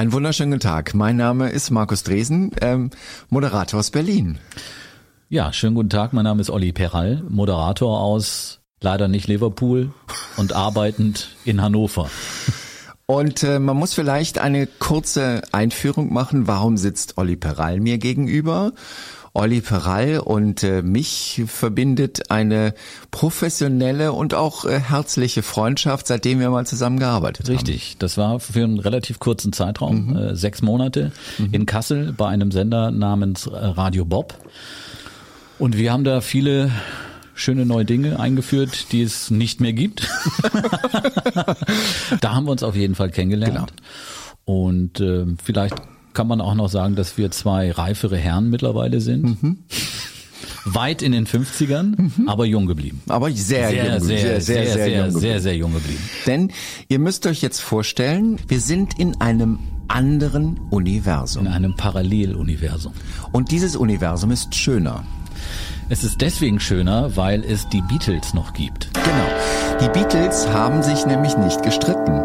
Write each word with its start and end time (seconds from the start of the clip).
Einen 0.00 0.14
wunderschönen 0.14 0.52
guten 0.52 0.62
Tag. 0.62 0.94
Mein 0.94 1.18
Name 1.18 1.50
ist 1.50 1.68
Markus 1.68 2.04
Dresen, 2.04 2.52
ähm, 2.62 2.88
Moderator 3.28 3.80
aus 3.80 3.90
Berlin. 3.90 4.38
Ja, 5.28 5.52
schönen 5.52 5.74
guten 5.74 5.90
Tag. 5.90 6.14
Mein 6.14 6.24
Name 6.24 6.40
ist 6.40 6.48
Olli 6.48 6.72
Peral, 6.72 7.22
Moderator 7.28 8.00
aus 8.00 8.60
leider 8.80 9.08
nicht 9.08 9.28
Liverpool 9.28 9.92
und 10.38 10.54
arbeitend 10.54 11.36
in 11.44 11.60
Hannover. 11.60 12.08
Und 13.04 13.42
äh, 13.42 13.58
man 13.58 13.76
muss 13.76 13.92
vielleicht 13.92 14.38
eine 14.38 14.66
kurze 14.66 15.42
Einführung 15.52 16.14
machen. 16.14 16.46
Warum 16.46 16.78
sitzt 16.78 17.18
Olli 17.18 17.36
Peral 17.36 17.78
mir 17.78 17.98
gegenüber? 17.98 18.72
Olli 19.32 19.60
Peral 19.60 20.18
und 20.18 20.64
äh, 20.64 20.82
mich 20.82 21.42
verbindet 21.46 22.30
eine 22.30 22.74
professionelle 23.12 24.12
und 24.12 24.34
auch 24.34 24.64
äh, 24.64 24.80
herzliche 24.80 25.42
Freundschaft, 25.42 26.08
seitdem 26.08 26.40
wir 26.40 26.50
mal 26.50 26.66
zusammengearbeitet 26.66 27.48
Richtig. 27.48 27.58
haben. 27.58 27.74
Richtig, 27.74 27.98
das 27.98 28.16
war 28.16 28.40
für 28.40 28.64
einen 28.64 28.80
relativ 28.80 29.20
kurzen 29.20 29.52
Zeitraum, 29.52 30.06
mhm. 30.06 30.16
äh, 30.16 30.36
sechs 30.36 30.62
Monate 30.62 31.12
mhm. 31.38 31.48
in 31.52 31.66
Kassel 31.66 32.12
bei 32.12 32.28
einem 32.28 32.50
Sender 32.50 32.90
namens 32.90 33.46
äh, 33.46 33.50
Radio 33.54 34.04
Bob. 34.04 34.34
Und 35.60 35.76
wir 35.76 35.92
haben 35.92 36.04
da 36.04 36.20
viele 36.20 36.72
schöne 37.34 37.66
neue 37.66 37.84
Dinge 37.84 38.18
eingeführt, 38.18 38.92
die 38.92 39.02
es 39.02 39.30
nicht 39.30 39.60
mehr 39.60 39.72
gibt. 39.72 40.08
da 42.20 42.34
haben 42.34 42.46
wir 42.46 42.52
uns 42.52 42.62
auf 42.62 42.74
jeden 42.74 42.94
Fall 42.94 43.10
kennengelernt. 43.10 43.54
Genau. 43.54 44.60
Und 44.62 45.00
äh, 45.00 45.26
vielleicht 45.42 45.76
kann 46.12 46.26
man 46.26 46.40
auch 46.40 46.54
noch 46.54 46.68
sagen, 46.68 46.96
dass 46.96 47.18
wir 47.18 47.30
zwei 47.30 47.70
reifere 47.70 48.16
Herren 48.16 48.50
mittlerweile 48.50 49.00
sind. 49.00 49.42
Mhm. 49.42 49.58
Weit 50.64 51.00
in 51.00 51.12
den 51.12 51.26
50ern, 51.26 51.94
mhm. 51.96 52.28
aber 52.28 52.44
jung 52.44 52.66
geblieben. 52.66 53.02
Aber 53.08 53.30
sehr, 53.30 53.70
sehr 53.70 53.92
jung, 53.92 54.00
sehr, 54.00 54.18
sehr, 54.18 54.40
sehr, 54.40 54.66
sehr, 54.66 54.72
sehr, 54.72 55.06
jung 55.06 55.18
sehr, 55.18 55.40
sehr 55.40 55.56
jung 55.56 55.72
geblieben. 55.72 56.02
Denn 56.26 56.52
ihr 56.88 56.98
müsst 56.98 57.26
euch 57.26 57.40
jetzt 57.40 57.60
vorstellen, 57.60 58.38
wir 58.46 58.60
sind 58.60 58.98
in 58.98 59.20
einem 59.20 59.58
anderen 59.88 60.60
Universum. 60.70 61.46
In 61.46 61.52
einem 61.52 61.74
Paralleluniversum. 61.76 62.92
Und 63.32 63.50
dieses 63.50 63.74
Universum 63.74 64.30
ist 64.30 64.54
schöner. 64.54 65.04
Es 65.88 66.04
ist 66.04 66.20
deswegen 66.20 66.60
schöner, 66.60 67.16
weil 67.16 67.44
es 67.44 67.68
die 67.68 67.82
Beatles 67.82 68.32
noch 68.34 68.52
gibt. 68.52 68.90
Genau. 68.94 69.80
Die 69.80 69.88
Beatles 69.98 70.46
haben 70.48 70.82
sich 70.82 71.04
nämlich 71.06 71.36
nicht 71.36 71.62
gestritten. 71.62 72.20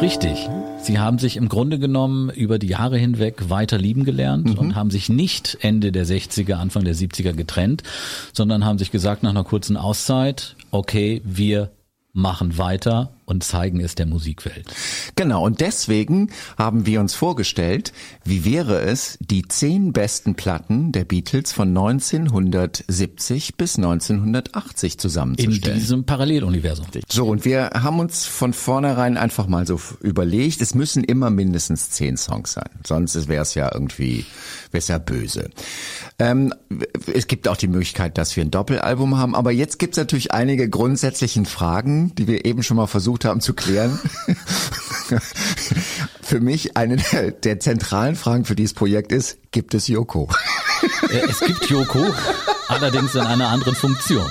Richtig. 0.00 0.48
Sie 0.86 1.00
haben 1.00 1.18
sich 1.18 1.36
im 1.36 1.48
Grunde 1.48 1.80
genommen 1.80 2.30
über 2.30 2.60
die 2.60 2.68
Jahre 2.68 2.96
hinweg 2.96 3.50
weiter 3.50 3.76
lieben 3.76 4.04
gelernt 4.04 4.50
mhm. 4.50 4.58
und 4.58 4.74
haben 4.76 4.92
sich 4.92 5.08
nicht 5.08 5.58
Ende 5.60 5.90
der 5.90 6.06
60er, 6.06 6.54
Anfang 6.54 6.84
der 6.84 6.94
70er 6.94 7.32
getrennt, 7.32 7.82
sondern 8.32 8.64
haben 8.64 8.78
sich 8.78 8.92
gesagt 8.92 9.24
nach 9.24 9.30
einer 9.30 9.42
kurzen 9.42 9.76
Auszeit, 9.76 10.54
okay, 10.70 11.22
wir 11.24 11.72
machen 12.12 12.56
weiter 12.56 13.15
und 13.26 13.44
zeigen 13.44 13.80
es 13.80 13.94
der 13.94 14.06
Musikwelt. 14.06 14.72
Genau, 15.16 15.44
und 15.44 15.60
deswegen 15.60 16.30
haben 16.56 16.86
wir 16.86 17.00
uns 17.00 17.14
vorgestellt, 17.14 17.92
wie 18.24 18.44
wäre 18.44 18.80
es, 18.80 19.18
die 19.20 19.46
zehn 19.46 19.92
besten 19.92 20.36
Platten 20.36 20.92
der 20.92 21.04
Beatles 21.04 21.52
von 21.52 21.68
1970 21.68 23.56
bis 23.56 23.76
1980 23.76 24.98
zusammenzustellen. 24.98 25.76
In 25.76 25.80
diesem 25.80 26.04
Paralleluniversum. 26.04 26.86
So, 27.08 27.26
und 27.26 27.44
wir 27.44 27.70
haben 27.74 27.98
uns 27.98 28.26
von 28.26 28.52
vornherein 28.52 29.16
einfach 29.16 29.48
mal 29.48 29.66
so 29.66 29.80
überlegt, 30.00 30.60
es 30.60 30.74
müssen 30.74 31.02
immer 31.04 31.30
mindestens 31.30 31.90
zehn 31.90 32.16
Songs 32.16 32.52
sein, 32.52 32.70
sonst 32.86 33.28
wäre 33.28 33.42
es 33.42 33.54
ja 33.54 33.70
irgendwie, 33.72 34.24
wäre 34.70 34.78
es 34.78 34.88
ja 34.88 34.98
böse. 34.98 35.50
Ähm, 36.18 36.54
es 37.12 37.26
gibt 37.26 37.48
auch 37.48 37.56
die 37.56 37.66
Möglichkeit, 37.66 38.18
dass 38.18 38.36
wir 38.36 38.44
ein 38.44 38.50
Doppelalbum 38.50 39.18
haben, 39.18 39.34
aber 39.34 39.50
jetzt 39.50 39.78
gibt 39.78 39.94
es 39.94 39.98
natürlich 39.98 40.32
einige 40.32 40.68
grundsätzlichen 40.68 41.44
Fragen, 41.46 42.14
die 42.14 42.28
wir 42.28 42.44
eben 42.44 42.62
schon 42.62 42.76
mal 42.76 42.86
versucht 42.86 43.15
versucht 43.16 43.24
haben 43.24 43.40
zu 43.40 43.54
klären. 43.54 43.98
für 46.26 46.40
mich 46.40 46.76
eine 46.76 46.96
der, 46.96 47.30
der, 47.30 47.60
zentralen 47.60 48.16
Fragen 48.16 48.44
für 48.44 48.56
dieses 48.56 48.74
Projekt 48.74 49.12
ist, 49.12 49.38
gibt 49.52 49.74
es 49.74 49.88
Yoko? 49.88 50.28
Es 51.28 51.40
gibt 51.40 51.70
Yoko, 51.70 52.04
allerdings 52.68 53.14
in 53.14 53.22
einer 53.22 53.48
anderen 53.48 53.74
Funktion. 53.74 54.26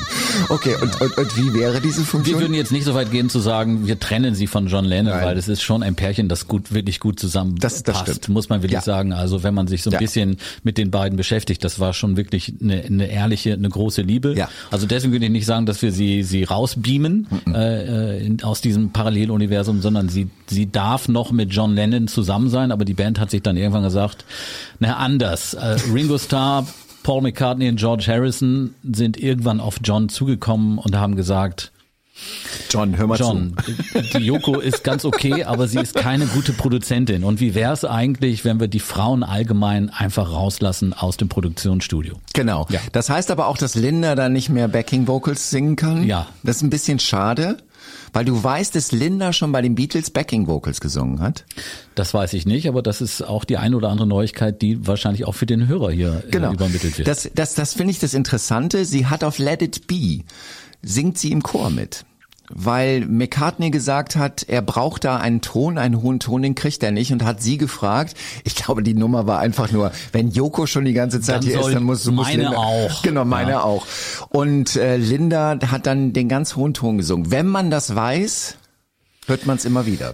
Okay, 0.50 0.76
und, 0.82 1.02
und, 1.02 1.18
und 1.18 1.38
wie 1.38 1.54
wäre 1.54 1.82
diese 1.82 2.04
Funktion? 2.04 2.36
Wir 2.36 2.42
würden 2.42 2.54
jetzt 2.54 2.72
nicht 2.72 2.84
so 2.84 2.94
weit 2.94 3.12
gehen 3.12 3.30
zu 3.30 3.40
sagen, 3.40 3.88
wir 3.88 4.00
trennen 4.00 4.36
sie 4.36 4.48
von 4.48 4.68
John 4.68 4.86
Lennon, 4.86 5.14
Nein. 5.14 5.26
weil 5.26 5.36
das 5.36 5.48
ist 5.48 5.62
schon 5.62 5.84
ein 5.84 5.96
Pärchen, 5.96 6.30
das 6.30 6.48
gut, 6.48 6.74
wirklich 6.74 7.00
gut 7.00 7.20
zusammen 7.20 7.56
das, 7.60 7.84
das 7.84 8.00
stimmt. 8.00 8.30
muss 8.30 8.50
man 8.50 8.62
wirklich 8.62 8.74
ja. 8.74 8.82
sagen. 8.82 9.14
Also 9.14 9.44
wenn 9.44 9.54
man 9.54 9.68
sich 9.68 9.84
so 9.84 9.90
ein 9.90 9.94
ja. 9.94 10.00
bisschen 10.00 10.38
mit 10.64 10.78
den 10.78 10.92
beiden 10.92 11.18
beschäftigt, 11.18 11.64
das 11.64 11.80
war 11.80 11.94
schon 11.94 12.18
wirklich 12.18 12.54
eine, 12.62 12.84
eine 12.84 13.08
ehrliche, 13.08 13.54
eine 13.54 13.70
große 13.70 14.02
Liebe. 14.02 14.36
Ja. 14.36 14.50
Also 14.72 14.86
deswegen 14.86 15.14
würde 15.14 15.26
ich 15.26 15.32
nicht 15.32 15.46
sagen, 15.46 15.66
dass 15.66 15.82
wir 15.82 15.92
sie, 15.92 16.24
sie 16.24 16.44
rausbeamen 16.44 17.28
mhm. 17.46 17.56
äh, 17.56 18.18
in, 18.20 18.44
aus 18.44 18.62
diesem 18.62 18.92
Paralleluniversum, 18.92 19.82
sondern 19.82 20.10
sie, 20.10 20.28
sie 20.48 20.72
darf 20.72 21.08
noch 21.08 21.32
mit 21.32 21.54
John 21.54 21.74
Lennon 21.74 21.85
zusammen 22.08 22.50
sein, 22.50 22.72
aber 22.72 22.86
die 22.86 22.94
Band 22.94 23.20
hat 23.20 23.32
sich 23.32 23.42
dann 23.42 23.58
irgendwann 23.58 23.84
gesagt, 23.84 24.26
na 24.80 24.98
anders. 24.98 25.54
Äh, 25.54 25.78
Ringo 25.94 26.18
Starr 26.18 26.68
Paul 27.04 27.22
McCartney 27.22 27.70
und 27.70 27.76
George 27.78 28.06
Harrison 28.08 28.74
sind 28.84 29.18
irgendwann 29.18 29.60
auf 29.60 29.78
John 29.84 30.10
zugekommen 30.10 30.80
und 30.80 30.96
haben 30.96 31.16
gesagt, 31.16 31.72
John, 32.70 32.98
hör 32.98 33.08
mal 33.08 33.18
John, 33.20 33.56
zu. 33.64 34.02
die 34.18 34.26
Yoko 34.26 34.60
ist 34.60 34.84
ganz 34.84 35.04
okay, 35.04 35.44
aber 35.44 35.68
sie 35.68 35.80
ist 35.80 35.96
keine 35.96 36.26
gute 36.28 36.54
Produzentin. 36.54 37.24
Und 37.24 37.40
wie 37.42 37.54
wäre 37.56 37.74
es 37.74 37.84
eigentlich, 37.84 38.46
wenn 38.46 38.60
wir 38.60 38.68
die 38.68 38.80
Frauen 38.80 39.24
allgemein 39.24 39.90
einfach 39.90 40.32
rauslassen 40.32 40.94
aus 40.94 41.18
dem 41.18 41.28
Produktionsstudio? 41.28 42.16
Genau. 42.34 42.68
Ja. 42.70 42.80
Das 42.94 43.10
heißt 43.10 43.32
aber 43.32 43.48
auch, 43.48 43.58
dass 43.58 43.76
Linda 43.76 44.16
dann 44.16 44.34
nicht 44.34 44.50
mehr 44.50 44.68
Backing 44.70 45.08
Vocals 45.08 45.50
singen 45.50 45.76
kann. 45.76 46.06
Ja. 46.06 46.28
Das 46.44 46.58
ist 46.58 46.62
ein 46.64 46.70
bisschen 46.70 47.00
schade. 47.00 47.58
Weil 48.16 48.24
du 48.24 48.42
weißt, 48.42 48.74
dass 48.76 48.94
Linda 48.94 49.34
schon 49.34 49.52
bei 49.52 49.62
den 49.62 49.76
Beatles 49.76 50.10
Backing 50.10 50.48
Vocals 50.48 50.80
gesungen 50.80 51.20
hat? 51.20 51.44
Das 51.96 52.14
weiß 52.14 52.32
ich 52.32 52.46
nicht, 52.46 52.70
aber 52.70 52.82
das 52.82 53.02
ist 53.02 53.22
auch 53.22 53.44
die 53.44 53.58
eine 53.58 53.76
oder 53.76 53.90
andere 53.90 54.08
Neuigkeit, 54.08 54.62
die 54.62 54.88
wahrscheinlich 54.88 55.26
auch 55.26 55.34
für 55.34 55.46
den 55.46 55.68
Hörer 55.68 55.92
hier 55.92 56.24
äh, 56.26 56.32
genau. 56.32 56.54
übermittelt 56.54 56.98
wird. 56.98 57.10
Das, 57.10 57.30
das, 57.36 57.56
das 57.56 57.74
finde 57.74 57.92
ich 57.92 58.00
das 58.00 58.14
Interessante. 58.14 58.86
Sie 58.86 59.08
hat 59.08 59.26
auf 59.26 59.38
Let 59.38 59.62
It 59.62 59.88
Be, 59.88 60.22
singt 60.82 61.18
sie 61.18 61.34
im 61.34 61.44
Chor 61.44 61.70
mit 61.70 62.06
weil 62.50 63.06
McCartney 63.06 63.72
gesagt 63.72 64.16
hat, 64.16 64.44
er 64.44 64.62
braucht 64.62 65.04
da 65.04 65.18
einen 65.18 65.42
Ton, 65.42 65.78
einen 65.78 66.02
hohen 66.02 66.20
Ton, 66.20 66.42
den 66.42 66.56
kriegt 66.56 66.84
er 66.84 66.92
nicht 66.92 67.12
und 67.12 67.24
hat 67.24 67.42
sie 67.42 67.58
gefragt. 67.58 68.16
Ich 68.44 68.56
glaube, 68.56 68.84
die 68.84 68.94
Nummer 68.94 69.28
war 69.28 69.40
einfach 69.40 69.72
nur, 69.72 69.92
wenn 70.12 70.30
Joko 70.30 70.66
schon 70.66 70.86
die 70.86 70.94
ganze 70.94 71.22
Zeit 71.22 71.38
dann 71.38 71.44
hier 71.44 71.60
ist, 71.60 71.74
dann 71.74 71.84
muss, 71.84 72.06
muss 72.06 72.28
meine 72.28 72.44
Linda, 72.44 72.58
auch. 72.58 73.02
Genau, 73.02 73.26
meine 73.26 73.52
ja. 73.52 73.62
auch. 73.62 73.86
Und 74.30 74.76
äh, 74.76 74.98
Linda 74.98 75.58
hat 75.68 75.86
dann 75.86 76.14
den 76.14 76.30
ganz 76.30 76.56
hohen 76.56 76.74
Ton 76.74 76.98
gesungen. 76.98 77.32
Wenn 77.32 77.48
man 77.48 77.72
das 77.72 77.96
weiß, 77.96 78.58
hört 79.28 79.46
man 79.46 79.58
es 79.58 79.66
immer 79.66 79.86
wieder. 79.86 80.14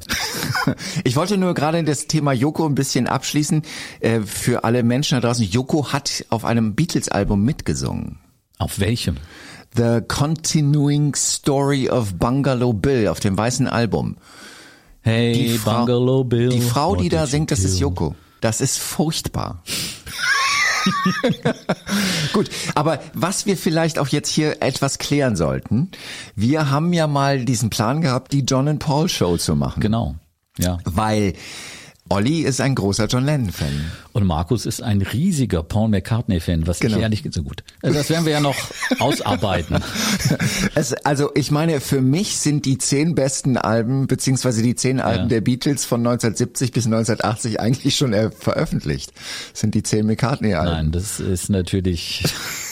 ich 1.04 1.16
wollte 1.16 1.38
nur 1.38 1.54
gerade 1.54 1.84
das 1.84 2.08
Thema 2.08 2.32
Joko 2.32 2.66
ein 2.66 2.76
bisschen 2.76 3.08
abschließen. 3.08 3.64
Äh, 4.00 4.22
für 4.22 4.64
alle 4.64 4.84
Menschen 4.84 5.16
da 5.20 5.28
draußen, 5.28 5.46
Joko 5.46 5.92
hat 5.92 6.26
auf 6.30 6.46
einem 6.46 6.76
Beatles-Album 6.76 7.44
mitgesungen. 7.44 8.20
Auf 8.58 8.80
welchem? 8.80 9.18
The 9.76 10.02
Continuing 10.08 11.16
Story 11.16 11.90
of 11.90 12.16
Bungalow 12.16 12.74
Bill 12.74 13.08
auf 13.08 13.20
dem 13.20 13.38
weißen 13.38 13.68
Album. 13.68 14.18
Hey, 15.02 15.34
die 15.34 15.58
Bungalow 15.58 16.24
Bill. 16.24 16.50
Die 16.50 16.62
Frau, 16.62 16.96
die 16.96 17.10
da 17.10 17.26
singt, 17.26 17.52
das 17.52 17.60
ist 17.60 17.80
Yoko. 17.80 18.16
Das 18.42 18.60
ist 18.60 18.80
furchtbar. 18.80 19.64
Gut, 22.34 22.50
aber 22.76 23.00
was 23.14 23.46
wir 23.46 23.56
vielleicht 23.56 24.00
auch 24.00 24.08
jetzt 24.08 24.30
hier 24.30 24.62
etwas 24.62 24.98
klären 24.98 25.36
sollten, 25.36 25.92
wir 26.36 26.70
haben 26.70 26.92
ja 26.92 27.08
mal 27.08 27.46
diesen 27.46 27.70
Plan 27.70 28.02
gehabt, 28.02 28.34
die 28.34 28.42
John 28.42 28.68
and 28.68 28.80
Paul 28.80 29.08
Show 29.08 29.38
zu 29.38 29.56
machen. 29.56 29.80
Genau. 29.80 30.16
Ja. 30.58 30.80
Weil 30.84 31.34
Olli 32.12 32.42
ist 32.42 32.60
ein 32.60 32.76
großer 32.76 33.06
John 33.06 33.24
Lennon-Fan. 33.26 33.90
Und 34.12 34.26
Markus 34.26 34.66
ist 34.66 34.84
ein 34.84 35.02
riesiger 35.02 35.64
Paul 35.64 35.88
McCartney-Fan, 35.88 36.68
was 36.68 36.82
genau. 36.82 36.98
ich 36.98 37.04
ehrlich 37.04 37.24
so 37.32 37.42
gut. 37.42 37.64
Also 37.82 37.98
das 37.98 38.10
werden 38.10 38.26
wir 38.26 38.34
ja 38.34 38.42
noch 38.42 38.58
ausarbeiten. 39.00 39.82
Es, 40.76 40.92
also 40.92 41.32
ich 41.36 41.52
meine, 41.52 41.80
für 41.80 42.02
mich 42.02 42.36
sind 42.38 42.66
die 42.66 42.78
zehn 42.78 43.16
besten 43.16 43.56
Alben, 43.56 44.08
beziehungsweise 44.08 44.62
die 44.62 44.76
zehn 44.76 45.00
Alben 45.00 45.24
ja. 45.24 45.30
der 45.30 45.42
Beatles 45.42 45.86
von 45.86 46.02
1970 46.02 46.74
bis 46.74 46.86
1980 46.86 47.62
eigentlich 47.62 47.96
schon 47.96 48.14
veröffentlicht. 48.32 49.14
Das 49.52 49.62
sind 49.62 49.74
die 49.74 49.84
zehn 49.84 50.06
McCartney-Alben. 50.06 50.74
Nein, 50.74 50.92
das 50.92 51.22
ist 51.22 51.50
natürlich 51.50 52.26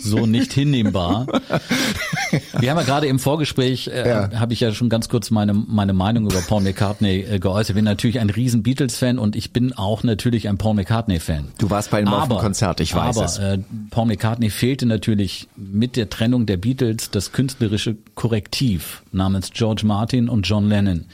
so 0.00 0.26
nicht 0.26 0.52
hinnehmbar. 0.52 1.26
Wir 2.60 2.70
haben 2.70 2.78
ja 2.78 2.84
gerade 2.84 3.06
im 3.06 3.18
Vorgespräch, 3.18 3.88
äh, 3.88 4.08
ja. 4.08 4.30
habe 4.38 4.52
ich 4.52 4.60
ja 4.60 4.72
schon 4.72 4.88
ganz 4.88 5.08
kurz 5.08 5.30
meine, 5.30 5.54
meine 5.54 5.92
Meinung 5.92 6.26
über 6.26 6.40
Paul 6.40 6.62
McCartney 6.62 7.20
äh, 7.20 7.38
geäußert. 7.38 7.70
Ich 7.70 7.74
bin 7.74 7.84
natürlich 7.84 8.20
ein 8.20 8.30
riesen 8.30 8.62
Beatles-Fan 8.62 9.18
und 9.18 9.36
ich 9.36 9.52
bin 9.52 9.72
auch 9.72 10.02
natürlich 10.02 10.48
ein 10.48 10.58
Paul 10.58 10.74
McCartney-Fan. 10.74 11.48
Du 11.58 11.70
warst 11.70 11.90
bei 11.90 12.00
ihm 12.00 12.08
auf 12.08 12.28
dem 12.28 12.38
Konzert, 12.38 12.80
ich 12.80 12.94
weiß 12.94 13.16
aber, 13.16 13.26
es. 13.26 13.38
Äh, 13.38 13.58
Paul 13.90 14.06
McCartney 14.06 14.50
fehlte 14.50 14.86
natürlich 14.86 15.48
mit 15.56 15.96
der 15.96 16.10
Trennung 16.10 16.46
der 16.46 16.56
Beatles 16.56 17.10
das 17.10 17.32
künstlerische 17.32 17.96
Korrektiv 18.14 19.02
namens 19.12 19.50
George 19.52 19.82
Martin 19.84 20.28
und 20.28 20.46
John 20.46 20.68
Lennon 20.68 21.06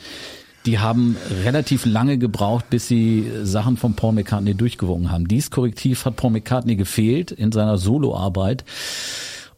die 0.66 0.78
haben 0.78 1.16
relativ 1.44 1.84
lange 1.84 2.18
gebraucht, 2.18 2.70
bis 2.70 2.88
sie 2.88 3.30
Sachen 3.42 3.76
von 3.76 3.94
Paul 3.94 4.12
McCartney 4.12 4.54
durchgewungen 4.54 5.10
haben. 5.10 5.28
Dies 5.28 5.50
Korrektiv 5.50 6.04
hat 6.04 6.16
Paul 6.16 6.30
McCartney 6.30 6.76
gefehlt 6.76 7.32
in 7.32 7.52
seiner 7.52 7.76
Soloarbeit. 7.76 8.64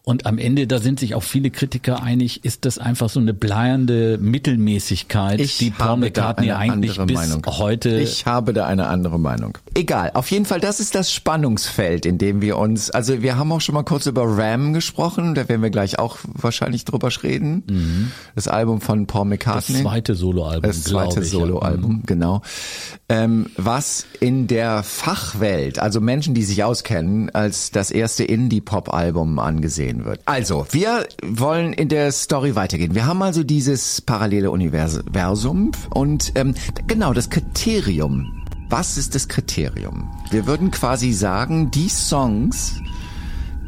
Und 0.09 0.25
am 0.25 0.39
Ende, 0.39 0.69
da 0.69 0.79
sind 0.79 1.01
sich 1.01 1.17
auch 1.17 1.25
viele 1.25 1.51
Kritiker 1.51 2.01
einig, 2.01 2.45
ist 2.45 2.65
das 2.65 2.79
einfach 2.79 3.09
so 3.09 3.19
eine 3.19 3.35
bleiernde 3.35 4.19
Mittelmäßigkeit, 4.19 5.41
ich 5.41 5.59
die 5.59 5.73
Paul 5.73 5.97
McCartney 5.97 6.53
eigentlich 6.53 6.97
bis 6.97 7.17
Meinung. 7.17 7.43
heute. 7.45 7.99
Ich 7.99 8.25
habe 8.25 8.53
da 8.53 8.69
eine 8.69 8.87
andere 8.87 9.19
Meinung. 9.19 9.59
Egal, 9.75 10.13
auf 10.15 10.31
jeden 10.31 10.45
Fall, 10.45 10.61
das 10.61 10.79
ist 10.79 10.95
das 10.95 11.13
Spannungsfeld, 11.13 12.07
in 12.07 12.19
dem 12.19 12.41
wir 12.41 12.57
uns, 12.57 12.89
also 12.93 13.21
wir 13.21 13.37
haben 13.37 13.51
auch 13.51 13.61
schon 13.61 13.75
mal 13.75 13.83
kurz 13.83 14.07
über 14.07 14.23
Ram 14.25 14.75
gesprochen, 14.75 15.35
da 15.35 15.49
werden 15.49 15.63
wir 15.63 15.71
gleich 15.71 15.99
auch 15.99 16.19
wahrscheinlich 16.23 16.85
drüber 16.85 17.11
reden. 17.25 17.65
Mhm. 17.69 18.13
Das 18.37 18.47
Album 18.47 18.81
von 18.81 19.09
Paul 19.09 19.25
McCartney. 19.25 19.75
Das 19.75 19.83
zweite 19.83 20.15
Soloalbum. 20.15 20.63
Das 20.63 20.85
zweite 20.85 21.25
Soloalbum, 21.25 21.97
mhm. 21.97 22.03
genau. 22.07 22.43
Ähm, 23.09 23.51
was 23.57 24.07
in 24.21 24.47
der 24.47 24.85
Fachwelt, 24.85 25.81
also 25.81 26.01
Menschen, 26.01 26.35
die 26.35 26.45
sich 26.45 26.63
auskennen, 26.63 27.29
als 27.35 27.73
das 27.73 27.91
erste 27.91 28.23
Indie-Pop-Album 28.23 29.41
angesehen 29.41 29.96
gehen 29.97 30.05
wird. 30.05 30.21
Also, 30.25 30.67
wir 30.71 31.07
wollen 31.23 31.73
in 31.73 31.89
der 31.89 32.13
Story 32.13 32.55
weitergehen. 32.55 32.95
Wir 32.95 33.07
haben 33.07 33.23
also 33.23 33.43
dieses 33.43 34.01
parallele 34.01 34.51
Universum 34.51 35.73
und 35.91 36.33
ähm, 36.35 36.55
genau 36.87 37.13
das 37.13 37.31
Kriterium. 37.31 38.45
Was 38.69 38.99
ist 38.99 39.15
das 39.15 39.29
Kriterium? 39.29 40.11
Wir 40.31 40.47
würden 40.47 40.71
quasi 40.71 41.13
sagen, 41.13 41.71
die 41.71 41.89
Songs, 41.89 42.81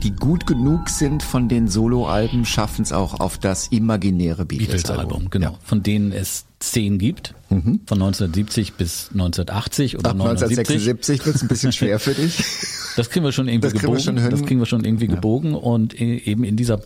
die 0.02 0.12
gut 0.12 0.46
genug 0.46 0.88
sind 0.88 1.22
von 1.22 1.48
den 1.48 1.68
Soloalben, 1.68 2.44
schaffen 2.44 2.82
es 2.82 2.92
auch 2.92 3.20
auf 3.20 3.38
das 3.38 3.68
imaginäre 3.68 4.44
Beatles-Album. 4.44 5.08
Beatles 5.08 5.30
genau. 5.30 5.52
Ja. 5.52 5.58
Von 5.62 5.82
denen 5.82 6.12
es 6.12 6.44
zehn 6.60 6.98
gibt, 6.98 7.34
mhm. 7.50 7.80
von 7.86 7.98
1970 7.98 8.74
bis 8.74 9.10
1980 9.12 9.98
oder 9.98 10.10
Ab 10.10 10.14
1976 10.14 11.26
wird 11.26 11.36
es 11.36 11.42
ein 11.42 11.48
bisschen 11.48 11.72
schwer 11.72 11.98
für 11.98 12.14
dich. 12.14 12.42
Das 12.96 13.10
kriegen 13.10 13.24
wir 13.24 13.30
schon 13.30 13.46
irgendwie 13.46 13.70
das 13.70 13.80
gebogen. 13.80 14.16
das 14.16 14.42
kriegen 14.42 14.58
wir 14.58 14.66
schon 14.66 14.84
irgendwie 14.84 15.06
ja. 15.06 15.14
gebogen 15.14 15.54
und 15.54 15.94
eben 15.94 16.42
in 16.42 16.56
dieser 16.56 16.80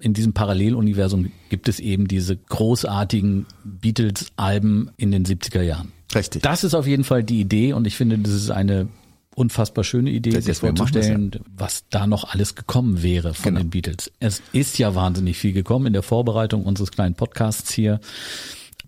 in 0.00 0.14
diesem 0.14 0.32
Paralleluniversum 0.32 1.30
gibt 1.50 1.68
es 1.68 1.78
eben 1.78 2.08
diese 2.08 2.36
großartigen 2.36 3.44
Beatles-Alben 3.64 4.90
in 4.96 5.10
den 5.10 5.26
70er 5.26 5.60
Jahren. 5.60 5.92
Richtig. 6.14 6.42
Das 6.42 6.64
ist 6.64 6.74
auf 6.74 6.86
jeden 6.86 7.04
Fall 7.04 7.22
die 7.22 7.40
Idee 7.40 7.74
und 7.74 7.86
ich 7.86 7.96
finde, 7.96 8.16
das 8.18 8.32
ist 8.32 8.50
eine 8.50 8.88
unfassbar 9.38 9.84
schöne 9.84 10.10
Idee, 10.10 10.30
das 10.30 10.44
sich 10.44 10.58
vorzustellen, 10.58 11.30
ja. 11.34 11.40
was 11.56 11.84
da 11.90 12.06
noch 12.06 12.32
alles 12.32 12.54
gekommen 12.54 13.02
wäre 13.02 13.34
von 13.34 13.54
genau. 13.54 13.60
den 13.60 13.70
Beatles. 13.70 14.10
Es 14.20 14.42
ist 14.52 14.78
ja 14.78 14.94
wahnsinnig 14.94 15.38
viel 15.38 15.52
gekommen 15.52 15.86
in 15.86 15.92
der 15.92 16.02
Vorbereitung 16.02 16.64
unseres 16.64 16.90
kleinen 16.90 17.14
Podcasts 17.14 17.72
hier. 17.72 18.00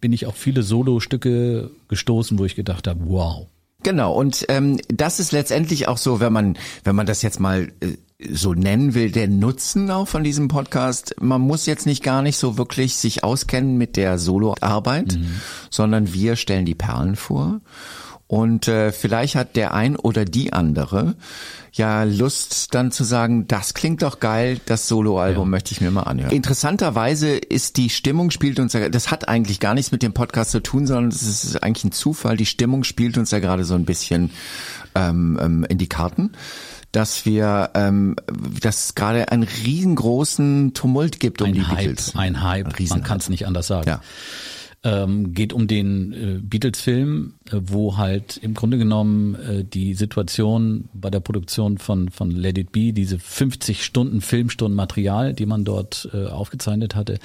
Bin 0.00 0.12
ich 0.12 0.26
auf 0.26 0.37
viele 0.37 0.62
Solo-Stücke 0.62 1.70
gestoßen, 1.88 2.38
wo 2.38 2.44
ich 2.44 2.55
gedacht 2.55 2.87
habe, 2.87 3.00
wow, 3.05 3.47
Genau, 3.82 4.12
und 4.12 4.44
ähm, 4.49 4.79
das 4.88 5.20
ist 5.20 5.32
letztendlich 5.32 5.88
auch 5.88 5.97
so, 5.97 6.20
wenn 6.20 6.32
man, 6.32 6.58
wenn 6.85 6.94
man 6.94 7.06
das 7.06 7.23
jetzt 7.23 7.41
mal 7.41 7.73
äh, 7.81 7.97
so 8.31 8.52
nennen 8.52 8.93
will, 8.93 9.11
der 9.11 9.29
Nutzen 9.29 9.91
auch 9.91 10.06
von 10.06 10.23
diesem 10.23 10.49
Podcast. 10.49 11.14
Man 11.19 11.41
muss 11.41 11.64
jetzt 11.64 11.87
nicht 11.87 12.02
gar 12.02 12.20
nicht 12.20 12.37
so 12.37 12.58
wirklich 12.58 12.97
sich 12.97 13.25
auskennen 13.25 13.79
mit 13.79 13.97
der 13.97 14.19
Soloarbeit, 14.19 15.17
mhm. 15.17 15.41
sondern 15.70 16.12
wir 16.12 16.37
stellen 16.37 16.67
die 16.67 16.75
Perlen 16.75 17.17
vor. 17.17 17.62
Und 18.31 18.69
äh, 18.69 18.93
vielleicht 18.93 19.35
hat 19.35 19.56
der 19.56 19.75
ein 19.75 19.97
oder 19.97 20.25
die 20.25 20.53
andere 20.53 21.17
ja 21.73 22.05
Lust 22.05 22.73
dann 22.77 22.93
zu 22.93 23.03
sagen, 23.03 23.49
das 23.49 23.75
klingt 23.75 24.03
doch 24.03 24.21
geil, 24.21 24.61
das 24.67 24.87
Soloalbum 24.87 25.49
ja. 25.49 25.50
möchte 25.50 25.73
ich 25.73 25.81
mir 25.81 25.91
mal 25.91 26.05
anhören. 26.05 26.31
Interessanterweise 26.31 27.31
ist 27.31 27.77
die 27.77 27.91
Stimmung 27.91 28.31
spielt 28.31 28.61
uns 28.61 28.73
ja, 28.73 28.88
das 28.88 29.11
hat 29.11 29.29
eigentlich 29.29 29.59
gar 29.59 29.75
nichts 29.75 29.91
mit 29.91 30.05
dem 30.05 30.12
Podcast 30.12 30.53
zu 30.53 30.61
tun, 30.61 30.87
sondern 30.87 31.09
es 31.09 31.23
ist 31.23 31.61
eigentlich 31.61 31.87
ein 31.87 31.91
Zufall. 31.91 32.37
Die 32.37 32.47
Stimmung 32.47 32.85
spielt 32.85 33.19
uns 33.19 33.32
ja 33.32 33.41
gerade 33.41 33.65
so 33.65 33.75
ein 33.75 33.85
bisschen 33.85 34.31
ähm, 34.94 35.37
ähm, 35.43 35.67
in 35.69 35.79
die 35.79 35.88
Karten 35.88 36.31
dass 36.93 37.25
wir, 37.25 37.71
ähm, 37.75 38.17
dass 38.61 38.97
gerade 38.97 39.31
einen 39.31 39.44
riesengroßen 39.44 40.75
Tumult 40.75 41.21
gibt 41.21 41.41
um 41.41 41.49
ein 41.49 41.55
die 41.55 41.65
Hype, 41.65 41.79
Beatles. 41.79 42.17
Ein 42.17 42.43
Hype, 42.43 42.67
ein 42.67 42.87
man 42.88 43.05
kann 43.05 43.19
es 43.19 43.29
nicht 43.29 43.47
anders 43.47 43.69
sagen. 43.69 43.88
Ja. 43.88 44.00
Ähm, 44.82 45.35
geht 45.35 45.53
um 45.53 45.67
den 45.67 46.12
äh, 46.12 46.41
Beatles-Film, 46.43 47.35
äh, 47.50 47.61
wo 47.62 47.99
halt 47.99 48.38
im 48.38 48.55
Grunde 48.55 48.79
genommen 48.79 49.35
äh, 49.35 49.62
die 49.62 49.93
Situation 49.93 50.88
bei 50.94 51.11
der 51.11 51.21
Produktion 51.21 51.77
von, 51.77 52.09
von 52.09 52.31
Let 52.31 52.56
It 52.56 52.73
Be, 52.73 52.94
diese 52.94 53.19
50 53.19 53.85
Stunden 53.85 54.23
Filmstunden 54.23 54.75
Material, 54.75 55.35
die 55.35 55.44
man 55.44 55.65
dort 55.65 56.09
äh, 56.15 56.27
aufgezeichnet 56.27 56.94
hatte, 56.94 57.19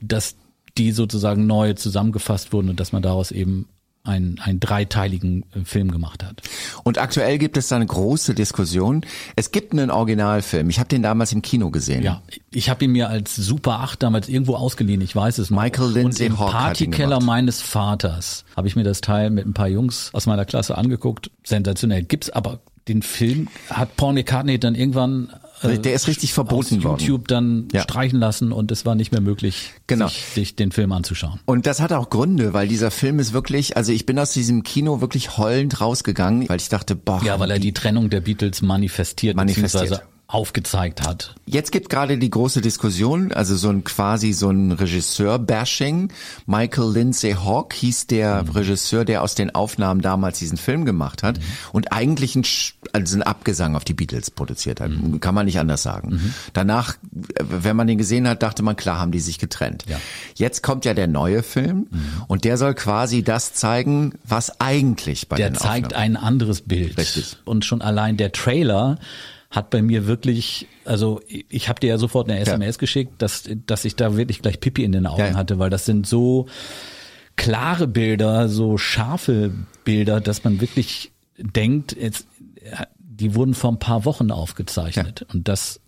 dass 0.00 0.36
die 0.78 0.92
sozusagen 0.92 1.46
neu 1.46 1.74
zusammengefasst 1.74 2.54
wurden 2.54 2.70
und 2.70 2.80
dass 2.80 2.92
man 2.92 3.02
daraus 3.02 3.30
eben 3.30 3.68
einen, 4.04 4.38
einen 4.38 4.60
dreiteiligen 4.60 5.44
äh, 5.54 5.64
Film 5.64 5.90
gemacht 5.90 6.22
hat. 6.22 6.42
Und 6.84 6.98
aktuell 6.98 7.38
gibt 7.38 7.56
es 7.56 7.68
da 7.68 7.76
eine 7.76 7.86
große 7.86 8.34
Diskussion. 8.34 9.04
Es 9.34 9.50
gibt 9.50 9.72
einen 9.72 9.90
Originalfilm. 9.90 10.68
Ich 10.70 10.78
habe 10.78 10.88
den 10.88 11.02
damals 11.02 11.32
im 11.32 11.42
Kino 11.42 11.70
gesehen. 11.70 12.02
Ja, 12.02 12.22
ich 12.50 12.68
habe 12.68 12.84
ihn 12.84 12.92
mir 12.92 13.08
als 13.08 13.34
Super 13.34 13.80
8 13.80 14.02
damals 14.02 14.28
irgendwo 14.28 14.56
ausgeliehen. 14.56 15.00
Ich 15.00 15.16
weiß 15.16 15.38
es 15.38 15.50
noch. 15.50 15.62
Michael 15.62 15.92
Lindsay 15.92 16.26
Und 16.26 16.32
im 16.32 16.38
Hawk 16.38 16.52
Partykeller 16.52 17.20
meines 17.20 17.62
Vaters 17.62 18.44
habe 18.56 18.68
ich 18.68 18.76
mir 18.76 18.84
das 18.84 19.00
Teil 19.00 19.30
mit 19.30 19.46
ein 19.46 19.54
paar 19.54 19.68
Jungs 19.68 20.10
aus 20.12 20.26
meiner 20.26 20.44
Klasse 20.44 20.76
angeguckt. 20.76 21.30
Sensationell. 21.42 22.02
Gibt's 22.02 22.28
aber 22.28 22.60
den 22.88 23.00
Film 23.00 23.48
hat 23.70 23.96
Paul 23.96 24.12
McCartney 24.12 24.58
dann 24.58 24.74
irgendwann 24.74 25.32
äh, 25.62 25.78
der 25.78 25.94
ist 25.94 26.08
richtig 26.08 26.32
verboten 26.32 26.82
worden. 26.84 27.00
YouTube 27.00 27.28
dann 27.28 27.68
ja. 27.72 27.82
streichen 27.82 28.18
lassen 28.18 28.52
und 28.52 28.70
es 28.70 28.84
war 28.84 28.94
nicht 28.94 29.12
mehr 29.12 29.20
möglich, 29.20 29.72
genau. 29.86 30.08
sich, 30.08 30.24
sich, 30.24 30.56
den 30.56 30.72
Film 30.72 30.92
anzuschauen. 30.92 31.40
Und 31.44 31.66
das 31.66 31.80
hat 31.80 31.92
auch 31.92 32.10
Gründe, 32.10 32.52
weil 32.52 32.68
dieser 32.68 32.90
Film 32.90 33.18
ist 33.18 33.32
wirklich, 33.32 33.76
also 33.76 33.92
ich 33.92 34.06
bin 34.06 34.18
aus 34.18 34.32
diesem 34.32 34.62
Kino 34.62 35.00
wirklich 35.00 35.38
heulend 35.38 35.80
rausgegangen, 35.80 36.48
weil 36.48 36.58
ich 36.58 36.68
dachte, 36.68 36.96
boah. 36.96 37.22
Ja, 37.24 37.38
weil 37.40 37.50
er 37.50 37.58
die 37.58 37.72
Trennung 37.72 38.10
der 38.10 38.20
Beatles 38.20 38.62
manifestiert, 38.62 39.36
manifestiert 39.36 40.04
aufgezeigt 40.26 41.06
hat. 41.06 41.34
Jetzt 41.44 41.70
gibt 41.70 41.90
gerade 41.90 42.16
die 42.16 42.30
große 42.30 42.62
Diskussion, 42.62 43.30
also 43.32 43.56
so 43.56 43.68
ein 43.68 43.84
quasi 43.84 44.32
so 44.32 44.48
ein 44.48 44.72
Regisseur-Bashing. 44.72 46.10
Michael 46.46 46.92
Lindsay 46.92 47.34
Hawk 47.34 47.74
hieß 47.74 48.06
der 48.06 48.42
mhm. 48.42 48.50
Regisseur, 48.50 49.04
der 49.04 49.22
aus 49.22 49.34
den 49.34 49.54
Aufnahmen 49.54 50.00
damals 50.00 50.38
diesen 50.38 50.56
Film 50.56 50.86
gemacht 50.86 51.22
hat 51.22 51.38
mhm. 51.38 51.42
und 51.72 51.92
eigentlich 51.92 52.36
ein, 52.36 52.44
also 52.92 53.18
ein 53.18 53.22
Abgesang 53.22 53.76
auf 53.76 53.84
die 53.84 53.92
Beatles 53.92 54.30
produziert 54.30 54.80
hat. 54.80 54.90
Mhm. 54.90 55.20
Kann 55.20 55.34
man 55.34 55.44
nicht 55.44 55.58
anders 55.58 55.82
sagen. 55.82 56.14
Mhm. 56.14 56.34
Danach, 56.54 56.96
wenn 57.40 57.76
man 57.76 57.86
den 57.86 57.98
gesehen 57.98 58.26
hat, 58.26 58.42
dachte 58.42 58.62
man, 58.62 58.76
klar 58.76 58.98
haben 58.98 59.12
die 59.12 59.20
sich 59.20 59.38
getrennt. 59.38 59.84
Ja. 59.86 60.00
Jetzt 60.36 60.62
kommt 60.62 60.86
ja 60.86 60.94
der 60.94 61.06
neue 61.06 61.42
Film 61.42 61.86
mhm. 61.90 62.22
und 62.28 62.44
der 62.44 62.56
soll 62.56 62.74
quasi 62.74 63.22
das 63.22 63.52
zeigen, 63.52 64.14
was 64.26 64.58
eigentlich 64.58 65.28
bei 65.28 65.36
der 65.36 65.50
den 65.50 65.52
Der 65.52 65.62
zeigt 65.62 65.86
Aufnahmen. 65.88 66.16
ein 66.16 66.16
anderes 66.16 66.62
Bild. 66.62 66.96
Richtig. 66.96 67.36
Und 67.44 67.66
schon 67.66 67.82
allein 67.82 68.16
der 68.16 68.32
Trailer 68.32 68.98
hat 69.54 69.70
bei 69.70 69.82
mir 69.82 70.06
wirklich, 70.06 70.66
also 70.84 71.20
ich 71.28 71.68
habe 71.68 71.78
dir 71.78 71.88
ja 71.88 71.98
sofort 71.98 72.28
eine 72.28 72.40
SMS 72.40 72.76
ja. 72.76 72.80
geschickt, 72.80 73.22
dass, 73.22 73.48
dass 73.66 73.84
ich 73.84 73.94
da 73.94 74.16
wirklich 74.16 74.42
gleich 74.42 74.58
Pipi 74.58 74.82
in 74.82 74.92
den 74.92 75.06
Augen 75.06 75.20
ja. 75.20 75.34
hatte, 75.34 75.58
weil 75.58 75.70
das 75.70 75.84
sind 75.84 76.06
so 76.06 76.46
klare 77.36 77.86
Bilder, 77.86 78.48
so 78.48 78.78
scharfe 78.78 79.52
Bilder, 79.84 80.20
dass 80.20 80.44
man 80.44 80.60
wirklich 80.60 81.12
denkt, 81.38 81.96
jetzt, 81.96 82.26
die 82.98 83.34
wurden 83.34 83.54
vor 83.54 83.70
ein 83.70 83.78
paar 83.78 84.04
Wochen 84.04 84.30
aufgezeichnet. 84.30 85.20
Ja. 85.20 85.34
Und 85.34 85.48
das 85.48 85.80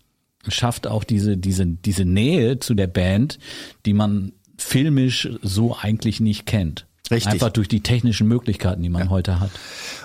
schafft 0.47 0.87
auch 0.87 1.03
diese, 1.03 1.37
diese, 1.37 1.67
diese 1.67 2.05
Nähe 2.05 2.61
zu 2.61 2.75
der 2.75 2.87
Band, 2.87 3.39
die 3.85 3.95
man 3.95 4.33
filmisch 4.57 5.29
so 5.43 5.77
eigentlich 5.77 6.21
nicht 6.21 6.47
kennt. 6.47 6.86
Richtig. 7.11 7.33
Einfach 7.35 7.51
durch 7.51 7.69
die 7.69 7.81
technischen 7.81 8.27
Möglichkeiten, 8.27 8.83
die 8.83 8.89
man 8.89 9.05
ja. 9.05 9.11
heute 9.11 9.39
hat. 9.39 9.51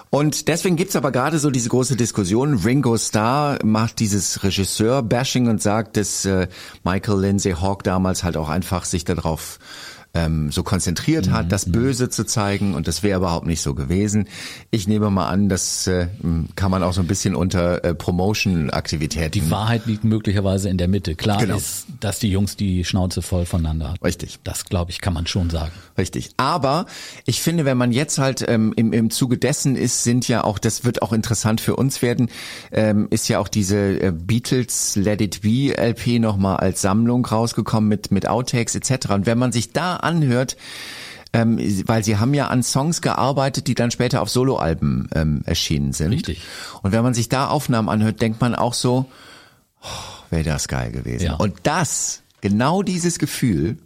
Und 0.10 0.48
deswegen 0.48 0.75
gibt's 0.75 0.96
aber 0.96 1.12
gerade 1.12 1.39
so 1.39 1.50
diese 1.50 1.70
große 1.70 1.96
Diskussion. 1.96 2.55
Ringo 2.55 2.98
Starr 2.98 3.60
macht 3.63 4.00
dieses 4.00 4.43
Regisseur-Bashing 4.43 5.48
und 5.48 5.62
sagt, 5.62 5.98
dass 5.98 6.25
äh, 6.25 6.48
Michael 6.84 7.22
Lindsay 7.22 7.53
Hawk 7.53 7.84
damals 7.84 8.24
halt 8.24 8.38
auch 8.38 8.50
einfach 8.50 8.86
sich 8.86 9.05
darauf 9.05 9.58
ähm, 10.13 10.51
so 10.51 10.63
konzentriert 10.63 11.27
mhm. 11.27 11.32
hat, 11.32 11.51
das 11.51 11.68
mhm. 11.68 11.72
Böse 11.72 12.10
zu 12.10 12.25
zeigen 12.25 12.74
und 12.74 12.88
das 12.88 13.03
wäre 13.03 13.20
überhaupt 13.20 13.48
nicht 13.48 13.62
so 13.62 13.74
gewesen. 13.74 14.27
Ich 14.70 14.88
nehme 14.88 15.10
mal 15.10 15.30
an, 15.30 15.50
das 15.50 15.88
äh, 15.88 16.08
kann 16.56 16.72
man 16.72 16.84
auch 16.84 16.94
so 16.94 17.01
ein 17.01 17.08
bisschen 17.08 17.36
unter 17.36 17.84
äh, 17.84 17.96
Promotion-Aktivitäten. 17.96 19.32
Die 19.32 19.51
Wahrheit 19.51 19.86
liegt 19.86 20.03
möglicherweise 20.03 20.70
in 20.70 20.77
der 20.77 20.88
Mitte. 20.88 21.15
Klar 21.15 21.39
genau. 21.39 21.58
ist, 21.58 21.86
dass 22.00 22.20
die 22.20 22.30
Jungs 22.30 22.58
die 22.58 22.84
Schnauze 22.84 23.22
voll 23.22 23.46
voneinander 23.46 23.89
haben. 23.89 23.98
Richtig. 24.03 24.39
Das 24.44 24.65
glaube 24.65 24.91
ich, 24.91 25.00
kann 25.01 25.13
man 25.13 25.27
schon 25.27 25.50
sagen. 25.50 25.72
Richtig. 25.98 26.32
Aber 26.38 26.86
ich 27.25 27.41
finde, 27.41 27.65
wenn 27.65 27.77
man 27.77 27.91
jetzt 27.91 28.18
halt 28.18 28.46
ähm, 28.48 28.74
im, 28.75 28.91
im 28.94 29.10
Zuge 29.10 29.38
dessen 29.38 29.75
ist, 29.75 30.03
sind 30.03 30.27
ja 30.27 30.44
auch, 30.44 30.60
das 30.60 30.84
wird 30.84 31.01
auch 31.01 31.13
interessant 31.13 31.62
für 31.62 31.75
uns 31.75 32.01
werden, 32.01 32.30
ähm, 32.72 33.08
ist 33.12 33.30
ja 33.30 33.39
auch 33.39 33.48
diese 33.48 33.77
äh, 33.77 34.12
Beatles 34.12 34.96
Let 34.96 35.22
It 35.22 35.41
Be 35.41 35.74
LP 35.77 36.20
nochmal 36.20 36.58
als 36.58 36.82
Sammlung 36.82 37.25
rausgekommen 37.25 37.88
mit, 37.88 38.12
mit 38.12 38.27
Outtakes 38.27 38.75
etc. 38.75 39.12
Und 39.12 39.25
wenn 39.25 39.38
man 39.38 39.51
sich 39.51 39.72
da 39.72 40.00
anhört, 40.01 40.58
ähm, 41.34 41.58
weil 41.88 42.03
sie 42.03 42.17
haben 42.17 42.34
ja 42.34 42.48
an 42.48 42.63
Songs 42.63 43.01
gearbeitet, 43.01 43.67
die 43.67 43.75
dann 43.75 43.91
später 43.91 44.22
auf 44.22 44.29
Soloalben 44.29 45.10
ähm, 45.15 45.41
erschienen 45.46 45.93
sind. 45.93 46.12
Richtig. 46.12 46.41
Und 46.81 46.91
wenn 46.91 47.03
man 47.03 47.13
sich 47.13 47.29
da 47.29 47.48
Aufnahmen 47.48 47.89
anhört, 47.89 48.22
denkt 48.22 48.41
man 48.41 48.55
auch 48.55 48.74
so, 48.74 49.05
oh, 49.81 49.88
wäre 50.29 50.43
das 50.43 50.67
geil 50.67 50.91
gewesen. 50.91 51.25
Ja. 51.25 51.34
Und 51.36 51.55
das, 51.63 52.22
genau 52.41 52.84
dieses 52.84 53.17
Gefühl, 53.17 53.77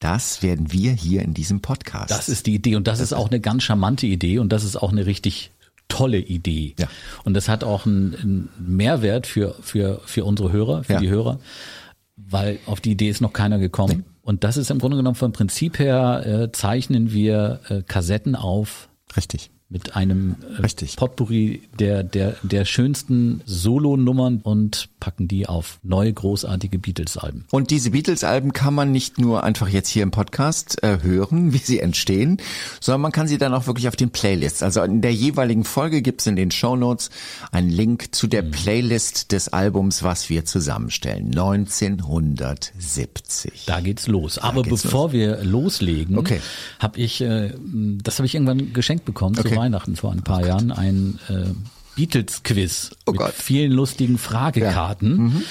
das 0.00 0.42
werden 0.42 0.72
wir 0.72 0.92
hier 0.92 1.22
in 1.22 1.34
diesem 1.34 1.60
Podcast. 1.60 2.10
Das 2.10 2.28
ist 2.28 2.46
die 2.46 2.54
Idee 2.54 2.76
und 2.76 2.86
das, 2.86 2.98
das 2.98 3.08
ist 3.08 3.12
auch 3.14 3.30
eine 3.30 3.40
ganz 3.40 3.64
charmante 3.64 4.06
Idee 4.06 4.38
und 4.38 4.50
das 4.50 4.62
ist 4.62 4.76
auch 4.76 4.92
eine 4.92 5.06
richtig 5.06 5.50
tolle 5.88 6.18
Idee. 6.18 6.74
Ja. 6.78 6.88
Und 7.24 7.34
das 7.34 7.48
hat 7.48 7.64
auch 7.64 7.86
einen, 7.86 8.14
einen 8.14 8.48
Mehrwert 8.58 9.26
für, 9.26 9.56
für, 9.60 10.00
für 10.04 10.24
unsere 10.24 10.52
Hörer, 10.52 10.84
für 10.84 10.94
ja. 10.94 11.00
die 11.00 11.08
Hörer, 11.08 11.40
weil 12.16 12.58
auf 12.66 12.80
die 12.80 12.92
Idee 12.92 13.08
ist 13.08 13.20
noch 13.20 13.32
keiner 13.32 13.58
gekommen. 13.58 14.04
Nee. 14.06 14.17
Und 14.28 14.44
das 14.44 14.58
ist 14.58 14.70
im 14.70 14.78
Grunde 14.78 14.98
genommen 14.98 15.14
vom 15.14 15.32
Prinzip 15.32 15.78
her, 15.78 16.22
äh, 16.26 16.52
zeichnen 16.52 17.12
wir 17.12 17.60
äh, 17.70 17.80
Kassetten 17.80 18.36
auf. 18.36 18.90
Richtig 19.16 19.50
mit 19.70 19.96
einem 19.96 20.36
äh, 20.56 20.62
Richtig. 20.62 20.96
Potpourri 20.96 21.60
der, 21.78 22.02
der, 22.02 22.36
der 22.42 22.64
schönsten 22.64 23.42
Solo-Nummern 23.44 24.40
und 24.42 24.88
packen 24.98 25.28
die 25.28 25.46
auf 25.46 25.78
neue 25.82 26.10
großartige 26.10 26.78
Beatles-Alben. 26.78 27.44
Und 27.50 27.70
diese 27.70 27.90
Beatles-Alben 27.90 28.54
kann 28.54 28.72
man 28.72 28.92
nicht 28.92 29.18
nur 29.18 29.44
einfach 29.44 29.68
jetzt 29.68 29.90
hier 29.90 30.04
im 30.04 30.10
Podcast 30.10 30.82
äh, 30.82 31.00
hören, 31.02 31.52
wie 31.52 31.58
sie 31.58 31.80
entstehen, 31.80 32.38
sondern 32.80 33.02
man 33.02 33.12
kann 33.12 33.28
sie 33.28 33.36
dann 33.36 33.52
auch 33.52 33.66
wirklich 33.66 33.88
auf 33.88 33.96
den 33.96 34.08
Playlists. 34.08 34.62
Also 34.62 34.82
in 34.82 35.02
der 35.02 35.12
jeweiligen 35.12 35.64
Folge 35.64 36.00
gibt's 36.00 36.26
in 36.26 36.36
den 36.36 36.50
Show 36.50 36.74
Notes 36.74 37.10
einen 37.52 37.68
Link 37.68 38.14
zu 38.14 38.26
der 38.26 38.44
mhm. 38.44 38.52
Playlist 38.52 39.32
des 39.32 39.48
Albums, 39.48 40.02
was 40.02 40.30
wir 40.30 40.46
zusammenstellen. 40.46 41.26
1970. 41.26 43.64
Da 43.66 43.80
geht's 43.80 44.06
los. 44.06 44.36
Da 44.36 44.44
Aber 44.44 44.62
geht's 44.62 44.84
bevor 44.84 45.08
los. 45.08 45.12
wir 45.12 45.44
loslegen, 45.44 46.16
okay. 46.16 46.40
habe 46.78 46.98
ich, 46.98 47.20
äh, 47.20 47.52
das 48.02 48.18
habe 48.18 48.24
ich 48.24 48.34
irgendwann 48.34 48.72
geschenkt 48.72 49.04
bekommen. 49.04 49.36
Okay. 49.38 49.57
Weihnachten 49.58 49.96
vor 49.96 50.12
ein 50.12 50.22
paar 50.22 50.42
oh 50.42 50.46
Jahren 50.46 50.72
ein 50.72 51.18
äh, 51.28 51.52
Beatles-Quiz 51.96 52.92
oh 53.06 53.12
mit 53.12 53.20
Gott. 53.20 53.34
vielen 53.34 53.72
lustigen 53.72 54.18
Fragekarten. 54.18 55.10
Ja. 55.10 55.16
Mhm. 55.16 55.42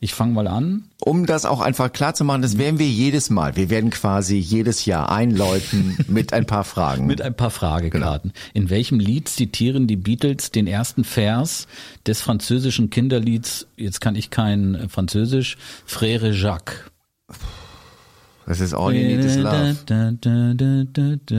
Ich 0.00 0.14
fange 0.14 0.32
mal 0.32 0.48
an. 0.48 0.84
Um 1.00 1.26
das 1.26 1.44
auch 1.44 1.60
einfach 1.60 1.92
klar 1.92 2.12
zu 2.12 2.24
machen, 2.24 2.42
das 2.42 2.58
werden 2.58 2.80
wir 2.80 2.88
jedes 2.88 3.30
Mal. 3.30 3.54
Wir 3.54 3.70
werden 3.70 3.90
quasi 3.90 4.36
jedes 4.36 4.84
Jahr 4.84 5.12
einläuten 5.12 5.96
mit 6.08 6.32
ein 6.32 6.44
paar 6.44 6.64
Fragen. 6.64 7.06
mit 7.06 7.22
ein 7.22 7.36
paar 7.36 7.50
Fragekarten. 7.50 8.32
Genau. 8.32 8.44
In 8.52 8.68
welchem 8.68 8.98
Lied 8.98 9.28
zitieren 9.28 9.86
die 9.86 9.94
Beatles 9.94 10.50
den 10.50 10.66
ersten 10.66 11.04
Vers 11.04 11.68
des 12.04 12.20
französischen 12.20 12.90
Kinderlieds, 12.90 13.68
jetzt 13.76 14.00
kann 14.00 14.16
ich 14.16 14.30
kein 14.30 14.88
Französisch, 14.88 15.56
Frère 15.86 16.32
Jacques? 16.32 16.90
Das 18.46 18.58
ist 18.58 18.74
All 18.74 18.92
You 18.92 19.06
Need 19.06 19.24
Is 19.24 19.36
Love. 19.36 19.76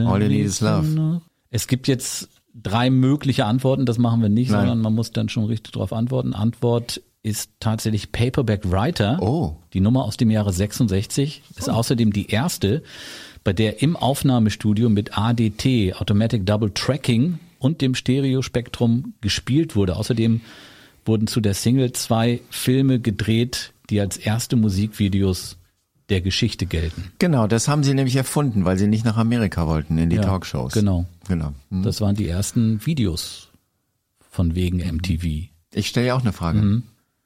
All 0.08 0.22
You 0.22 0.28
Need 0.28 0.46
Is 0.46 0.60
Love. 0.62 1.20
Es 1.54 1.68
gibt 1.68 1.86
jetzt 1.86 2.30
drei 2.52 2.90
mögliche 2.90 3.44
Antworten, 3.44 3.86
das 3.86 3.96
machen 3.96 4.20
wir 4.20 4.28
nicht, 4.28 4.50
Nein. 4.50 4.62
sondern 4.62 4.80
man 4.80 4.92
muss 4.92 5.12
dann 5.12 5.28
schon 5.28 5.44
richtig 5.44 5.74
darauf 5.74 5.92
antworten. 5.92 6.34
Antwort 6.34 7.00
ist 7.22 7.52
tatsächlich 7.60 8.10
Paperback 8.10 8.68
Writer. 8.68 9.18
Oh. 9.22 9.54
Die 9.72 9.78
Nummer 9.78 10.04
aus 10.04 10.16
dem 10.16 10.32
Jahre 10.32 10.52
66 10.52 11.42
ist 11.56 11.68
oh. 11.68 11.72
außerdem 11.72 12.12
die 12.12 12.28
erste, 12.28 12.82
bei 13.44 13.52
der 13.52 13.82
im 13.82 13.94
Aufnahmestudio 13.94 14.88
mit 14.88 15.16
ADT, 15.16 15.94
Automatic 16.00 16.44
Double 16.44 16.72
Tracking 16.74 17.38
und 17.60 17.82
dem 17.82 17.94
Stereospektrum 17.94 19.14
gespielt 19.20 19.76
wurde. 19.76 19.94
Außerdem 19.94 20.40
wurden 21.04 21.28
zu 21.28 21.40
der 21.40 21.54
Single 21.54 21.92
zwei 21.92 22.40
Filme 22.50 22.98
gedreht, 22.98 23.74
die 23.90 24.00
als 24.00 24.16
erste 24.16 24.56
Musikvideos 24.56 25.56
der 26.08 26.20
Geschichte 26.20 26.66
gelten. 26.66 27.12
Genau, 27.18 27.46
das 27.46 27.68
haben 27.68 27.82
sie 27.82 27.94
nämlich 27.94 28.16
erfunden, 28.16 28.64
weil 28.64 28.78
sie 28.78 28.86
nicht 28.86 29.04
nach 29.04 29.16
Amerika 29.16 29.66
wollten 29.66 29.98
in 29.98 30.10
die 30.10 30.16
ja, 30.16 30.22
Talkshows. 30.22 30.72
Genau. 30.72 31.06
Genau. 31.28 31.52
Mhm. 31.70 31.82
Das 31.82 32.00
waren 32.00 32.14
die 32.14 32.28
ersten 32.28 32.84
Videos 32.84 33.48
von 34.30 34.54
wegen 34.54 34.78
MTV. 34.78 35.48
Ich 35.72 35.88
stelle 35.88 36.08
ja 36.08 36.14
auch 36.14 36.22
eine 36.22 36.32
Frage. 36.32 36.60
Mhm. 36.60 36.82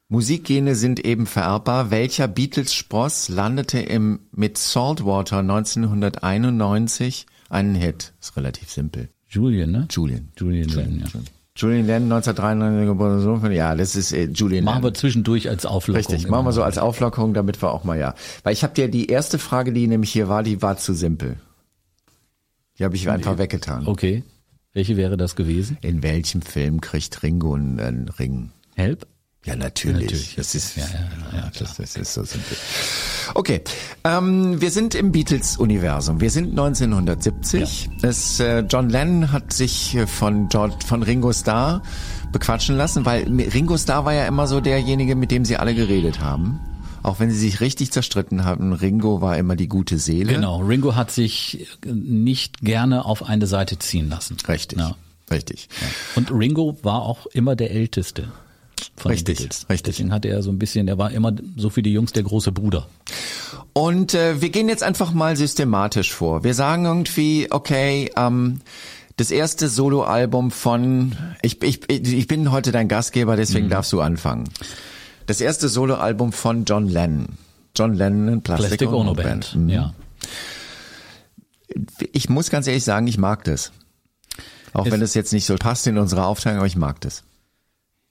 Musikgene 0.07 0.75
sind 0.75 1.05
eben 1.05 1.27
vererbbar. 1.27 1.91
Welcher 1.91 2.27
Beatles-Spross 2.27 3.29
landete 3.29 3.79
im 3.79 4.21
mit 4.31 4.57
Saltwater 4.57 5.39
1991 5.39 7.27
einen 7.49 7.75
Hit? 7.75 8.13
Ist 8.19 8.35
relativ 8.35 8.71
simpel. 8.71 9.09
Julian, 9.27 9.71
ne? 9.71 9.87
Julian. 9.91 10.29
Julian, 10.35 10.69
Julian, 10.69 10.99
ja. 10.99 11.05
Julian 11.05 11.25
Lennon 11.61 12.11
1993 12.13 12.87
geboren 12.87 13.21
Sohn 13.21 13.51
ja, 13.51 13.75
das 13.75 13.95
ist 13.95 14.11
äh, 14.11 14.25
Julian 14.25 14.63
Machen 14.63 14.77
Lennon. 14.77 14.91
wir 14.91 14.93
zwischendurch 14.93 15.49
als 15.49 15.65
Auflockerung. 15.65 16.11
Richtig, 16.13 16.29
machen 16.29 16.45
wir 16.45 16.53
so 16.53 16.63
als 16.63 16.77
Auflockerung, 16.77 17.33
damit 17.33 17.61
wir 17.61 17.71
auch 17.71 17.83
mal 17.83 17.97
ja. 17.99 18.15
Weil 18.43 18.53
ich 18.53 18.63
habe 18.63 18.73
dir 18.73 18.89
die 18.89 19.07
erste 19.07 19.39
Frage, 19.39 19.73
die 19.73 19.87
nämlich 19.87 20.11
hier 20.11 20.29
war, 20.29 20.43
die 20.43 20.61
war 20.61 20.77
zu 20.77 20.93
simpel. 20.93 21.37
Die 22.77 22.85
habe 22.85 22.95
ich 22.95 23.09
einfach 23.09 23.37
weggetan. 23.37 23.87
Okay. 23.87 24.23
Welche 24.73 24.95
wäre 24.95 25.17
das 25.17 25.35
gewesen? 25.35 25.77
In 25.81 26.03
welchem 26.03 26.41
Film 26.41 26.79
kriegt 26.79 27.23
Ringo 27.23 27.53
einen 27.53 28.07
Ring? 28.07 28.51
Help? 28.75 29.07
Ja, 29.45 29.55
natürlich. 29.55 30.01
natürlich. 30.01 30.35
Das 30.35 30.53
ist, 30.53 30.75
ja, 30.75 30.83
ja, 30.83 31.37
ja, 31.37 31.49
klar. 31.49 31.69
Das, 31.77 31.95
ist 31.95 32.13
so 32.13 32.23
simpel. 32.23 32.57
Okay, 33.33 33.61
ähm, 34.03 34.59
wir 34.59 34.69
sind 34.69 34.95
im 34.95 35.13
Beatles-Universum. 35.13 36.19
Wir 36.19 36.29
sind 36.29 36.49
1970. 36.49 37.85
Ja. 37.85 38.09
Es, 38.09 38.39
äh, 38.41 38.59
John 38.69 38.89
Lennon 38.89 39.31
hat 39.31 39.53
sich 39.53 39.97
von, 40.07 40.49
George, 40.49 40.75
von 40.85 41.03
Ringo 41.03 41.31
Starr 41.31 41.81
bequatschen 42.33 42.75
lassen, 42.75 43.05
weil 43.05 43.23
Ringo 43.23 43.77
Starr 43.77 44.03
war 44.03 44.13
ja 44.13 44.27
immer 44.27 44.45
so 44.45 44.59
derjenige, 44.59 45.15
mit 45.15 45.31
dem 45.31 45.45
sie 45.45 45.55
alle 45.55 45.73
geredet 45.73 46.19
haben. 46.19 46.59
Auch 47.01 47.21
wenn 47.21 47.31
sie 47.31 47.39
sich 47.39 47.61
richtig 47.61 47.93
zerstritten 47.93 48.43
haben, 48.43 48.73
Ringo 48.73 49.21
war 49.21 49.37
immer 49.37 49.55
die 49.55 49.69
gute 49.69 49.99
Seele. 49.99 50.33
Genau, 50.33 50.59
Ringo 50.59 50.95
hat 50.95 51.11
sich 51.11 51.65
nicht 51.85 52.59
gerne 52.59 53.05
auf 53.05 53.23
eine 53.23 53.47
Seite 53.47 53.79
ziehen 53.79 54.09
lassen. 54.09 54.35
Richtig. 54.47 54.77
Ja. 54.79 54.95
Richtig. 55.31 55.69
Ja. 55.79 55.87
Und 56.15 56.31
Ringo 56.31 56.77
war 56.81 57.03
auch 57.03 57.25
immer 57.27 57.55
der 57.55 57.71
Älteste 57.71 58.29
von 58.99 59.11
richtig, 59.11 59.39
richtig. 59.41 59.81
Deswegen 59.83 60.11
hatte 60.11 60.27
er 60.27 60.41
so 60.43 60.51
ein 60.51 60.59
bisschen, 60.59 60.87
er 60.87 60.97
war 60.97 61.11
immer 61.11 61.33
so 61.55 61.69
für 61.69 61.81
die 61.81 61.93
Jungs 61.93 62.11
der 62.13 62.23
große 62.23 62.51
Bruder. 62.51 62.87
Und 63.73 64.13
äh, 64.13 64.41
wir 64.41 64.49
gehen 64.49 64.67
jetzt 64.67 64.83
einfach 64.83 65.13
mal 65.13 65.35
systematisch 65.35 66.13
vor. 66.13 66.43
Wir 66.43 66.53
sagen 66.53 66.85
irgendwie, 66.85 67.47
okay, 67.49 68.11
ähm, 68.15 68.61
das 69.17 69.31
erste 69.31 69.67
Soloalbum 69.67 70.51
von, 70.51 71.15
ich, 71.41 71.61
ich, 71.63 71.89
ich 71.89 72.27
bin 72.27 72.51
heute 72.51 72.71
dein 72.71 72.87
Gastgeber, 72.87 73.35
deswegen 73.35 73.65
mhm. 73.65 73.71
darfst 73.71 73.91
du 73.91 74.01
anfangen. 74.01 74.49
Das 75.27 75.41
erste 75.41 75.69
Soloalbum 75.69 76.31
von 76.31 76.65
John 76.65 76.87
Lennon. 76.87 77.37
John 77.75 77.93
Lennon, 77.93 78.41
Plastic, 78.41 78.79
Plastic 78.79 78.89
Ono 78.89 79.13
Band. 79.13 79.51
Band. 79.51 79.55
Mhm. 79.55 79.69
Ja. 79.69 79.93
Ich 82.11 82.29
muss 82.29 82.49
ganz 82.49 82.65
ehrlich 82.67 82.83
sagen, 82.83 83.07
ich 83.07 83.17
mag 83.17 83.43
das. 83.43 83.71
Auch 84.73 84.85
es 84.85 84.91
wenn 84.91 85.01
es 85.01 85.13
jetzt 85.13 85.33
nicht 85.33 85.45
so 85.45 85.55
passt 85.55 85.85
in 85.87 85.97
unsere 85.97 86.25
Aufteilung, 86.25 86.59
aber 86.59 86.67
ich 86.67 86.75
mag 86.75 87.01
das. 87.01 87.23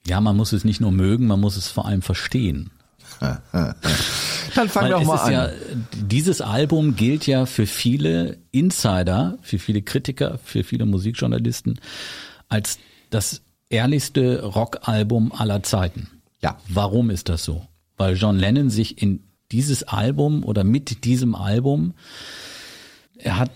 Ja, 0.09 0.19
man 0.19 0.35
muss 0.35 0.53
es 0.53 0.63
nicht 0.63 0.81
nur 0.81 0.91
mögen, 0.91 1.27
man 1.27 1.39
muss 1.39 1.55
es 1.55 1.67
vor 1.67 1.85
allem 1.85 2.01
verstehen. 2.01 2.71
Dann 3.19 4.69
fang 4.69 4.89
doch 4.89 5.03
mal 5.03 5.17
an. 5.17 5.31
Ja, 5.31 5.49
dieses 5.93 6.41
Album 6.41 6.95
gilt 6.95 7.27
ja 7.27 7.45
für 7.45 7.67
viele 7.67 8.37
Insider, 8.51 9.37
für 9.41 9.59
viele 9.59 9.81
Kritiker, 9.83 10.39
für 10.43 10.63
viele 10.63 10.85
Musikjournalisten 10.85 11.79
als 12.47 12.79
das 13.11 13.41
ehrlichste 13.69 14.43
Rockalbum 14.43 15.31
aller 15.31 15.61
Zeiten. 15.61 16.09
Ja. 16.41 16.57
Warum 16.67 17.11
ist 17.11 17.29
das 17.29 17.43
so? 17.43 17.67
Weil 17.97 18.15
John 18.15 18.37
Lennon 18.37 18.69
sich 18.71 19.01
in 19.01 19.23
dieses 19.51 19.83
Album 19.83 20.43
oder 20.43 20.63
mit 20.63 21.03
diesem 21.03 21.35
Album, 21.35 21.93
er 23.17 23.37
hat 23.37 23.51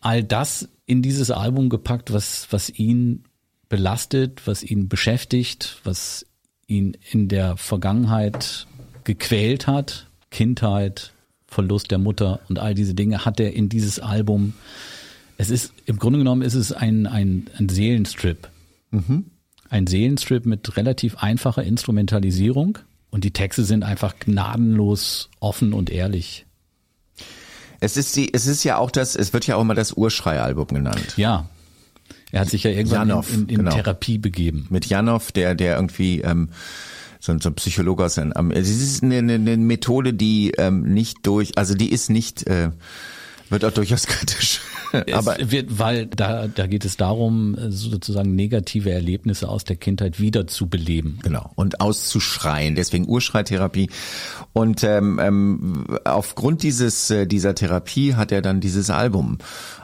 all 0.00 0.22
das 0.24 0.68
in 0.86 1.02
dieses 1.02 1.30
Album 1.30 1.68
gepackt, 1.68 2.12
was, 2.12 2.46
was 2.50 2.70
ihn 2.70 3.24
belastet, 3.68 4.46
was 4.46 4.62
ihn 4.62 4.88
beschäftigt, 4.88 5.80
was 5.84 6.26
ihn 6.66 6.96
in 7.10 7.28
der 7.28 7.56
Vergangenheit 7.56 8.66
gequält 9.04 9.66
hat, 9.66 10.06
Kindheit, 10.30 11.12
Verlust 11.46 11.90
der 11.90 11.98
Mutter 11.98 12.40
und 12.48 12.58
all 12.58 12.74
diese 12.74 12.94
Dinge 12.94 13.24
hat 13.24 13.40
er 13.40 13.54
in 13.54 13.68
dieses 13.68 13.98
Album. 14.00 14.52
Es 15.38 15.48
ist, 15.50 15.72
im 15.86 15.98
Grunde 15.98 16.18
genommen 16.18 16.42
ist 16.42 16.54
es 16.54 16.72
ein, 16.72 17.06
ein, 17.06 17.48
ein 17.56 17.68
Seelenstrip. 17.70 18.50
Mhm. 18.90 19.30
Ein 19.70 19.86
Seelenstrip 19.86 20.44
mit 20.44 20.76
relativ 20.76 21.16
einfacher 21.16 21.62
Instrumentalisierung 21.62 22.78
und 23.10 23.24
die 23.24 23.32
Texte 23.32 23.64
sind 23.64 23.82
einfach 23.82 24.18
gnadenlos 24.18 25.30
offen 25.40 25.72
und 25.72 25.90
ehrlich. 25.90 26.44
Es 27.80 27.96
ist 27.96 28.16
die, 28.16 28.32
es 28.34 28.46
ist 28.46 28.64
ja 28.64 28.76
auch 28.76 28.90
das, 28.90 29.16
es 29.16 29.32
wird 29.32 29.46
ja 29.46 29.56
auch 29.56 29.62
immer 29.62 29.74
das 29.74 29.92
Urschrei-Album 29.92 30.66
genannt. 30.68 31.14
Ja. 31.16 31.48
Er 32.30 32.40
hat 32.40 32.50
sich 32.50 32.62
ja 32.62 32.70
irgendwann 32.70 33.08
Janov, 33.08 33.32
in, 33.32 33.42
in, 33.42 33.48
in 33.48 33.56
genau. 33.56 33.70
Therapie 33.70 34.18
begeben. 34.18 34.66
Mit 34.70 34.86
Janov, 34.86 35.32
der, 35.32 35.54
der 35.54 35.76
irgendwie 35.76 36.20
ähm, 36.20 36.50
so, 37.20 37.36
so 37.38 37.48
ein 37.48 37.54
Psychologe 37.54 38.04
aus 38.04 38.18
einem. 38.18 38.50
Es 38.50 38.68
ist 38.68 39.02
eine, 39.02 39.18
eine, 39.18 39.34
eine 39.34 39.56
Methode, 39.56 40.14
die 40.14 40.52
ähm, 40.58 40.82
nicht 40.92 41.26
durch, 41.26 41.56
also 41.56 41.74
die 41.74 41.90
ist 41.90 42.10
nicht, 42.10 42.46
äh, 42.46 42.70
wird 43.50 43.64
auch 43.64 43.72
durchaus 43.72 44.06
kritisch 44.06 44.60
aber 45.12 45.36
wird, 45.40 45.78
weil 45.78 46.06
da, 46.06 46.48
da 46.48 46.66
geht 46.66 46.84
es 46.84 46.96
darum, 46.96 47.56
sozusagen 47.68 48.34
negative 48.34 48.90
Erlebnisse 48.90 49.48
aus 49.48 49.64
der 49.64 49.76
Kindheit 49.76 50.20
wieder 50.20 50.46
zu 50.46 50.68
beleben. 50.68 51.18
Genau. 51.22 51.50
Und 51.54 51.80
auszuschreien. 51.80 52.74
Deswegen 52.74 53.06
Urschreitherapie. 53.08 53.90
Und 54.52 54.84
ähm, 54.84 55.18
ähm, 55.22 55.84
aufgrund 56.04 56.62
dieses 56.62 57.10
äh, 57.10 57.26
dieser 57.26 57.54
Therapie 57.54 58.14
hat 58.14 58.32
er 58.32 58.42
dann 58.42 58.60
dieses 58.60 58.90
Album 58.90 59.38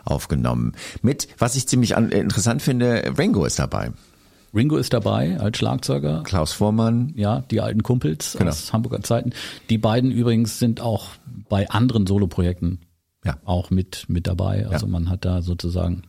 aufgenommen. 0.04 0.73
Mit, 1.02 1.28
was 1.38 1.56
ich 1.56 1.66
ziemlich 1.68 1.96
an, 1.96 2.11
interessant 2.11 2.62
finde, 2.62 3.14
Ringo 3.18 3.44
ist 3.44 3.58
dabei. 3.58 3.92
Ringo 4.54 4.76
ist 4.76 4.92
dabei 4.92 5.38
als 5.40 5.58
Schlagzeuger. 5.58 6.23
Klaus 6.23 6.52
Vormann. 6.52 7.12
Ja, 7.16 7.40
die 7.50 7.61
alten 7.61 7.82
Kumpels 7.82 8.37
genau. 8.38 8.50
aus 8.50 8.73
Hamburger 8.73 9.02
Zeiten. 9.02 9.32
Die 9.68 9.78
beiden 9.78 10.12
übrigens 10.12 10.58
sind 10.58 10.80
auch 10.80 11.08
bei 11.49 11.68
anderen 11.70 12.06
Soloprojekten 12.06 12.78
ja. 13.25 13.38
auch 13.45 13.71
mit, 13.71 14.04
mit 14.09 14.26
dabei. 14.26 14.66
Also 14.66 14.87
ja. 14.87 14.93
man 14.93 15.09
hat 15.09 15.25
da 15.25 15.43
sozusagen 15.43 16.02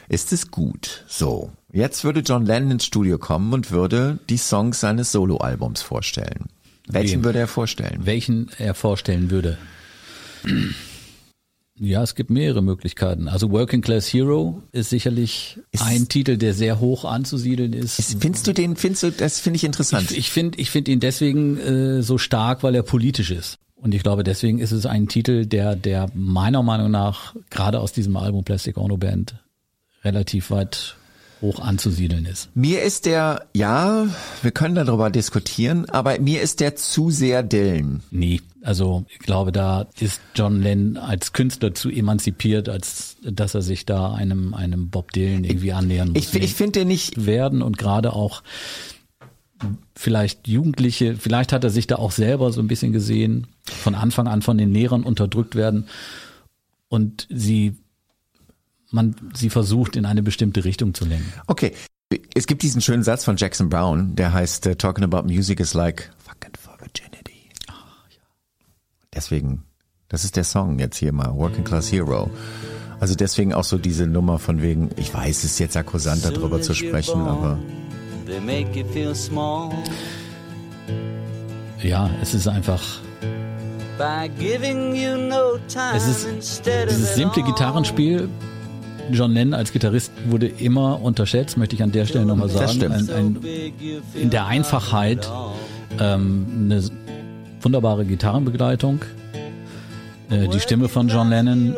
ist 0.08 0.32
es 0.32 0.50
gut. 0.50 1.04
So, 1.06 1.52
jetzt 1.73 2.04
würde 2.04 2.20
John 2.20 2.46
Lennon 2.46 2.73
ins 2.73 2.84
Studio 2.84 3.18
kommen 3.18 3.52
und 3.52 3.70
würde 3.70 4.18
die 4.28 4.37
Songs 4.37 4.80
seines 4.80 5.12
Soloalbums 5.12 5.82
vorstellen. 5.82 6.46
Welchen 6.88 7.20
Wem? 7.20 7.25
würde 7.25 7.38
er 7.38 7.49
vorstellen? 7.49 8.00
Welchen 8.04 8.50
er 8.58 8.75
vorstellen 8.75 9.30
würde? 9.30 9.58
Ja, 11.76 12.02
es 12.02 12.14
gibt 12.14 12.30
mehrere 12.30 12.62
Möglichkeiten. 12.62 13.26
Also 13.26 13.50
Working 13.50 13.80
Class 13.80 14.12
Hero 14.12 14.62
ist 14.71 14.90
sicherlich 14.90 15.58
ist 15.73 15.82
ein 15.82 16.08
Titel, 16.08 16.36
der 16.36 16.54
sehr 16.54 16.78
hoch 16.78 17.04
anzusiedeln 17.04 17.73
ist. 17.73 17.99
ist. 17.99 18.21
Findest 18.21 18.47
du 18.47 18.52
den, 18.52 18.76
findest 18.76 19.02
du, 19.02 19.10
das 19.10 19.40
finde 19.40 19.56
ich 19.56 19.64
interessant. 19.64 20.10
Ich, 20.12 20.19
ich 20.19 20.30
finde 20.30 20.60
ich 20.60 20.71
finde 20.71 20.93
ihn 20.93 21.00
deswegen 21.00 21.58
äh, 21.58 22.02
so 22.02 22.17
stark, 22.19 22.62
weil 22.62 22.75
er 22.75 22.84
politisch 22.84 23.30
ist. 23.30 23.58
Und 23.75 23.93
ich 23.93 24.02
glaube, 24.02 24.23
deswegen 24.25 24.60
ist 24.60 24.73
es 24.73 24.86
ein 24.86 25.08
Titel, 25.08 25.47
der, 25.47 25.75
der 25.75 26.10
meiner 26.14 26.62
Meinung 26.62 26.90
nach 26.90 27.34
gerade 27.50 27.80
aus 27.80 27.93
diesem 27.93 28.17
Album 28.17 28.45
Plastic 28.45 28.78
Ono 28.78 28.97
Band 28.97 29.34
relativ 30.04 30.50
weit 30.50 30.97
hoch 31.40 31.60
anzusiedeln 31.60 32.25
ist. 32.25 32.49
Mir 32.54 32.82
ist 32.82 33.06
der, 33.06 33.47
ja, 33.54 34.06
wir 34.43 34.50
können 34.50 34.75
darüber 34.75 35.10
diskutieren, 35.10 35.88
aber 35.90 36.19
mir 36.19 36.40
ist 36.40 36.60
der 36.60 36.75
zu 36.75 37.10
sehr 37.10 37.43
Dylan. 37.43 38.02
Nee, 38.10 38.40
also 38.62 39.04
ich 39.10 39.19
glaube, 39.19 39.52
da 39.52 39.86
ist 40.00 40.21
John 40.34 40.62
Lennon 40.62 40.97
als 40.97 41.32
Künstler 41.32 41.75
zu 41.75 41.90
emanzipiert, 41.90 42.69
als 42.69 43.17
dass 43.23 43.54
er 43.54 43.62
sich 43.62 43.84
da 43.84 44.14
einem, 44.14 44.54
einem 44.54 44.88
Bob 44.88 45.12
Dylan 45.12 45.45
irgendwie 45.45 45.73
annähern 45.73 46.12
muss. 46.12 46.34
Ich, 46.34 46.43
ich 46.43 46.54
finde 46.54 46.80
den 46.80 46.88
nicht 46.88 47.26
werden 47.26 47.60
und 47.60 47.76
gerade 47.76 48.14
auch 48.14 48.43
vielleicht 49.95 50.49
Jugendliche, 50.49 51.17
vielleicht 51.17 51.52
hat 51.52 51.62
er 51.62 51.71
sich 51.71 51.86
da 51.86 51.97
auch 51.97 52.12
selber 52.12 52.52
so 52.52 52.60
ein 52.60 52.69
bisschen 52.69 52.93
gesehen, 52.93 53.47
von 53.64 53.95
Anfang 53.95 54.28
an 54.28 54.43
von 54.43 54.58
den 54.58 54.73
Lehrern 54.73 55.04
unterdrückt 55.04 55.54
werden 55.54 55.88
und 56.88 57.26
sie 57.30 57.76
man 58.95 59.17
sie 59.35 59.50
versucht, 59.50 59.97
in 59.97 60.07
eine 60.07 60.23
bestimmte 60.23 60.65
Richtung 60.65 60.95
zu 60.95 61.04
lenken. 61.04 61.30
Okay. 61.47 61.73
Es 62.35 62.47
gibt 62.47 62.63
diesen 62.63 62.80
schönen 62.80 63.02
Satz 63.02 63.25
von 63.25 63.37
Jackson 63.37 63.69
Brown, 63.69 64.15
der 64.15 64.33
heißt, 64.33 64.67
uh, 64.67 64.75
talking 64.75 65.04
about 65.04 65.25
music 65.25 65.59
is 65.59 65.75
like 65.75 66.13
fucking 66.19 66.52
for 66.57 66.75
virginity. 66.78 67.50
Ja. 67.67 67.75
Deswegen, 69.13 69.65
das 70.09 70.25
ist 70.25 70.37
der 70.37 70.45
Song 70.45 70.78
jetzt 70.78 70.97
hier 70.97 71.13
mal, 71.13 71.35
Working 71.35 71.65
Class 71.65 71.91
Hero. 71.91 72.30
Also 73.00 73.17
deswegen 73.17 73.52
auch 73.52 73.65
so 73.65 73.78
diese 73.78 74.07
Nummer 74.07 74.39
von 74.39 74.63
wegen, 74.63 74.91
ich 74.97 75.13
weiß, 75.13 75.39
es 75.39 75.45
ist 75.45 75.59
jetzt 75.59 75.76
akkusant 75.76 76.25
darüber 76.25 76.63
zu 76.63 76.75
sprechen, 76.75 77.21
aber. 77.21 77.59
Ja, 81.83 82.11
es 82.23 82.35
ist 82.35 82.47
einfach. 82.47 82.83
Es 85.97 86.07
ist 86.07 86.28
dieses 86.67 87.15
simple 87.15 87.43
Gitarrenspiel 87.43 88.28
John 89.12 89.32
Lennon 89.32 89.54
als 89.54 89.73
Gitarrist 89.73 90.12
wurde 90.28 90.47
immer 90.47 91.00
unterschätzt, 91.00 91.56
möchte 91.56 91.76
ich 91.76 91.82
an 91.82 91.93
der 91.93 92.06
Stelle 92.06 92.26
nochmal 92.26 92.49
sagen. 92.49 92.93
Ein, 92.93 93.10
ein, 93.10 93.38
in 94.14 94.30
der 94.30 94.47
Einfachheit 94.47 95.30
ähm, 96.00 96.47
eine 96.64 96.82
wunderbare 97.60 98.04
Gitarrenbegleitung. 98.04 99.00
Äh, 100.30 100.49
die 100.49 100.60
Stimme 100.60 100.88
von 100.88 101.08
John 101.08 101.30
Lennon 101.30 101.75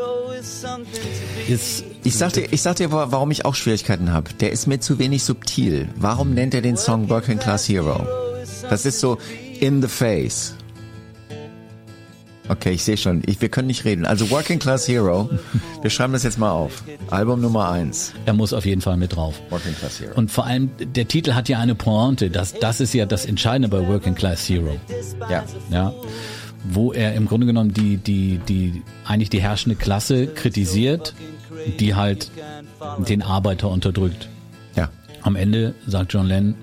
ist. 1.48 1.84
Ich 2.04 2.16
sag 2.16 2.32
dir, 2.34 2.52
ich 2.52 2.62
sag 2.62 2.76
dir, 2.76 2.92
warum 2.92 3.30
ich 3.30 3.44
auch 3.44 3.54
Schwierigkeiten 3.54 4.12
habe. 4.12 4.32
Der 4.34 4.52
ist 4.52 4.66
mir 4.66 4.80
zu 4.80 4.98
wenig 4.98 5.24
subtil. 5.24 5.88
Warum 5.96 6.34
nennt 6.34 6.54
er 6.54 6.62
den 6.62 6.76
Song 6.76 7.08
Working 7.08 7.38
Class 7.38 7.68
Hero? 7.68 8.06
Das 8.68 8.86
ist 8.86 9.00
so 9.00 9.18
in 9.60 9.82
the 9.82 9.88
face. 9.88 10.55
Okay, 12.48 12.70
ich 12.70 12.84
sehe 12.84 12.96
schon. 12.96 13.22
Ich, 13.26 13.40
wir 13.40 13.48
können 13.48 13.66
nicht 13.66 13.84
reden. 13.84 14.06
Also 14.06 14.30
Working 14.30 14.58
Class 14.58 14.86
Hero. 14.86 15.28
Wir 15.82 15.90
schreiben 15.90 16.12
das 16.12 16.22
jetzt 16.22 16.38
mal 16.38 16.50
auf. 16.50 16.84
Album 17.10 17.40
Nummer 17.40 17.70
eins. 17.70 18.12
Er 18.24 18.34
muss 18.34 18.52
auf 18.52 18.64
jeden 18.64 18.80
Fall 18.80 18.96
mit 18.96 19.16
drauf. 19.16 19.40
Working 19.50 19.74
Class 19.74 20.00
Hero. 20.00 20.14
Und 20.14 20.30
vor 20.30 20.46
allem, 20.46 20.70
der 20.78 21.08
Titel 21.08 21.32
hat 21.32 21.48
ja 21.48 21.58
eine 21.58 21.74
Pointe. 21.74 22.30
Das, 22.30 22.54
das 22.54 22.80
ist 22.80 22.94
ja 22.94 23.06
das 23.06 23.26
Entscheidende 23.26 23.68
bei 23.68 23.86
Working 23.86 24.14
Class 24.14 24.48
Hero. 24.48 24.76
Ja. 25.28 25.44
Ja. 25.70 25.92
Wo 26.68 26.92
er 26.92 27.14
im 27.14 27.26
Grunde 27.26 27.46
genommen 27.46 27.72
die, 27.74 27.96
die, 27.96 28.38
die, 28.38 28.82
eigentlich 29.04 29.30
die 29.30 29.40
herrschende 29.40 29.76
Klasse 29.76 30.26
kritisiert, 30.26 31.14
die 31.80 31.94
halt 31.94 32.30
den 33.08 33.22
Arbeiter 33.22 33.70
unterdrückt. 33.70 34.28
Ja. 34.76 34.90
Am 35.22 35.36
Ende 35.36 35.74
sagt 35.86 36.12
John 36.12 36.26
Lennon, 36.26 36.54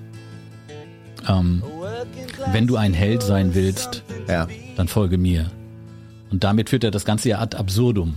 ähm, 1.28 1.62
wenn 2.52 2.66
du 2.66 2.76
ein 2.76 2.94
Held 2.94 3.22
sein 3.22 3.54
willst, 3.54 4.02
ja. 4.28 4.46
dann 4.76 4.88
folge 4.88 5.18
mir. 5.18 5.50
Und 6.34 6.42
damit 6.42 6.68
führt 6.68 6.82
er 6.82 6.90
das 6.90 7.04
Ganze 7.04 7.28
ja 7.28 7.38
ad 7.38 7.56
absurdum. 7.56 8.16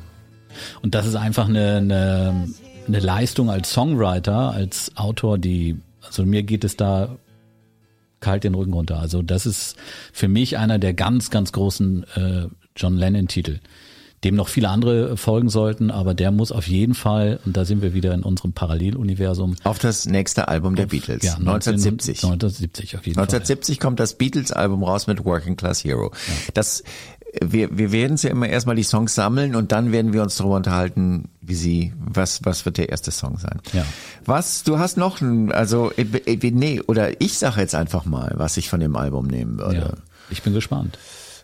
Und 0.81 0.95
das 0.95 1.05
ist 1.05 1.13
einfach 1.13 1.47
eine, 1.47 1.75
eine, 1.75 2.47
eine 2.87 2.99
Leistung 2.99 3.51
als 3.51 3.71
Songwriter, 3.71 4.49
als 4.49 4.91
Autor, 4.97 5.37
die, 5.37 5.77
also 6.01 6.25
mir 6.25 6.41
geht 6.41 6.63
es 6.63 6.75
da 6.75 7.19
kalt 8.19 8.43
den 8.43 8.55
Rücken 8.55 8.73
runter. 8.73 8.97
Also 8.97 9.21
das 9.21 9.45
ist 9.45 9.75
für 10.13 10.27
mich 10.27 10.57
einer 10.57 10.79
der 10.79 10.95
ganz, 10.95 11.29
ganz 11.29 11.51
großen 11.51 12.05
äh, 12.15 12.47
John 12.75 12.97
Lennon-Titel. 12.97 13.59
dem 14.23 14.33
noch 14.33 14.47
viele 14.47 14.69
andere 14.69 15.15
folgen 15.15 15.49
sollten, 15.49 15.91
aber 15.91 16.15
der 16.15 16.31
muss 16.31 16.51
auf 16.51 16.67
jeden 16.67 16.95
Fall, 16.95 17.39
und 17.45 17.55
da 17.55 17.65
sind 17.65 17.83
wir 17.83 17.93
wieder 17.93 18.15
in 18.15 18.23
unserem 18.23 18.51
Paralleluniversum. 18.51 19.57
Auf 19.63 19.77
das 19.77 20.07
nächste 20.07 20.47
Album 20.47 20.75
der 20.75 20.87
Beatles. 20.87 21.23
Ja, 21.23 21.35
1970. 21.35 22.23
1970 22.23 22.97
auf 22.97 23.05
jeden 23.05 23.19
1970 23.19 23.75
Fall. 23.75 23.85
kommt 23.85 23.99
das 23.99 24.15
Beatles-Album 24.15 24.83
raus 24.83 25.05
mit 25.05 25.23
Working 25.23 25.55
Class 25.55 25.83
Hero. 25.83 26.11
Ja. 26.11 26.33
Das 26.55 26.83
wir, 27.43 27.77
wir 27.77 27.91
werden 27.91 28.17
ja 28.17 28.29
immer 28.29 28.47
erstmal 28.47 28.75
die 28.75 28.83
Songs 28.83 29.15
sammeln 29.15 29.55
und 29.55 29.71
dann 29.71 29.91
werden 29.91 30.13
wir 30.13 30.21
uns 30.21 30.37
darüber 30.37 30.55
unterhalten, 30.55 31.29
wie 31.41 31.55
sie, 31.55 31.93
was, 31.97 32.43
was 32.43 32.65
wird 32.65 32.77
der 32.77 32.89
erste 32.89 33.11
Song 33.11 33.37
sein. 33.37 33.59
Ja. 33.73 33.85
Was, 34.25 34.63
du 34.63 34.79
hast 34.79 34.97
noch, 34.97 35.21
ein, 35.21 35.51
also, 35.51 35.91
nee, 35.95 36.81
oder 36.81 37.21
ich 37.21 37.37
sage 37.37 37.61
jetzt 37.61 37.75
einfach 37.75 38.05
mal, 38.05 38.33
was 38.35 38.57
ich 38.57 38.69
von 38.69 38.79
dem 38.79 38.95
Album 38.95 39.27
nehmen 39.27 39.59
würde. 39.59 39.95
Ja, 39.97 40.13
ich 40.29 40.41
bin 40.41 40.53
gespannt. 40.53 40.97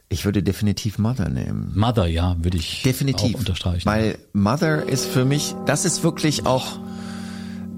Ich 0.10 0.26
würde 0.26 0.44
definitiv 0.44 1.00
Mother 1.00 1.30
nehmen. 1.30 1.72
Mother, 1.76 2.06
ja, 2.06 2.36
würde 2.40 2.58
ich 2.58 2.84
definitiv 2.84 3.36
auch 3.36 3.40
unterstreichen. 3.40 3.86
Weil 3.86 4.18
Mother 4.34 4.88
ist 4.88 5.08
für 5.08 5.26
mich, 5.26 5.56
das 5.66 5.86
ist 5.86 6.04
wirklich 6.04 6.46
auch, 6.46 6.80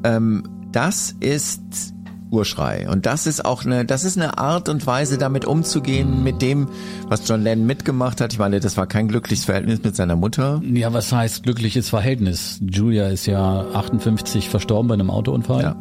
ähm, 0.03 0.43
das 0.71 1.15
ist 1.19 1.94
Urschrei. 2.31 2.89
Und 2.89 3.05
das 3.05 3.27
ist 3.27 3.45
auch 3.45 3.65
eine, 3.65 3.85
das 3.85 4.03
ist 4.03 4.17
eine 4.17 4.37
Art 4.37 4.69
und 4.69 4.85
Weise, 4.87 5.17
damit 5.17 5.45
umzugehen, 5.45 6.23
mit 6.23 6.41
dem, 6.41 6.67
was 7.07 7.27
John 7.27 7.41
Lennon 7.41 7.65
mitgemacht 7.65 8.21
hat. 8.21 8.33
Ich 8.33 8.39
meine, 8.39 8.59
das 8.59 8.77
war 8.77 8.87
kein 8.87 9.07
glückliches 9.07 9.45
Verhältnis 9.45 9.83
mit 9.83 9.95
seiner 9.95 10.15
Mutter. 10.15 10.61
Ja, 10.63 10.93
was 10.93 11.11
heißt 11.11 11.43
glückliches 11.43 11.89
Verhältnis? 11.89 12.59
Julia 12.61 13.07
ist 13.07 13.25
ja 13.25 13.65
58 13.73 14.49
verstorben 14.49 14.87
bei 14.87 14.93
einem 14.95 15.09
Autounfall. 15.09 15.61
Ja. 15.61 15.75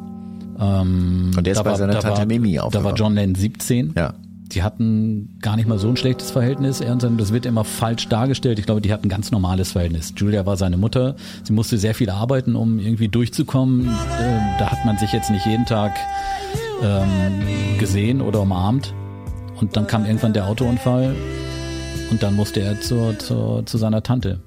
Ähm, 0.83 1.33
und 1.37 1.46
der 1.46 1.54
ist 1.54 1.62
bei 1.62 1.70
war, 1.70 1.76
seiner 1.76 1.98
Tante 1.98 2.20
war, 2.20 2.26
Mimi 2.26 2.61
Da 2.70 2.85
war 2.85 2.94
John 2.94 3.14
Lennon 3.14 3.35
17. 3.35 3.94
Ja 3.96 4.14
die 4.54 4.62
hatten 4.62 5.38
gar 5.40 5.56
nicht 5.56 5.68
mal 5.68 5.78
so 5.78 5.88
ein 5.88 5.96
schlechtes 5.96 6.30
Verhältnis. 6.30 6.80
Er 6.80 6.92
und 6.92 7.00
sein, 7.00 7.16
das 7.18 7.32
wird 7.32 7.44
immer 7.46 7.64
falsch 7.64 8.08
dargestellt. 8.08 8.58
Ich 8.58 8.66
glaube, 8.66 8.80
die 8.80 8.92
hatten 8.92 9.06
ein 9.06 9.10
ganz 9.10 9.30
normales 9.30 9.72
Verhältnis. 9.72 10.14
Julia 10.16 10.46
war 10.46 10.56
seine 10.56 10.76
Mutter. 10.76 11.16
Sie 11.42 11.52
musste 11.52 11.76
sehr 11.76 11.94
viel 11.94 12.10
arbeiten, 12.10 12.54
um 12.54 12.78
irgendwie 12.78 13.08
durchzukommen. 13.08 13.86
Äh, 13.86 14.58
da 14.58 14.70
hat 14.70 14.84
man 14.84 14.96
sich 14.98 15.12
jetzt 15.12 15.30
nicht 15.30 15.44
jeden 15.46 15.66
Tag 15.66 15.92
ähm, 16.82 17.78
gesehen 17.78 18.20
oder 18.20 18.40
umarmt. 18.42 18.94
Und 19.60 19.76
dann 19.76 19.86
kam 19.86 20.04
irgendwann 20.04 20.32
der 20.32 20.46
Autounfall 20.46 21.14
und 22.10 22.22
dann 22.22 22.34
musste 22.34 22.60
er 22.60 22.80
zur, 22.80 23.18
zur, 23.18 23.66
zu 23.66 23.78
seiner 23.78 24.02
Tante. 24.02 24.40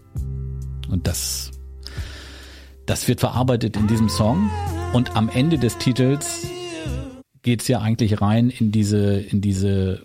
Und 0.89 1.07
das, 1.07 1.51
das 2.85 3.07
wird 3.07 3.19
verarbeitet 3.19 3.75
in 3.75 3.87
diesem 3.87 4.09
Song. 4.09 4.49
Und 4.93 5.15
am 5.15 5.29
Ende 5.29 5.57
des 5.57 5.77
Titels 5.77 6.47
geht's 7.47 7.69
ja 7.69 7.79
eigentlich 7.79 8.19
rein 8.19 8.49
in 8.49 8.73
diese, 8.73 9.21
in 9.21 9.39
diese 9.39 10.01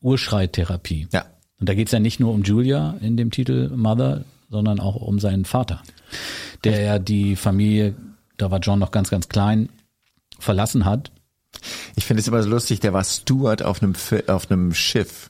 Urschreitherapie. 0.00 1.06
Ja. 1.12 1.26
Und 1.60 1.68
da 1.68 1.74
geht's 1.74 1.92
ja 1.92 2.00
nicht 2.00 2.18
nur 2.18 2.32
um 2.32 2.44
Julia 2.44 2.96
in 3.02 3.18
dem 3.18 3.30
Titel 3.30 3.68
Mother, 3.76 4.24
sondern 4.48 4.80
auch 4.80 4.96
um 4.96 5.18
seinen 5.18 5.44
Vater, 5.44 5.82
der 6.64 6.80
ja 6.80 6.98
die 6.98 7.36
Familie, 7.36 7.94
da 8.38 8.50
war 8.50 8.60
John 8.60 8.78
noch 8.78 8.90
ganz, 8.90 9.10
ganz 9.10 9.28
klein, 9.28 9.68
verlassen 10.38 10.86
hat. 10.86 11.12
Ich 11.94 12.06
finde 12.06 12.22
es 12.22 12.28
immer 12.28 12.42
so 12.42 12.48
lustig, 12.48 12.80
der 12.80 12.94
war 12.94 13.04
Steward 13.04 13.62
auf 13.62 13.82
einem, 13.82 13.92
auf 14.26 14.50
einem 14.50 14.72
Schiff. 14.72 15.28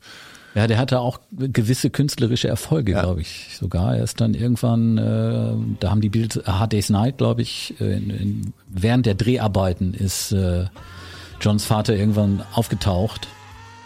Ja, 0.55 0.69
der 0.69 0.79
hatte 0.79 1.01
auch 1.01 1.19
gewisse 1.33 1.91
künstlerische 1.91 2.47
Erfolge, 2.47 2.93
ja. 2.93 3.03
glaube 3.03 3.23
ich, 3.23 3.57
sogar. 3.59 3.97
Er 3.97 4.05
ist 4.05 4.21
dann 4.21 4.35
irgendwann, 4.35 4.97
äh, 4.97 5.77
da 5.81 5.91
haben 5.91 6.01
die 6.01 6.09
Beatles, 6.09 6.47
Hard 6.47 6.73
Day's 6.73 6.89
Night, 6.89 7.19
glaube 7.19 7.43
ich, 7.43 7.75
äh, 7.81 7.97
in, 7.97 8.11
in, 8.11 8.53
während 8.69 9.07
der 9.07 9.17
Dreharbeiten 9.17 9.93
ist 9.93 10.31
äh, 10.31 10.67
Johns 11.41 11.65
Vater 11.65 11.95
irgendwann 11.95 12.43
aufgetaucht 12.53 13.29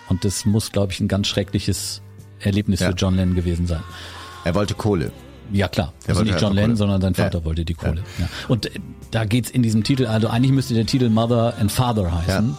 und 0.08 0.24
das 0.24 0.44
muss, 0.44 0.72
glaube 0.72 0.92
ich, 0.92 1.00
ein 1.00 1.08
ganz 1.08 1.28
schreckliches 1.28 2.02
Erlebnis 2.40 2.80
ja. 2.80 2.88
für 2.88 2.94
John 2.94 3.14
Lennon 3.14 3.34
gewesen 3.34 3.66
sein. 3.66 3.82
Er 4.44 4.54
wollte 4.54 4.74
Kohle. 4.74 5.12
Ja 5.52 5.68
klar, 5.68 5.92
er 6.04 6.10
also 6.10 6.22
nicht 6.22 6.40
John 6.40 6.54
Lennon, 6.54 6.76
sondern 6.76 7.00
sein 7.00 7.14
Vater 7.14 7.38
ja. 7.40 7.44
wollte 7.44 7.64
die 7.64 7.74
Kohle. 7.74 8.02
Ja. 8.18 8.28
Und 8.48 8.66
äh, 8.66 8.70
da 9.10 9.24
geht's 9.24 9.50
in 9.50 9.62
diesem 9.62 9.82
Titel, 9.82 10.06
also 10.06 10.28
eigentlich 10.28 10.52
müsste 10.52 10.74
der 10.74 10.86
Titel 10.86 11.08
Mother 11.08 11.54
and 11.58 11.72
Father 11.72 12.12
heißen. 12.12 12.56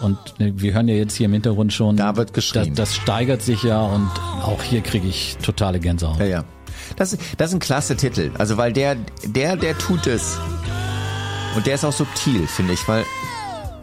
Und 0.00 0.18
ne, 0.38 0.52
wir 0.56 0.74
hören 0.74 0.88
ja 0.88 0.94
jetzt 0.94 1.14
hier 1.14 1.26
im 1.26 1.32
Hintergrund 1.32 1.72
schon, 1.72 1.96
da 1.96 2.16
wird 2.16 2.32
geschrien. 2.34 2.74
Das, 2.74 2.90
das 2.90 2.96
steigert 2.96 3.42
sich 3.42 3.62
ja 3.62 3.80
und 3.82 4.10
auch 4.42 4.62
hier 4.62 4.80
kriege 4.80 5.06
ich 5.06 5.36
totale 5.42 5.78
Gänsehaut. 5.78 6.18
Ja, 6.18 6.26
ja. 6.26 6.44
Das, 6.96 7.16
das 7.36 7.50
ist 7.50 7.54
ein 7.54 7.60
klasse 7.60 7.96
Titel. 7.96 8.30
Also 8.36 8.56
weil 8.56 8.72
der, 8.72 8.96
der, 9.24 9.56
der 9.56 9.78
tut 9.78 10.06
es. 10.06 10.38
Und 11.54 11.66
der 11.66 11.74
ist 11.74 11.84
auch 11.84 11.92
subtil, 11.92 12.46
finde 12.46 12.72
ich, 12.72 12.88
weil 12.88 13.04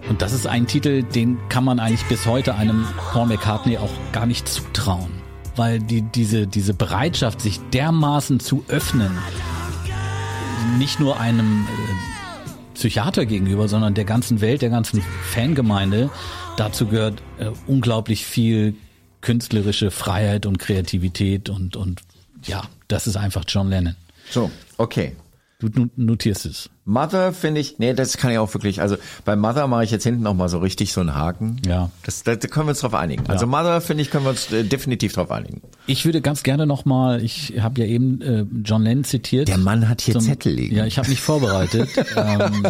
und 0.09 0.23
das 0.23 0.33
ist 0.33 0.47
ein 0.47 0.65
Titel, 0.65 1.03
den 1.03 1.37
kann 1.49 1.63
man 1.63 1.79
eigentlich 1.79 2.05
bis 2.05 2.25
heute 2.25 2.55
einem 2.55 2.87
Paul 3.11 3.27
McCartney 3.27 3.77
auch 3.77 3.91
gar 4.11 4.25
nicht 4.25 4.47
zutrauen. 4.47 5.11
Weil 5.55 5.79
die, 5.79 6.01
diese, 6.01 6.47
diese 6.47 6.73
Bereitschaft, 6.73 7.41
sich 7.41 7.59
dermaßen 7.71 8.39
zu 8.39 8.65
öffnen, 8.67 9.11
nicht 10.79 10.99
nur 10.99 11.19
einem 11.19 11.67
äh, 11.67 12.73
Psychiater 12.73 13.25
gegenüber, 13.25 13.67
sondern 13.67 13.93
der 13.93 14.05
ganzen 14.05 14.41
Welt, 14.41 14.61
der 14.61 14.69
ganzen 14.69 15.03
Fangemeinde, 15.31 16.09
dazu 16.57 16.87
gehört 16.87 17.21
äh, 17.37 17.51
unglaublich 17.67 18.25
viel 18.25 18.75
künstlerische 19.21 19.91
Freiheit 19.91 20.45
und 20.45 20.57
Kreativität 20.57 21.49
und, 21.49 21.75
und 21.75 22.01
ja, 22.45 22.63
das 22.87 23.05
ist 23.05 23.17
einfach 23.17 23.43
John 23.47 23.69
Lennon. 23.69 23.95
So, 24.29 24.49
okay. 24.77 25.15
Du 25.61 25.89
notierst 25.97 26.45
es. 26.45 26.69
Mother 26.85 27.33
finde 27.33 27.59
ich, 27.59 27.79
nee, 27.79 27.93
das 27.93 28.15
kann 28.15 28.31
ich 28.31 28.37
auch 28.37 28.53
wirklich, 28.53 28.79
also 28.79 28.95
bei 29.25 29.35
Mother 29.35 29.67
mache 29.67 29.83
ich 29.83 29.91
jetzt 29.91 30.05
hinten 30.05 30.23
noch 30.23 30.33
mal 30.33 30.47
so 30.47 30.59
richtig 30.59 30.93
so 30.93 31.01
einen 31.01 31.15
Haken. 31.15 31.57
Ja. 31.67 31.91
Das, 32.03 32.23
da, 32.23 32.37
da 32.37 32.47
können 32.47 32.67
wir 32.67 32.71
uns 32.71 32.79
drauf 32.79 32.93
einigen. 32.93 33.25
Ja. 33.25 33.31
Also 33.31 33.45
Mother 33.45 33.81
finde 33.81 34.03
ich, 34.03 34.09
können 34.09 34.23
wir 34.23 34.29
uns 34.29 34.49
äh, 34.53 34.63
definitiv 34.63 35.11
drauf 35.11 35.31
einigen. 35.31 35.61
Ich 35.85 36.05
würde 36.05 36.21
ganz 36.21 36.43
gerne 36.43 36.65
noch 36.65 36.85
mal, 36.85 37.21
ich 37.21 37.55
habe 37.59 37.81
ja 37.81 37.87
eben 37.87 38.21
äh, 38.21 38.45
John 38.63 38.83
Lennon 38.83 39.03
zitiert. 39.03 39.49
Der 39.49 39.57
Mann 39.57 39.89
hat 39.89 39.99
hier 39.99 40.13
zum, 40.13 40.21
Zettel 40.21 40.53
liegen. 40.53 40.77
Ja, 40.77 40.85
ich 40.85 40.97
habe 40.97 41.09
mich 41.09 41.19
vorbereitet. 41.19 41.89
ähm, 42.15 42.65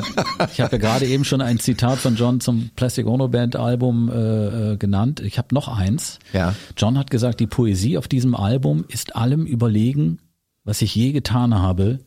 ich 0.52 0.60
habe 0.60 0.76
ja 0.76 0.78
gerade 0.80 1.06
eben 1.06 1.26
schon 1.26 1.42
ein 1.42 1.60
Zitat 1.60 2.00
von 2.00 2.16
John 2.16 2.42
zum 2.42 2.72
Plastic 2.76 3.06
Ono 3.06 3.28
Band 3.28 3.56
Album 3.56 4.10
äh, 4.10 4.72
äh, 4.74 4.78
genannt. 4.78 5.20
Ich 5.20 5.38
habe 5.38 5.54
noch 5.54 5.68
eins. 5.68 6.18
Ja. 6.34 6.56
John 6.76 6.98
hat 6.98 7.12
gesagt, 7.12 7.40
die 7.40 7.48
Poesie 7.48 8.00
auf 8.00 8.08
diesem 8.08 8.34
Album 8.34 8.84
ist 8.88 9.16
allem 9.16 9.46
überlegen, 9.46 10.18
was 10.64 10.82
ich 10.82 10.96
je 10.96 11.12
getan 11.12 11.54
habe 11.54 12.00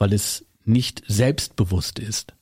weil 0.00 0.12
es 0.12 0.44
nicht 0.64 1.04
selbstbewusst 1.06 2.00
ist. 2.00 2.34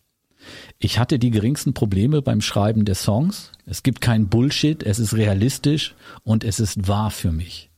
Ich 0.79 0.99
hatte 0.99 1.18
die 1.18 1.31
geringsten 1.31 1.75
Probleme 1.75 2.23
beim 2.23 2.40
Schreiben 2.40 2.87
der 2.87 2.94
Songs. 2.94 3.53
Es 3.66 3.83
gibt 3.83 4.01
kein 4.01 4.29
Bullshit, 4.29 4.83
es 4.83 4.99
ist 4.99 5.14
realistisch 5.14 5.94
und 6.23 6.44
es 6.44 6.61
ist 6.61 6.88
wahr 6.88 7.11
für 7.11 7.33
mich. 7.33 7.71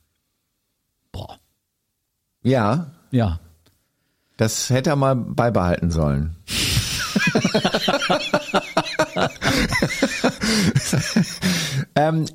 Boah. 1.10 1.40
Ja. 2.42 2.92
Ja. 3.10 3.40
Das 4.36 4.70
hätte 4.70 4.90
er 4.90 4.96
mal 4.96 5.16
beibehalten 5.16 5.90
sollen. 5.90 6.36
ähm, 11.94 12.26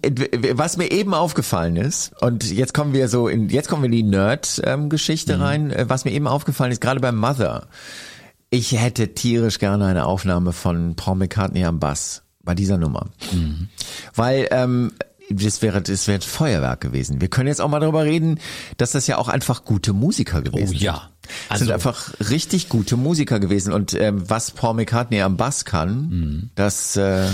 was 0.54 0.78
mir 0.78 0.91
eben 0.91 1.13
aufgefallen 1.13 1.75
ist, 1.75 2.13
und 2.21 2.49
jetzt 2.49 2.73
kommen 2.73 2.93
wir 2.93 3.08
so 3.08 3.28
in, 3.28 3.49
jetzt 3.49 3.69
kommen 3.69 3.84
wir 3.84 3.88
in 3.88 3.91
die 3.91 4.04
Nerd-Geschichte 4.04 5.34
ähm, 5.34 5.39
mhm. 5.39 5.43
rein, 5.43 5.71
äh, 5.71 5.86
was 5.88 6.06
mir 6.06 6.12
eben 6.12 6.28
aufgefallen 6.28 6.71
ist, 6.71 6.82
gerade 6.82 6.99
beim 6.99 7.17
Mother, 7.17 7.67
ich 8.49 8.71
hätte 8.73 9.13
tierisch 9.13 9.60
gerne 9.60 9.86
eine 9.86 10.06
Aufnahme 10.06 10.54
von 10.54 10.95
Paul 10.95 11.15
McCartney 11.15 11.65
am 11.65 11.80
Bass 11.80 12.23
bei 12.43 12.56
dieser 12.56 12.78
Nummer. 12.78 13.08
Mhm. 13.32 13.69
Weil 14.13 14.47
ähm, 14.51 14.91
das 15.30 15.62
wäre, 15.62 15.82
das 15.82 16.08
wäre 16.08 16.19
ein 16.19 16.21
Feuerwerk 16.21 16.82
gewesen. 16.82 17.19
Wir 17.19 17.28
können 17.28 17.47
jetzt 17.47 17.62
auch 17.62 17.67
mal 17.67 17.80
darüber 17.80 18.04
reden, 18.04 18.39
dass 18.78 18.91
das 18.91 19.08
ja 19.08 19.17
auch 19.17 19.28
einfach 19.28 19.65
gute 19.65 19.93
Musiker 19.93 20.41
gewesen 20.41 20.67
sind. 20.67 20.82
Oh 20.82 20.84
ja. 20.84 21.10
Also, 21.50 21.66
sind 21.66 21.74
einfach 21.74 22.14
richtig 22.30 22.70
gute 22.70 22.98
Musiker 22.98 23.40
gewesen. 23.40 23.74
Und 23.74 23.94
ähm, 23.94 24.30
was 24.30 24.52
Paul 24.52 24.76
McCartney 24.76 25.22
am 25.22 25.38
Bass 25.38 25.66
kann, 25.66 26.10
mhm. 26.10 26.50
das 26.56 26.96
äh, 26.96 27.28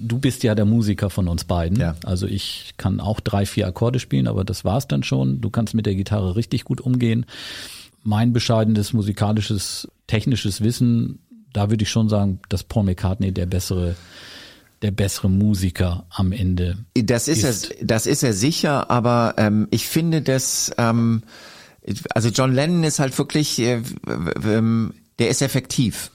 Du 0.00 0.18
bist 0.18 0.44
ja 0.44 0.54
der 0.54 0.64
Musiker 0.64 1.10
von 1.10 1.28
uns 1.28 1.44
beiden. 1.44 1.78
Ja. 1.78 1.96
Also 2.04 2.26
ich 2.26 2.74
kann 2.76 3.00
auch 3.00 3.20
drei, 3.20 3.46
vier 3.46 3.66
Akkorde 3.66 3.98
spielen, 3.98 4.28
aber 4.28 4.44
das 4.44 4.64
war's 4.64 4.86
dann 4.86 5.02
schon. 5.02 5.40
Du 5.40 5.50
kannst 5.50 5.74
mit 5.74 5.86
der 5.86 5.94
Gitarre 5.94 6.36
richtig 6.36 6.64
gut 6.64 6.80
umgehen. 6.80 7.26
Mein 8.04 8.32
bescheidenes 8.32 8.92
musikalisches, 8.92 9.88
technisches 10.06 10.60
Wissen, 10.60 11.18
da 11.52 11.70
würde 11.70 11.82
ich 11.82 11.90
schon 11.90 12.08
sagen, 12.08 12.40
dass 12.48 12.62
Paul 12.62 12.84
McCartney 12.84 13.32
der 13.32 13.46
bessere 13.46 13.96
der 14.82 14.92
bessere 14.92 15.28
Musiker 15.28 16.06
am 16.08 16.30
Ende. 16.30 16.78
Das 16.94 17.26
ist, 17.26 17.42
ist. 17.42 17.72
er, 17.72 17.84
das 17.84 18.06
ist 18.06 18.22
er 18.22 18.32
sicher, 18.32 18.92
aber 18.92 19.34
ähm, 19.36 19.66
ich 19.72 19.88
finde 19.88 20.22
das, 20.22 20.72
ähm, 20.78 21.24
also 22.14 22.28
John 22.28 22.52
Lennon 22.52 22.84
ist 22.84 22.98
halt 22.98 23.16
wirklich, 23.18 23.58
äh, 23.58 23.76
äh, 23.76 24.88
der 25.18 25.28
ist 25.28 25.42
effektiv. 25.42 26.10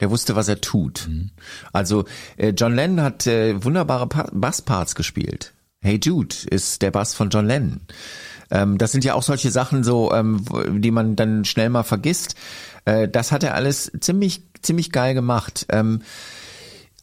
Der 0.00 0.10
wusste, 0.10 0.34
was 0.34 0.48
er 0.48 0.60
tut. 0.60 1.06
Mhm. 1.08 1.30
Also 1.72 2.04
äh, 2.36 2.50
John 2.50 2.74
Lennon 2.74 3.02
hat 3.02 3.26
äh, 3.26 3.62
wunderbare 3.62 4.08
pa 4.08 4.28
Bassparts 4.32 4.94
gespielt. 4.94 5.52
Hey 5.80 6.00
Jude 6.02 6.34
ist 6.50 6.82
der 6.82 6.90
Bass 6.90 7.14
von 7.14 7.30
John 7.30 7.46
Lennon. 7.46 7.82
Ähm, 8.50 8.78
das 8.78 8.92
sind 8.92 9.04
ja 9.04 9.14
auch 9.14 9.22
solche 9.22 9.50
Sachen 9.50 9.84
so, 9.84 10.12
ähm, 10.12 10.44
die 10.80 10.90
man 10.90 11.14
dann 11.14 11.44
schnell 11.44 11.70
mal 11.70 11.84
vergisst. 11.84 12.34
Äh, 12.84 13.08
das 13.08 13.32
hat 13.32 13.44
er 13.44 13.54
alles 13.54 13.92
ziemlich 14.00 14.42
ziemlich 14.64 14.90
geil 14.90 15.14
gemacht. 15.14 15.66
Ähm, 15.68 16.02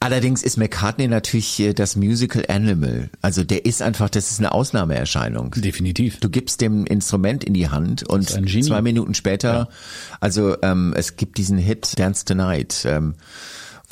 Allerdings 0.01 0.41
ist 0.41 0.57
McCartney 0.57 1.07
natürlich 1.07 1.63
das 1.75 1.95
Musical 1.95 2.43
Animal. 2.47 3.11
Also 3.21 3.43
der 3.43 3.65
ist 3.65 3.83
einfach, 3.83 4.09
das 4.09 4.31
ist 4.31 4.39
eine 4.39 4.51
Ausnahmeerscheinung. 4.51 5.51
Definitiv. 5.51 6.19
Du 6.19 6.29
gibst 6.29 6.59
dem 6.59 6.87
Instrument 6.87 7.43
in 7.43 7.53
die 7.53 7.69
Hand 7.69 8.09
und 8.09 8.27
zwei 8.27 8.81
Minuten 8.81 9.13
später, 9.13 9.53
ja. 9.53 9.67
also 10.19 10.57
ähm, 10.63 10.95
es 10.97 11.17
gibt 11.17 11.37
diesen 11.37 11.59
Hit 11.59 11.99
Dance 11.99 12.25
Tonight. 12.25 12.83
Ähm, 12.85 13.13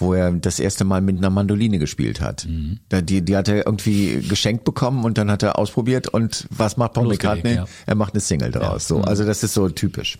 wo 0.01 0.13
er 0.13 0.31
das 0.31 0.59
erste 0.59 0.85
Mal 0.85 1.01
mit 1.01 1.17
einer 1.17 1.29
Mandoline 1.29 1.77
gespielt 1.77 2.21
hat. 2.21 2.47
Mhm. 2.47 2.79
Die, 2.89 3.21
die 3.21 3.35
hat 3.35 3.49
er 3.49 3.65
irgendwie 3.65 4.21
geschenkt 4.27 4.63
bekommen 4.63 5.03
und 5.03 5.17
dann 5.17 5.29
hat 5.29 5.43
er 5.43 5.59
ausprobiert 5.59 6.07
und 6.07 6.47
was 6.51 6.77
macht 6.77 6.93
Paul 6.93 7.07
McCartney? 7.07 7.55
Ja. 7.55 7.65
Er 7.85 7.95
macht 7.95 8.13
eine 8.13 8.21
Single 8.21 8.51
draus. 8.51 8.83
Ja. 8.83 8.95
So, 8.95 8.97
mhm. 8.99 9.05
also 9.05 9.25
das 9.25 9.43
ist 9.43 9.53
so 9.53 9.67
typisch. 9.67 10.17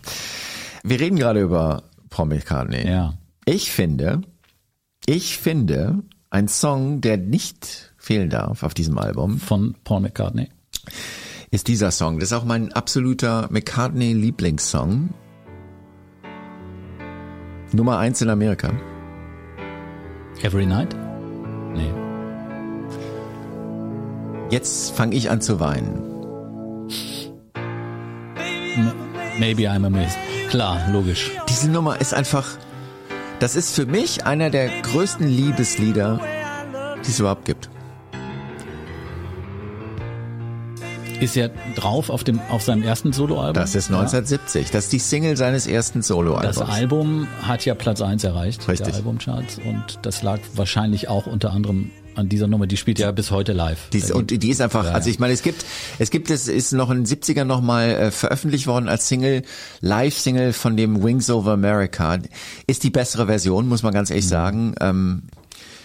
Wir 0.84 1.00
reden 1.00 1.16
gerade 1.16 1.40
über 1.40 1.82
Paul 2.10 2.26
McCartney. 2.26 2.86
Ja. 2.86 3.14
Ich 3.46 3.72
finde, 3.72 4.20
ich 5.06 5.38
finde, 5.38 6.02
ein 6.30 6.48
Song, 6.48 7.00
der 7.00 7.16
nicht 7.16 7.92
fehlen 7.96 8.30
darf 8.30 8.62
auf 8.62 8.74
diesem 8.74 8.98
Album. 8.98 9.38
Von 9.38 9.74
Paul 9.84 10.00
McCartney. 10.00 10.48
Ist 11.50 11.68
dieser 11.68 11.90
Song. 11.90 12.20
Das 12.20 12.30
ist 12.30 12.36
auch 12.36 12.44
mein 12.44 12.72
absoluter 12.72 13.48
McCartney-Lieblingssong. 13.50 15.10
Nummer 17.72 17.98
eins 17.98 18.20
in 18.22 18.30
Amerika. 18.30 18.72
Every 20.42 20.66
Night? 20.66 20.94
Nee. 21.74 21.92
Jetzt 24.50 24.92
fange 24.92 25.14
ich 25.14 25.30
an 25.30 25.40
zu 25.40 25.60
weinen. 25.60 26.10
Maybe 29.38 29.62
I'm 29.70 29.86
a 29.86 29.90
Mist. 29.90 30.18
Klar, 30.48 30.90
logisch. 30.90 31.30
Diese 31.48 31.70
Nummer 31.70 32.00
ist 32.00 32.12
einfach, 32.12 32.46
das 33.40 33.56
ist 33.56 33.74
für 33.74 33.86
mich 33.86 34.26
einer 34.26 34.50
der 34.50 34.68
größten 34.82 35.26
Liebeslieder, 35.26 36.20
die 37.04 37.10
es 37.10 37.18
überhaupt 37.18 37.46
gibt. 37.46 37.70
Ist 41.20 41.36
ja 41.36 41.48
drauf 41.76 42.10
auf 42.10 42.24
dem 42.24 42.40
auf 42.48 42.62
seinem 42.62 42.82
ersten 42.82 43.12
Soloalbum. 43.12 43.54
Das 43.54 43.74
ist 43.74 43.88
1970. 43.88 44.66
Ja. 44.66 44.72
Das 44.72 44.84
ist 44.84 44.92
die 44.92 44.98
Single 44.98 45.36
seines 45.36 45.66
ersten 45.66 46.02
Soloalbums. 46.02 46.56
Das 46.56 46.68
Album 46.68 47.28
hat 47.42 47.64
ja 47.64 47.74
Platz 47.74 48.00
1 48.00 48.24
erreicht, 48.24 48.66
Richtig. 48.68 48.86
der 48.86 48.96
Albumcharts 48.96 49.58
und 49.58 49.98
das 50.02 50.22
lag 50.22 50.40
wahrscheinlich 50.54 51.08
auch 51.08 51.26
unter 51.26 51.52
anderem 51.52 51.90
an 52.14 52.28
dieser 52.28 52.46
Nummer, 52.46 52.66
die 52.66 52.76
spielt 52.76 52.98
ja 52.98 53.10
bis 53.12 53.30
heute 53.30 53.52
live. 53.52 53.88
Die 53.92 53.98
ist, 53.98 54.12
und 54.12 54.30
die 54.30 54.50
ist 54.50 54.60
einfach, 54.60 54.84
also 54.92 55.08
ich 55.10 55.18
meine, 55.18 55.32
es 55.32 55.42
gibt, 55.42 55.64
es 55.98 56.10
gibt, 56.10 56.30
es 56.30 56.48
ist 56.48 56.72
noch 56.72 56.90
in 56.90 57.04
den 57.04 57.06
70ern 57.06 57.44
nochmal 57.44 57.90
äh, 57.90 58.10
veröffentlicht 58.10 58.66
worden 58.66 58.88
als 58.88 59.08
Single, 59.08 59.42
Live-Single 59.80 60.52
von 60.52 60.76
dem 60.76 61.02
Wings 61.02 61.30
Over 61.30 61.52
America. 61.52 62.18
Ist 62.66 62.82
die 62.82 62.90
bessere 62.90 63.26
Version, 63.26 63.68
muss 63.68 63.82
man 63.82 63.94
ganz 63.94 64.10
ehrlich 64.10 64.26
mhm. 64.26 64.30
sagen. 64.30 64.74
Ähm, 64.80 65.22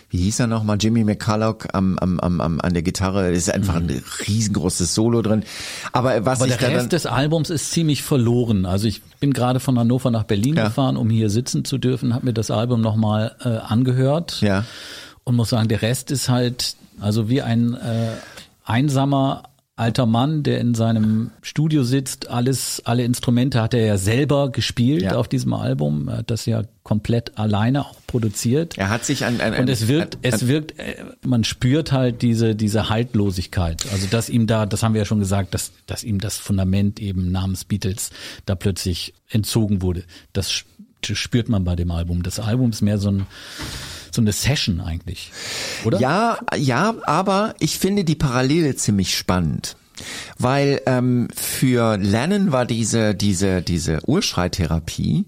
wie 0.10 0.18
hieß 0.18 0.40
er 0.42 0.48
nochmal, 0.48 0.78
Jimmy 0.80 1.04
McCulloch 1.04 1.66
am, 1.74 1.98
am, 2.00 2.20
am, 2.20 2.42
am, 2.42 2.62
an 2.62 2.74
der 2.74 2.84
Gitarre, 2.84 3.32
ist 3.32 3.52
einfach 3.54 3.76
ein 3.76 3.88
mhm. 3.88 4.02
riesengroßes 4.28 4.94
Solo 4.94 5.22
drin. 5.22 5.44
Aber 5.92 6.26
was 6.26 6.42
Aber 6.42 6.50
ich 6.50 6.58
der 6.58 6.70
Rest 6.70 6.92
des 6.92 7.06
Albums 7.06 7.50
ist 7.50 7.72
ziemlich 7.72 8.04
verloren. 8.04 8.66
Also 8.66 8.88
ich 8.88 9.02
bin 9.20 9.34
gerade 9.34 9.60
von 9.60 9.78
Hannover 9.80 10.12
nach 10.12 10.24
Berlin 10.24 10.56
ja. 10.56 10.66
gefahren, 10.66 10.98
um 10.98 11.10
hier 11.10 11.30
sitzen 11.30 11.66
zu 11.66 11.78
dürfen, 11.78 12.14
habe 12.14 12.26
mir 12.26 12.34
das 12.34 12.52
Album 12.52 12.82
nochmal 12.82 13.36
äh, 13.44 13.50
angehört. 13.50 14.42
Ja. 14.42 14.66
Und 15.24 15.36
muss 15.36 15.50
sagen, 15.50 15.68
der 15.68 15.82
Rest 15.82 16.12
ist 16.12 16.30
halt, 16.30 16.76
also 17.02 17.30
wie 17.30 17.42
ein 17.42 17.74
äh, 17.74 18.12
einsamer 18.64 19.44
alter 19.78 20.06
Mann, 20.06 20.44
der 20.44 20.62
in 20.62 20.74
seinem 20.74 21.32
Studio 21.42 21.84
sitzt, 21.84 22.30
alles, 22.30 22.82
alle 22.86 23.04
Instrumente 23.04 23.62
hat 23.62 23.74
er 23.74 23.86
ja 23.86 23.98
selber 23.98 24.50
gespielt 24.50 25.04
ja. 25.04 25.16
auf 25.18 25.28
diesem 25.28 25.54
Album, 25.54 26.08
er 26.08 26.20
hat 26.20 26.32
das 26.32 26.46
ja 26.46 26.64
komplett 26.84 27.38
alleine 27.38 27.86
auch 27.86 27.98
produziert. 28.08 28.78
Er 28.78 28.90
hat 28.90 29.04
sich 29.04 29.26
an, 29.26 29.42
an, 29.42 29.54
und 29.54 29.70
es 29.70 29.88
wirkt, 29.88 30.16
an, 30.16 30.22
es 30.24 30.48
wirkt, 30.48 30.80
äh, 30.80 31.04
man 31.26 31.44
spürt 31.44 31.92
halt 31.92 32.22
diese 32.22 32.56
diese 32.56 32.90
Haltlosigkeit. 32.90 33.86
Also 33.92 34.08
dass 34.08 34.30
ihm 34.30 34.48
da, 34.48 34.66
das 34.66 34.82
haben 34.82 34.94
wir 34.94 35.02
ja 35.02 35.06
schon 35.06 35.20
gesagt, 35.20 35.54
dass 35.54 35.74
dass 35.88 36.04
ihm 36.04 36.20
das 36.20 36.38
Fundament 36.38 37.02
eben 37.02 37.32
namens 37.32 37.66
Beatles 37.66 38.12
da 38.46 38.56
plötzlich 38.56 39.14
entzogen 39.30 39.82
wurde. 39.82 40.04
Das 40.32 40.64
spürt 41.04 41.50
man 41.50 41.66
bei 41.66 41.76
dem 41.76 41.92
Album. 41.92 42.24
Das 42.24 42.40
Album 42.40 42.70
ist 42.70 42.82
mehr 42.82 42.98
so 42.98 43.10
ein 43.10 43.28
so 44.16 44.22
eine 44.22 44.32
Session 44.32 44.82
eigentlich, 44.82 45.32
oder? 45.84 46.00
Ja, 46.00 46.38
ja, 46.56 46.96
aber 47.04 47.56
ich 47.60 47.78
finde 47.78 48.04
die 48.04 48.16
Parallele 48.16 48.76
ziemlich 48.76 49.16
spannend. 49.16 49.76
Weil 50.38 50.82
ähm, 50.88 51.30
für 51.34 51.96
Lennon 51.98 52.52
war 52.52 52.66
diese, 52.66 53.16
diese, 53.16 53.62
diese 53.62 54.02
Urschreitherapie 54.06 55.26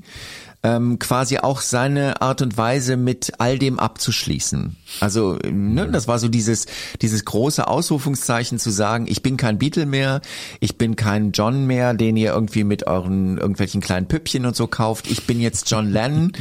ähm, 0.63 1.00
quasi 1.00 1.38
auch 1.38 1.62
seine 1.62 2.22
Art 2.22 2.41
und 2.41 2.58
Weise 2.58 2.98
mit 2.98 3.34
all 3.38 3.60
dem 3.60 3.80
abzuschließen. 3.80 4.76
Also 5.00 5.38
ne, 5.50 5.89
das 5.89 6.08
war 6.08 6.17
so 6.20 6.28
dieses 6.28 6.65
dieses 7.02 7.26
große 7.26 7.67
Ausrufungszeichen 7.67 8.58
zu 8.58 8.72
sagen, 8.72 9.06
ich 9.08 9.22
bin 9.22 9.38
kein 9.38 9.60
Beatle 9.60 9.86
mehr, 9.86 10.22
ich 10.60 10.78
bin 10.78 10.96
kein 10.96 11.32
John 11.32 11.67
mehr, 11.67 11.93
den 11.93 12.17
ihr 12.17 12.34
irgendwie 12.34 12.63
mit 12.63 12.88
euren 12.88 13.38
irgendwelchen 13.38 13.82
kleinen 13.82 14.08
Püppchen 14.08 14.46
und 14.46 14.56
so 14.56 14.67
kauft. 14.67 15.10
Ich 15.10 15.28
bin 15.28 15.39
jetzt 15.39 15.70
John 15.70 15.89
Lennon. 15.91 16.34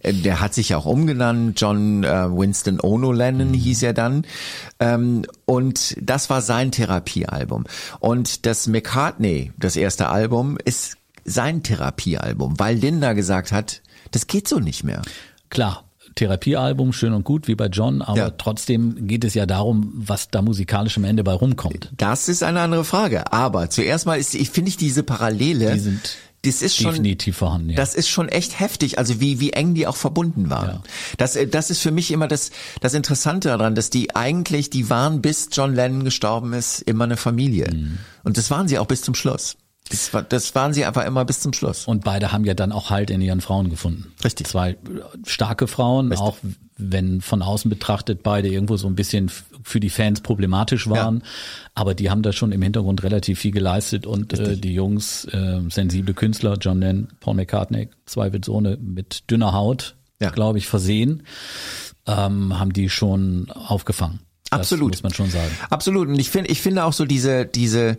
Äh, 0.00 0.12
der 0.12 0.40
hat 0.40 0.54
sich 0.54 0.74
auch 0.74 0.86
umgenannt. 0.86 1.60
John 1.60 2.04
äh, 2.04 2.30
Winston 2.30 2.80
Ono 2.80 3.12
Lennon 3.12 3.48
mhm. 3.48 3.54
hieß 3.54 3.82
er 3.82 3.92
dann. 3.92 4.24
Ähm, 4.78 5.24
und 5.46 5.96
das 6.00 6.30
war 6.30 6.42
sein 6.42 6.70
Therapiealbum. 6.70 7.64
Und 8.00 8.46
das 8.46 8.66
McCartney, 8.66 9.52
das 9.58 9.76
erste 9.76 10.08
Album, 10.08 10.58
ist 10.64 10.96
sein 11.24 11.62
Therapiealbum, 11.62 12.58
weil 12.58 12.76
Linda 12.76 13.12
gesagt 13.12 13.52
hat, 13.52 13.82
das 14.10 14.26
geht 14.26 14.48
so 14.48 14.58
nicht 14.58 14.84
mehr. 14.84 15.02
Klar, 15.50 15.84
Therapiealbum, 16.14 16.92
schön 16.92 17.12
und 17.12 17.24
gut, 17.24 17.48
wie 17.48 17.54
bei 17.54 17.66
John, 17.66 18.02
aber 18.02 18.18
ja. 18.18 18.30
trotzdem 18.30 19.06
geht 19.06 19.24
es 19.24 19.34
ja 19.34 19.46
darum, 19.46 19.92
was 19.94 20.28
da 20.28 20.42
musikalisch 20.42 20.96
am 20.96 21.04
Ende 21.04 21.24
bei 21.24 21.32
rumkommt. 21.32 21.90
Das 21.96 22.28
ist 22.28 22.42
eine 22.42 22.60
andere 22.60 22.84
Frage. 22.84 23.32
Aber 23.32 23.70
zuerst 23.70 24.06
mal 24.06 24.18
ist, 24.18 24.34
ich 24.34 24.50
finde 24.50 24.68
ich 24.68 24.76
diese 24.76 25.02
Parallele. 25.02 25.72
Die 25.72 25.80
sind 25.80 26.16
das 26.44 26.60
ist 26.60 26.76
schon 26.76 26.92
definitiv 26.92 27.38
vorhanden. 27.38 27.70
Ja. 27.70 27.76
Das 27.76 27.94
ist 27.94 28.08
schon 28.08 28.28
echt 28.28 28.60
heftig, 28.60 28.98
also 28.98 29.18
wie 29.18 29.40
wie 29.40 29.54
eng 29.54 29.72
die 29.72 29.86
auch 29.86 29.96
verbunden 29.96 30.50
waren. 30.50 30.68
Ja. 30.68 30.82
Das 31.16 31.38
das 31.50 31.70
ist 31.70 31.80
für 31.80 31.90
mich 31.90 32.10
immer 32.10 32.28
das 32.28 32.50
das 32.80 32.92
Interessante 32.92 33.48
daran, 33.48 33.74
dass 33.74 33.88
die 33.88 34.14
eigentlich 34.14 34.68
die 34.68 34.90
waren 34.90 35.22
bis 35.22 35.48
John 35.52 35.74
Lennon 35.74 36.04
gestorben 36.04 36.52
ist 36.52 36.82
immer 36.82 37.04
eine 37.04 37.16
Familie 37.16 37.70
mhm. 37.72 37.98
und 38.24 38.36
das 38.36 38.50
waren 38.50 38.68
sie 38.68 38.78
auch 38.78 38.86
bis 38.86 39.00
zum 39.00 39.14
Schluss. 39.14 39.56
Das, 39.90 40.14
war, 40.14 40.22
das 40.22 40.54
waren 40.54 40.72
sie 40.72 40.84
einfach 40.84 41.04
immer 41.04 41.24
bis 41.24 41.40
zum 41.40 41.52
Schluss. 41.52 41.86
Und 41.86 42.04
beide 42.04 42.32
haben 42.32 42.44
ja 42.44 42.54
dann 42.54 42.72
auch 42.72 42.90
Halt 42.90 43.10
in 43.10 43.20
ihren 43.20 43.42
Frauen 43.42 43.68
gefunden. 43.68 44.12
Richtig. 44.24 44.46
Zwei 44.46 44.76
starke 45.26 45.66
Frauen, 45.66 46.08
Richtig. 46.08 46.26
auch 46.26 46.36
wenn 46.76 47.20
von 47.20 47.42
außen 47.42 47.68
betrachtet 47.68 48.22
beide 48.22 48.48
irgendwo 48.48 48.76
so 48.76 48.86
ein 48.86 48.94
bisschen 48.94 49.30
für 49.62 49.80
die 49.80 49.90
Fans 49.90 50.22
problematisch 50.22 50.88
waren. 50.88 51.18
Ja. 51.18 51.22
Aber 51.74 51.94
die 51.94 52.10
haben 52.10 52.22
da 52.22 52.32
schon 52.32 52.52
im 52.52 52.62
Hintergrund 52.62 53.02
relativ 53.02 53.38
viel 53.40 53.52
geleistet 53.52 54.06
und 54.06 54.32
äh, 54.38 54.56
die 54.56 54.74
Jungs, 54.74 55.26
äh, 55.26 55.60
sensible 55.68 56.14
Künstler, 56.14 56.56
John 56.60 56.80
Lennon, 56.80 57.08
Paul 57.20 57.34
McCartney, 57.34 57.88
zweifelsohne 58.06 58.78
mit 58.80 59.30
dünner 59.30 59.52
Haut, 59.52 59.96
ja. 60.20 60.30
glaube 60.30 60.58
ich, 60.58 60.66
versehen, 60.66 61.24
ähm, 62.06 62.58
haben 62.58 62.72
die 62.72 62.88
schon 62.88 63.50
aufgefangen. 63.50 64.20
Absolut. 64.50 64.92
Das 64.92 65.02
muss 65.02 65.10
man 65.10 65.14
schon 65.14 65.30
sagen. 65.30 65.50
Absolut. 65.70 66.08
Und 66.08 66.18
ich 66.18 66.30
finde, 66.30 66.50
ich 66.50 66.60
finde 66.60 66.84
auch 66.84 66.92
so 66.92 67.04
diese, 67.04 67.46
diese, 67.46 67.98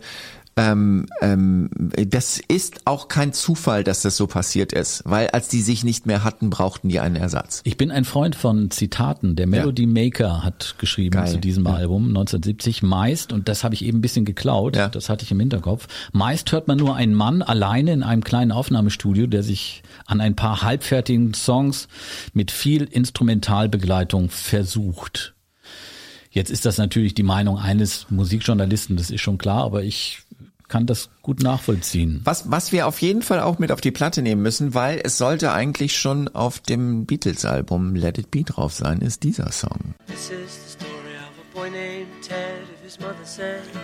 ähm, 0.58 1.06
ähm, 1.20 1.68
das 2.08 2.40
ist 2.48 2.86
auch 2.86 3.08
kein 3.08 3.34
Zufall, 3.34 3.84
dass 3.84 4.00
das 4.00 4.16
so 4.16 4.26
passiert 4.26 4.72
ist, 4.72 5.02
weil 5.04 5.28
als 5.28 5.48
die 5.48 5.60
sich 5.60 5.84
nicht 5.84 6.06
mehr 6.06 6.24
hatten, 6.24 6.48
brauchten 6.48 6.88
die 6.88 6.98
einen 6.98 7.16
Ersatz. 7.16 7.60
Ich 7.64 7.76
bin 7.76 7.90
ein 7.90 8.06
Freund 8.06 8.34
von 8.34 8.70
Zitaten. 8.70 9.36
Der 9.36 9.46
Melody. 9.46 9.86
Maker 9.86 10.42
hat 10.42 10.76
geschrieben 10.78 11.10
Geil. 11.10 11.30
zu 11.30 11.38
diesem 11.38 11.66
ja. 11.66 11.74
Album 11.74 12.08
1970 12.08 12.82
meist, 12.82 13.32
und 13.32 13.48
das 13.48 13.64
habe 13.64 13.74
ich 13.74 13.84
eben 13.84 13.98
ein 13.98 14.00
bisschen 14.00 14.24
geklaut, 14.24 14.76
ja. 14.76 14.88
das 14.88 15.10
hatte 15.10 15.24
ich 15.24 15.30
im 15.30 15.40
Hinterkopf, 15.40 15.88
meist 16.12 16.50
hört 16.52 16.68
man 16.68 16.78
nur 16.78 16.96
einen 16.96 17.14
Mann 17.14 17.42
alleine 17.42 17.92
in 17.92 18.02
einem 18.02 18.24
kleinen 18.24 18.52
Aufnahmestudio, 18.52 19.26
der 19.26 19.42
sich 19.42 19.82
an 20.06 20.20
ein 20.22 20.36
paar 20.36 20.62
halbfertigen 20.62 21.34
Songs 21.34 21.88
mit 22.32 22.50
viel 22.50 22.84
Instrumentalbegleitung 22.84 24.30
versucht. 24.30 25.34
Jetzt 26.30 26.50
ist 26.50 26.66
das 26.66 26.76
natürlich 26.76 27.14
die 27.14 27.22
Meinung 27.22 27.58
eines 27.58 28.06
Musikjournalisten, 28.10 28.96
das 28.96 29.10
ist 29.10 29.22
schon 29.22 29.38
klar, 29.38 29.64
aber 29.64 29.84
ich 29.84 30.25
kann 30.68 30.86
das 30.86 31.10
gut 31.22 31.42
nachvollziehen. 31.42 32.20
Was, 32.24 32.50
was 32.50 32.72
wir 32.72 32.86
auf 32.86 33.00
jeden 33.00 33.22
Fall 33.22 33.40
auch 33.40 33.58
mit 33.58 33.72
auf 33.72 33.80
die 33.80 33.90
Platte 33.90 34.22
nehmen 34.22 34.42
müssen, 34.42 34.74
weil 34.74 35.00
es 35.02 35.18
sollte 35.18 35.52
eigentlich 35.52 35.96
schon 35.96 36.28
auf 36.28 36.60
dem 36.60 37.06
Beatles-Album 37.06 37.94
Let 37.94 38.18
It 38.18 38.30
Be 38.30 38.42
drauf 38.42 38.72
sein, 38.72 39.00
ist 39.00 39.22
dieser 39.22 39.52
Song. 39.52 39.94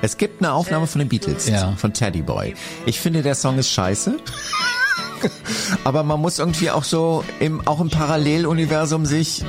Es 0.02 0.16
gibt 0.16 0.42
eine 0.42 0.52
Aufnahme 0.52 0.86
von 0.86 0.98
den 0.98 1.08
Beatles, 1.08 1.48
ja. 1.48 1.72
von 1.76 1.92
Teddy 1.92 2.22
Boy. 2.22 2.54
Ich 2.86 3.00
finde, 3.00 3.22
der 3.22 3.34
Song 3.34 3.58
ist 3.58 3.70
scheiße. 3.70 4.16
Aber 5.84 6.02
man 6.02 6.20
muss 6.20 6.38
irgendwie 6.38 6.70
auch 6.70 6.84
so 6.84 7.24
im, 7.40 7.66
auch 7.66 7.80
im 7.80 7.90
Paralleluniversum 7.90 9.06
sich 9.06 9.44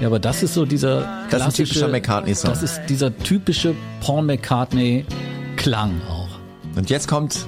ja, 0.00 0.06
aber 0.06 0.18
das 0.18 0.42
ist 0.42 0.54
so 0.54 0.64
dieser 0.64 1.26
das 1.30 1.40
ist 1.40 1.46
ein 1.46 1.52
typischer 1.66 1.88
McCartney-Song. 1.88 2.50
Das 2.50 2.62
ist 2.62 2.80
dieser 2.88 3.16
typische 3.18 3.74
Paul 4.00 4.22
McCartney-Klang 4.22 6.00
auch. 6.08 6.28
Und 6.76 6.90
jetzt 6.90 7.06
kommt 7.08 7.46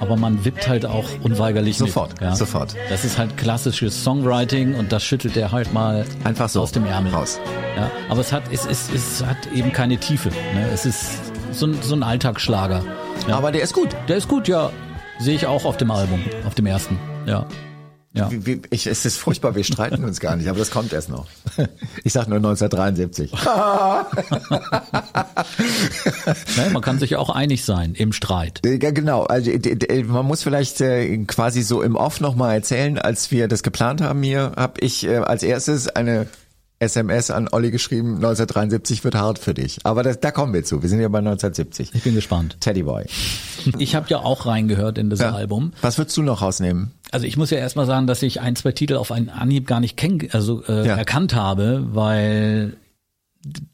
aber 0.00 0.16
man 0.16 0.44
wippt 0.44 0.68
halt 0.68 0.86
auch 0.86 1.06
unweigerlich 1.22 1.78
sofort, 1.78 2.12
mit. 2.12 2.20
Ja? 2.20 2.36
Sofort. 2.36 2.74
Das 2.88 3.04
ist 3.04 3.18
halt 3.18 3.36
klassisches 3.36 4.04
Songwriting 4.04 4.74
und 4.74 4.92
das 4.92 5.02
schüttelt 5.02 5.36
er 5.36 5.52
halt 5.52 5.72
mal 5.72 6.04
einfach 6.24 6.48
so 6.48 6.60
aus 6.60 6.72
dem 6.72 6.86
Ärmel 6.86 7.12
raus. 7.12 7.40
Ja, 7.76 7.90
aber 8.08 8.20
es 8.20 8.32
hat 8.32 8.44
es, 8.52 8.66
es, 8.66 8.90
es 8.92 9.24
hat 9.24 9.36
eben 9.54 9.72
keine 9.72 9.98
Tiefe. 9.98 10.28
Ne? 10.28 10.68
Es 10.72 10.86
ist 10.86 11.32
so 11.52 11.66
ein, 11.66 11.80
so 11.82 11.94
ein 11.94 12.02
Alltagsschlager. 12.02 12.84
Ja? 13.26 13.36
Aber 13.36 13.52
der 13.52 13.62
ist 13.62 13.72
gut. 13.72 13.88
Der 14.08 14.16
ist 14.16 14.28
gut, 14.28 14.48
ja. 14.48 14.70
Sehe 15.18 15.34
ich 15.34 15.46
auch 15.46 15.64
auf 15.64 15.76
dem 15.76 15.90
Album, 15.90 16.22
auf 16.46 16.54
dem 16.54 16.66
ersten. 16.66 16.98
Ja. 17.26 17.46
Ja. 18.18 18.30
Wie, 18.30 18.46
wie, 18.46 18.62
ich, 18.70 18.86
es 18.86 19.04
ist 19.04 19.16
furchtbar, 19.16 19.54
wir 19.54 19.64
streiten 19.64 20.04
uns 20.04 20.20
gar 20.20 20.36
nicht, 20.36 20.48
aber 20.48 20.58
das 20.58 20.70
kommt 20.70 20.92
erst 20.92 21.08
noch. 21.08 21.26
Ich 22.04 22.12
sag 22.12 22.28
nur 22.28 22.36
1973. 22.36 23.32
Nein, 26.56 26.72
man 26.72 26.82
kann 26.82 26.98
sich 26.98 27.16
auch 27.16 27.30
einig 27.30 27.64
sein 27.64 27.94
im 27.94 28.12
Streit. 28.12 28.60
Ja, 28.64 28.90
genau. 28.92 29.24
Also 29.24 29.50
man 30.06 30.26
muss 30.26 30.42
vielleicht 30.42 30.80
äh, 30.80 31.18
quasi 31.24 31.62
so 31.62 31.82
im 31.82 31.96
Off 31.96 32.20
nochmal 32.20 32.54
erzählen, 32.54 32.98
als 32.98 33.30
wir 33.30 33.48
das 33.48 33.62
geplant 33.62 34.00
haben 34.00 34.22
hier, 34.22 34.52
habe 34.56 34.80
ich 34.80 35.04
äh, 35.04 35.16
als 35.16 35.42
erstes 35.42 35.88
eine 35.88 36.26
SMS 36.80 37.30
an 37.30 37.48
Olli 37.50 37.70
geschrieben, 37.70 38.16
1973 38.16 39.02
wird 39.02 39.16
hart 39.16 39.38
für 39.38 39.54
dich. 39.54 39.78
Aber 39.82 40.02
das, 40.02 40.20
da 40.20 40.30
kommen 40.30 40.54
wir 40.54 40.64
zu. 40.64 40.80
Wir 40.82 40.88
sind 40.88 41.00
ja 41.00 41.08
bei 41.08 41.18
1970. 41.18 41.94
Ich 41.94 42.02
bin 42.04 42.14
gespannt. 42.14 42.56
Teddy 42.60 42.84
Boy. 42.84 43.06
Ich 43.78 43.96
habe 43.96 44.06
ja 44.08 44.18
auch 44.18 44.46
reingehört 44.46 44.98
in 44.98 45.10
das 45.10 45.18
ja. 45.18 45.32
Album. 45.32 45.72
Was 45.82 45.98
würdest 45.98 46.16
du 46.16 46.22
noch 46.22 46.40
rausnehmen? 46.40 46.92
Also 47.10 47.26
ich 47.26 47.36
muss 47.36 47.50
ja 47.50 47.58
erstmal 47.58 47.86
sagen, 47.86 48.06
dass 48.06 48.22
ich 48.22 48.40
ein, 48.40 48.54
zwei 48.54 48.72
Titel 48.72 48.94
auf 48.94 49.10
einen 49.10 49.28
Anhieb 49.28 49.66
gar 49.66 49.80
nicht 49.80 49.96
kenn 49.96 50.28
also 50.30 50.62
äh, 50.64 50.86
ja. 50.86 50.96
erkannt 50.96 51.34
habe, 51.34 51.88
weil 51.90 52.76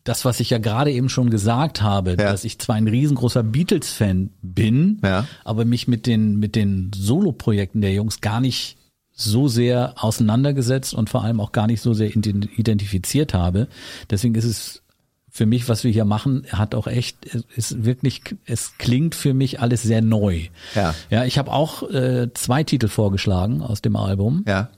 das, 0.04 0.24
was 0.24 0.40
ich 0.40 0.50
ja 0.50 0.58
gerade 0.58 0.90
eben 0.90 1.08
schon 1.08 1.30
gesagt 1.30 1.82
habe, 1.82 2.10
ja. 2.10 2.16
dass 2.16 2.44
ich 2.44 2.58
zwar 2.58 2.76
ein 2.76 2.88
riesengroßer 2.88 3.42
Beatles-Fan 3.42 4.30
bin, 4.42 5.00
aber 5.44 5.64
mich 5.64 5.88
mit 5.88 6.06
den 6.06 6.38
mit 6.38 6.54
den 6.54 6.90
Solo-Projekten 6.94 7.80
der 7.80 7.92
Jungs 7.92 8.20
gar 8.20 8.40
nicht 8.40 8.76
so 9.14 9.48
sehr 9.48 9.94
auseinandergesetzt 9.96 10.92
und 10.92 11.08
vor 11.08 11.22
allem 11.22 11.40
auch 11.40 11.52
gar 11.52 11.66
nicht 11.66 11.80
so 11.80 11.94
sehr 11.94 12.14
identifiziert 12.14 13.32
habe. 13.32 13.68
Deswegen 14.10 14.34
ist 14.34 14.44
es 14.44 14.82
für 15.30 15.46
mich, 15.46 15.68
was 15.68 15.82
wir 15.82 15.90
hier 15.90 16.04
machen, 16.04 16.46
hat 16.50 16.74
auch 16.74 16.86
echt, 16.86 17.24
ist 17.56 17.84
wirklich, 17.84 18.22
es 18.44 18.78
klingt 18.78 19.14
für 19.14 19.34
mich 19.34 19.60
alles 19.60 19.82
sehr 19.82 20.00
neu. 20.02 20.42
Ja. 20.74 20.94
Ja, 21.10 21.24
ich 21.24 21.38
habe 21.38 21.52
auch 21.52 21.82
äh, 21.90 22.32
zwei 22.34 22.62
Titel 22.62 22.88
vorgeschlagen 22.88 23.62
aus 23.62 23.82
dem 23.82 23.96
Album. 23.96 24.44
Ja. 24.46 24.70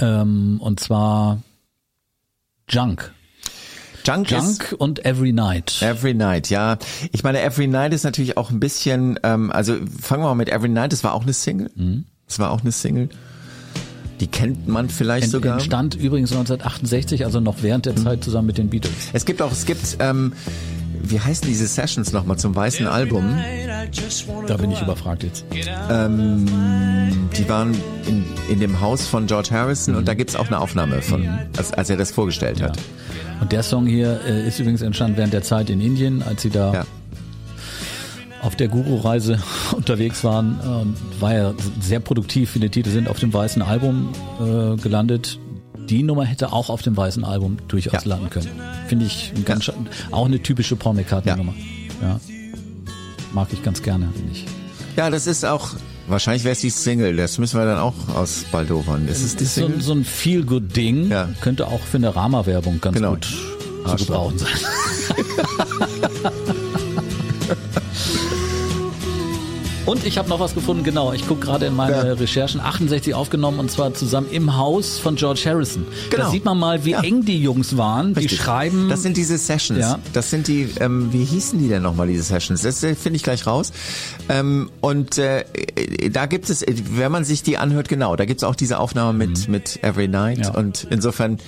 Ähm, 0.00 0.58
und 0.60 0.80
zwar 0.80 1.42
Junk. 2.68 3.12
Junk, 4.04 4.30
Junk 4.30 4.74
und 4.78 5.04
Every 5.04 5.32
Night. 5.32 5.82
Every 5.82 6.14
Night, 6.14 6.50
ja. 6.50 6.78
Ich 7.12 7.22
meine, 7.22 7.42
Every 7.42 7.66
Night 7.66 7.92
ist 7.92 8.04
natürlich 8.04 8.36
auch 8.36 8.50
ein 8.50 8.58
bisschen, 8.58 9.20
ähm, 9.22 9.52
also 9.52 9.74
fangen 10.00 10.22
wir 10.22 10.28
mal 10.28 10.34
mit 10.34 10.48
Every 10.48 10.68
Night, 10.68 10.92
das 10.92 11.04
war 11.04 11.14
auch 11.14 11.22
eine 11.22 11.32
Single. 11.32 11.70
Mhm. 11.74 12.06
Das 12.28 12.38
war 12.38 12.50
auch 12.50 12.60
eine 12.60 12.72
Single. 12.72 13.08
Die 14.20 14.26
kennt 14.26 14.66
man 14.68 14.88
vielleicht 14.88 15.24
Ent, 15.24 15.32
sogar. 15.32 15.54
Entstand 15.54 15.94
übrigens 15.94 16.32
1968, 16.32 17.24
also 17.24 17.40
noch 17.40 17.56
während 17.62 17.86
der 17.86 17.92
mhm. 17.94 18.02
Zeit 18.02 18.24
zusammen 18.24 18.46
mit 18.46 18.58
den 18.58 18.68
Beatles. 18.68 18.92
Es 19.12 19.24
gibt 19.24 19.40
auch, 19.42 19.52
es 19.52 19.64
gibt, 19.64 19.96
ähm, 20.00 20.32
wie 21.02 21.20
heißen 21.20 21.46
diese 21.46 21.66
Sessions 21.66 22.12
nochmal 22.12 22.36
zum 22.36 22.54
weißen 22.54 22.86
Album? 22.86 23.38
Da 24.46 24.56
bin 24.56 24.72
ich 24.72 24.82
überfragt 24.82 25.22
jetzt. 25.22 25.44
Ähm, 25.88 26.46
die 27.36 27.48
waren 27.48 27.74
in, 28.06 28.24
in 28.50 28.60
dem 28.60 28.80
Haus 28.80 29.06
von 29.06 29.26
George 29.26 29.50
Harrison 29.52 29.94
mhm. 29.94 29.98
und 30.00 30.08
da 30.08 30.14
gibt's 30.14 30.34
auch 30.34 30.48
eine 30.48 30.58
Aufnahme 30.58 31.00
von, 31.00 31.22
mhm. 31.22 31.38
als, 31.56 31.72
als 31.72 31.88
er 31.88 31.96
das 31.96 32.10
vorgestellt 32.10 32.60
hat. 32.60 32.76
Und 33.40 33.52
der 33.52 33.62
Song 33.62 33.86
hier 33.86 34.20
äh, 34.26 34.48
ist 34.48 34.58
übrigens 34.58 34.82
entstanden 34.82 35.16
während 35.16 35.32
der 35.32 35.42
Zeit 35.42 35.70
in 35.70 35.80
Indien, 35.80 36.22
als 36.24 36.42
sie 36.42 36.50
da 36.50 36.72
ja 36.74 36.86
auf 38.42 38.56
der 38.56 38.68
Guru-Reise 38.68 39.38
unterwegs 39.76 40.24
waren. 40.24 40.58
Äh, 40.60 41.20
war 41.20 41.34
ja 41.34 41.54
sehr 41.80 42.00
produktiv. 42.00 42.50
Viele 42.50 42.70
Titel 42.70 42.90
sind 42.90 43.08
auf 43.08 43.18
dem 43.18 43.32
weißen 43.32 43.62
Album 43.62 44.12
äh, 44.40 44.76
gelandet. 44.76 45.38
Die 45.88 46.02
Nummer 46.02 46.24
hätte 46.24 46.52
auch 46.52 46.68
auf 46.68 46.82
dem 46.82 46.96
weißen 46.96 47.24
Album 47.24 47.56
durchaus 47.68 48.04
ja. 48.04 48.10
landen 48.10 48.30
können. 48.30 48.48
Finde 48.88 49.06
ich 49.06 49.32
ganz 49.44 49.66
ja. 49.66 49.74
auch 50.10 50.26
eine 50.26 50.42
typische 50.42 50.76
Paul 50.76 50.94
McCartney-Nummer. 50.94 51.54
Ja. 52.02 52.20
Mag 53.32 53.48
ich 53.52 53.62
ganz 53.62 53.82
gerne, 53.82 54.08
finde 54.14 54.32
ich. 54.32 54.44
Ja, 54.96 55.10
das 55.10 55.26
ist 55.26 55.44
auch 55.44 55.70
Wahrscheinlich 56.08 56.44
wäre 56.44 56.52
es 56.52 56.60
die 56.60 56.70
Single, 56.70 57.16
das 57.16 57.36
müssen 57.36 57.60
wir 57.60 57.66
dann 57.66 57.78
auch 57.78 57.92
aus 58.14 58.46
Baldovern. 58.50 59.06
Ist 59.08 59.22
es 59.22 59.36
die 59.36 59.44
Single? 59.44 59.74
So, 59.74 59.88
so 59.88 59.92
ein 59.92 60.04
Feel-Good-Ding. 60.04 61.12
Könnte 61.42 61.66
auch 61.66 61.80
für 61.80 61.98
eine 61.98 62.16
Rama-Werbung 62.16 62.80
ganz 62.80 62.96
genau. 62.96 63.10
gut 63.10 63.28
zu 63.86 63.96
gebrauchen 63.96 64.38
sein. 64.38 64.48
Und 69.88 70.04
ich 70.04 70.18
habe 70.18 70.28
noch 70.28 70.38
was 70.38 70.54
gefunden, 70.54 70.84
genau. 70.84 71.14
Ich 71.14 71.26
gucke 71.26 71.40
gerade 71.40 71.64
in 71.64 71.74
meine 71.74 71.96
ja. 71.96 72.12
Recherchen. 72.12 72.60
68 72.60 73.14
aufgenommen 73.14 73.58
und 73.58 73.70
zwar 73.70 73.94
zusammen 73.94 74.26
im 74.30 74.54
Haus 74.54 74.98
von 74.98 75.16
George 75.16 75.40
Harrison. 75.46 75.86
Genau. 76.10 76.24
Da 76.24 76.30
sieht 76.30 76.44
man 76.44 76.58
mal, 76.58 76.84
wie 76.84 76.90
ja. 76.90 77.00
eng 77.00 77.24
die 77.24 77.40
Jungs 77.40 77.78
waren. 77.78 78.08
Richtig. 78.08 78.38
Die 78.38 78.44
schreiben. 78.44 78.90
Das 78.90 79.02
sind 79.02 79.16
diese 79.16 79.38
Sessions. 79.38 79.80
Ja. 79.80 79.98
Das 80.12 80.28
sind 80.28 80.46
die, 80.46 80.68
ähm, 80.80 81.10
wie 81.12 81.24
hießen 81.24 81.58
die 81.58 81.68
denn 81.68 81.82
nochmal, 81.82 82.06
diese 82.06 82.22
Sessions? 82.22 82.60
Das 82.60 82.82
äh, 82.82 82.94
finde 82.94 83.16
ich 83.16 83.22
gleich 83.22 83.46
raus. 83.46 83.72
Ähm, 84.28 84.68
und 84.82 85.16
äh, 85.16 85.46
da 86.12 86.26
gibt 86.26 86.50
es, 86.50 86.66
wenn 86.68 87.10
man 87.10 87.24
sich 87.24 87.42
die 87.42 87.56
anhört, 87.56 87.88
genau, 87.88 88.14
da 88.14 88.26
gibt 88.26 88.42
es 88.42 88.44
auch 88.44 88.56
diese 88.56 88.80
Aufnahme 88.80 89.16
mit, 89.16 89.46
mhm. 89.46 89.52
mit 89.52 89.82
Every 89.82 90.08
Night. 90.08 90.54
Und 90.54 90.86
insofern 90.90 91.38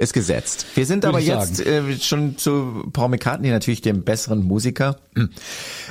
ist 0.00 0.14
gesetzt. 0.14 0.64
Wir 0.74 0.86
sind 0.86 1.04
Würde 1.04 1.18
aber 1.18 1.20
jetzt 1.20 1.64
äh, 1.64 1.98
schon 1.98 2.38
zu 2.38 2.88
Paul 2.92 3.10
McCartney, 3.10 3.50
natürlich 3.50 3.82
dem 3.82 4.02
besseren 4.02 4.42
Musiker. 4.42 4.96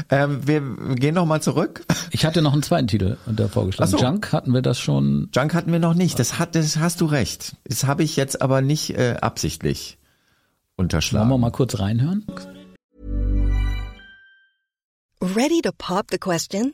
Ähm, 0.10 0.48
wir 0.48 0.62
gehen 0.96 1.14
noch 1.14 1.26
mal 1.26 1.42
zurück. 1.42 1.86
Ich 2.12 2.26
hatte 2.26 2.42
noch 2.42 2.54
einen 2.54 2.64
zweiten 2.64 2.88
Titel 2.88 3.18
da 3.28 3.48
vorgeschlagen. 3.48 3.92
So. 3.92 3.98
Junk 3.98 4.32
hatten 4.34 4.52
wir 4.54 4.64
das 4.64 4.80
schon. 4.80 5.30
Junk 5.36 5.54
hatten 5.54 5.72
wir 5.72 5.80
noch 5.80 5.94
nicht. 5.94 6.18
Das 6.18 6.40
hat, 6.40 6.56
das 6.56 6.78
hast 6.78 7.02
du 7.02 7.06
recht. 7.06 7.56
Das 7.66 7.84
habe 7.84 8.04
ich 8.04 8.16
jetzt 8.16 8.42
aber 8.42 8.62
nicht 8.62 8.98
äh, 8.98 9.18
absichtlich 9.22 10.00
unterschlagen. 10.76 11.30
Wollen 11.30 11.42
wir 11.42 11.48
mal 11.48 11.52
kurz 11.52 11.78
reinhören? 11.78 12.26
Ready 15.22 15.62
to 15.62 15.72
pop 15.78 16.08
the 16.10 16.18
question? 16.18 16.74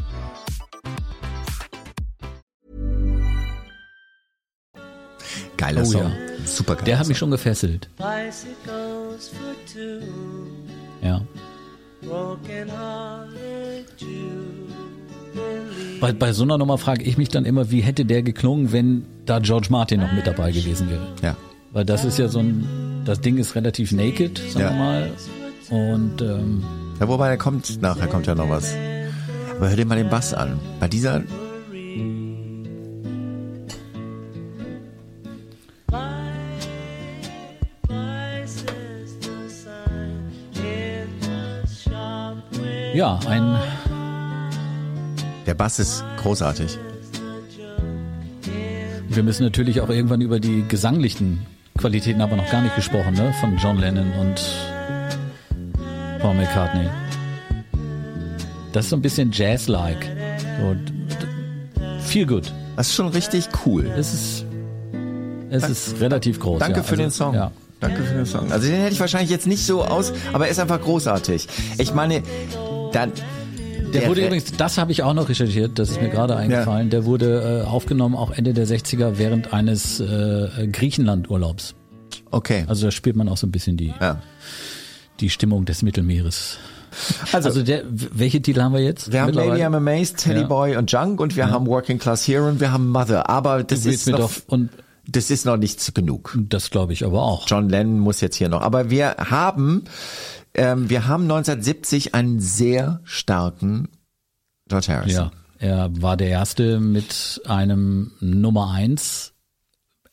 Geiler 5.61 5.81
oh, 5.83 5.85
Song. 5.85 6.01
Ja. 6.01 6.11
Super 6.43 6.75
geil. 6.75 6.85
Der 6.85 6.99
hat 6.99 7.07
mich 7.07 7.19
schon 7.19 7.29
gefesselt. 7.29 7.87
Ja. 11.03 11.21
Bei, 16.01 16.13
bei 16.13 16.33
so 16.33 16.43
einer 16.43 16.57
Nummer 16.57 16.79
frage 16.79 17.03
ich 17.03 17.19
mich 17.19 17.29
dann 17.29 17.45
immer, 17.45 17.69
wie 17.69 17.81
hätte 17.81 18.05
der 18.05 18.23
geklungen, 18.23 18.71
wenn 18.71 19.05
da 19.27 19.37
George 19.37 19.67
Martin 19.69 19.99
noch 19.99 20.11
mit 20.13 20.25
dabei 20.25 20.51
gewesen 20.51 20.89
wäre. 20.89 21.07
Ja. 21.21 21.37
Weil 21.71 21.85
das 21.85 22.05
ist 22.05 22.17
ja 22.17 22.27
so 22.27 22.39
ein, 22.39 23.03
das 23.05 23.21
Ding 23.21 23.37
ist 23.37 23.53
relativ 23.53 23.91
naked, 23.91 24.39
sagen 24.49 24.65
ja. 24.65 24.71
wir 24.71 24.77
mal. 24.77 25.11
Und 25.69 26.21
ähm, 26.23 26.63
ja, 26.99 27.07
wobei 27.07 27.29
er 27.29 27.37
kommt, 27.37 27.79
nachher 27.83 28.07
kommt 28.07 28.25
ja 28.25 28.33
noch 28.33 28.49
was. 28.49 28.73
Aber 29.57 29.69
hör 29.69 29.75
dir 29.75 29.85
mal 29.85 29.95
den 29.95 30.09
Bass 30.09 30.33
an. 30.33 30.59
Bei 30.79 30.87
dieser 30.87 31.21
Ja, 42.93 43.19
ein. 43.25 43.57
Der 45.45 45.53
Bass 45.53 45.79
ist 45.79 46.03
großartig. 46.21 46.77
Wir 49.07 49.23
müssen 49.23 49.43
natürlich 49.43 49.79
auch 49.79 49.89
irgendwann 49.89 50.21
über 50.21 50.39
die 50.39 50.65
gesanglichen 50.67 51.45
Qualitäten 51.77 52.21
aber 52.21 52.35
noch 52.35 52.49
gar 52.49 52.61
nicht 52.61 52.75
gesprochen, 52.75 53.13
ne? 53.13 53.33
Von 53.39 53.57
John 53.57 53.77
Lennon 53.77 54.11
und 54.19 54.41
Paul 56.19 56.35
McCartney. 56.35 56.87
Das 58.73 58.85
ist 58.85 58.89
so 58.89 58.97
ein 58.97 59.01
bisschen 59.01 59.31
Jazz-like. 59.31 60.09
So, 60.59 60.75
viel 62.03 62.25
gut. 62.25 62.53
Das 62.75 62.87
ist 62.87 62.95
schon 62.95 63.07
richtig 63.07 63.47
cool. 63.65 63.85
Es 63.97 64.13
ist, 64.13 64.45
es 65.49 65.69
ist 65.69 65.99
relativ 66.01 66.39
groß. 66.39 66.59
Danke 66.59 66.77
ja. 66.77 66.83
für 66.83 66.91
also, 66.91 67.03
den 67.03 67.11
Song. 67.11 67.35
Ja. 67.35 67.51
Danke 67.79 68.03
für 68.03 68.13
den 68.13 68.25
Song. 68.25 68.51
Also 68.51 68.67
den 68.67 68.79
hätte 68.79 68.93
ich 68.93 68.99
wahrscheinlich 68.99 69.31
jetzt 69.31 69.47
nicht 69.47 69.65
so 69.65 69.83
aus, 69.83 70.13
aber 70.33 70.45
er 70.45 70.51
ist 70.51 70.59
einfach 70.59 70.79
großartig. 70.79 71.47
Ich 71.79 71.93
meine, 71.93 72.21
dann 72.91 73.11
der, 73.93 74.01
der 74.01 74.09
wurde 74.09 74.25
übrigens, 74.25 74.53
das 74.53 74.77
habe 74.77 74.91
ich 74.91 75.03
auch 75.03 75.13
noch 75.13 75.27
recherchiert, 75.27 75.77
das 75.77 75.89
ist 75.89 76.01
mir 76.01 76.09
gerade 76.09 76.35
eingefallen, 76.35 76.87
ja. 76.87 76.91
der 76.91 77.05
wurde 77.05 77.63
äh, 77.65 77.67
aufgenommen 77.67 78.15
auch 78.15 78.31
Ende 78.31 78.53
der 78.53 78.65
60er 78.65 79.17
während 79.17 79.53
eines 79.53 79.99
äh, 79.99 80.67
Griechenland-Urlaubs. 80.71 81.75
Okay. 82.31 82.63
Also 82.67 82.87
da 82.87 82.91
spürt 82.91 83.15
man 83.15 83.27
auch 83.27 83.37
so 83.37 83.47
ein 83.47 83.51
bisschen 83.51 83.77
die, 83.77 83.93
ja. 83.99 84.21
die 85.19 85.29
Stimmung 85.29 85.65
des 85.65 85.81
Mittelmeeres. 85.81 86.57
Also, 87.31 87.49
also 87.49 87.63
der, 87.63 87.83
welche 87.89 88.41
Titel 88.41 88.61
haben 88.61 88.73
wir 88.73 88.81
jetzt? 88.81 89.11
Wir 89.11 89.21
haben 89.21 89.33
Lady 89.33 89.61
I'm 89.61 89.75
Amazed, 89.75 90.17
Teddy 90.17 90.41
ja. 90.41 90.47
Boy 90.47 90.75
und 90.75 90.91
Junk 90.91 91.21
und 91.21 91.35
wir 91.35 91.45
ja. 91.45 91.49
haben 91.49 91.67
Working 91.67 91.99
Class 91.99 92.27
Hero 92.27 92.47
und 92.47 92.59
wir 92.59 92.71
haben 92.71 92.89
Mother. 92.89 93.29
Aber 93.29 93.63
das 93.63 93.85
ist 93.85 94.09
noch, 94.09 94.31
und 94.47 94.69
das 95.07 95.31
ist 95.31 95.45
noch 95.45 95.57
nicht 95.57 95.95
genug. 95.95 96.37
Das 96.49 96.69
glaube 96.69 96.93
ich 96.93 97.05
aber 97.05 97.21
auch. 97.21 97.47
John 97.47 97.69
Lennon 97.69 97.99
muss 97.99 98.21
jetzt 98.21 98.35
hier 98.35 98.49
noch. 98.49 98.61
Aber 98.61 98.89
wir 98.89 99.15
haben 99.17 99.85
ähm, 100.53 100.89
wir 100.89 101.07
haben 101.07 101.23
1970 101.23 102.15
einen 102.15 102.39
sehr 102.39 103.01
starken 103.03 103.89
George 104.67 104.87
Harrison. 104.89 105.11
Ja, 105.11 105.31
er 105.59 106.01
war 106.01 106.17
der 106.17 106.29
erste 106.29 106.79
mit 106.79 107.41
einem 107.45 108.11
Nummer 108.19 108.71
eins 108.71 109.33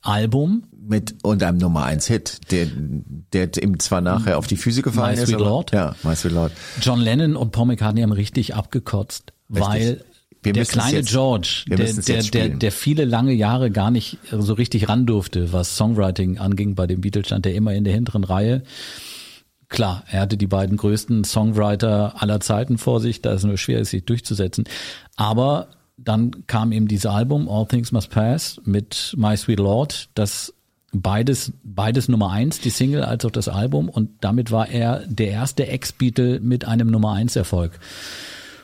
Album. 0.00 0.64
Mit 0.80 1.16
und 1.22 1.42
einem 1.42 1.58
Nummer 1.58 1.84
eins 1.84 2.06
Hit, 2.06 2.50
der, 2.50 2.66
der 3.32 3.50
ihm 3.62 3.78
zwar 3.78 4.00
nachher 4.00 4.38
auf 4.38 4.46
die 4.46 4.56
Füße 4.56 4.82
gefallen 4.82 5.16
My 5.16 5.22
ist. 5.22 5.28
Sweet 5.28 5.40
Lord. 5.40 5.72
Ja, 5.72 5.94
My 6.02 6.14
Sweet 6.14 6.32
Lord. 6.32 6.52
John 6.80 7.00
Lennon 7.00 7.36
und 7.36 7.52
Paul 7.52 7.66
McCartney 7.66 8.02
haben 8.02 8.12
richtig 8.12 8.54
abgekotzt, 8.54 9.32
richtig. 9.50 9.68
weil 9.68 10.04
wir 10.42 10.52
der 10.52 10.64
kleine 10.66 10.98
jetzt, 10.98 11.10
George, 11.10 11.64
der, 11.68 11.92
der, 11.92 12.22
der, 12.22 12.48
der 12.50 12.72
viele 12.72 13.04
lange 13.04 13.32
Jahre 13.32 13.70
gar 13.70 13.90
nicht 13.90 14.18
so 14.30 14.52
richtig 14.52 14.88
ran 14.88 15.04
durfte, 15.04 15.52
was 15.52 15.76
Songwriting 15.76 16.38
anging 16.38 16.74
bei 16.74 16.86
dem 16.86 17.00
Beatles, 17.00 17.26
stand 17.26 17.44
der 17.44 17.54
immer 17.54 17.74
in 17.74 17.84
der 17.84 17.92
hinteren 17.92 18.24
Reihe. 18.24 18.62
Klar, 19.68 20.02
er 20.10 20.20
hatte 20.20 20.36
die 20.36 20.46
beiden 20.46 20.76
größten 20.76 21.24
Songwriter 21.24 22.14
aller 22.22 22.40
Zeiten 22.40 22.78
vor 22.78 23.00
sich, 23.00 23.20
da 23.20 23.32
ist 23.32 23.44
nur 23.44 23.58
schwer, 23.58 23.80
es 23.80 23.90
sich 23.90 24.04
durchzusetzen. 24.04 24.64
Aber 25.16 25.68
dann 25.98 26.46
kam 26.46 26.72
eben 26.72 26.88
dieses 26.88 27.06
Album 27.06 27.48
All 27.48 27.66
Things 27.66 27.92
Must 27.92 28.10
Pass 28.10 28.60
mit 28.64 29.14
My 29.16 29.36
Sweet 29.36 29.58
Lord, 29.58 30.08
das 30.14 30.54
beides 30.92 31.52
beides 31.64 32.08
Nummer 32.08 32.30
eins, 32.30 32.60
die 32.60 32.70
Single 32.70 33.02
als 33.02 33.24
auch 33.26 33.30
das 33.30 33.48
Album 33.48 33.90
und 33.90 34.10
damit 34.22 34.50
war 34.50 34.70
er 34.70 35.04
der 35.06 35.28
erste 35.28 35.66
Ex-Beatle 35.66 36.40
mit 36.40 36.66
einem 36.66 36.90
Nummer 36.90 37.12
eins 37.12 37.36
Erfolg. 37.36 37.78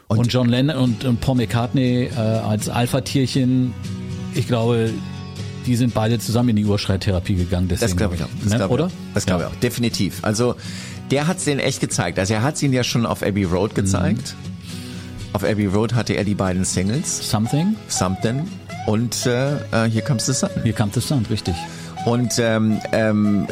Und, 0.08 0.18
und 0.18 0.32
John 0.32 0.48
Lennon 0.48 0.76
und, 0.76 1.04
und 1.04 1.20
Paul 1.20 1.36
McCartney 1.36 2.10
äh, 2.14 2.18
als 2.18 2.68
Alpha-Tierchen, 2.68 3.74
ich 4.34 4.46
glaube, 4.46 4.90
die 5.66 5.76
sind 5.76 5.94
beide 5.94 6.18
zusammen 6.18 6.50
in 6.50 6.56
die 6.56 6.64
Urschreittherapie 6.64 7.36
gegangen. 7.36 7.68
Deswegen, 7.68 7.90
das 7.90 7.96
glaube 7.96 8.14
ich 8.14 8.22
auch. 8.22 8.28
Das 8.42 8.50
ne? 8.52 8.56
glaub 8.58 8.70
Oder? 8.70 8.90
Das 9.14 9.26
glaube 9.26 9.42
ja. 9.42 9.48
ich 9.48 9.54
auch. 9.54 9.60
Definitiv. 9.60 10.22
Also 10.22 10.56
der 11.14 11.28
hat 11.28 11.36
es 11.36 11.44
denen 11.44 11.60
echt 11.60 11.80
gezeigt. 11.80 12.18
Also 12.18 12.34
er 12.34 12.42
hat 12.42 12.56
es 12.56 12.62
ihnen 12.64 12.74
ja 12.74 12.82
schon 12.82 13.06
auf 13.06 13.22
Abbey 13.22 13.44
Road 13.44 13.76
gezeigt. 13.76 14.34
Mhm. 14.34 15.28
Auf 15.32 15.44
Abbey 15.44 15.66
Road 15.66 15.94
hatte 15.94 16.14
er 16.14 16.24
die 16.24 16.34
beiden 16.34 16.64
Singles. 16.64 17.30
Something. 17.30 17.76
Something. 17.86 18.48
Und 18.88 19.24
äh, 19.24 19.52
uh, 19.72 19.84
Here 19.84 20.02
Comes 20.04 20.26
the 20.26 20.32
Sun. 20.32 20.50
Here 20.64 20.74
Comes 20.74 20.94
the 20.94 21.00
Sun, 21.00 21.24
richtig. 21.30 21.54
Und 22.04 22.32
ähm, 22.40 22.80
ähm, 22.90 23.46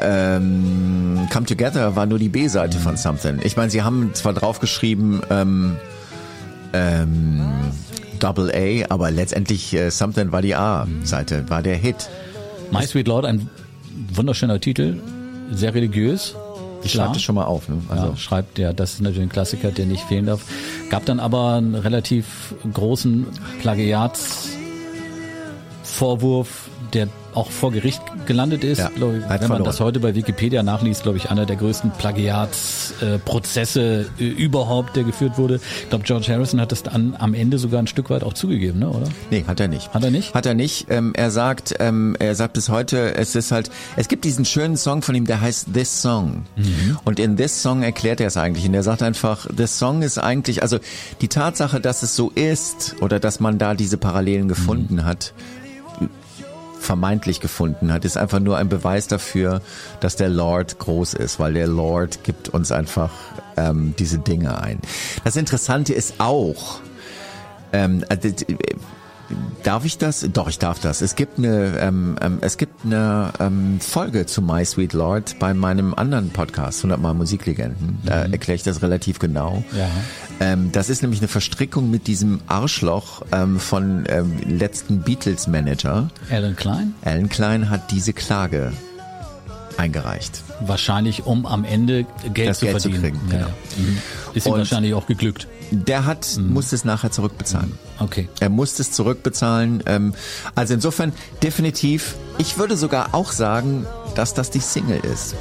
ähm, 0.00 1.28
Come 1.32 1.46
Together 1.46 1.94
war 1.94 2.06
nur 2.06 2.18
die 2.18 2.28
B-Seite 2.28 2.78
mhm. 2.78 2.82
von 2.82 2.96
Something. 2.96 3.38
Ich 3.44 3.56
meine, 3.56 3.70
sie 3.70 3.82
haben 3.82 4.10
zwar 4.14 4.32
draufgeschrieben 4.32 5.22
ähm, 5.30 5.76
ähm, 6.72 7.42
Double 8.18 8.50
A, 8.52 8.92
aber 8.92 9.12
letztendlich 9.12 9.72
äh, 9.72 9.90
Something 9.90 10.32
war 10.32 10.42
die 10.42 10.56
A-Seite, 10.56 11.48
war 11.48 11.62
der 11.62 11.76
Hit. 11.76 12.10
My 12.72 12.84
Sweet 12.84 13.06
Lord, 13.06 13.24
ein 13.24 13.48
wunderschöner 14.12 14.58
Titel, 14.58 14.96
sehr 15.52 15.74
religiös. 15.74 16.34
Ich 16.84 16.92
schreibe 16.92 17.14
das 17.14 17.22
schon 17.22 17.34
mal 17.34 17.44
auf. 17.44 17.68
Ne? 17.68 17.78
Also 17.88 18.06
ja, 18.06 18.16
schreibt 18.16 18.58
ja, 18.58 18.72
das 18.72 18.94
ist 18.94 19.00
natürlich 19.00 19.28
ein 19.28 19.32
Klassiker, 19.32 19.70
der 19.70 19.86
nicht 19.86 20.02
fehlen 20.04 20.26
darf. 20.26 20.42
Gab 20.90 21.04
dann 21.04 21.20
aber 21.20 21.54
einen 21.54 21.74
relativ 21.74 22.54
großen 22.72 23.26
Plagiatsvorwurf, 25.92 26.70
der 26.94 27.08
auch 27.34 27.50
vor 27.50 27.72
Gericht 27.72 28.02
gelandet 28.26 28.62
ist. 28.62 28.76
Ja, 28.78 28.90
ich, 28.94 29.00
wenn 29.00 29.20
man 29.20 29.38
verloren. 29.38 29.64
das 29.64 29.80
heute 29.80 30.00
bei 30.00 30.14
Wikipedia 30.14 30.62
nachliest, 30.62 31.02
glaube 31.02 31.16
ich, 31.16 31.30
einer 31.30 31.46
der 31.46 31.56
größten 31.56 31.92
Plagiatsprozesse 31.92 34.04
äh, 34.18 34.24
überhaupt, 34.24 34.96
der 34.96 35.04
geführt 35.04 35.38
wurde. 35.38 35.58
Ich 35.82 35.88
glaube, 35.88 36.04
George 36.04 36.26
Harrison 36.28 36.60
hat 36.60 36.72
das 36.72 36.82
dann 36.82 37.16
am 37.18 37.32
Ende 37.32 37.56
sogar 37.58 37.80
ein 37.80 37.86
Stück 37.86 38.10
weit 38.10 38.22
auch 38.22 38.34
zugegeben, 38.34 38.80
ne? 38.80 38.90
oder? 38.90 39.08
Nee, 39.30 39.44
hat 39.46 39.60
er 39.60 39.68
nicht. 39.68 39.94
Hat 39.94 40.04
er 40.04 40.10
nicht? 40.10 40.34
Hat 40.34 40.44
er 40.44 40.52
nicht. 40.52 40.88
Ähm, 40.90 41.12
er 41.14 41.30
sagt, 41.30 41.74
ähm, 41.78 42.16
er 42.18 42.34
sagt 42.34 42.52
bis 42.52 42.68
heute, 42.68 43.14
es 43.14 43.34
ist 43.34 43.50
halt, 43.50 43.70
es 43.96 44.08
gibt 44.08 44.24
diesen 44.24 44.44
schönen 44.44 44.76
Song 44.76 45.00
von 45.00 45.14
ihm, 45.14 45.24
der 45.24 45.40
heißt 45.40 45.68
This 45.72 46.02
Song. 46.02 46.44
Mhm. 46.56 46.98
Und 47.04 47.18
in 47.18 47.38
This 47.38 47.62
Song 47.62 47.82
erklärt 47.82 48.20
er 48.20 48.26
es 48.26 48.36
eigentlich. 48.36 48.68
Und 48.68 48.74
er 48.74 48.82
sagt 48.82 49.02
einfach, 49.02 49.46
This 49.46 49.78
Song 49.78 50.02
ist 50.02 50.18
eigentlich, 50.18 50.62
also 50.62 50.76
die 51.22 51.28
Tatsache, 51.28 51.80
dass 51.80 52.02
es 52.02 52.14
so 52.14 52.28
ist 52.30 52.96
oder 53.00 53.20
dass 53.20 53.40
man 53.40 53.56
da 53.56 53.72
diese 53.72 53.96
Parallelen 53.96 54.48
gefunden 54.48 54.96
mhm. 54.96 55.04
hat, 55.06 55.32
vermeintlich 56.82 57.40
gefunden 57.40 57.92
hat, 57.92 58.04
ist 58.04 58.16
einfach 58.16 58.40
nur 58.40 58.58
ein 58.58 58.68
Beweis 58.68 59.06
dafür, 59.08 59.62
dass 60.00 60.16
der 60.16 60.28
Lord 60.28 60.78
groß 60.78 61.14
ist, 61.14 61.38
weil 61.38 61.54
der 61.54 61.66
Lord 61.66 62.24
gibt 62.24 62.48
uns 62.48 62.72
einfach 62.72 63.10
ähm, 63.56 63.94
diese 63.98 64.18
Dinge 64.18 64.60
ein. 64.60 64.80
Das 65.24 65.36
Interessante 65.36 65.94
ist 65.94 66.14
auch, 66.18 66.80
ähm, 67.72 68.04
äh, 68.08 68.18
Darf 69.62 69.84
ich 69.84 69.98
das? 69.98 70.26
Doch, 70.32 70.48
ich 70.48 70.58
darf 70.58 70.80
das. 70.80 71.02
Es 71.02 71.16
gibt 71.16 71.38
eine, 71.38 71.78
ähm, 71.78 72.16
ähm, 72.20 72.38
es 72.40 72.56
gibt 72.56 72.84
eine 72.84 73.32
ähm, 73.40 73.78
Folge 73.80 74.26
zu 74.26 74.42
My 74.42 74.64
Sweet 74.64 74.92
Lord 74.92 75.38
bei 75.38 75.54
meinem 75.54 75.94
anderen 75.94 76.30
Podcast, 76.30 76.80
100 76.80 77.00
Mal 77.00 77.14
Musiklegenden. 77.14 77.98
Da 78.04 78.26
mhm. 78.26 78.32
erkläre 78.32 78.56
ich 78.56 78.62
das 78.62 78.82
relativ 78.82 79.18
genau. 79.18 79.64
Ja. 79.76 79.88
Ähm, 80.40 80.72
das 80.72 80.88
ist 80.88 81.02
nämlich 81.02 81.20
eine 81.20 81.28
Verstrickung 81.28 81.90
mit 81.90 82.06
diesem 82.06 82.40
Arschloch 82.46 83.22
ähm, 83.32 83.60
von 83.60 84.04
ähm, 84.08 84.38
letzten 84.46 85.02
Beatles-Manager. 85.02 86.08
Alan 86.30 86.56
Klein? 86.56 86.94
Alan 87.04 87.28
Klein 87.28 87.70
hat 87.70 87.90
diese 87.90 88.12
Klage 88.12 88.72
eingereicht. 89.76 90.42
Wahrscheinlich, 90.60 91.26
um 91.26 91.46
am 91.46 91.64
Ende 91.64 92.06
Geld 92.34 92.50
das 92.50 92.58
zu 92.58 92.66
Geld 92.66 92.80
verdienen. 92.80 93.02
Zu 93.02 93.10
kriegen, 93.10 93.20
genau. 93.28 93.46
Ja. 93.46 93.54
Mhm. 93.76 93.98
Ist 94.34 94.46
ihm 94.46 94.52
wahrscheinlich 94.52 94.94
auch 94.94 95.06
geglückt. 95.06 95.48
Der 95.70 96.04
hat, 96.04 96.36
mhm. 96.36 96.52
muss 96.52 96.72
es 96.72 96.84
nachher 96.84 97.10
zurückbezahlen. 97.10 97.72
Okay. 98.02 98.28
Er 98.40 98.48
muss 98.48 98.78
es 98.78 98.92
zurückbezahlen. 98.92 99.82
Ähm, 99.86 100.14
also 100.54 100.74
insofern 100.74 101.12
definitiv, 101.42 102.16
ich 102.38 102.58
würde 102.58 102.76
sogar 102.76 103.14
auch 103.14 103.32
sagen, 103.32 103.86
dass 104.14 104.34
das 104.34 104.50
die 104.50 104.60
Single 104.60 105.00
ist 105.00 105.34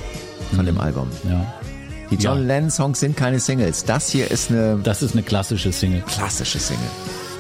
von 0.50 0.62
mhm. 0.62 0.68
dem 0.68 0.80
Album. 0.80 1.08
Ja. 1.30 1.54
Die 2.10 2.16
John 2.16 2.40
ja. 2.40 2.46
Lennon 2.46 2.70
Songs 2.70 3.00
sind 3.00 3.16
keine 3.16 3.40
Singles. 3.40 3.86
Das 3.86 4.10
hier 4.10 4.30
ist 4.30 4.52
eine. 4.52 4.80
Das 4.84 5.02
ist 5.02 5.14
eine 5.14 5.24
klassische 5.24 5.72
Single. 5.72 6.02
Klassische 6.02 6.60
Single. 6.60 6.90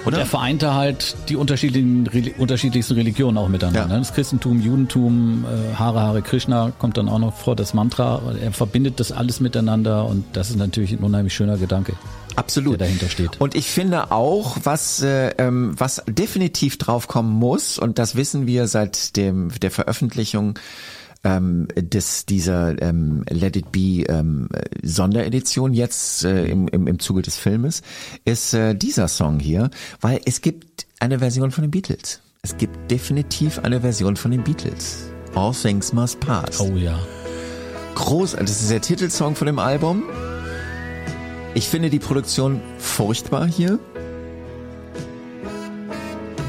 Und 0.05 0.15
er 0.15 0.25
vereinte 0.25 0.73
halt 0.73 1.15
die 1.29 1.35
unterschiedlichen, 1.35 2.09
unterschiedlichsten 2.37 2.95
Religionen 2.95 3.37
auch 3.37 3.49
miteinander. 3.49 3.81
Ja. 3.81 3.87
Ne? 3.87 3.99
Das 3.99 4.13
Christentum, 4.13 4.59
Judentum, 4.59 5.45
äh, 5.45 5.75
Hare 5.75 6.01
Hare 6.01 6.21
Krishna 6.21 6.71
kommt 6.79 6.97
dann 6.97 7.07
auch 7.07 7.19
noch 7.19 7.33
vor, 7.35 7.55
das 7.55 7.73
Mantra. 7.73 8.21
Er 8.41 8.51
verbindet 8.51 8.99
das 8.99 9.11
alles 9.11 9.39
miteinander 9.41 10.05
und 10.05 10.25
das 10.33 10.49
ist 10.49 10.55
natürlich 10.55 10.93
ein 10.93 10.99
unheimlich 10.99 11.33
schöner 11.35 11.57
Gedanke. 11.57 11.93
Absolut. 12.35 12.79
Der 12.79 12.87
dahinter 12.87 13.09
steht. 13.09 13.39
Und 13.39 13.55
ich 13.55 13.69
finde 13.69 14.11
auch, 14.11 14.57
was, 14.63 15.01
äh, 15.01 15.29
ähm, 15.37 15.73
was 15.77 16.03
definitiv 16.07 16.77
draufkommen 16.77 17.31
muss, 17.31 17.77
und 17.77 17.99
das 17.99 18.15
wissen 18.15 18.47
wir 18.47 18.67
seit 18.67 19.15
dem, 19.17 19.49
der 19.61 19.71
Veröffentlichung 19.71 20.57
ähm, 21.23 21.67
des, 21.75 22.25
dieser 22.25 22.81
ähm, 22.81 23.23
Let 23.29 23.55
It 23.55 23.71
Be 23.71 24.03
ähm, 24.07 24.49
Sonderedition 24.81 25.73
jetzt 25.73 26.23
äh, 26.23 26.45
im, 26.45 26.67
im, 26.67 26.87
im 26.87 26.99
Zuge 26.99 27.21
des 27.21 27.37
Filmes, 27.37 27.81
ist 28.25 28.53
äh, 28.53 28.75
dieser 28.75 29.07
Song 29.07 29.39
hier, 29.39 29.69
weil 29.99 30.21
es 30.25 30.41
gibt 30.41 30.87
eine 30.99 31.19
Version 31.19 31.51
von 31.51 31.63
den 31.63 31.71
Beatles. 31.71 32.21
Es 32.41 32.57
gibt 32.57 32.89
definitiv 32.89 33.59
eine 33.59 33.81
Version 33.81 34.15
von 34.15 34.31
den 34.31 34.43
Beatles. 34.43 35.11
All 35.35 35.53
Things 35.53 35.93
Must 35.93 36.19
Pass. 36.19 36.59
Oh 36.59 36.75
ja. 36.75 36.99
Groß, 37.95 38.31
das 38.31 38.61
ist 38.61 38.71
der 38.71 38.81
Titelsong 38.81 39.35
von 39.35 39.45
dem 39.45 39.59
Album. 39.59 40.03
Ich 41.53 41.67
finde 41.67 41.89
die 41.89 41.99
Produktion 41.99 42.61
furchtbar 42.77 43.45
hier. 43.45 43.77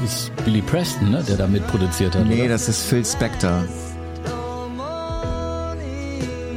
Das 0.01 0.13
ist 0.13 0.35
Billy 0.45 0.61
Preston, 0.61 1.11
ne, 1.11 1.23
der 1.27 1.37
da 1.37 1.47
mitproduziert 1.47 2.15
hat. 2.15 2.25
Nee, 2.25 2.41
oder? 2.41 2.49
das 2.49 2.69
ist 2.69 2.83
Phil 2.83 3.05
Spector. 3.05 3.63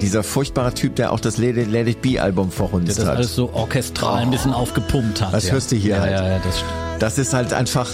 Dieser 0.01 0.23
furchtbare 0.23 0.75
Typ, 0.75 0.95
der 0.97 1.13
auch 1.13 1.21
das 1.21 1.39
Let 1.39 1.57
It, 1.57 1.71
Let 1.71 1.89
It 1.89 2.03
Be 2.03 2.23
Album 2.23 2.53
vor 2.53 2.73
uns 2.73 2.87
der 2.87 2.95
das 2.97 3.07
hat. 3.07 3.17
alles 3.17 3.35
so 3.35 3.53
orchestral 3.53 4.21
oh. 4.21 4.23
ein 4.23 4.31
bisschen 4.31 4.53
aufgepumpt 4.53 5.21
hat. 5.23 5.33
Das 5.33 5.47
ja. 5.47 5.53
hörst 5.53 5.73
du 5.73 5.77
hier 5.77 5.97
ja, 5.97 6.01
halt. 6.01 6.13
Ja, 6.13 6.29
ja, 6.29 6.39
das, 6.39 6.63
das 6.99 7.19
ist 7.19 7.35
halt 7.35 7.53
einfach, 7.53 7.89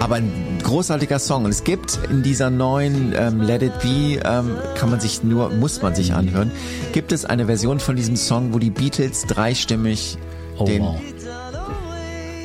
aber 0.00 0.16
ein 0.16 0.58
großartiger 0.62 1.18
Song. 1.18 1.44
Und 1.44 1.50
es 1.50 1.64
gibt 1.64 1.98
in 2.10 2.22
dieser 2.22 2.50
neuen 2.50 3.14
ähm, 3.16 3.40
Let 3.40 3.62
It 3.62 3.78
Be, 3.80 4.20
ähm, 4.24 4.56
kann 4.74 4.90
man 4.90 5.00
sich 5.00 5.22
nur, 5.22 5.50
muss 5.50 5.82
man 5.82 5.94
sich 5.94 6.12
anhören, 6.14 6.50
gibt 6.92 7.12
es 7.12 7.24
eine 7.24 7.46
Version 7.46 7.80
von 7.80 7.96
diesem 7.96 8.16
Song, 8.16 8.52
wo 8.52 8.58
die 8.58 8.70
Beatles 8.70 9.26
dreistimmig 9.26 10.18
oh, 10.58 10.64
den... 10.64 10.82
Wow. 10.82 11.00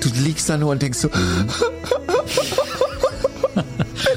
Du 0.02 0.10
liegst 0.24 0.50
da 0.50 0.58
nur 0.58 0.72
und 0.72 0.82
denkst 0.82 1.00
so... 1.00 1.10
Mhm. 1.10 1.48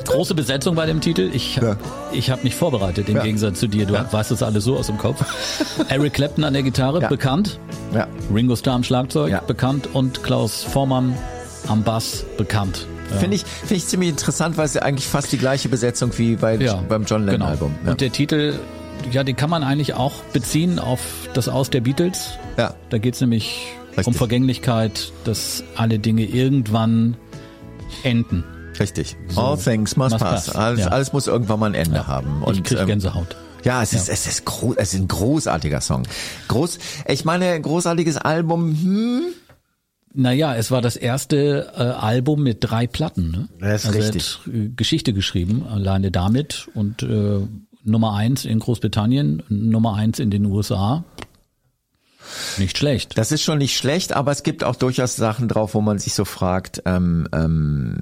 Große 0.05 0.35
Besetzung 0.35 0.75
bei 0.75 0.87
dem 0.87 1.01
Titel. 1.01 1.31
Ich, 1.33 1.57
ja. 1.57 1.77
ich 2.13 2.31
habe 2.31 2.43
mich 2.43 2.57
vorbereitet, 2.57 3.09
im 3.09 3.17
ja. 3.17 3.23
Gegensatz 3.23 3.61
zu 3.61 3.69
dir. 3.69 3.87
Du 3.87 3.95
ja. 3.95 4.13
weißt 4.13 4.33
das 4.33 4.43
alles 4.43 4.65
so 4.65 4.77
aus 4.77 4.89
dem 4.89 4.99
Kopf. 4.99 5.25
Eric 5.89 6.15
Clapton 6.15 6.43
an 6.45 6.53
der 6.53 6.63
Gitarre, 6.65 7.01
bekannt. 7.09 7.61
Ringo 8.33 8.57
Starr 8.57 8.75
am 8.75 8.83
Schlagzeug, 8.83 9.47
bekannt. 9.47 9.89
Und 9.93 10.25
Klaus 10.25 10.65
Vormann 10.65 11.15
am 11.69 11.83
Bass, 11.83 12.25
bekannt. 12.37 12.87
Finde 13.19 13.37
ich, 13.37 13.45
finde 13.45 13.75
ich 13.75 13.87
ziemlich 13.87 14.11
interessant, 14.11 14.57
weil 14.57 14.67
es 14.67 14.75
ja 14.75 14.83
eigentlich 14.83 15.07
fast 15.07 15.33
die 15.33 15.39
gleiche 15.39 15.69
Besetzung 15.69 16.17
wie 16.17 16.37
bei, 16.37 16.57
beim 16.89 17.05
John 17.05 17.25
Lennon 17.25 17.41
genau. 17.41 17.51
Album. 17.51 17.75
Und 17.85 18.01
der 18.01 18.13
Titel, 18.13 18.59
ja, 19.11 19.25
den 19.25 19.37
kann 19.37 19.51
man 19.51 19.65
eigentlich 19.65 19.95
auch 19.95 20.23
beziehen 20.33 20.79
auf 20.79 21.01
das 21.35 21.49
Aus 21.49 21.71
der 21.71 21.81
Beatles. 21.81 22.31
Ja. 22.57 22.75
Da 22.91 22.99
geht 22.99 23.15
es 23.15 23.21
nämlich 23.21 23.67
Richtig. 23.89 24.07
um 24.07 24.15
Vergänglichkeit, 24.15 25.13
dass 25.25 25.65
alle 25.77 25.99
Dinge 25.99 26.25
irgendwann 26.25 27.17
enden. 28.05 28.45
Richtig. 28.79 29.17
So. 29.29 29.41
All 29.41 29.59
things 29.59 29.97
must, 29.97 30.13
must 30.13 30.25
pass. 30.25 30.47
pass. 30.47 30.57
Alles, 30.57 30.81
ja. 30.81 30.87
alles, 30.89 31.13
muss 31.13 31.27
irgendwann 31.27 31.61
mal 31.61 31.67
ein 31.67 31.75
Ende 31.75 31.97
ja. 31.97 32.07
haben. 32.07 32.43
Und, 32.43 32.57
ich 32.57 32.63
krieg 32.63 32.79
ähm, 32.79 32.87
Gänsehaut. 32.87 33.37
Ja, 33.65 33.83
es 33.83 33.93
ist, 33.93 34.09
ja. 34.09 34.15
es 34.15 34.27
ist, 34.27 34.45
groß, 34.47 34.77
es 34.79 34.95
ist 34.95 35.01
ein 35.01 35.09
großartiger 35.09 35.81
Song. 35.81 36.05
Groß, 36.49 36.79
ich 37.07 37.25
meine, 37.25 37.61
großartiges 37.61 38.17
Album, 38.17 38.71
hm. 38.71 39.23
Naja, 40.13 40.57
es 40.57 40.71
war 40.71 40.83
das 40.83 40.97
erste 40.97 41.73
äh, 41.77 41.83
Album 41.83 42.43
mit 42.43 42.59
drei 42.61 42.87
Platten. 42.87 43.31
Ne? 43.31 43.49
Das 43.61 43.85
ist 43.85 43.87
also 43.89 43.99
richtig. 43.99 44.39
Er 44.47 44.53
hat, 44.53 44.55
äh, 44.55 44.69
Geschichte 44.71 45.13
geschrieben, 45.13 45.67
alleine 45.69 46.11
damit 46.11 46.69
und 46.75 47.03
äh, 47.03 47.41
Nummer 47.85 48.15
eins 48.15 48.45
in 48.45 48.59
Großbritannien, 48.59 49.43
Nummer 49.49 49.95
eins 49.95 50.19
in 50.19 50.31
den 50.31 50.47
USA. 50.47 51.05
Nicht 52.59 52.77
schlecht. 52.77 53.17
Das 53.17 53.33
ist 53.33 53.43
schon 53.43 53.59
nicht 53.59 53.77
schlecht, 53.77 54.13
aber 54.13 54.33
es 54.33 54.43
gibt 54.43 54.65
auch 54.65 54.77
durchaus 54.77 55.17
Sachen 55.17 55.49
drauf, 55.49 55.75
wo 55.75 55.81
man 55.81 55.99
sich 55.99 56.15
so 56.15 56.25
fragt, 56.25 56.83
ähm, 56.87 57.27
ähm, 57.33 57.97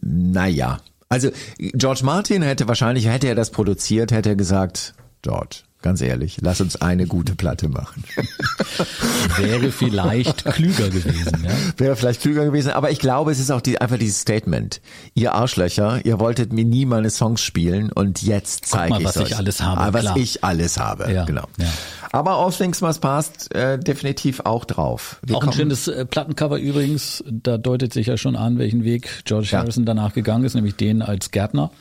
naja. 0.00 0.78
Also 1.08 1.30
George 1.58 2.00
Martin 2.04 2.42
hätte 2.42 2.68
wahrscheinlich, 2.68 3.06
hätte 3.06 3.28
er 3.28 3.34
das 3.34 3.50
produziert, 3.50 4.12
hätte 4.12 4.30
er 4.30 4.36
gesagt, 4.36 4.94
George, 5.20 5.62
Ganz 5.82 6.00
ehrlich, 6.00 6.38
lass 6.40 6.60
uns 6.60 6.80
eine 6.80 7.06
gute 7.06 7.34
Platte 7.34 7.68
machen. 7.68 8.04
Wäre 9.36 9.72
vielleicht 9.72 10.44
klüger 10.44 10.88
gewesen, 10.88 11.44
ja? 11.44 11.50
Wäre 11.76 11.96
vielleicht 11.96 12.20
klüger 12.20 12.44
gewesen, 12.44 12.70
aber 12.70 12.92
ich 12.92 13.00
glaube, 13.00 13.32
es 13.32 13.40
ist 13.40 13.50
auch 13.50 13.60
die, 13.60 13.80
einfach 13.80 13.98
dieses 13.98 14.20
Statement. 14.20 14.80
Ihr 15.14 15.34
Arschlöcher, 15.34 16.00
ihr 16.04 16.20
wolltet 16.20 16.52
mir 16.52 16.64
nie 16.64 16.86
meine 16.86 17.10
Songs 17.10 17.42
spielen 17.42 17.90
und 17.90 18.22
jetzt 18.22 18.66
zeige 18.66 18.98
ich 18.98 19.04
was 19.04 19.16
euch. 19.16 19.30
ich 19.30 19.36
alles 19.36 19.60
habe. 19.60 19.80
Ah, 19.80 19.92
was 19.92 20.02
klar. 20.02 20.16
ich 20.16 20.44
alles 20.44 20.78
habe, 20.78 21.12
ja, 21.12 21.24
genau. 21.24 21.48
Ja. 21.58 21.66
Aber 22.12 22.36
All 22.36 22.52
Things 22.52 22.80
Must 22.80 23.00
Pass 23.00 23.48
äh, 23.48 23.78
definitiv 23.78 24.40
auch 24.44 24.64
drauf. 24.64 25.18
Wir 25.26 25.36
auch 25.36 25.42
ein 25.42 25.52
schönes 25.52 25.88
äh, 25.88 26.04
Plattencover 26.04 26.58
übrigens, 26.58 27.24
da 27.26 27.58
deutet 27.58 27.92
sich 27.92 28.06
ja 28.06 28.16
schon 28.16 28.36
an, 28.36 28.58
welchen 28.58 28.84
Weg 28.84 29.22
George 29.24 29.48
Harrison 29.52 29.84
danach 29.84 30.12
gegangen 30.12 30.44
ist, 30.44 30.54
nämlich 30.54 30.76
den 30.76 31.02
als 31.02 31.32
Gärtner. 31.32 31.72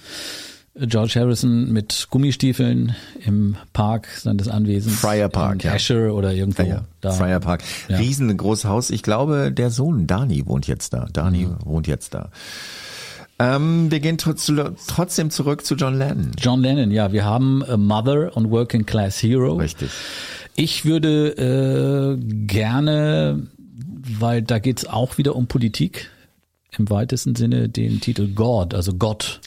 George 0.74 1.20
Harrison 1.20 1.72
mit 1.72 2.08
Gummistiefeln 2.10 2.96
im 3.26 3.58
Park 3.74 4.08
seines 4.08 4.48
Anwesens. 4.48 5.00
Friar 5.00 5.28
Park, 5.28 5.66
ja. 5.66 5.74
Asher 5.74 6.14
oder 6.14 6.32
irgendwo. 6.34 6.64
Ja, 6.64 6.86
ja. 7.04 7.12
Friar 7.12 7.42
Park. 7.42 7.64
Ja. 7.90 7.98
Riesengroßes 7.98 8.66
Haus. 8.66 8.90
Ich 8.90 9.04
glaube, 9.04 9.52
der 9.52 9.70
Sohn 9.70 10.08
Dani 10.08 10.46
wohnt 10.46 10.68
jetzt 10.68 10.94
da. 10.94 11.08
Dani 11.12 11.46
mhm. 11.46 11.58
wohnt 11.66 11.88
jetzt 11.88 12.14
da. 12.14 12.30
Ähm, 13.38 13.92
wir 13.92 14.00
gehen 14.00 14.18
trotzdem 14.18 15.30
zurück 15.30 15.66
zu 15.66 15.76
John 15.76 15.98
Lennon. 15.98 16.32
John 16.40 16.62
Lennon, 16.62 16.92
ja. 16.92 17.12
Wir 17.12 17.26
haben 17.26 17.64
A 17.66 17.76
Mother 17.76 18.38
und 18.38 18.50
Working 18.50 18.86
Class 18.86 19.22
Hero. 19.22 19.56
Richtig. 19.56 19.90
Ich 20.56 20.86
würde 20.86 22.18
äh, 22.18 22.46
gerne, 22.46 23.48
weil 24.20 24.42
da 24.42 24.60
geht's 24.60 24.86
auch 24.86 25.18
wieder 25.18 25.36
um 25.36 25.48
Politik, 25.48 26.10
im 26.78 26.90
weitesten 26.90 27.36
Sinne 27.36 27.68
den 27.68 28.00
Titel 28.00 28.28
God, 28.28 28.74
also 28.74 28.94
Gott 28.94 29.42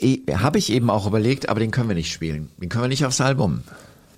habe 0.00 0.58
ich 0.58 0.72
eben 0.72 0.90
auch 0.90 1.06
überlegt, 1.06 1.48
aber 1.48 1.60
den 1.60 1.70
können 1.70 1.88
wir 1.88 1.94
nicht 1.96 2.12
spielen. 2.12 2.50
Den 2.58 2.68
können 2.68 2.84
wir 2.84 2.88
nicht 2.88 3.04
aufs 3.04 3.20
Album. 3.20 3.62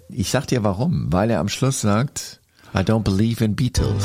Ich 0.08 0.30
sag 0.30 0.46
dir 0.46 0.64
warum, 0.64 1.12
weil 1.12 1.30
er 1.30 1.40
am 1.40 1.48
Schluss 1.48 1.80
sagt, 1.80 2.40
I 2.74 2.78
don't 2.78 3.02
believe 3.02 3.44
in 3.44 3.54
Beatles. 3.56 4.04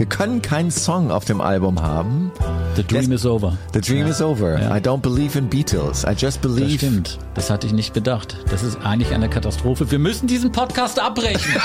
Wir 0.00 0.06
können 0.06 0.40
keinen 0.40 0.70
Song 0.70 1.10
auf 1.10 1.26
dem 1.26 1.42
Album 1.42 1.82
haben. 1.82 2.32
The 2.74 2.82
Dream 2.82 3.12
is 3.12 3.26
over. 3.26 3.58
The 3.74 3.82
Dream 3.82 4.06
ja. 4.06 4.08
is 4.08 4.22
over. 4.22 4.58
Ja. 4.58 4.74
I 4.74 4.80
don't 4.80 5.02
believe 5.02 5.38
in 5.38 5.46
Beatles. 5.46 6.04
I 6.04 6.14
just 6.16 6.40
believe. 6.40 6.68
Das 6.68 6.76
stimmt. 6.76 7.18
Das 7.34 7.50
hatte 7.50 7.66
ich 7.66 7.74
nicht 7.74 7.92
bedacht. 7.92 8.38
Das 8.50 8.62
ist 8.62 8.78
eigentlich 8.82 9.12
eine 9.12 9.28
Katastrophe. 9.28 9.90
Wir 9.90 9.98
müssen 9.98 10.26
diesen 10.26 10.52
Podcast 10.52 10.98
abbrechen. 10.98 11.52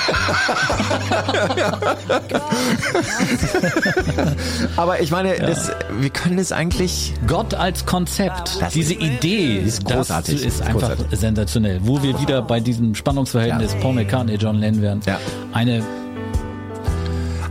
Aber 4.76 5.00
ich 5.00 5.12
meine, 5.12 5.38
ja. 5.38 5.48
das, 5.48 5.72
wir 5.98 6.10
können 6.10 6.38
es 6.38 6.52
eigentlich. 6.52 7.14
Gott 7.28 7.54
als 7.54 7.86
Konzept. 7.86 8.60
Das 8.60 8.74
Diese 8.74 8.96
Idee 8.96 9.60
ist 9.60 9.86
großartig. 9.86 10.44
Das 10.44 10.56
ist 10.56 10.62
einfach 10.62 10.90
großartig. 10.90 11.18
sensationell. 11.18 11.80
Wo 11.84 12.04
wir 12.04 12.20
wieder 12.20 12.42
bei 12.42 12.60
diesem 12.60 12.96
Spannungsverhältnis 12.96 13.76
Paul 13.76 13.94
McCartney, 13.94 14.36
John 14.36 14.58
Lennon. 14.58 15.00
Ja. 15.06 15.22
Eine 15.54 15.86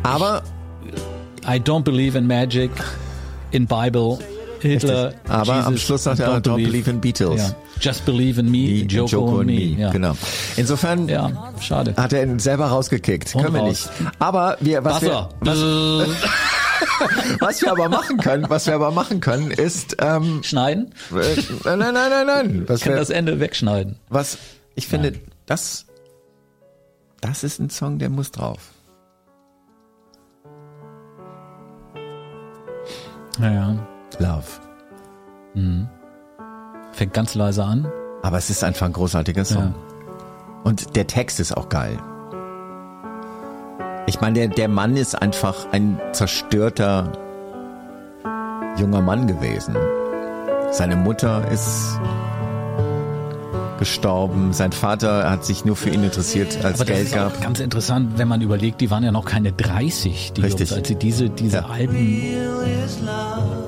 aber 0.05 0.43
I 1.47 1.59
don't 1.59 1.85
believe 1.85 2.17
in 2.17 2.27
magic, 2.27 2.71
in 3.53 3.67
Bible. 3.67 4.19
Hitler, 4.61 5.13
aber 5.29 5.57
Jesus, 5.57 5.67
am 5.67 5.77
Schluss 5.77 6.05
sagt 6.05 6.21
er, 6.21 6.39
I 6.39 6.41
don't 6.41 6.57
believe 6.57 6.89
in 6.89 7.01
Beatles. 7.01 7.39
Ja. 7.39 7.55
Just 7.81 8.07
believe 8.07 8.41
in 8.41 8.47
me, 8.47 8.83
me 8.83 8.87
Joko, 8.87 9.11
Joko 9.11 9.39
and 9.41 9.47
me. 9.47 9.53
me. 9.53 9.81
Ja. 9.81 9.91
Genau. 9.91 10.17
Insofern 10.57 11.09
ja, 11.09 11.53
schade. 11.61 11.95
hat 11.97 12.15
er 12.15 12.23
ihn 12.23 12.39
selber 12.39 12.67
rausgekickt. 12.69 13.35
Und 13.35 13.43
Können 13.43 13.55
wir 13.55 13.61
raus. 13.61 13.91
nicht. 13.99 14.13
Aber 14.19 14.57
wir, 14.61 14.83
was 14.83 15.03
Wasser. 15.03 15.29
wir, 15.43 15.53
was, 15.53 17.41
was, 17.41 17.63
wir 17.63 17.73
aber 17.73 17.91
machen 17.91 18.17
können, 18.17 18.47
was 18.49 18.67
wir 18.67 18.75
aber 18.75 18.91
machen 18.91 19.21
können, 19.21 19.51
ist 19.51 19.97
ähm, 20.01 20.43
schneiden. 20.43 20.95
Äh, 21.13 21.37
nein, 21.65 21.79
nein, 21.79 21.95
nein, 21.95 22.11
nein, 22.11 22.27
nein. 22.27 22.65
Was 22.67 22.81
kann 22.81 22.95
wir, 22.95 23.01
das 23.01 23.11
Ende 23.11 23.41
wegschneiden. 23.41 23.97
Was 24.09 24.39
ich 24.77 24.87
finde, 24.87 25.11
nein. 25.11 25.21
das, 25.45 25.85
das 27.21 27.45
ist 27.45 27.59
ein 27.59 27.69
Song, 27.69 27.99
der 27.99 28.09
muss 28.09 28.31
drauf. 28.31 28.74
Ja, 33.39 33.51
ja. 33.51 33.77
Love. 34.19 34.45
Mhm. 35.55 35.89
Fängt 36.93 37.13
ganz 37.13 37.35
leise 37.35 37.65
an. 37.65 37.91
Aber 38.23 38.39
es 38.39 38.51
ist 38.51 38.65
einfach 38.65 38.87
ein 38.87 38.93
großartiger 38.93 39.45
Song. 39.45 39.75
Ja. 39.75 40.61
Und 40.65 40.97
der 40.97 41.07
Text 41.07 41.41
ist 41.41 41.57
auch 41.57 41.69
geil. 41.69 41.99
Ich 44.07 44.21
meine, 44.21 44.35
der, 44.35 44.49
der 44.49 44.69
Mann 44.69 44.97
ist 44.97 45.15
einfach 45.21 45.67
ein 45.73 46.01
zerstörter 46.13 47.13
junger 48.77 49.01
Mann 49.01 49.27
gewesen. 49.27 49.77
Seine 50.71 50.97
Mutter 50.97 51.49
ist 51.51 51.99
gestorben. 53.79 54.53
Sein 54.53 54.73
Vater 54.73 55.31
hat 55.31 55.45
sich 55.45 55.65
nur 55.65 55.77
für 55.77 55.91
ihn 55.91 56.03
interessiert, 56.03 56.65
als 56.65 56.81
Aber 56.81 56.93
Geld 56.93 57.13
gab. 57.13 57.41
Ganz 57.41 57.61
interessant, 57.61 58.13
wenn 58.17 58.29
man 58.29 58.41
überlegt, 58.41 58.81
die 58.81 58.91
waren 58.91 59.05
ja 59.05 59.13
noch 59.13 59.25
keine 59.25 59.53
30, 59.53 60.33
die 60.37 60.43
Richtig. 60.43 60.71
Jungs, 60.71 60.73
als 60.73 60.89
sie 60.89 60.95
diese, 60.97 61.31
diese 61.31 61.59
ja. 61.59 61.67
Alben 61.67 61.97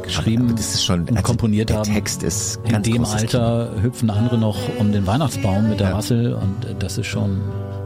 geschrieben 0.02 0.54
das 0.56 0.74
ist 0.74 0.84
schon, 0.84 1.00
und 1.00 1.10
also 1.10 1.22
komponiert 1.22 1.68
der 1.68 1.78
haben. 1.78 1.92
Text 1.92 2.22
ist 2.22 2.60
In 2.64 2.82
dem 2.82 3.04
Alter 3.04 3.70
Kino. 3.70 3.82
hüpfen 3.82 4.10
andere 4.10 4.38
noch 4.38 4.56
um 4.78 4.92
den 4.92 5.06
Weihnachtsbaum 5.06 5.68
mit 5.68 5.80
der 5.80 5.90
ja. 5.90 5.96
Rassel 5.96 6.32
und 6.34 6.76
das 6.78 6.98
ist 6.98 7.06
schon, 7.06 7.40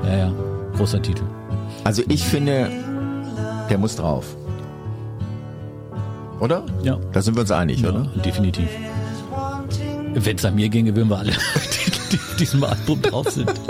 ja, 0.04 0.16
ja, 0.16 0.32
großer 0.76 1.00
Titel. 1.00 1.22
Also 1.84 2.02
ich 2.08 2.22
finde, 2.22 2.70
der 3.70 3.78
muss 3.78 3.96
drauf. 3.96 4.36
Oder? 6.40 6.64
Ja. 6.82 6.98
Da 7.12 7.22
sind 7.22 7.36
wir 7.36 7.42
uns 7.42 7.50
einig, 7.50 7.80
ja, 7.80 7.90
oder? 7.90 8.06
Definitiv. 8.24 8.68
Wenn 10.14 10.36
es 10.36 10.44
an 10.44 10.54
mir 10.54 10.68
ginge, 10.68 10.96
würden 10.96 11.08
wir 11.08 11.18
alle 11.18 11.32
die 12.12 12.16
auf 12.16 12.36
diesem 12.36 12.64
Album 12.64 13.02
drauf 13.02 13.30
sind. 13.30 13.50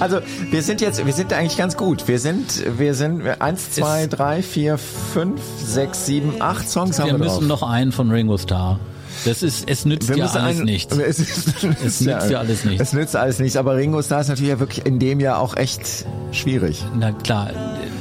Also 0.00 0.18
wir 0.50 0.62
sind 0.62 0.80
jetzt, 0.80 1.06
wir 1.06 1.12
sind 1.12 1.32
eigentlich 1.32 1.56
ganz 1.56 1.76
gut. 1.76 2.08
Wir 2.08 2.18
sind, 2.18 2.64
wir 2.76 2.94
sind 2.94 3.22
eins, 3.40 3.70
zwei, 3.70 4.02
es 4.02 4.08
drei, 4.08 4.42
vier, 4.42 4.78
fünf, 4.78 5.40
sechs, 5.64 6.06
sieben, 6.06 6.34
acht 6.40 6.68
Songs 6.68 6.98
haben 6.98 7.06
wir 7.06 7.12
Wir 7.14 7.18
müssen 7.24 7.48
drauf. 7.48 7.60
noch 7.60 7.62
einen 7.62 7.92
von 7.92 8.10
Ringo 8.10 8.36
Starr. 8.36 8.80
Das 9.24 9.44
ist, 9.44 9.68
es 9.68 9.84
nützt 9.84 10.08
Wir 10.08 10.16
ja 10.16 10.26
alles 10.26 10.58
nichts. 10.58 10.96
Es, 10.98 11.20
ist, 11.20 11.64
Es 11.84 12.00
nützt 12.00 12.30
ja 12.30 12.38
alles 12.40 12.64
nichts. 12.64 12.82
Es 12.82 12.92
nützt 12.92 13.14
alles 13.14 13.38
nichts. 13.38 13.56
Aber 13.56 13.76
Ringo 13.76 14.02
Starr 14.02 14.20
ist 14.22 14.28
natürlich 14.28 14.50
ja 14.50 14.58
wirklich 14.58 14.84
in 14.84 14.98
dem 14.98 15.20
Jahr 15.20 15.38
auch 15.38 15.56
echt 15.56 16.04
schwierig. 16.32 16.82
Na 16.98 17.12
klar, 17.12 17.50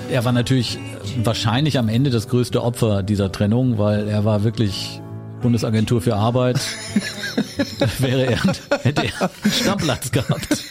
er 0.09 0.25
war 0.25 0.31
natürlich 0.31 0.79
wahrscheinlich 1.23 1.77
am 1.77 1.87
Ende 1.87 2.09
das 2.09 2.27
größte 2.27 2.63
Opfer 2.63 3.03
dieser 3.03 3.31
Trennung, 3.31 3.77
weil 3.77 4.07
er 4.07 4.25
war 4.25 4.43
wirklich 4.43 5.01
Bundesagentur 5.45 6.01
für 6.01 6.15
Arbeit 6.15 6.59
wäre 7.99 8.25
er, 8.25 8.41
hätte 8.81 9.03
er 9.03 9.29
einen 9.43 9.53
Stammplatz 9.53 10.09
gehabt. 10.09 10.63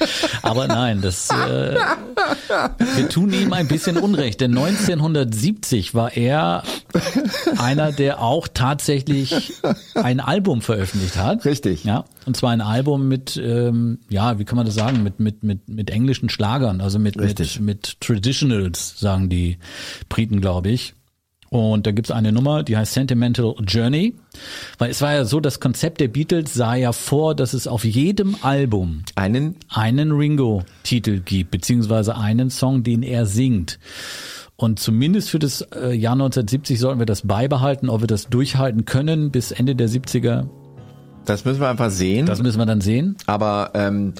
Aber 0.42 0.66
nein, 0.66 1.00
das 1.00 1.30
äh, 1.30 1.76
wir 2.96 3.08
tun 3.08 3.32
ihm 3.32 3.52
ein 3.52 3.68
bisschen 3.68 3.96
Unrecht, 3.96 4.40
denn 4.40 4.50
1970 4.50 5.94
war 5.94 6.16
er 6.16 6.64
einer, 7.56 7.92
der 7.92 8.20
auch 8.20 8.48
tatsächlich 8.52 9.52
ein 9.94 10.18
Album 10.18 10.60
veröffentlicht 10.60 11.18
hat. 11.18 11.44
Richtig. 11.44 11.84
Ja, 11.84 12.04
und 12.26 12.36
zwar 12.36 12.50
ein 12.50 12.60
Album 12.60 13.06
mit, 13.06 13.36
ähm, 13.36 14.00
ja, 14.08 14.40
wie 14.40 14.44
kann 14.44 14.56
man 14.56 14.66
das 14.66 14.74
sagen, 14.74 15.04
mit 15.04 15.20
mit 15.20 15.44
mit 15.44 15.68
mit 15.68 15.88
englischen 15.90 16.28
Schlagern, 16.28 16.80
also 16.80 16.98
mit 16.98 17.16
Richtig. 17.16 17.60
mit 17.60 17.66
mit 17.66 18.00
Traditionals, 18.00 18.98
sagen 18.98 19.28
die 19.28 19.58
Briten, 20.08 20.40
glaube 20.40 20.70
ich. 20.70 20.94
Und 21.54 21.86
da 21.86 21.92
gibt's 21.92 22.10
eine 22.10 22.32
Nummer, 22.32 22.64
die 22.64 22.76
heißt 22.76 22.94
Sentimental 22.94 23.54
Journey. 23.64 24.16
Weil 24.78 24.90
es 24.90 25.00
war 25.00 25.14
ja 25.14 25.24
so, 25.24 25.38
das 25.38 25.60
Konzept 25.60 26.00
der 26.00 26.08
Beatles 26.08 26.52
sah 26.52 26.74
ja 26.74 26.90
vor, 26.90 27.36
dass 27.36 27.54
es 27.54 27.68
auf 27.68 27.84
jedem 27.84 28.34
Album 28.42 29.04
einen, 29.14 29.54
einen 29.68 30.10
Ringo-Titel 30.10 31.20
gibt, 31.20 31.52
beziehungsweise 31.52 32.16
einen 32.16 32.50
Song, 32.50 32.82
den 32.82 33.04
er 33.04 33.24
singt. 33.26 33.78
Und 34.56 34.80
zumindest 34.80 35.30
für 35.30 35.38
das 35.38 35.60
äh, 35.60 35.94
Jahr 35.94 36.14
1970 36.14 36.80
sollten 36.80 36.98
wir 36.98 37.06
das 37.06 37.24
beibehalten, 37.24 37.88
ob 37.88 38.00
wir 38.00 38.08
das 38.08 38.26
durchhalten 38.26 38.84
können 38.84 39.30
bis 39.30 39.52
Ende 39.52 39.76
der 39.76 39.88
70er. 39.88 40.48
Das 41.24 41.44
müssen 41.44 41.60
wir 41.60 41.68
einfach 41.68 41.90
sehen. 41.90 42.26
Das 42.26 42.42
müssen 42.42 42.58
wir 42.58 42.66
dann 42.66 42.80
sehen. 42.80 43.16
Aber 43.26 43.70
ähm, 43.74 44.14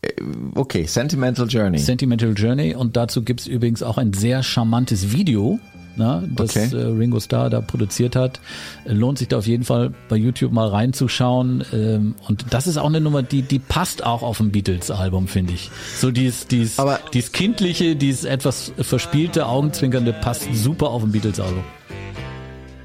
äh, 0.00 0.08
okay, 0.54 0.86
Sentimental 0.86 1.46
Journey. 1.48 1.76
Sentimental 1.76 2.32
Journey 2.34 2.74
und 2.74 2.96
dazu 2.96 3.22
gibt's 3.22 3.46
übrigens 3.46 3.82
auch 3.82 3.98
ein 3.98 4.14
sehr 4.14 4.42
charmantes 4.42 5.12
Video 5.12 5.60
ne, 5.96 6.28
das 6.34 6.56
okay. 6.56 6.68
äh, 6.74 6.84
Ringo 6.84 7.20
Starr 7.20 7.50
da 7.50 7.60
produziert 7.60 8.16
hat. 8.16 8.40
Lohnt 8.84 9.18
sich 9.18 9.28
da 9.28 9.38
auf 9.38 9.46
jeden 9.46 9.64
Fall 9.64 9.92
bei 10.08 10.16
YouTube 10.16 10.52
mal 10.52 10.68
reinzuschauen. 10.68 11.64
Ähm, 11.72 12.14
und 12.28 12.46
das 12.50 12.66
ist 12.66 12.76
auch 12.76 12.86
eine 12.86 13.00
Nummer, 13.00 13.22
die, 13.22 13.42
die 13.42 13.58
passt 13.58 14.04
auch 14.04 14.22
auf 14.22 14.40
ein 14.40 14.50
Beatles-Album, 14.50 15.28
finde 15.28 15.54
ich. 15.54 15.70
So 15.96 16.10
dies, 16.10 16.46
dies, 16.46 16.78
Aber 16.78 17.00
dies 17.12 17.32
kindliche, 17.32 17.96
dies 17.96 18.24
etwas 18.24 18.72
verspielte, 18.78 19.46
augenzwinkernde 19.46 20.12
passt 20.12 20.46
super 20.54 20.90
auf 20.90 21.02
ein 21.02 21.12
Beatles-Album. 21.12 21.64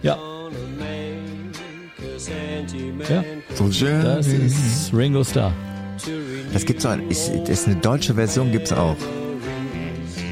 Ja. 0.01 0.17
Ja. 3.09 3.23
Das 3.57 4.27
ist 4.27 4.93
Ringo 4.93 5.23
Starr. 5.23 5.53
Das 6.53 6.65
gibt's 6.65 6.85
auch, 6.85 6.97
ist, 7.09 7.29
ist 7.29 7.67
eine 7.67 7.75
deutsche 7.77 8.15
Version 8.15 8.51
gibt's 8.51 8.71
auch. 8.71 8.95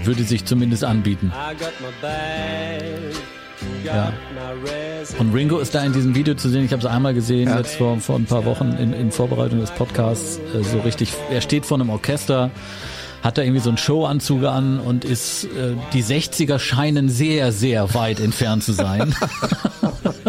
Würde 0.05 0.23
sich 0.23 0.45
zumindest 0.45 0.83
anbieten. 0.83 1.31
Ja. 3.83 4.13
Und 5.19 5.33
Ringo 5.33 5.59
ist 5.59 5.75
da 5.75 5.83
in 5.83 5.93
diesem 5.93 6.15
Video 6.15 6.33
zu 6.35 6.49
sehen. 6.49 6.65
Ich 6.65 6.71
habe 6.71 6.81
es 6.81 6.85
einmal 6.85 7.13
gesehen, 7.13 7.49
ja. 7.49 7.57
jetzt 7.57 7.75
vor, 7.75 7.99
vor 7.99 8.15
ein 8.17 8.25
paar 8.25 8.45
Wochen 8.45 8.75
in, 8.79 8.93
in 8.93 9.11
Vorbereitung 9.11 9.59
des 9.59 9.71
Podcasts. 9.71 10.39
Äh, 10.53 10.63
so 10.63 10.79
richtig, 10.79 11.13
er 11.31 11.41
steht 11.41 11.65
vor 11.65 11.77
einem 11.77 11.89
Orchester, 11.89 12.51
hat 13.23 13.37
da 13.37 13.41
irgendwie 13.41 13.61
so 13.61 13.69
einen 13.69 13.77
Showanzug 13.77 14.43
an 14.43 14.79
und 14.79 15.05
ist, 15.05 15.45
äh, 15.45 15.73
die 15.93 16.03
60er 16.03 16.59
scheinen 16.59 17.09
sehr, 17.09 17.51
sehr 17.51 17.93
weit 17.93 18.19
entfernt 18.19 18.63
zu 18.63 18.73
sein. 18.73 19.15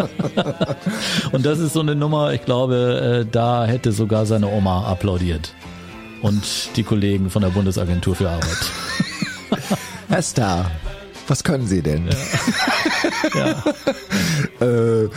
und 1.31 1.45
das 1.45 1.59
ist 1.59 1.73
so 1.73 1.81
eine 1.81 1.95
Nummer, 1.95 2.33
ich 2.33 2.45
glaube, 2.45 3.25
äh, 3.25 3.29
da 3.29 3.65
hätte 3.65 3.91
sogar 3.91 4.25
seine 4.25 4.47
Oma 4.47 4.85
applaudiert. 4.85 5.53
Und 6.21 6.75
die 6.75 6.83
Kollegen 6.83 7.29
von 7.29 7.43
der 7.43 7.49
Bundesagentur 7.49 8.15
für 8.15 8.29
Arbeit. 8.29 8.57
Star, 10.21 10.71
was 11.27 11.43
können 11.43 11.67
Sie 11.67 11.81
denn? 11.81 12.09
Ja. 13.35 13.63
ja. 14.61 14.65
äh, 14.65 15.09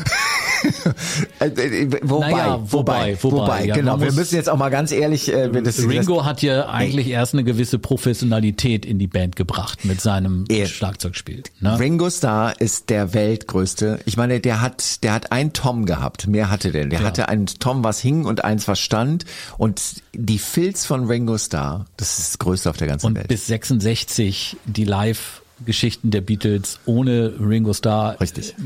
wobei, 2.02 2.30
naja, 2.30 2.60
wobei, 2.62 3.16
wobei, 3.20 3.22
wobei, 3.22 3.64
ja, 3.66 3.74
genau. 3.74 4.00
Wir 4.00 4.12
müssen 4.12 4.34
jetzt 4.34 4.48
auch 4.48 4.56
mal 4.56 4.70
ganz 4.70 4.92
ehrlich. 4.92 5.32
Äh, 5.32 5.48
das, 5.62 5.78
Ringo 5.86 6.18
das, 6.18 6.26
hat 6.26 6.42
ja 6.42 6.68
eigentlich 6.68 7.06
ey. 7.06 7.12
erst 7.12 7.34
eine 7.34 7.44
gewisse 7.44 7.78
Professionalität 7.78 8.84
in 8.84 8.98
die 8.98 9.06
Band 9.06 9.36
gebracht 9.36 9.84
mit 9.84 10.00
seinem 10.00 10.44
er, 10.48 10.66
Schlagzeugspiel. 10.66 11.42
Ne? 11.60 11.78
Ringo 11.78 12.10
Starr 12.10 12.60
ist 12.60 12.90
der 12.90 13.14
weltgrößte. 13.14 14.00
Ich 14.04 14.16
meine, 14.16 14.40
der 14.40 14.60
hat, 14.60 15.02
der 15.02 15.12
hat 15.12 15.32
einen 15.32 15.52
Tom 15.52 15.86
gehabt. 15.86 16.26
Mehr 16.26 16.50
hatte 16.50 16.70
der. 16.70 16.86
Der 16.86 17.00
ja. 17.00 17.06
hatte 17.06 17.28
einen 17.28 17.46
Tom, 17.46 17.84
was 17.84 18.00
hing 18.00 18.24
und 18.24 18.44
eins, 18.44 18.68
was 18.68 18.80
stand. 18.80 19.24
Und 19.58 20.02
die 20.12 20.38
Filz 20.38 20.86
von 20.86 21.06
Ringo 21.06 21.38
Starr, 21.38 21.86
das 21.96 22.18
ist 22.18 22.28
das 22.30 22.38
Größte 22.38 22.70
auf 22.70 22.76
der 22.76 22.86
ganzen 22.86 23.06
und 23.06 23.16
Welt. 23.16 23.28
Bis 23.28 23.46
66 23.46 24.56
die 24.66 24.84
Live 24.84 25.42
Geschichten 25.64 26.10
der 26.10 26.22
Beatles 26.22 26.80
ohne 26.86 27.34
Ringo 27.38 27.74
Starr. 27.74 28.20
Richtig 28.20 28.54
äh, 28.58 28.62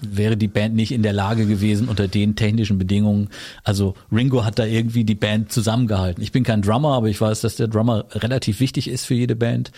wäre 0.00 0.36
die 0.36 0.48
Band 0.48 0.74
nicht 0.74 0.92
in 0.92 1.02
der 1.02 1.12
Lage 1.12 1.46
gewesen 1.46 1.88
unter 1.88 2.08
den 2.08 2.36
technischen 2.36 2.78
Bedingungen. 2.78 3.28
Also 3.64 3.94
Ringo 4.12 4.44
hat 4.44 4.58
da 4.58 4.64
irgendwie 4.64 5.04
die 5.04 5.14
Band 5.14 5.52
zusammengehalten. 5.52 6.22
Ich 6.22 6.32
bin 6.32 6.44
kein 6.44 6.62
Drummer, 6.62 6.94
aber 6.94 7.08
ich 7.08 7.20
weiß, 7.20 7.40
dass 7.40 7.56
der 7.56 7.68
Drummer 7.68 8.06
relativ 8.12 8.60
wichtig 8.60 8.88
ist 8.88 9.04
für 9.04 9.14
jede 9.14 9.36
Band. 9.36 9.72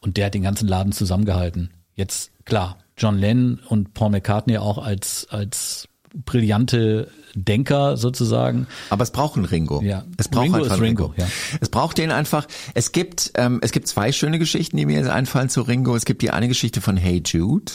Und 0.00 0.16
der 0.16 0.26
hat 0.26 0.34
den 0.34 0.42
ganzen 0.42 0.68
Laden 0.68 0.92
zusammengehalten. 0.92 1.70
Jetzt 1.94 2.30
klar, 2.44 2.78
John 2.96 3.18
Lennon 3.18 3.60
und 3.68 3.94
Paul 3.94 4.10
McCartney 4.10 4.58
auch 4.58 4.78
als 4.78 5.26
als 5.30 5.88
brillante 6.14 7.10
Denker 7.34 7.96
sozusagen. 7.96 8.66
Aber 8.90 9.02
es 9.02 9.10
braucht 9.10 9.36
einen 9.36 9.44
Ringo. 9.44 9.82
Ja. 9.82 10.04
Es 10.16 10.28
braucht 10.28 10.44
Ringo 10.44 10.58
ist 10.58 10.80
Ringo. 10.80 11.06
Ringo. 11.06 11.14
Ja. 11.16 11.26
Es 11.60 11.68
braucht 11.68 11.98
den 11.98 12.10
einfach. 12.10 12.46
Es 12.74 12.92
gibt 12.92 13.32
ähm, 13.34 13.60
es 13.62 13.72
gibt 13.72 13.88
zwei 13.88 14.12
schöne 14.12 14.38
Geschichten, 14.38 14.76
die 14.76 14.86
mir 14.86 14.96
jetzt 14.98 15.10
einfallen 15.10 15.48
zu 15.48 15.62
Ringo. 15.62 15.94
Es 15.94 16.04
gibt 16.04 16.22
die 16.22 16.30
eine 16.30 16.48
Geschichte 16.48 16.80
von 16.80 16.96
Hey 16.96 17.22
Jude. 17.24 17.72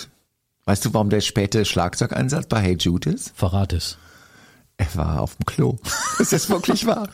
Weißt 0.65 0.85
du, 0.85 0.93
warum 0.93 1.09
der 1.09 1.21
späte 1.21 1.65
Schlagzeugeinsatz 1.65 2.47
bei 2.47 2.61
Hey 2.61 2.77
Jude 2.79 3.09
ist? 3.09 3.33
Verrat 3.35 3.73
es. 3.73 3.97
Er 4.77 4.87
war 4.95 5.21
auf 5.21 5.35
dem 5.35 5.45
Klo. 5.45 5.77
Das 6.19 6.31
ist 6.31 6.47
wirklich 6.49 6.85
wahr. 6.85 7.09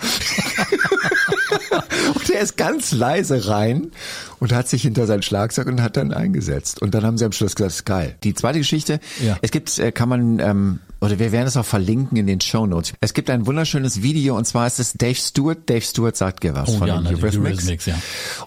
und 2.14 2.30
er 2.30 2.42
ist 2.42 2.58
ganz 2.58 2.92
leise 2.92 3.48
rein 3.48 3.92
und 4.40 4.52
hat 4.52 4.68
sich 4.68 4.82
hinter 4.82 5.08
sein 5.08 5.22
Schlagzeug 5.22 5.68
und 5.68 5.82
hat 5.82 5.96
dann 5.96 6.12
eingesetzt. 6.12 6.82
Und 6.82 6.94
dann 6.94 7.06
haben 7.06 7.18
sie 7.18 7.24
am 7.24 7.32
Schluss 7.32 7.56
gesagt, 7.56 7.72
das 7.72 7.78
ist 7.78 7.86
geil. 7.86 8.18
Die 8.24 8.34
zweite 8.34 8.60
Geschichte, 8.60 9.00
ja. 9.24 9.38
es 9.42 9.52
gibt, 9.52 9.80
äh, 9.80 9.94
kann 9.94 10.10
man 10.10 10.40
ähm, 10.40 10.80
oder 11.02 11.20
wir 11.20 11.32
werden 11.32 11.48
es 11.48 11.58
auch 11.58 11.66
verlinken 11.66 12.18
in 12.18 12.28
den 12.28 12.42
Show 12.42 12.66
Notes. 12.66 12.94
Es 13.00 13.14
gibt 13.14 13.30
ein 13.30 13.46
wunderschönes 13.46 14.02
Video 14.02 14.36
und 14.38 14.46
zwar 14.46 14.68
ist 14.68 14.80
es 14.80 14.94
Dave 14.94 15.16
Stewart. 15.16 15.70
Dave 15.70 15.82
Stewart 15.82 16.16
sagt 16.16 16.44
dir 16.44 16.56
was 16.56 16.70
oh, 16.70 16.80
von 16.80 16.88
ja, 16.88 16.98
den 16.98 17.08
Eurythmics. 17.08 17.36
Eurythmics 17.36 17.86
ja. 17.86 17.96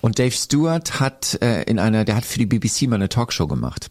Und 0.00 0.18
Dave 0.18 0.32
Stewart 0.32 1.00
hat 1.00 1.38
äh, 1.42 1.62
in 1.62 1.78
einer, 1.78 2.04
der 2.04 2.16
hat 2.16 2.24
für 2.24 2.38
die 2.38 2.46
BBC 2.46 2.82
mal 2.82 2.96
eine 2.96 3.08
Talkshow 3.08 3.46
gemacht. 3.46 3.90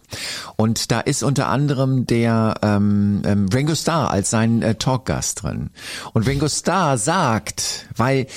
Und 0.55 0.91
da 0.91 0.99
ist 0.99 1.23
unter 1.23 1.47
anderem 1.47 2.05
der 2.05 2.55
ähm, 2.61 3.21
ähm, 3.25 3.49
Ringo 3.49 3.75
Starr 3.75 4.11
als 4.11 4.29
sein 4.29 4.61
äh, 4.61 4.75
Talkgast 4.75 5.43
drin. 5.43 5.71
Und 6.13 6.27
Ringo 6.27 6.47
Starr 6.47 6.97
sagt, 6.97 7.87
weil 7.95 8.27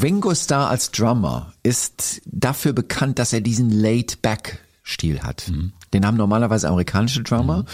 Ringo 0.00 0.34
Starr 0.34 0.68
als 0.68 0.90
Drummer 0.90 1.52
ist 1.62 2.20
dafür 2.26 2.72
bekannt, 2.72 3.18
dass 3.18 3.32
er 3.32 3.40
diesen 3.40 3.70
Laid-Back 3.70 4.60
Stil 4.82 5.22
hat. 5.22 5.48
Mhm. 5.48 5.72
Den 5.92 6.06
haben 6.06 6.16
normalerweise 6.16 6.68
amerikanische 6.68 7.22
Drummer 7.22 7.58
mhm. 7.58 7.64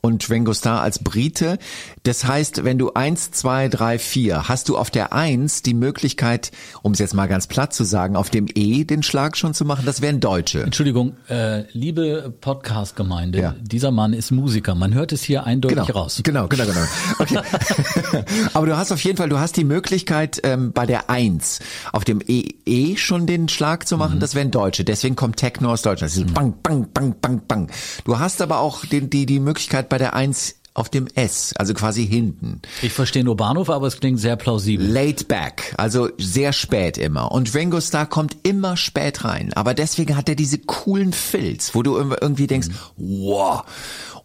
und 0.00 0.30
Ringo 0.30 0.52
Starr 0.52 0.80
als 0.80 0.98
Brite. 0.98 1.58
Das 2.02 2.24
heißt, 2.24 2.64
wenn 2.64 2.78
du 2.78 2.94
eins, 2.94 3.30
zwei, 3.30 3.68
drei, 3.68 3.98
vier, 3.98 4.48
hast 4.48 4.68
du 4.68 4.76
auf 4.76 4.90
der 4.90 5.12
eins 5.12 5.62
die 5.62 5.74
Möglichkeit, 5.74 6.50
um 6.82 6.92
es 6.92 6.98
jetzt 6.98 7.14
mal 7.14 7.26
ganz 7.26 7.46
platt 7.46 7.72
zu 7.72 7.84
sagen, 7.84 8.16
auf 8.16 8.30
dem 8.30 8.46
E 8.54 8.84
den 8.84 9.02
Schlag 9.02 9.36
schon 9.36 9.54
zu 9.54 9.64
machen. 9.64 9.84
Das 9.86 10.02
wären 10.02 10.18
Deutsche. 10.18 10.62
Entschuldigung, 10.62 11.14
äh, 11.28 11.64
liebe 11.72 12.34
Podcast-Gemeinde, 12.40 13.40
ja. 13.40 13.54
dieser 13.60 13.92
Mann 13.92 14.12
ist 14.12 14.32
Musiker. 14.32 14.74
Man 14.74 14.92
hört 14.94 15.12
es 15.12 15.22
hier 15.22 15.44
eindeutig 15.44 15.78
genau, 15.86 15.98
raus. 15.98 16.20
Genau, 16.24 16.48
genau, 16.48 16.64
genau. 16.64 16.80
Okay. 17.18 18.24
Aber 18.54 18.66
du 18.66 18.76
hast 18.76 18.90
auf 18.90 19.02
jeden 19.04 19.16
Fall, 19.16 19.28
du 19.28 19.38
hast 19.38 19.56
die 19.56 19.64
Möglichkeit, 19.64 20.40
ähm, 20.42 20.72
bei 20.72 20.86
der 20.86 21.10
eins 21.10 21.60
auf 21.92 22.04
dem 22.04 22.20
E, 22.26 22.54
e 22.66 22.96
schon 22.96 23.26
den 23.26 23.48
Schlag 23.48 23.86
zu 23.86 23.96
machen. 23.96 24.16
Mhm. 24.16 24.20
Das 24.20 24.34
wären 24.34 24.50
Deutsche. 24.50 24.84
Deswegen 24.84 25.14
kommt 25.14 25.36
Techno 25.36 25.70
aus 25.70 25.82
Deutschland. 25.82 26.10
Das 26.10 26.16
ist 26.16 26.28
mhm. 26.28 26.34
bang, 26.34 26.54
bang, 26.62 26.88
bang, 26.92 27.14
bang, 27.20 27.42
bang. 27.52 27.70
Du 28.04 28.18
hast 28.18 28.40
aber 28.42 28.60
auch 28.60 28.84
den, 28.84 29.10
die, 29.10 29.26
die 29.26 29.40
Möglichkeit 29.40 29.88
bei 29.88 29.98
der 29.98 30.14
1 30.14 30.56
auf 30.74 30.88
dem 30.88 31.06
S, 31.14 31.52
also 31.56 31.74
quasi 31.74 32.06
hinten. 32.06 32.62
Ich 32.80 32.92
verstehe 32.92 33.24
nur 33.24 33.36
Bahnhof, 33.36 33.68
aber 33.68 33.86
es 33.86 34.00
klingt 34.00 34.18
sehr 34.18 34.36
plausibel. 34.36 34.86
Late 34.86 35.24
back, 35.24 35.74
also 35.76 36.08
sehr 36.16 36.54
spät 36.54 36.96
immer. 36.96 37.30
Und 37.30 37.54
Ringo 37.54 37.80
Starr 37.80 38.06
kommt 38.06 38.36
immer 38.42 38.78
spät 38.78 39.24
rein. 39.24 39.52
Aber 39.52 39.74
deswegen 39.74 40.16
hat 40.16 40.30
er 40.30 40.34
diese 40.34 40.58
coolen 40.58 41.12
Filz, 41.12 41.74
wo 41.74 41.82
du 41.82 41.96
irgendwie 41.98 42.46
denkst, 42.46 42.68
mhm. 42.68 43.26
wow. 43.26 43.64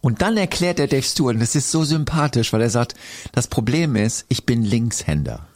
Und 0.00 0.22
dann 0.22 0.36
erklärt 0.36 0.80
er 0.80 0.86
Dave 0.86 1.02
Stewart, 1.02 1.34
und 1.34 1.40
das 1.40 1.54
ist 1.54 1.70
so 1.70 1.84
sympathisch, 1.84 2.52
weil 2.52 2.62
er 2.62 2.70
sagt, 2.70 2.94
das 3.32 3.48
Problem 3.48 3.96
ist, 3.96 4.24
ich 4.28 4.46
bin 4.46 4.62
Linkshänder. 4.62 5.47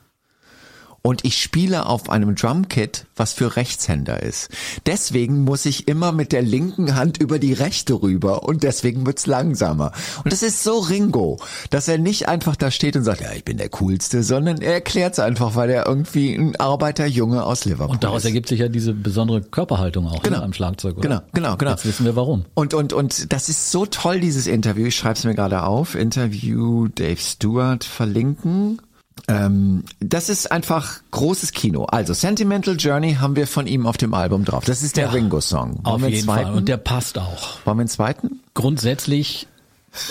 Und 1.03 1.25
ich 1.25 1.43
spiele 1.43 1.87
auf 1.87 2.09
einem 2.11 2.37
Drumkit, 2.37 3.07
was 3.17 3.33
für 3.33 3.57
Rechtshänder 3.57 4.23
ist. 4.23 4.49
Deswegen 4.87 5.43
muss 5.45 5.67
ich 5.67 5.89
immer 5.89 6.13
mit 6.13 6.31
der 6.33 6.43
linken 6.43 6.95
Hand 6.95 7.19
über 7.19 7.39
die 7.41 7.53
rechte 7.53 8.01
rüber 8.03 8.45
und 8.45 8.63
deswegen 8.63 9.05
wird's 9.05 9.27
langsamer. 9.27 9.93
Und 10.25 10.33
das 10.33 10.43
ist 10.43 10.63
so 10.63 10.79
Ringo, 10.79 11.39
dass 11.71 11.89
er 11.89 11.99
nicht 11.99 12.29
einfach 12.29 12.55
da 12.57 12.71
steht 12.71 12.95
und 12.97 13.03
sagt, 13.05 13.21
ja, 13.21 13.33
ich 13.33 13.45
bin 13.45 13.57
der 13.59 13.69
Coolste, 13.71 14.23
sondern 14.23 14.61
er 14.63 14.75
erklärt's 14.75 15.19
einfach, 15.19 15.57
weil 15.57 15.71
er 15.71 15.87
irgendwie 15.87 16.35
ein 16.35 16.55
Arbeiterjunge 16.57 17.45
aus 17.45 17.65
Liverpool 17.65 17.95
Und 17.95 18.05
daraus 18.05 18.19
ist. 18.21 18.27
ergibt 18.27 18.49
sich 18.49 18.61
ja 18.61 18.69
diese 18.69 18.95
besondere 18.95 19.43
Körperhaltung 19.43 20.07
auch 20.07 20.23
Genau. 20.23 20.39
ne, 20.39 20.45
am 20.45 20.53
Schlagzeug, 20.53 20.99
oder? 20.99 21.09
Genau, 21.09 21.21
genau, 21.33 21.57
genau. 21.57 21.71
Jetzt 21.73 21.85
wissen 21.85 22.05
wir 22.05 22.15
warum. 22.17 22.45
Und, 22.55 22.75
und, 22.75 22.93
und 22.93 23.33
das 23.33 23.49
ist 23.49 23.73
so 23.73 23.87
toll, 23.87 24.21
dieses 24.21 24.47
Interview. 24.47 24.87
Ich 24.87 24.97
schreibe 24.97 25.15
es 25.15 25.25
mir 25.25 25.35
gerade 25.35 25.65
auf. 25.65 25.97
Interview 25.97 26.87
Dave 26.89 27.17
Stewart 27.21 27.83
verlinken. 27.85 28.81
Ähm, 29.29 29.85
das 30.01 30.29
ist 30.29 30.51
einfach 30.51 31.01
großes 31.11 31.53
Kino. 31.53 31.85
Also 31.85 32.13
Sentimental 32.13 32.77
Journey 32.77 33.15
haben 33.15 33.37
wir 33.37 33.47
von 33.47 33.67
ihm 33.67 33.87
auf 33.87 33.97
dem 33.97 34.15
Album 34.15 34.45
drauf. 34.45 34.65
Das 34.65 34.83
ist 34.83 34.97
der 34.97 35.07
Ja, 35.07 35.11
Ringo-Song. 35.11 35.81
Auf 35.85 36.01
jeden 36.03 36.25
zweiten? 36.25 36.47
Fall. 36.49 36.55
Und 36.57 36.69
der 36.69 36.77
passt 36.79 37.19
auch. 37.19 37.59
Wollen 37.65 37.77
wir 37.79 37.83
einen 37.83 37.89
zweiten? 37.89 38.41
Grundsätzlich, 38.55 39.47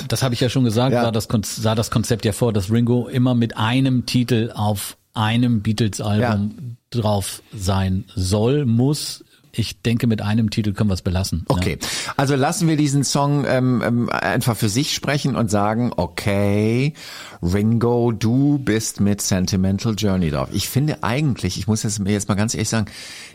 das 0.07 0.23
habe 0.23 0.33
ich 0.33 0.39
ja 0.39 0.49
schon 0.49 0.63
gesagt, 0.63 0.93
Ja. 0.93 1.03
war 1.03 1.11
das, 1.11 1.27
sah 1.43 1.75
das 1.75 1.91
Konzept 1.91 2.25
ja 2.25 2.31
vor, 2.31 2.53
dass 2.53 2.71
Ringo 2.71 3.07
immer 3.07 3.35
mit 3.35 3.57
einem 3.57 4.05
Titel 4.05 4.51
auf 4.55 4.97
einem 5.13 5.61
Beatles-Album 5.61 6.77
drauf 6.89 7.41
sein 7.53 8.05
soll, 8.15 8.65
muss. 8.65 9.23
Ich 9.53 9.81
denke, 9.81 10.07
mit 10.07 10.21
einem 10.21 10.49
Titel 10.49 10.71
können 10.73 10.89
wir 10.89 10.93
es 10.93 11.01
belassen. 11.01 11.43
Okay, 11.49 11.77
also 12.15 12.35
lassen 12.35 12.67
wir 12.69 12.77
diesen 12.77 13.03
Song 13.03 13.43
ähm, 13.47 13.81
ähm, 13.85 14.09
einfach 14.09 14.55
für 14.55 14.69
sich 14.69 14.93
sprechen 14.93 15.35
und 15.35 15.51
sagen, 15.51 15.91
okay, 15.95 16.93
Ringo, 17.41 18.11
du 18.13 18.59
bist 18.59 19.01
mit 19.01 19.21
Sentimental 19.21 19.95
Journey 19.97 20.31
drauf. 20.31 20.49
Ich 20.53 20.69
finde 20.69 21.03
eigentlich, 21.03 21.57
ich 21.57 21.67
muss 21.67 21.83
jetzt, 21.83 21.99
mir 21.99 22.11
jetzt 22.13 22.29
mal 22.29 22.35
ganz 22.35 22.53
ehrlich 22.53 22.69
sagen, 22.69 22.85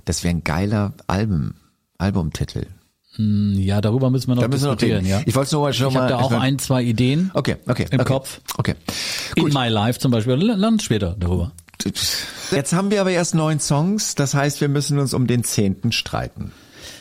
das 0.06 0.24
wäre 0.24 0.34
ein 0.34 0.44
geiler 0.44 0.92
Album, 1.06 1.54
Albumtitel. 1.98 2.66
Ja, 3.18 3.80
darüber 3.80 4.10
müssen 4.10 4.28
wir 4.28 4.34
noch 4.34 4.42
Da 4.42 4.48
müssen 4.48 4.64
wir 4.64 4.70
noch 4.72 4.76
diskutieren. 4.76 5.04
reden. 5.06 5.10
Ja. 5.20 5.22
Ich 5.24 5.34
wollte 5.34 5.54
nur 5.54 5.64
mal 5.64 5.72
schon 5.72 5.88
Ich 5.88 5.94
mal. 5.94 6.00
habe 6.02 6.10
da 6.12 6.18
auch 6.18 6.32
ich 6.32 6.38
ein, 6.38 6.58
zwei 6.58 6.82
Ideen 6.82 7.30
Okay, 7.32 7.56
okay. 7.66 7.86
im 7.90 8.00
okay, 8.00 8.08
Kopf. 8.12 8.40
Okay. 8.58 8.74
In 9.36 9.46
My 9.54 9.68
Life 9.68 9.98
zum 10.00 10.10
Beispiel. 10.10 10.34
Land 10.34 10.82
später 10.82 11.16
darüber. 11.18 11.52
Jetzt 12.50 12.72
haben 12.72 12.90
wir 12.90 13.00
aber 13.00 13.10
erst 13.10 13.34
neun 13.34 13.60
Songs, 13.60 14.14
das 14.14 14.34
heißt, 14.34 14.60
wir 14.60 14.68
müssen 14.68 14.98
uns 14.98 15.14
um 15.14 15.26
den 15.26 15.44
zehnten 15.44 15.92
streiten. 15.92 16.52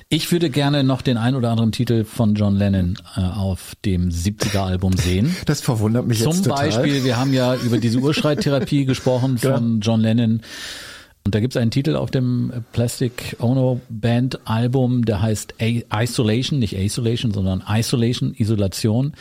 Ich 0.08 0.32
würde 0.32 0.52
gerne 0.52 0.84
noch 0.84 1.02
den 1.02 1.18
ein 1.18 1.36
oder 1.36 1.50
anderen 1.50 1.72
Titel 1.72 2.04
von 2.04 2.36
John 2.36 2.56
Lennon 2.56 2.96
äh, 3.18 3.22
auf 3.22 3.74
dem 3.86 4.10
70er-Album 4.10 4.96
sehen. 4.98 5.36
Das 5.46 5.62
verwundert 5.62 6.06
mich 6.06 6.22
Zum 6.22 6.34
jetzt 6.34 6.44
total. 6.46 6.66
Beispiel, 6.66 7.04
wir 7.04 7.18
haben 7.18 7.34
ja 7.34 7.56
über 7.56 7.80
diese 7.80 7.98
Urschreittherapie 8.00 8.86
gesprochen 8.86 9.38
von 9.40 9.80
John 9.82 10.02
Lennon. 10.02 10.42
Und 11.24 11.34
da 11.34 11.40
gibt 11.40 11.56
es 11.56 11.62
einen 11.62 11.72
Titel 11.72 11.96
auf 11.96 12.12
dem 12.12 12.54
Plastic 12.72 13.36
Ono 13.40 13.82
Band 13.90 14.48
Album, 14.48 15.06
der 15.06 15.24
heißt 15.24 15.56
A 15.60 16.04
Isolation, 16.04 16.60
nicht 16.60 16.78
Isolation, 16.78 17.32
sondern 17.32 17.64
Isolation, 17.68 18.36
Isolation. 18.36 19.14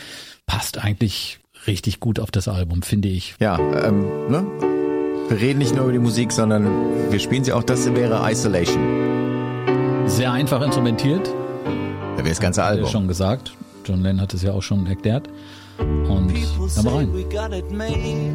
Passt 0.45 0.77
eigentlich 0.77 1.39
richtig 1.67 2.01
gut 2.01 2.21
auf 2.21 2.31
das 2.31 2.47
Album, 2.47 2.83
finde 2.83 3.09
ich. 3.09 3.37
Ja, 3.41 3.59
ähm, 3.59 4.03
ne? 4.29 4.84
Wir 5.29 5.41
reden 5.41 5.59
nicht 5.59 5.75
nur 5.75 5.85
über 5.85 5.93
die 5.93 5.99
Musik, 5.99 6.33
sondern 6.33 6.67
wir 7.11 7.19
spielen 7.19 7.45
sie 7.45 7.53
auch. 7.53 7.63
Das 7.63 7.93
wäre 7.95 8.31
Isolation. 8.31 8.83
Sehr 10.07 10.33
einfach 10.33 10.61
instrumentiert, 10.63 11.27
Da 12.17 12.19
wäre 12.19 12.29
das 12.29 12.41
ganze 12.41 12.63
hat 12.63 12.71
er 12.73 12.77
Album. 12.77 12.91
schon 12.91 13.09
gesagt. 13.09 13.55
John 13.85 14.03
Lennon 14.03 14.21
hat 14.21 14.35
es 14.35 14.43
ja 14.43 14.53
auch 14.53 14.63
schon 14.63 14.87
erklärt. 14.87 15.29
Und 15.79 16.33
hör 16.77 16.83
mal 16.85 16.95
rein. 16.95 17.13
we 17.13 17.25
got 17.25 17.53
it 17.53 17.71
made. 17.71 18.33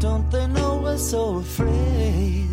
Don't 0.00 0.28
they 0.30 0.46
know 0.48 0.80
we're 0.82 0.96
so 0.96 1.38
afraid? 1.38 2.48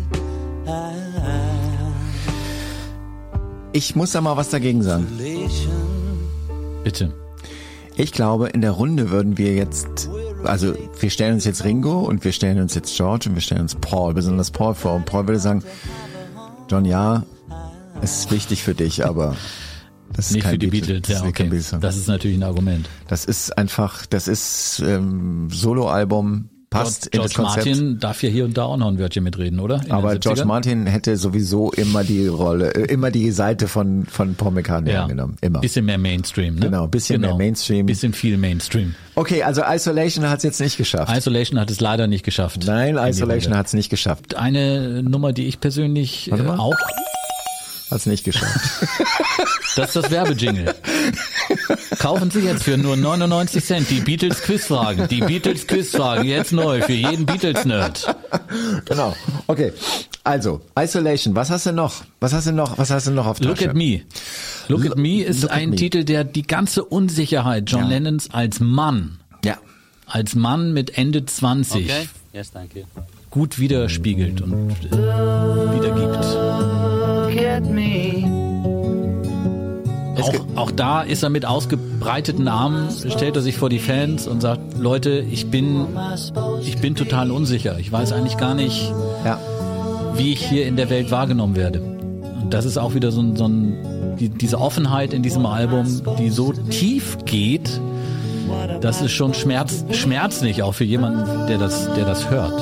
Ich 3.72 3.94
muss 3.96 4.12
da 4.12 4.20
mal 4.20 4.36
was 4.36 4.50
dagegen 4.50 4.82
sagen. 4.82 5.06
Bitte. 6.84 7.12
Ich 7.96 8.12
glaube, 8.12 8.48
in 8.48 8.60
der 8.62 8.72
Runde 8.72 9.10
würden 9.10 9.38
wir 9.38 9.54
jetzt, 9.54 10.08
also 10.44 10.74
wir 10.98 11.10
stellen 11.10 11.34
uns 11.34 11.44
jetzt 11.44 11.64
Ringo 11.64 12.00
und 12.00 12.24
wir 12.24 12.32
stellen 12.32 12.60
uns 12.60 12.74
jetzt 12.74 12.96
George 12.96 13.28
und 13.28 13.34
wir 13.34 13.42
stellen 13.42 13.62
uns 13.62 13.74
Paul, 13.74 14.14
besonders 14.14 14.50
Paul 14.50 14.74
vor. 14.74 14.94
Und 14.94 15.06
Paul 15.06 15.26
würde 15.26 15.40
sagen, 15.40 15.62
John, 16.68 16.84
ja, 16.84 17.24
es 18.02 18.20
ist 18.20 18.30
wichtig 18.30 18.62
für 18.62 18.74
dich, 18.74 19.04
aber 19.04 19.36
das 20.12 20.26
ist 20.26 20.34
Nicht 20.34 20.42
kein 20.44 20.52
für 20.52 20.58
die 20.58 20.66
Beatles- 20.68 20.86
Beatles, 21.02 21.08
das 21.08 21.22
ja, 21.22 21.28
okay. 21.28 21.80
Das 21.80 21.96
ist 21.96 22.08
natürlich 22.08 22.38
ein 22.38 22.42
Argument. 22.42 22.88
Das 23.08 23.24
ist 23.24 23.56
einfach, 23.56 24.06
das 24.06 24.28
ist 24.28 24.82
ähm, 24.84 25.48
Soloalbum, 25.50 26.48
passt 26.70 27.10
George, 27.10 27.34
Konzept. 27.34 27.66
Martin 27.66 27.98
darf 27.98 28.22
ja 28.22 28.28
hier 28.28 28.44
und 28.44 28.56
da 28.56 28.64
auch 28.64 28.76
noch 28.76 28.88
ein 28.88 28.98
Wörtchen 28.98 29.24
mitreden, 29.24 29.58
oder? 29.58 29.82
In 29.84 29.90
aber 29.90 30.16
George 30.16 30.42
70ern? 30.42 30.44
Martin 30.44 30.86
hätte 30.86 31.16
sowieso 31.16 31.72
immer 31.72 32.04
die 32.04 32.28
Rolle, 32.28 32.72
äh, 32.74 32.84
immer 32.92 33.10
die 33.10 33.32
Seite 33.32 33.66
von 33.66 34.06
von 34.06 34.36
Paul 34.36 34.52
McCartney 34.52 34.92
ja. 34.92 35.02
angenommen, 35.02 35.36
immer. 35.40 35.60
Bisschen 35.60 35.84
mehr 35.84 35.98
Mainstream, 35.98 36.54
ne? 36.54 36.60
Genau, 36.60 36.86
bisschen 36.86 37.20
mehr 37.20 37.34
Mainstream. 37.34 37.86
Bisschen 37.86 38.12
viel 38.12 38.38
Mainstream. 38.38 38.94
Okay, 39.16 39.42
also 39.42 39.62
Isolation 39.66 40.28
hat 40.28 40.38
es 40.38 40.44
jetzt 40.44 40.60
nicht 40.60 40.76
geschafft. 40.76 41.14
Isolation 41.14 41.58
hat 41.58 41.70
es 41.70 41.80
leider 41.80 42.06
nicht 42.06 42.24
geschafft. 42.24 42.64
Nein, 42.66 42.96
Isolation 42.96 43.56
hat 43.56 43.66
es 43.66 43.72
nicht 43.72 43.90
geschafft. 43.90 44.36
Eine 44.36 45.02
Nummer, 45.02 45.32
die 45.32 45.46
ich 45.46 45.60
persönlich 45.60 46.30
äh, 46.30 46.40
auch, 46.40 46.76
Hat 47.90 47.98
es 47.98 48.06
nicht 48.06 48.24
geschafft. 48.24 48.86
das 49.76 49.88
ist 49.88 49.96
das 49.96 50.10
Werbejingle. 50.12 50.74
Kaufen 51.98 52.30
Sie 52.30 52.40
jetzt 52.40 52.62
für 52.62 52.78
nur 52.78 52.96
99 52.96 53.64
Cent 53.64 53.90
die 53.90 54.00
Beatles 54.00 54.42
Quizfragen. 54.42 55.08
Die 55.08 55.20
Beatles 55.20 55.66
Quizfragen 55.66 56.24
jetzt 56.24 56.52
neu 56.52 56.82
für 56.82 56.92
jeden 56.92 57.26
Beatles 57.26 57.64
Nerd. 57.64 58.14
genau. 58.84 59.16
Okay. 59.48 59.72
Also, 60.22 60.60
Isolation, 60.78 61.34
was 61.34 61.50
hast 61.50 61.66
du 61.66 61.72
noch? 61.72 61.94
Was 62.20 62.32
hast 62.32 62.46
du 62.46 62.52
noch? 62.52 62.78
Was 62.78 62.90
hast 62.90 63.06
du 63.08 63.10
noch 63.10 63.26
auf 63.26 63.40
Look 63.40 63.56
Tasche? 63.56 63.70
at 63.70 63.74
Me. 63.76 64.02
Look 64.68 64.86
at 64.86 64.96
Me 64.96 65.22
ist 65.24 65.42
Look 65.42 65.50
at 65.50 65.56
ein 65.56 65.70
Me. 65.70 65.76
Titel, 65.76 66.04
der 66.04 66.22
die 66.24 66.42
ganze 66.46 66.84
Unsicherheit 66.84 67.68
John 67.70 67.82
Ja. 67.82 67.88
Lennons 67.88 68.28
als 68.32 68.60
Mann, 68.60 69.18
Ja. 69.44 69.56
als 70.06 70.34
Mann 70.36 70.72
mit 70.72 70.96
Ende 70.96 71.24
20 71.26 71.86
Okay. 71.86 72.08
Yes, 72.32 72.52
thank 72.52 72.76
you. 72.76 72.82
gut 73.30 73.58
widerspiegelt 73.58 74.40
und 74.42 74.76
wiedergibt. 75.74 76.89
Auch, 80.22 80.34
auch 80.56 80.70
da 80.70 81.02
ist 81.02 81.22
er 81.22 81.30
mit 81.30 81.44
ausgebreiteten 81.46 82.48
Armen, 82.48 82.88
stellt 83.08 83.36
er 83.36 83.42
sich 83.42 83.56
vor 83.56 83.68
die 83.68 83.78
Fans 83.78 84.26
und 84.26 84.40
sagt, 84.40 84.60
Leute, 84.78 85.24
ich 85.30 85.50
bin, 85.50 85.86
ich 86.62 86.78
bin 86.78 86.94
total 86.94 87.30
unsicher. 87.30 87.78
Ich 87.78 87.90
weiß 87.90 88.12
eigentlich 88.12 88.36
gar 88.36 88.54
nicht, 88.54 88.92
Ja. 89.24 89.38
wie 90.14 90.32
ich 90.32 90.44
hier 90.46 90.66
in 90.66 90.76
der 90.76 90.90
Welt 90.90 91.10
wahrgenommen 91.10 91.56
werde. 91.56 91.80
Und 91.80 92.52
das 92.54 92.64
ist 92.64 92.78
auch 92.78 92.94
wieder 92.94 93.10
so 93.12 93.20
ein, 93.22 93.36
so 93.36 93.46
ein 93.46 94.16
die, 94.18 94.28
diese 94.28 94.60
Offenheit 94.60 95.14
in 95.14 95.22
diesem 95.22 95.46
Album, 95.46 95.86
die 96.18 96.30
so 96.30 96.52
tief 96.52 97.18
geht, 97.24 97.80
das 98.80 99.00
ist 99.00 99.12
schon 99.12 99.34
schmerz, 99.34 99.84
schmerzlich 99.92 100.62
auch 100.62 100.74
für 100.74 100.84
jemanden, 100.84 101.46
der 101.48 101.58
das, 101.58 101.92
der 101.94 102.04
das 102.04 102.28
hört. 102.30 102.60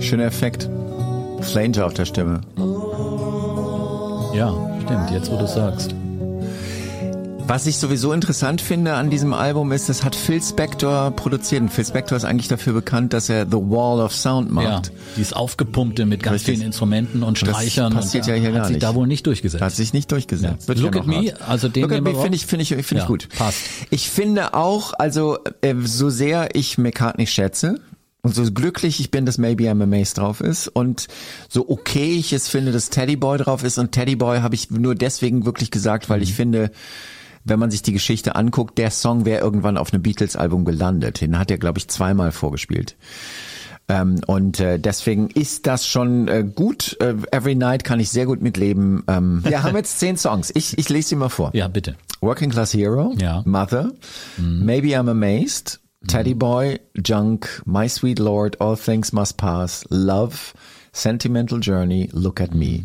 Schöner 0.00 0.24
Effekt. 0.24 0.68
Flanger 1.40 1.86
auf 1.86 1.94
der 1.94 2.04
Stimme. 2.04 2.40
Ja, 4.34 4.52
stimmt, 4.84 5.10
jetzt 5.10 5.30
wo 5.30 5.36
du 5.36 5.46
sagst. 5.46 5.94
Was 7.46 7.66
ich 7.66 7.76
sowieso 7.76 8.14
interessant 8.14 8.62
finde 8.62 8.94
an 8.94 9.10
diesem 9.10 9.34
Album 9.34 9.70
ist, 9.72 9.90
das 9.90 10.02
hat 10.02 10.16
Phil 10.16 10.40
Spector 10.42 11.10
produziert. 11.10 11.60
Und 11.60 11.68
Phil 11.68 11.84
Spector 11.84 12.16
ist 12.16 12.24
eigentlich 12.24 12.48
dafür 12.48 12.72
bekannt, 12.72 13.12
dass 13.12 13.28
er 13.28 13.44
The 13.44 13.58
Wall 13.58 14.00
of 14.00 14.14
Sound 14.14 14.48
Ja, 14.48 14.54
macht. 14.54 14.92
dieses 15.18 15.34
aufgepumpte 15.34 16.06
mit 16.06 16.22
ganz 16.22 16.36
Richtig. 16.36 16.54
vielen 16.56 16.66
Instrumenten 16.68 17.22
und 17.22 17.42
Das 17.42 17.50
Streichern. 17.50 17.92
passiert 17.92 18.24
und, 18.24 18.30
ja 18.30 18.34
hier 18.36 18.48
hat 18.48 18.54
gar 18.54 18.64
sich 18.64 18.74
nicht. 18.76 18.82
da 18.82 18.94
wohl 18.94 19.06
nicht 19.06 19.26
durchgesetzt. 19.26 19.62
Hat 19.62 19.72
sich 19.72 19.92
nicht 19.92 20.10
durchgesetzt. 20.10 20.68
Ja. 20.70 20.74
Look 20.74 20.94
ja 20.94 21.00
at 21.02 21.06
Me, 21.06 21.16
hart. 21.32 21.42
also 21.48 21.68
den 21.68 21.82
Look 21.82 21.92
at 21.92 22.00
Me 22.02 22.14
finde 22.14 22.34
ich, 22.34 22.46
finde 22.46 22.62
ich, 22.62 22.68
finde 22.70 22.94
Ja, 22.94 23.02
ich 23.02 23.06
gut. 23.08 23.28
passt. 23.36 23.58
Ich 23.90 24.08
finde 24.08 24.54
auch, 24.54 24.94
also 24.98 25.36
äh, 25.60 25.74
so 25.84 26.08
sehr 26.08 26.56
ich 26.56 26.78
McCartney 26.78 27.26
schätze 27.26 27.78
und 28.24 28.34
so 28.34 28.42
glücklich 28.50 28.98
ich 28.98 29.12
bin, 29.12 29.24
dass 29.26 29.38
Maybe 29.38 29.64
I'm 29.70 29.80
Amazed 29.82 30.18
drauf 30.18 30.40
ist 30.40 30.66
und 30.66 31.06
so 31.48 31.68
okay 31.68 32.14
ich 32.18 32.32
es 32.32 32.48
finde, 32.48 32.72
dass 32.72 32.90
Teddy 32.90 33.14
Boy 33.14 33.38
drauf 33.38 33.62
ist 33.62 33.78
und 33.78 33.92
Teddy 33.92 34.16
Boy 34.16 34.40
habe 34.40 34.56
ich 34.56 34.70
nur 34.70 34.96
deswegen 34.96 35.44
wirklich 35.46 35.70
gesagt, 35.70 36.10
weil 36.10 36.22
ich 36.22 36.30
Mhm. 36.30 36.34
finde, 36.34 36.70
wenn 37.44 37.58
man 37.58 37.70
sich 37.70 37.82
die 37.82 37.92
Geschichte 37.92 38.34
anguckt, 38.34 38.78
der 38.78 38.90
Song 38.90 39.24
wäre 39.26 39.42
irgendwann 39.42 39.76
auf 39.76 39.92
einem 39.92 40.02
Beatles-Album 40.02 40.64
gelandet. 40.64 41.20
Den 41.20 41.38
hat 41.38 41.50
er, 41.50 41.58
glaube 41.58 41.78
ich, 41.78 41.88
zweimal 41.88 42.32
vorgespielt. 42.32 42.96
Ähm, 43.86 44.20
und 44.26 44.60
äh, 44.60 44.78
deswegen 44.80 45.28
ist 45.28 45.66
das 45.66 45.86
schon 45.86 46.26
äh, 46.28 46.42
gut. 46.42 46.96
Äh, 47.00 47.16
Every 47.32 47.54
Night 47.54 47.84
kann 47.84 48.00
ich 48.00 48.08
sehr 48.08 48.24
gut 48.24 48.40
mitleben. 48.40 49.04
Ähm, 49.08 49.40
wir 49.44 49.62
haben 49.62 49.76
jetzt 49.76 49.98
zehn 50.00 50.16
Songs. 50.16 50.50
Ich, 50.54 50.78
ich 50.78 50.88
lese 50.88 51.10
sie 51.10 51.16
mal 51.16 51.28
vor. 51.28 51.50
Ja, 51.52 51.68
bitte. 51.68 51.96
Working 52.22 52.48
Class 52.48 52.72
Hero, 52.72 53.12
Ja. 53.18 53.42
Mother, 53.44 53.90
Maybe 54.38 54.98
I'm 54.98 55.10
Amazed, 55.10 55.80
Teddy 56.06 56.34
Boy, 56.34 56.78
Junk, 57.02 57.62
My 57.64 57.88
Sweet 57.88 58.18
Lord, 58.18 58.60
All 58.60 58.76
Things 58.76 59.12
Must 59.12 59.36
Pass, 59.36 59.84
Love, 59.90 60.52
Sentimental 60.92 61.58
Journey, 61.60 62.08
Look 62.12 62.40
at 62.40 62.54
Me. 62.54 62.84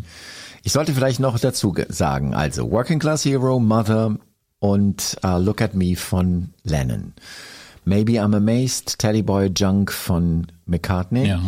Ich 0.63 0.71
sollte 0.73 0.93
vielleicht 0.93 1.19
noch 1.19 1.39
dazu 1.39 1.71
ge- 1.73 1.85
sagen, 1.89 2.33
also 2.33 2.69
Working 2.71 2.99
Class 2.99 3.23
Hero, 3.25 3.59
Mother 3.59 4.17
und 4.59 5.17
uh, 5.23 5.37
Look 5.37 5.61
at 5.61 5.73
Me 5.75 5.95
von 5.95 6.49
Lennon. 6.63 7.13
Maybe 7.85 8.13
I'm 8.21 8.35
Amazed, 8.35 8.99
Teddy 8.99 9.21
Boy 9.21 9.49
Junk 9.55 9.91
von 9.91 10.47
McCartney. 10.65 11.27
Ja. 11.27 11.41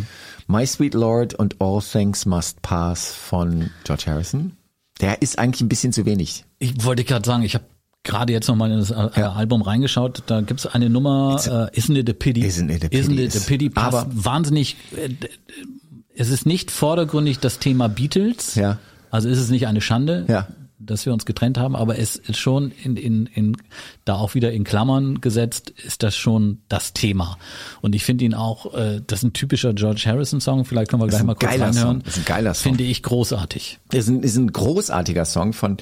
My 0.47 0.65
Sweet 0.65 0.93
Lord 0.93 1.33
und 1.35 1.55
All 1.61 1.81
Things 1.81 2.25
Must 2.25 2.61
Pass 2.61 3.11
von 3.13 3.69
George 3.83 4.03
Harrison. 4.07 4.53
Der 5.01 5.21
ist 5.21 5.39
eigentlich 5.39 5.61
ein 5.61 5.69
bisschen 5.69 5.93
zu 5.93 6.05
wenig. 6.05 6.45
Ich 6.59 6.83
wollte 6.85 7.03
gerade 7.03 7.25
sagen, 7.25 7.43
ich 7.43 7.55
habe 7.55 7.65
gerade 8.03 8.33
jetzt 8.33 8.47
nochmal 8.47 8.71
in 8.71 8.79
das 8.79 8.91
äh, 8.91 9.09
ja. 9.15 9.33
Album 9.33 9.61
reingeschaut, 9.61 10.23
da 10.25 10.41
gibt's 10.41 10.65
eine 10.65 10.89
Nummer, 10.89 11.35
uh, 11.47 11.77
Isn't 11.77 11.97
It 11.97 12.09
a 12.09 12.13
Pity? 12.13 12.41
Isn't 12.41 12.69
It 12.69 12.83
a 12.83 12.89
Pity? 12.89 12.97
Isn't 12.97 13.19
It 13.19 13.35
a 13.35 13.39
Pity? 13.39 13.69
Passt 13.69 13.97
Aber 13.97 14.07
wahnsinnig, 14.11 14.77
äh, 14.95 15.09
es 16.15 16.29
ist 16.29 16.45
nicht 16.45 16.71
vordergründig 16.71 17.39
das 17.39 17.59
Thema 17.59 17.87
Beatles. 17.87 18.55
Ja. 18.55 18.79
Also 19.09 19.29
ist 19.29 19.39
es 19.39 19.49
nicht 19.49 19.67
eine 19.67 19.81
Schande. 19.81 20.25
Ja 20.27 20.47
dass 20.85 21.05
wir 21.05 21.13
uns 21.13 21.25
getrennt 21.25 21.57
haben, 21.57 21.75
aber 21.75 21.97
es 21.97 22.15
ist 22.15 22.37
schon 22.37 22.71
in, 22.83 22.97
in, 22.97 23.25
in 23.27 23.57
da 24.05 24.15
auch 24.15 24.35
wieder 24.35 24.51
in 24.51 24.63
Klammern 24.63 25.21
gesetzt, 25.21 25.69
ist 25.69 26.03
das 26.03 26.15
schon 26.15 26.59
das 26.69 26.93
Thema. 26.93 27.37
Und 27.81 27.95
ich 27.95 28.03
finde 28.03 28.25
ihn 28.25 28.33
auch, 28.33 28.73
äh, 28.73 29.01
das 29.05 29.19
ist 29.19 29.23
ein 29.23 29.33
typischer 29.33 29.73
George 29.73 30.03
Harrison 30.05 30.41
Song, 30.41 30.65
vielleicht 30.65 30.89
können 30.89 31.01
wir 31.01 31.07
gleich 31.07 31.23
mal 31.23 31.35
kurz 31.35 31.51
reinhören. 31.51 31.73
Song. 31.73 32.03
Das 32.03 32.17
ist 32.17 32.23
ein 32.23 32.25
geiler 32.25 32.53
Song. 32.53 32.71
Finde 32.71 32.83
ich 32.83 33.03
großartig. 33.03 33.79
Ist 33.91 34.09
ein, 34.09 34.23
ist 34.23 34.37
ein 34.37 34.51
großartiger 34.51 35.25
Song 35.25 35.53
von, 35.53 35.77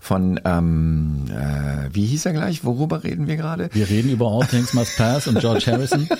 von 0.00 0.40
ähm, 0.44 1.24
äh, 1.30 1.94
wie 1.94 2.06
hieß 2.06 2.26
er 2.26 2.32
gleich? 2.32 2.64
Worüber 2.64 3.04
reden 3.04 3.26
wir 3.26 3.36
gerade? 3.36 3.70
Wir 3.72 3.88
reden 3.88 4.10
über 4.10 4.26
All 4.30 4.46
Things 4.46 4.74
Must 4.74 4.96
Pass 4.96 5.26
und 5.26 5.38
George 5.40 5.64
Harrison. 5.66 6.08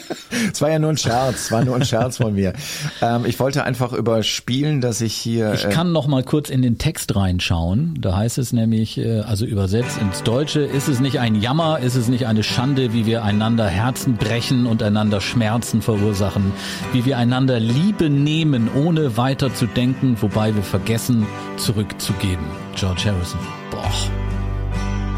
Es 0.53 0.61
war 0.61 0.70
ja 0.70 0.78
nur 0.78 0.91
ein 0.91 0.97
Scherz, 0.97 1.37
es 1.37 1.53
war 1.53 1.64
nur 1.64 1.76
ein 1.76 1.85
Scherz 1.85 2.16
von 2.16 2.35
mir. 2.35 2.55
Ähm, 3.03 3.24
ich 3.26 3.39
wollte 3.41 3.64
einfach 3.64 3.93
überspielen, 3.93 4.81
dass 4.81 5.01
ich 5.01 5.14
hier. 5.14 5.53
Ich 5.55 5.68
kann 5.68 5.93
noch 5.93 6.07
mal 6.07 6.22
kurz 6.22 6.51
in 6.51 6.62
den 6.62 6.78
Text 6.78 7.14
reinschauen. 7.14 7.99
Da 8.01 8.16
heißt 8.21 8.37
es 8.37 8.53
nämlich, 8.53 8.99
äh, 8.99 9.21
also 9.21 9.47
übersetzt 9.47 9.99
ins 9.99 10.23
Deutsche, 10.23 10.61
ist 10.61 10.89
es 10.89 11.01
nicht 11.01 11.18
ein 11.21 11.35
Jammer, 11.35 11.79
ist 11.79 11.95
es 11.95 12.09
nicht 12.09 12.27
eine 12.27 12.43
Schande, 12.43 12.93
wie 12.93 13.07
wir 13.07 13.25
einander 13.25 13.66
Herzen 13.66 14.16
brechen 14.16 14.66
und 14.66 14.83
einander 14.83 15.23
Schmerzen 15.23 15.81
verursachen, 15.81 16.53
wie 16.93 17.07
wir 17.07 17.16
einander 17.16 17.59
Liebe 17.59 18.11
nehmen, 18.11 18.68
ohne 18.75 19.16
weiter 19.16 19.55
zu 19.55 19.66
denken, 19.66 20.18
wobei 20.21 20.55
wir 20.55 20.62
vergessen, 20.62 21.27
zurückzugeben. 21.57 22.45
George 22.77 23.05
Harrison. 23.07 23.41
Boah. 23.71 23.91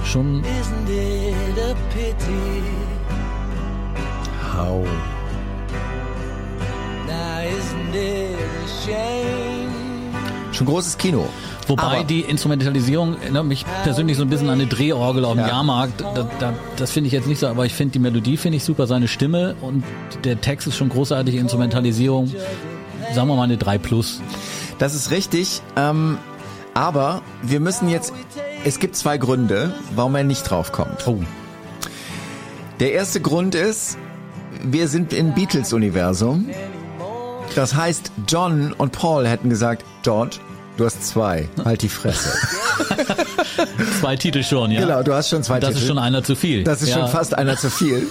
Schon. 0.05 0.43
How? 4.55 4.87
Schon 10.53 10.67
großes 10.67 10.99
Kino. 10.99 11.27
Wobei 11.67 11.83
Aber 11.83 12.05
die 12.05 12.21
Instrumentalisierung 12.21 13.21
erinnert 13.21 13.47
mich 13.47 13.65
persönlich 13.85 14.17
so 14.17 14.23
ein 14.23 14.29
bisschen 14.29 14.49
an 14.49 14.61
eine 14.61 14.67
Drehorgel 14.67 15.25
auf 15.25 15.33
dem 15.33 15.41
ja. 15.41 15.49
Jahrmarkt. 15.49 16.01
Da, 16.01 16.29
da, 16.39 16.53
das 16.77 16.91
finde 16.91 17.09
ich 17.09 17.13
jetzt 17.13 17.27
nicht 17.27 17.39
so, 17.39 17.49
aber 17.49 17.65
ich 17.65 17.73
finde 17.75 17.93
die 17.93 17.99
Melodie 17.99 18.37
finde 18.37 18.57
ich 18.57 18.65
super, 18.65 18.87
seine 18.87 19.09
Stimme 19.09 19.57
und 19.61 19.83
der 20.25 20.41
Text 20.41 20.67
ist 20.67 20.77
schon 20.77 20.91
großartige 20.91 21.39
Instrumentalisierung. 21.39 22.33
Sagen 23.15 23.29
wir 23.29 23.37
mal 23.37 23.45
eine 23.45 23.57
3 23.57 23.79
plus. 23.79 24.21
Das 24.79 24.95
ist 24.95 25.11
richtig. 25.11 25.63
Ähm, 25.77 26.19
aber 26.75 27.23
wir 27.43 27.61
müssen 27.61 27.89
jetzt. 27.89 28.13
Es 28.65 28.79
gibt 28.79 28.97
zwei 28.97 29.19
Gründe, 29.19 29.75
warum 29.95 30.15
er 30.15 30.25
nicht 30.25 30.43
draufkommt. 30.49 31.07
Oh. 31.07 31.21
Der 32.79 32.93
erste 32.93 33.21
Grund 33.21 33.55
ist, 33.55 33.99
wir 34.63 34.89
sind 34.89 35.13
im 35.13 35.35
Beatles-Universum. 35.35 36.49
Das 37.55 37.75
heißt, 37.75 38.13
John 38.29 38.73
und 38.73 38.93
Paul 38.93 39.27
hätten 39.27 39.51
gesagt, 39.51 39.85
George, 40.03 40.39
Du 40.79 40.87
hast 40.87 41.07
zwei. 41.07 41.49
Halt 41.65 41.83
die 41.83 41.89
Fresse. 41.89 42.31
zwei 44.01 44.17
Titel 44.17 44.43
schon, 44.43 44.71
ja. 44.71 44.81
Genau, 44.81 45.03
du 45.03 45.13
hast 45.13 45.29
schon 45.29 45.43
zwei 45.43 45.61
das 45.61 45.69
Titel. 45.69 45.75
Das 45.75 45.83
ist 45.83 45.89
schon 45.89 45.99
einer 45.99 46.25
zu 46.25 46.35
viel. 46.35 46.65
Das 46.65 46.81
ist 46.81 46.89
ja. 46.89 46.99
schon 46.99 47.09
fast 47.09 47.37
einer 47.37 47.59
zu 47.59 47.69
viel. 47.69 48.07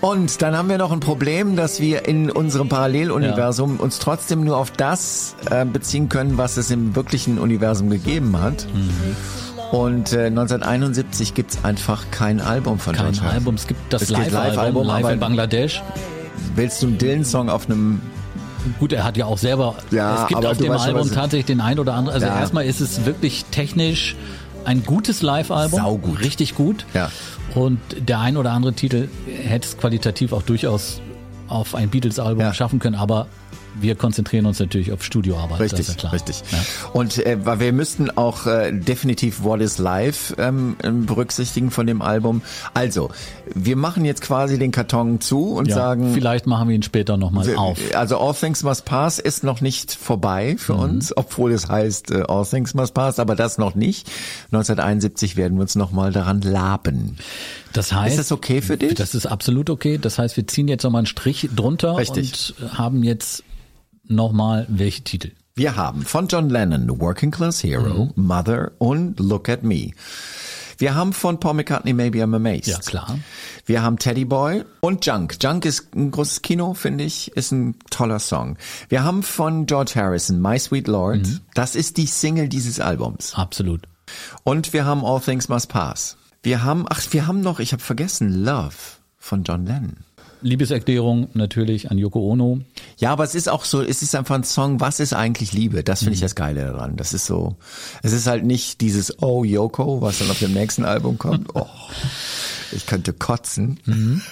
Und 0.00 0.40
dann 0.40 0.56
haben 0.56 0.70
wir 0.70 0.78
noch 0.78 0.92
ein 0.92 1.00
Problem, 1.00 1.56
dass 1.56 1.78
wir 1.78 2.08
in 2.08 2.30
unserem 2.30 2.70
Paralleluniversum 2.70 3.76
ja. 3.76 3.82
uns 3.82 3.98
trotzdem 3.98 4.44
nur 4.44 4.56
auf 4.56 4.70
das 4.70 5.36
äh, 5.50 5.66
beziehen 5.66 6.08
können, 6.08 6.38
was 6.38 6.56
es 6.56 6.70
im 6.70 6.96
wirklichen 6.96 7.38
Universum 7.38 7.90
gegeben 7.90 8.40
hat. 8.40 8.66
Mhm. 8.72 9.76
Und 9.76 10.12
äh, 10.14 10.26
1971 10.26 11.34
gibt's 11.34 11.58
einfach 11.64 12.10
kein 12.10 12.40
Album 12.40 12.78
von 12.78 12.96
Kein 12.96 13.16
Album, 13.20 13.54
es 13.56 13.66
gibt 13.66 13.92
das 13.92 14.08
Live-Album 14.08 14.86
Live, 14.86 15.02
Live 15.02 15.12
in 15.12 15.20
Bangladesch. 15.20 15.82
Willst 16.56 16.82
du 16.82 16.86
einen 16.86 16.98
Dylan-Song 16.98 17.50
auf 17.50 17.66
einem 17.66 18.00
Gut, 18.78 18.92
er 18.92 19.04
hat 19.04 19.16
ja 19.16 19.26
auch 19.26 19.38
selber, 19.38 19.76
ja, 19.90 20.22
es 20.22 20.28
gibt 20.28 20.44
auf 20.44 20.58
dem 20.58 20.72
Album 20.72 21.06
schon, 21.06 21.14
tatsächlich 21.14 21.46
den 21.46 21.60
ein 21.60 21.78
oder 21.78 21.94
anderen, 21.94 22.14
also 22.14 22.26
ja. 22.26 22.38
erstmal 22.38 22.66
ist 22.66 22.80
es 22.80 23.04
wirklich 23.04 23.44
technisch 23.46 24.16
ein 24.64 24.84
gutes 24.84 25.22
Live-Album. 25.22 25.80
Saugut. 25.80 26.20
Richtig 26.20 26.54
gut. 26.54 26.84
Ja. 26.94 27.10
Und 27.54 27.80
der 27.96 28.20
ein 28.20 28.36
oder 28.36 28.52
andere 28.52 28.72
Titel 28.74 29.08
hätte 29.26 29.66
es 29.66 29.78
qualitativ 29.78 30.32
auch 30.32 30.42
durchaus 30.42 31.00
auf 31.48 31.74
ein 31.74 31.88
Beatles-Album 31.88 32.40
ja. 32.40 32.54
schaffen 32.54 32.78
können, 32.78 32.94
aber 32.94 33.26
wir 33.78 33.94
konzentrieren 33.94 34.46
uns 34.46 34.58
natürlich 34.58 34.92
auf 34.92 35.04
Studioarbeit. 35.04 35.60
Richtig, 35.60 35.88
ja 35.88 35.94
klar. 35.94 36.12
richtig. 36.12 36.42
Ja. 36.50 36.58
Und 36.92 37.24
äh, 37.24 37.38
wir 37.60 37.72
müssten 37.72 38.10
auch 38.10 38.46
äh, 38.46 38.72
definitiv 38.72 39.42
What 39.42 39.60
is 39.60 39.78
Live 39.78 40.34
ähm, 40.38 40.76
ähm, 40.82 41.06
berücksichtigen 41.06 41.70
von 41.70 41.86
dem 41.86 42.02
Album. 42.02 42.42
Also, 42.74 43.10
wir 43.54 43.76
machen 43.76 44.04
jetzt 44.04 44.22
quasi 44.22 44.58
den 44.58 44.70
Karton 44.70 45.20
zu 45.20 45.52
und 45.52 45.68
ja, 45.68 45.74
sagen... 45.74 46.12
Vielleicht 46.14 46.46
machen 46.46 46.68
wir 46.68 46.74
ihn 46.74 46.82
später 46.82 47.16
nochmal 47.16 47.54
auf. 47.56 47.78
Also 47.94 48.18
All 48.18 48.34
Things 48.34 48.62
Must 48.62 48.84
Pass 48.84 49.18
ist 49.18 49.44
noch 49.44 49.60
nicht 49.60 49.92
vorbei 49.92 50.56
für 50.58 50.74
mhm. 50.74 50.80
uns, 50.80 51.16
obwohl 51.16 51.52
es 51.52 51.68
heißt 51.68 52.10
äh, 52.10 52.22
All 52.28 52.44
Things 52.44 52.74
Must 52.74 52.94
Pass, 52.94 53.18
aber 53.18 53.36
das 53.36 53.58
noch 53.58 53.74
nicht. 53.74 54.08
1971 54.52 55.36
werden 55.36 55.58
wir 55.58 55.62
uns 55.62 55.74
nochmal 55.74 56.12
daran 56.12 56.40
laben. 56.40 57.16
Das 57.72 57.92
heißt, 57.92 58.14
ist 58.14 58.18
das 58.18 58.32
okay 58.32 58.62
für 58.62 58.76
dich? 58.76 58.94
Das 58.94 59.14
ist 59.14 59.26
absolut 59.26 59.70
okay. 59.70 59.98
Das 59.98 60.18
heißt, 60.18 60.36
wir 60.36 60.46
ziehen 60.46 60.68
jetzt 60.68 60.82
nochmal 60.82 61.00
einen 61.00 61.06
Strich 61.06 61.48
drunter 61.54 61.96
Richtig. 61.96 62.54
und 62.60 62.78
haben 62.78 63.02
jetzt 63.02 63.44
nochmal 64.04 64.66
welche 64.68 65.02
Titel? 65.02 65.30
Wir 65.54 65.76
haben 65.76 66.02
von 66.02 66.28
John 66.28 66.48
Lennon 66.48 67.00
Working 67.00 67.30
Class 67.30 67.62
Hero, 67.62 68.10
mhm. 68.14 68.26
Mother 68.26 68.72
und 68.78 69.20
Look 69.20 69.48
at 69.48 69.62
Me. 69.62 69.90
Wir 70.78 70.94
haben 70.94 71.12
von 71.12 71.38
Paul 71.38 71.54
McCartney 71.54 71.92
Maybe 71.92 72.22
I'm 72.22 72.34
Amazed. 72.34 72.68
Ja, 72.68 72.78
klar. 72.78 73.18
Wir 73.66 73.82
haben 73.82 73.98
Teddy 73.98 74.24
Boy 74.24 74.64
und 74.80 75.04
Junk. 75.04 75.36
Junk 75.42 75.66
ist 75.66 75.94
ein 75.94 76.10
großes 76.10 76.40
Kino, 76.40 76.72
finde 76.72 77.04
ich, 77.04 77.32
ist 77.36 77.52
ein 77.52 77.74
toller 77.90 78.18
Song. 78.18 78.56
Wir 78.88 79.04
haben 79.04 79.22
von 79.22 79.66
George 79.66 79.92
Harrison 79.96 80.40
My 80.40 80.58
Sweet 80.58 80.88
Lord. 80.88 81.26
Mhm. 81.26 81.40
Das 81.52 81.76
ist 81.76 81.98
die 81.98 82.06
Single 82.06 82.48
dieses 82.48 82.80
Albums. 82.80 83.34
Absolut. 83.34 83.82
Und 84.42 84.72
wir 84.72 84.86
haben 84.86 85.04
All 85.04 85.20
Things 85.20 85.50
Must 85.50 85.68
Pass. 85.68 86.16
Wir 86.42 86.64
haben, 86.64 86.86
ach, 86.88 87.02
wir 87.10 87.26
haben 87.26 87.40
noch, 87.40 87.60
ich 87.60 87.72
habe 87.72 87.82
vergessen, 87.82 88.44
Love 88.44 88.74
von 89.18 89.42
John 89.42 89.66
Lennon. 89.66 89.96
Liebeserklärung 90.42 91.28
natürlich 91.34 91.90
an 91.90 91.98
Yoko 91.98 92.20
Ono. 92.20 92.60
Ja, 92.96 93.12
aber 93.12 93.24
es 93.24 93.34
ist 93.34 93.50
auch 93.50 93.64
so, 93.64 93.82
es 93.82 94.00
ist 94.00 94.14
einfach 94.14 94.36
ein 94.36 94.44
Song, 94.44 94.80
was 94.80 94.98
ist 94.98 95.12
eigentlich 95.12 95.52
Liebe? 95.52 95.84
Das 95.84 95.98
finde 95.98 96.14
ich 96.14 96.20
mhm. 96.20 96.24
das 96.24 96.34
Geile 96.34 96.64
daran. 96.64 96.96
Das 96.96 97.12
ist 97.12 97.26
so, 97.26 97.56
es 98.02 98.12
ist 98.12 98.26
halt 98.26 98.44
nicht 98.46 98.80
dieses 98.80 99.22
Oh 99.22 99.44
Yoko, 99.44 100.00
was 100.00 100.18
dann 100.18 100.30
auf 100.30 100.38
dem 100.38 100.54
nächsten 100.54 100.84
Album 100.84 101.18
kommt. 101.18 101.48
Oh, 101.54 101.66
ich 102.72 102.86
könnte 102.86 103.12
kotzen. 103.12 103.80
Mhm. 103.84 104.22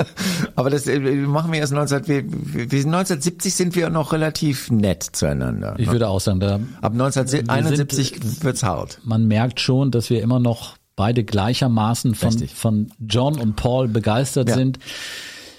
aber 0.56 0.68
das 0.68 0.86
äh, 0.86 0.98
machen 0.98 1.52
wir 1.52 1.60
erst 1.60 1.72
19, 1.72 2.08
wir, 2.08 2.24
wir, 2.26 2.62
1970 2.62 3.54
sind 3.54 3.76
wir 3.76 3.88
noch 3.88 4.12
relativ 4.12 4.70
nett 4.70 5.02
zueinander. 5.02 5.76
Ich 5.78 5.90
würde 5.90 6.08
auch 6.08 6.20
sagen, 6.20 6.40
da 6.40 6.56
ab 6.82 6.92
1971 6.92 8.20
sind, 8.20 8.44
wird's 8.44 8.64
hart. 8.64 8.98
Man 9.04 9.26
merkt 9.28 9.60
schon, 9.60 9.92
dass 9.92 10.10
wir 10.10 10.20
immer 10.22 10.40
noch 10.40 10.76
beide 10.96 11.24
gleichermaßen 11.24 12.14
von, 12.14 12.48
von 12.48 12.92
John 13.00 13.38
und 13.38 13.56
Paul 13.56 13.88
begeistert 13.88 14.48
ja. 14.48 14.54
sind. 14.54 14.78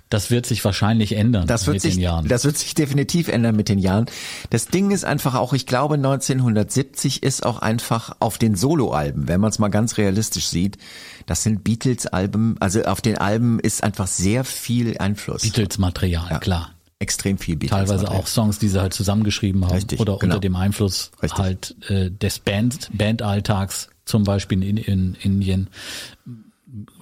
Das 0.10 0.30
wird 0.30 0.46
sich 0.46 0.64
wahrscheinlich 0.64 1.14
ändern 1.14 1.48
das 1.48 1.66
wird 1.66 1.76
mit 1.76 1.82
sich, 1.82 1.96
den 1.96 2.04
Jahren. 2.04 2.28
Das 2.28 2.46
wird 2.46 2.58
sich 2.58 2.76
definitiv 2.76 3.28
ändern 3.28 3.56
mit 3.56 3.70
den 3.70 3.80
Jahren. 3.80 4.06
Das 4.52 4.68
Ding 4.68 4.92
ist 4.92 5.04
einfach 5.04 5.34
auch, 5.34 5.54
ich 5.54 5.66
glaube 5.66 5.96
1970 5.96 7.24
ist 7.24 7.44
auch 7.44 7.60
einfach 7.60 8.16
auf 8.20 8.38
den 8.38 8.56
Soloalben, 8.56 9.28
wenn 9.28 9.42
man 9.42 9.50
es 9.50 9.58
mal 9.58 9.70
ganz 9.70 9.98
realistisch 9.98 10.46
sieht, 10.46 10.78
das 11.26 11.42
sind 11.42 11.64
Beatles-Alben, 11.64 12.56
also 12.60 12.84
auf 12.84 13.02
den 13.02 13.18
Alben 13.18 13.60
ist 13.60 13.84
einfach 13.84 14.06
sehr 14.06 14.44
viel 14.44 14.96
Einfluss. 15.00 15.42
Beatles-Material, 15.42 16.28
ja. 16.30 16.40
klar 16.40 16.72
extrem 17.00 17.38
viel 17.38 17.58
Beatles. 17.58 17.90
Teilweise 17.90 18.10
auch 18.10 18.26
Songs, 18.26 18.58
die 18.58 18.70
sie 18.70 18.80
halt 18.82 18.94
zusammengeschrieben 18.94 19.66
haben 19.66 19.74
Richtig, 19.74 20.00
oder 20.00 20.18
genau. 20.18 20.36
unter 20.36 20.40
dem 20.40 20.56
Einfluss 20.56 21.12
Richtig. 21.22 21.40
halt 21.40 21.76
äh, 21.90 22.10
des 22.10 22.40
Band 22.40 22.90
Bandalltags, 22.94 23.90
zum 24.06 24.24
Beispiel 24.24 24.64
in, 24.64 24.78
in 24.78 25.16
Indien 25.22 25.70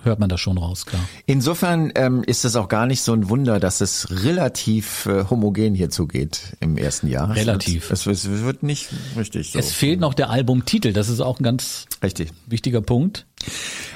hört 0.04 0.20
man 0.20 0.30
das 0.30 0.40
schon 0.40 0.58
raus, 0.58 0.86
klar. 0.86 1.02
Insofern 1.26 1.92
ähm, 1.96 2.24
ist 2.24 2.46
es 2.46 2.56
auch 2.56 2.68
gar 2.68 2.86
nicht 2.86 3.02
so 3.02 3.14
ein 3.14 3.30
Wunder, 3.30 3.60
dass 3.60 3.82
es 3.82 4.08
relativ 4.24 5.06
äh, 5.06 5.26
homogen 5.30 5.74
hier 5.74 5.90
zugeht 5.90 6.58
im 6.60 6.78
ersten 6.78 7.08
Jahr. 7.08 7.36
Relativ. 7.36 7.90
Es 7.90 8.06
wird, 8.06 8.18
es 8.18 8.30
wird 8.30 8.64
nicht 8.64 8.90
richtig 9.18 9.52
so. 9.52 9.60
Es 9.60 9.72
fehlt 9.72 10.00
noch 10.00 10.14
der 10.14 10.30
Albumtitel, 10.30 10.94
das 10.94 11.10
ist 11.10 11.22
auch 11.22 11.40
ein 11.40 11.44
ganz 11.44 11.86
richtig. 12.04 12.32
wichtiger 12.48 12.82
Punkt. 12.82 13.26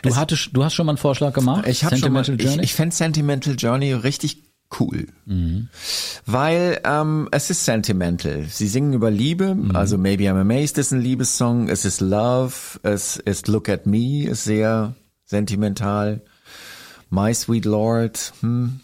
Du, 0.03 0.16
hattest, 0.16 0.49
du 0.53 0.64
hast 0.64 0.74
schon 0.74 0.86
mal 0.86 0.93
einen 0.93 0.97
Vorschlag 0.97 1.34
gemacht? 1.34 1.68
Ich 1.68 1.84
habe 1.84 1.97
schon 1.97 2.12
mal, 2.12 2.24
Journey? 2.24 2.43
Ich, 2.43 2.58
ich 2.60 2.74
fände 2.74 2.95
Sentimental 2.95 3.55
Journey 3.58 3.93
richtig 3.93 4.43
cool. 4.80 5.07
Mhm. 5.26 5.70
Weil 6.26 6.82
ähm, 6.84 7.28
es 7.32 7.49
ist 7.49 7.65
sentimental. 7.65 8.45
Sie 8.45 8.68
singen 8.68 8.93
über 8.93 9.11
Liebe, 9.11 9.55
mhm. 9.55 9.76
also 9.76 9.97
Maybe 9.97 10.24
I'm 10.24 10.39
Amazed 10.39 10.78
ist 10.78 10.91
ein 10.91 11.01
Liebessong, 11.01 11.70
es 11.70 11.86
ist 11.86 12.01
Love, 12.01 12.80
es 12.84 13.18
ist 13.18 13.47
Look 13.47 13.70
at 13.70 13.86
Me, 13.86 14.26
ist 14.26 14.43
sehr 14.43 14.95
sentimental. 15.26 16.22
My 17.09 17.34
Sweet 17.34 17.65
Lord, 17.65 18.34
hm. 18.41 18.80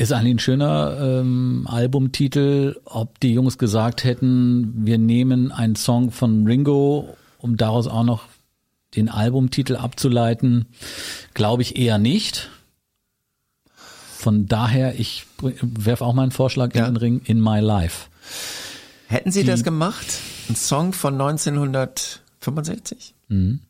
Ist 0.00 0.12
eigentlich 0.12 0.36
ein 0.36 0.38
schöner 0.38 0.96
ähm, 0.98 1.66
Albumtitel, 1.68 2.80
ob 2.86 3.20
die 3.20 3.34
Jungs 3.34 3.58
gesagt 3.58 4.02
hätten, 4.02 4.72
wir 4.86 4.96
nehmen 4.96 5.52
einen 5.52 5.76
Song 5.76 6.10
von 6.10 6.46
Ringo, 6.46 7.18
um 7.36 7.58
daraus 7.58 7.86
auch 7.86 8.04
noch 8.04 8.24
den 8.96 9.10
Albumtitel 9.10 9.76
abzuleiten, 9.76 10.64
glaube 11.34 11.60
ich 11.60 11.76
eher 11.76 11.98
nicht. 11.98 12.48
Von 14.20 14.46
daher, 14.46 15.00
ich 15.00 15.24
werfe 15.40 16.04
auch 16.04 16.12
meinen 16.12 16.30
Vorschlag 16.30 16.74
ja. 16.74 16.86
in 16.86 16.94
den 16.94 16.96
Ring, 16.98 17.22
In 17.24 17.40
My 17.40 17.60
Life. 17.60 18.08
Hätten 19.08 19.32
Sie 19.32 19.40
die, 19.40 19.46
das 19.46 19.64
gemacht? 19.64 20.06
Ein 20.50 20.56
Song 20.56 20.92
von 20.92 21.14
1965? 21.14 23.14
Mhm. 23.28 23.60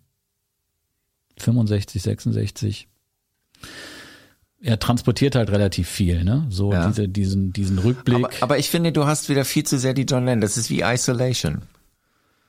65, 1.36 2.02
66 2.02 2.88
er 4.62 4.78
transportiert 4.78 5.36
halt 5.36 5.50
relativ 5.50 5.88
viel, 5.88 6.22
ne? 6.22 6.46
So 6.50 6.72
ja. 6.72 6.88
diese, 6.88 7.08
diesen, 7.08 7.52
diesen 7.52 7.78
Rückblick. 7.78 8.24
Aber, 8.24 8.30
aber, 8.40 8.58
ich 8.58 8.68
finde, 8.68 8.92
du 8.92 9.06
hast 9.06 9.28
wieder 9.28 9.44
viel 9.44 9.64
zu 9.64 9.78
sehr 9.78 9.94
die 9.94 10.02
John 10.02 10.26
Lennon. 10.26 10.42
Das 10.42 10.56
ist 10.56 10.68
wie 10.68 10.82
Isolation. 10.82 11.62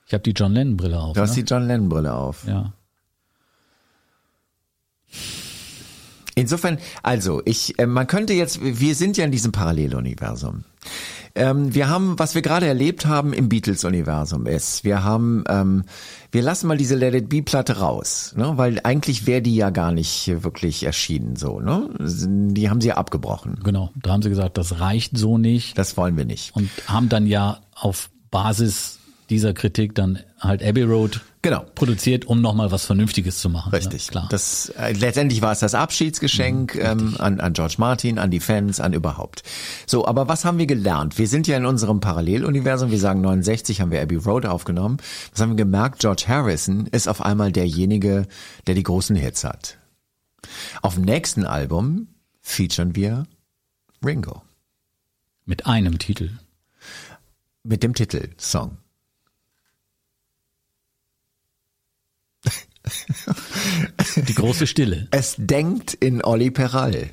Ich 0.06 0.12
habe 0.12 0.22
die 0.22 0.32
John 0.32 0.52
Lennon 0.52 0.76
Brille 0.76 1.00
auf. 1.00 1.14
Du 1.14 1.22
hast 1.22 1.36
ne? 1.36 1.42
die 1.42 1.48
John 1.48 1.66
Lennon 1.66 1.88
Brille 1.88 2.12
auf. 2.12 2.44
Ja. 2.46 2.72
Insofern, 6.34 6.78
also 7.02 7.42
ich, 7.44 7.78
äh, 7.78 7.86
man 7.86 8.06
könnte 8.06 8.32
jetzt, 8.32 8.60
wir 8.62 8.94
sind 8.94 9.16
ja 9.16 9.24
in 9.24 9.32
diesem 9.32 9.52
Paralleluniversum. 9.52 10.64
Ähm, 11.34 11.74
wir 11.74 11.88
haben, 11.88 12.18
was 12.18 12.34
wir 12.34 12.42
gerade 12.42 12.66
erlebt 12.66 13.06
haben 13.06 13.32
im 13.32 13.48
Beatles-Universum 13.48 14.46
ist, 14.46 14.84
wir 14.84 15.02
haben, 15.02 15.44
ähm, 15.48 15.84
wir 16.30 16.42
lassen 16.42 16.66
mal 16.66 16.76
diese 16.76 16.94
Let 16.94 17.14
It 17.14 17.28
Be-Platte 17.30 17.78
raus, 17.78 18.34
ne? 18.36 18.52
weil 18.56 18.80
eigentlich 18.84 19.26
wäre 19.26 19.40
die 19.40 19.56
ja 19.56 19.70
gar 19.70 19.92
nicht 19.92 20.42
wirklich 20.42 20.84
erschienen 20.84 21.36
so. 21.36 21.60
Ne? 21.60 21.88
Die 22.00 22.68
haben 22.68 22.82
sie 22.82 22.88
ja 22.88 22.96
abgebrochen. 22.96 23.60
Genau, 23.64 23.90
da 23.96 24.12
haben 24.12 24.22
sie 24.22 24.28
gesagt, 24.28 24.58
das 24.58 24.80
reicht 24.80 25.16
so 25.16 25.38
nicht. 25.38 25.78
Das 25.78 25.96
wollen 25.96 26.18
wir 26.18 26.26
nicht. 26.26 26.54
Und 26.54 26.68
haben 26.86 27.08
dann 27.08 27.26
ja 27.26 27.60
auf 27.74 28.10
Basis 28.30 28.98
dieser 29.30 29.54
Kritik 29.54 29.94
dann 29.94 30.18
halt 30.40 30.62
Abbey 30.62 30.82
Road 30.82 31.20
genau. 31.42 31.64
produziert, 31.74 32.24
um 32.26 32.40
nochmal 32.40 32.70
was 32.70 32.84
Vernünftiges 32.84 33.38
zu 33.38 33.48
machen. 33.48 33.70
Ne? 33.70 33.78
Richtig, 33.78 34.06
ne? 34.06 34.10
klar. 34.10 34.28
Das, 34.30 34.70
äh, 34.70 34.92
letztendlich 34.92 35.42
war 35.42 35.52
es 35.52 35.60
das 35.60 35.74
Abschiedsgeschenk 35.74 36.74
mhm, 36.74 36.80
ähm, 36.80 37.16
an, 37.18 37.40
an 37.40 37.52
George 37.52 37.76
Martin, 37.78 38.18
an 38.18 38.30
die 38.30 38.40
Fans, 38.40 38.80
an 38.80 38.92
überhaupt. 38.92 39.42
So, 39.86 40.06
aber 40.06 40.28
was 40.28 40.44
haben 40.44 40.58
wir 40.58 40.66
gelernt? 40.66 41.18
Wir 41.18 41.28
sind 41.28 41.46
ja 41.46 41.56
in 41.56 41.66
unserem 41.66 42.00
Paralleluniversum, 42.00 42.90
wir 42.90 42.98
sagen 42.98 43.20
69 43.20 43.80
haben 43.80 43.90
wir 43.90 44.02
Abbey 44.02 44.16
Road 44.16 44.46
aufgenommen. 44.46 44.98
Was 45.32 45.40
haben 45.40 45.50
wir 45.50 45.56
gemerkt? 45.56 46.00
George 46.00 46.24
Harrison 46.28 46.86
ist 46.86 47.08
auf 47.08 47.22
einmal 47.22 47.52
derjenige, 47.52 48.26
der 48.66 48.74
die 48.74 48.82
großen 48.82 49.16
Hits 49.16 49.44
hat. 49.44 49.78
Auf 50.82 50.94
dem 50.94 51.04
nächsten 51.04 51.46
Album 51.46 52.08
featuren 52.40 52.96
wir 52.96 53.24
Ringo. 54.04 54.42
Mit 55.44 55.66
einem 55.66 55.98
Titel. 55.98 56.30
Mit 57.64 57.82
dem 57.82 57.94
Titel 57.94 58.30
Song. 58.38 58.78
Die 64.28 64.34
große 64.34 64.66
Stille. 64.66 65.08
Es 65.10 65.36
denkt 65.38 65.94
in 65.94 66.24
Olli 66.24 66.50
Peral. 66.50 67.10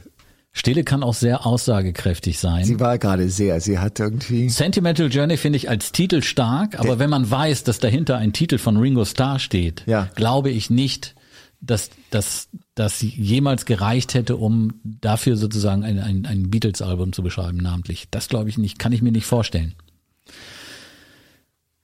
Stille 0.52 0.84
kann 0.84 1.04
auch 1.04 1.14
sehr 1.14 1.46
aussagekräftig 1.46 2.40
sein. 2.40 2.66
Sie 2.66 2.80
war 2.80 2.98
gerade 2.98 3.30
sehr, 3.30 3.62
sie 3.62 3.80
hat 3.80 4.00
irgendwie. 4.00 4.50
Sentimental 4.50 5.08
Journey 5.08 5.38
finde 5.38 5.58
ich 5.58 5.70
als 5.70 5.92
Titel 5.92 6.22
stark, 6.22 6.80
aber 6.80 7.00
wenn 7.00 7.10
man 7.10 7.30
weiß, 7.30 7.64
dass 7.64 7.80
dahinter 7.80 8.18
ein 8.18 8.34
Titel 8.34 8.58
von 8.58 8.78
Ringo 8.78 9.06
Starr 9.06 9.40
steht, 9.40 9.84
ja. 9.86 10.10
glaube 10.16 10.50
ich 10.50 10.70
nicht, 10.70 11.16
dass, 11.62 11.92
dass, 12.10 12.50
dass 12.74 13.00
sie 13.00 13.10
jemals 13.10 13.66
gereicht 13.66 14.16
hätte, 14.16 14.38
um 14.38 14.80
dafür 14.84 15.38
sozusagen 15.38 15.84
ein, 15.84 16.00
ein, 16.00 16.26
ein 16.26 16.50
Beatles-Album 16.50 17.14
zu 17.14 17.22
beschreiben, 17.22 17.58
namentlich. 17.58 18.08
Das 18.10 18.28
glaube 18.28 18.50
ich 18.50 18.58
nicht, 18.58 18.80
kann 18.80 18.92
ich 18.92 19.02
mir 19.02 19.12
nicht 19.12 19.26
vorstellen 19.26 19.76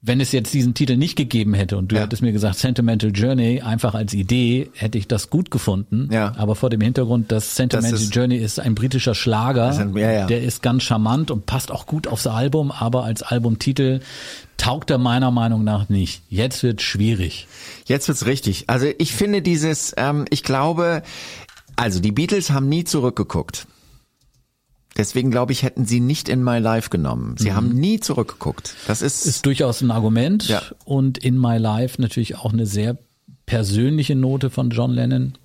wenn 0.06 0.22
es 0.22 0.32
jetzt 0.32 0.54
diesen 0.54 0.76
Titel 0.76 0.98
nicht 0.98 1.16
gegeben 1.16 1.56
hätte 1.56 1.78
und 1.78 1.92
du 1.92 1.96
ja. 1.96 2.04
hättest 2.04 2.22
mir 2.22 2.32
gesagt 2.32 2.58
Sentimental 2.60 3.12
Journey 3.12 3.62
einfach 3.62 3.96
als 3.96 4.14
Idee, 4.14 4.70
hätte 4.76 5.00
ich 5.00 5.08
das 5.08 5.32
gut 5.32 5.50
gefunden. 5.50 6.10
Ja. 6.12 6.34
Aber 6.38 6.56
vor 6.56 6.70
dem 6.70 6.82
Hintergrund, 6.82 7.32
dass 7.32 7.56
Sentimental 7.56 7.92
das 7.92 8.02
ist, 8.02 8.16
Journey 8.16 8.38
ist 8.38 8.60
ein 8.60 8.76
britischer 8.76 9.16
Schlager, 9.16 9.76
ein, 9.76 9.98
ja, 9.98 10.12
ja. 10.12 10.26
der 10.28 10.44
ist 10.44 10.62
ganz 10.62 10.84
charmant 10.84 11.32
und 11.32 11.48
passt 11.48 11.72
auch 11.72 11.88
gut 11.88 12.08
aufs 12.08 12.28
Album, 12.28 12.72
aber 12.72 13.04
als 13.04 13.24
Albumtitel 13.24 14.00
taugt 14.58 14.92
er 14.92 15.00
meiner 15.00 15.32
Meinung 15.32 15.64
nach 15.64 15.90
nicht. 15.90 16.22
Jetzt 16.30 16.62
wird 16.62 16.82
schwierig. 16.82 17.48
Jetzt 17.86 18.08
wird's 18.08 18.28
richtig. 18.28 18.66
Also 18.70 18.88
ich 19.00 19.12
finde 19.12 19.42
dieses, 19.42 19.94
ähm, 19.98 20.26
ich 20.30 20.44
glaube, 20.44 21.02
also 21.76 22.00
die 22.00 22.12
Beatles 22.12 22.52
haben 22.52 22.70
nie 22.70 22.84
zurückgeguckt. 22.84 23.66
Deswegen 24.98 25.30
glaube 25.30 25.52
ich, 25.52 25.64
hätten 25.64 25.86
sie 25.86 26.00
nicht 26.00 26.30
in 26.30 26.44
My 26.44 26.58
Life 26.60 26.90
genommen. 26.90 27.36
Sie 27.38 27.52
mhm. 27.52 27.56
haben 27.56 27.70
nie 27.70 28.00
zurückgeguckt. 28.00 28.76
Das 28.88 29.02
ist, 29.02 29.26
ist 29.26 29.46
durchaus 29.46 29.82
ein 29.82 29.92
Argument. 29.92 30.48
Ja. 30.48 30.62
Und 30.86 31.18
in 31.18 31.40
My 31.40 31.58
Life 31.58 32.02
natürlich 32.02 32.38
auch 32.38 32.54
eine 32.54 32.66
sehr 32.66 32.98
persönliche 33.46 34.16
Note 34.16 34.50
von 34.50 34.70
John 34.70 34.92
Lennon. 34.92 35.38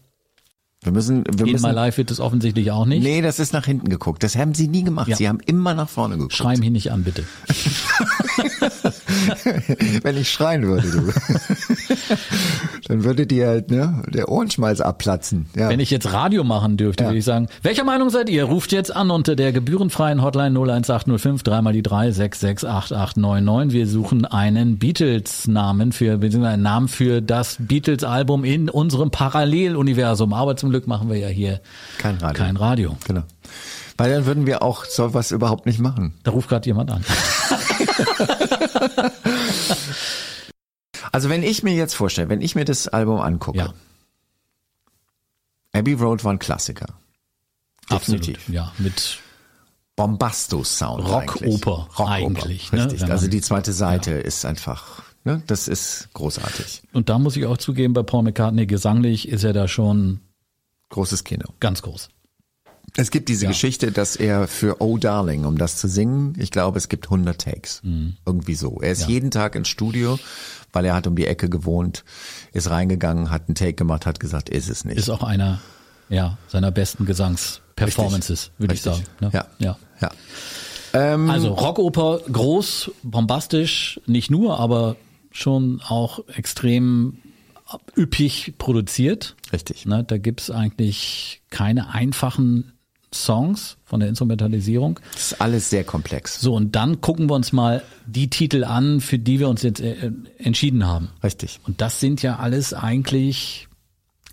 Wir 0.82 0.92
müssen, 0.92 1.24
wir 1.26 1.46
In 1.46 1.53
müssen, 1.53 1.66
My 1.66 1.74
Life 1.74 1.98
wird 1.98 2.11
es 2.11 2.20
offensichtlich 2.20 2.70
auch 2.70 2.86
nicht. 2.86 3.03
Nee, 3.03 3.20
das 3.20 3.38
ist 3.38 3.53
nach 3.53 3.66
hinten 3.66 3.90
geguckt. 3.90 4.22
Das 4.22 4.34
haben 4.36 4.55
sie 4.55 4.66
nie 4.66 4.82
gemacht. 4.82 5.09
Ja. 5.09 5.16
Sie 5.16 5.28
haben 5.28 5.40
immer 5.44 5.74
nach 5.74 5.90
vorne 5.90 6.16
geguckt. 6.16 6.32
Schrei 6.32 6.57
mich 6.57 6.70
nicht 6.70 6.90
an, 6.90 7.05
bitte. 7.05 7.24
Wenn 10.03 10.16
ich 10.16 10.31
schreien 10.31 10.66
würde, 10.66 10.91
du. 10.91 11.12
Dann 12.89 13.05
würde 13.05 13.27
dir 13.27 13.64
ne, 13.68 14.03
der 14.09 14.29
Ohrenschmalz 14.29 14.81
abplatzen. 14.81 15.47
Ja. 15.57 15.68
Wenn 15.68 15.81
ich 15.81 15.91
jetzt 15.91 16.12
Radio 16.12 16.45
machen 16.45 16.77
dürfte, 16.77 17.05
ja. 17.05 17.11
würde 17.11 17.18
ich 17.18 17.25
sagen, 17.25 17.49
welcher 17.62 17.85
Meinung 17.85 18.11
seid 18.11 18.29
ihr? 18.29 18.45
Ruft 18.45 18.73
jetzt 18.73 18.95
an 18.95 19.11
unter 19.11 19.37
der 19.37 19.53
gebührenfreien 19.53 20.23
Hotline 20.23 20.59
01805 20.59 21.43
dreimal 21.43 21.73
die 21.73 21.83
3 21.83 22.11
668899. 22.11 23.79
Wir 23.79 23.87
suchen 23.87 24.25
einen 24.25 24.79
Beatles-Namen 24.79 25.93
für, 25.93 26.18
beziehungsweise 26.18 26.55
einen 26.55 26.62
Namen 26.62 26.89
für 26.89 27.21
das 27.21 27.57
Beatles-Album 27.59 28.45
in 28.45 28.68
unserem 28.68 29.11
Paralleluniversum. 29.11 30.33
Aber 30.33 30.57
zum 30.57 30.71
Glück 30.71 30.87
machen 30.87 31.09
wir 31.09 31.16
ja 31.16 31.29
hier 31.29 31.61
kein 31.99 32.16
Radio. 32.16 32.45
Kein 32.45 32.57
Radio. 32.57 32.97
Genau. 33.07 33.23
Weil 34.01 34.12
dann 34.12 34.24
würden 34.24 34.46
wir 34.46 34.62
auch 34.62 34.86
sowas 34.86 35.30
überhaupt 35.30 35.66
nicht 35.66 35.78
machen. 35.78 36.14
Da 36.22 36.30
ruft 36.30 36.48
gerade 36.48 36.64
jemand 36.64 36.90
an. 36.90 37.05
also 41.12 41.28
wenn 41.28 41.42
ich 41.42 41.62
mir 41.62 41.74
jetzt 41.74 41.92
vorstelle, 41.92 42.30
wenn 42.30 42.40
ich 42.40 42.55
mir 42.55 42.64
das 42.64 42.88
Album 42.88 43.20
angucke, 43.20 43.59
ja. 43.59 43.74
Abbey 45.74 45.92
Road 45.92 46.24
war 46.24 46.32
ein 46.32 46.38
Klassiker. 46.38 46.86
Definitiv. 47.90 48.38
Absolut, 48.38 48.55
ja, 48.55 48.72
mit 48.78 49.18
Bombastus-Sound. 49.96 51.07
Rockoper 51.07 51.88
Rock 51.98 52.09
eigentlich. 52.09 52.72
Ne? 52.72 52.86
Richtig. 52.86 53.11
Also 53.11 53.28
die 53.28 53.42
zweite 53.42 53.74
Seite 53.74 54.12
ja. 54.12 54.16
ist 54.16 54.46
einfach, 54.46 55.03
ne, 55.24 55.42
das 55.46 55.68
ist 55.68 56.09
großartig. 56.14 56.84
Und 56.94 57.11
da 57.11 57.18
muss 57.18 57.36
ich 57.36 57.44
auch 57.44 57.59
zugeben, 57.59 57.92
bei 57.92 58.03
Paul 58.03 58.22
McCartney 58.22 58.64
gesanglich 58.64 59.28
ist 59.28 59.44
er 59.44 59.53
da 59.53 59.68
schon 59.68 60.20
großes 60.88 61.24
Kino. 61.24 61.44
Ganz 61.61 61.82
groß. 61.82 62.09
Es 62.97 63.11
gibt 63.11 63.28
diese 63.28 63.45
ja. 63.45 63.51
Geschichte, 63.51 63.93
dass 63.93 64.16
er 64.16 64.49
für 64.49 64.80
Oh 64.80 64.99
Darling, 64.99 65.45
um 65.45 65.59
das 65.59 65.76
zu 65.76 65.88
singen, 65.88 66.34
ich 66.38 66.51
glaube, 66.51 66.78
es 66.78 66.88
gibt 66.88 67.07
100 67.07 67.41
Takes. 67.41 67.82
Mhm. 67.82 68.16
Irgendwie 68.26 68.55
so. 68.55 68.80
Er 68.80 68.93
ist 68.93 69.03
ja. 69.03 69.09
jeden 69.09 69.30
Tag 69.30 69.55
ins 69.55 69.68
Studio, 69.68 70.18
weil 70.72 70.84
er 70.84 70.95
hat 70.95 71.07
um 71.07 71.16
die 71.16 71.26
Ecke 71.26 71.49
gewohnt, 71.49 72.05
ist 72.53 72.70
reingegangen, 72.70 73.30
hat 73.30 73.49
einen 73.49 73.55
Take 73.55 73.74
gemacht, 73.74 74.07
hat 74.07 74.20
gesagt, 74.20 74.49
ist 74.49 74.68
es 74.68 74.84
nicht. 74.84 74.99
Ist 74.99 75.11
auch 75.11 75.22
einer 75.22 75.61
ja, 76.11 76.38
seiner 76.49 76.70
besten 76.72 77.07
Gesangsperformances, 77.07 78.51
würde 78.59 78.74
ich 78.74 78.82
sagen. 78.82 79.05
Ne? 79.20 79.30
Ja. 79.32 79.47
ja. 79.59 79.78
ja. 80.01 80.11
Ähm, 80.93 81.30
also 81.30 81.55
Rockoper, 81.55 82.20
groß, 82.30 82.91
bombastisch, 83.03 84.01
nicht 84.07 84.30
nur, 84.30 84.59
aber 84.59 84.97
schon 85.30 85.80
auch 85.86 86.20
extrem 86.28 87.18
üppig 87.97 88.55
produziert. 88.59 89.36
Richtig. 89.53 89.86
Ne, 89.86 90.03
da 90.05 90.18
gibt's 90.18 90.51
eigentlich 90.51 91.43
keine 91.51 91.95
einfachen 91.95 92.72
Songs 93.12 93.76
von 93.84 94.00
der 94.00 94.08
Instrumentalisierung. 94.08 95.00
Das 95.12 95.32
ist 95.32 95.40
alles 95.40 95.70
sehr 95.70 95.84
komplex. 95.84 96.40
So, 96.40 96.54
und 96.54 96.76
dann 96.76 97.00
gucken 97.00 97.28
wir 97.28 97.34
uns 97.34 97.52
mal 97.52 97.82
die 98.06 98.30
Titel 98.30 98.64
an, 98.64 99.00
für 99.00 99.18
die 99.18 99.40
wir 99.40 99.48
uns 99.48 99.62
jetzt 99.62 99.80
äh, 99.80 100.12
entschieden 100.38 100.86
haben. 100.86 101.11
Richtig. 101.22 101.61
Und 101.66 101.80
das 101.80 102.00
sind 102.00 102.22
ja 102.22 102.36
alles 102.36 102.72
eigentlich 102.72 103.68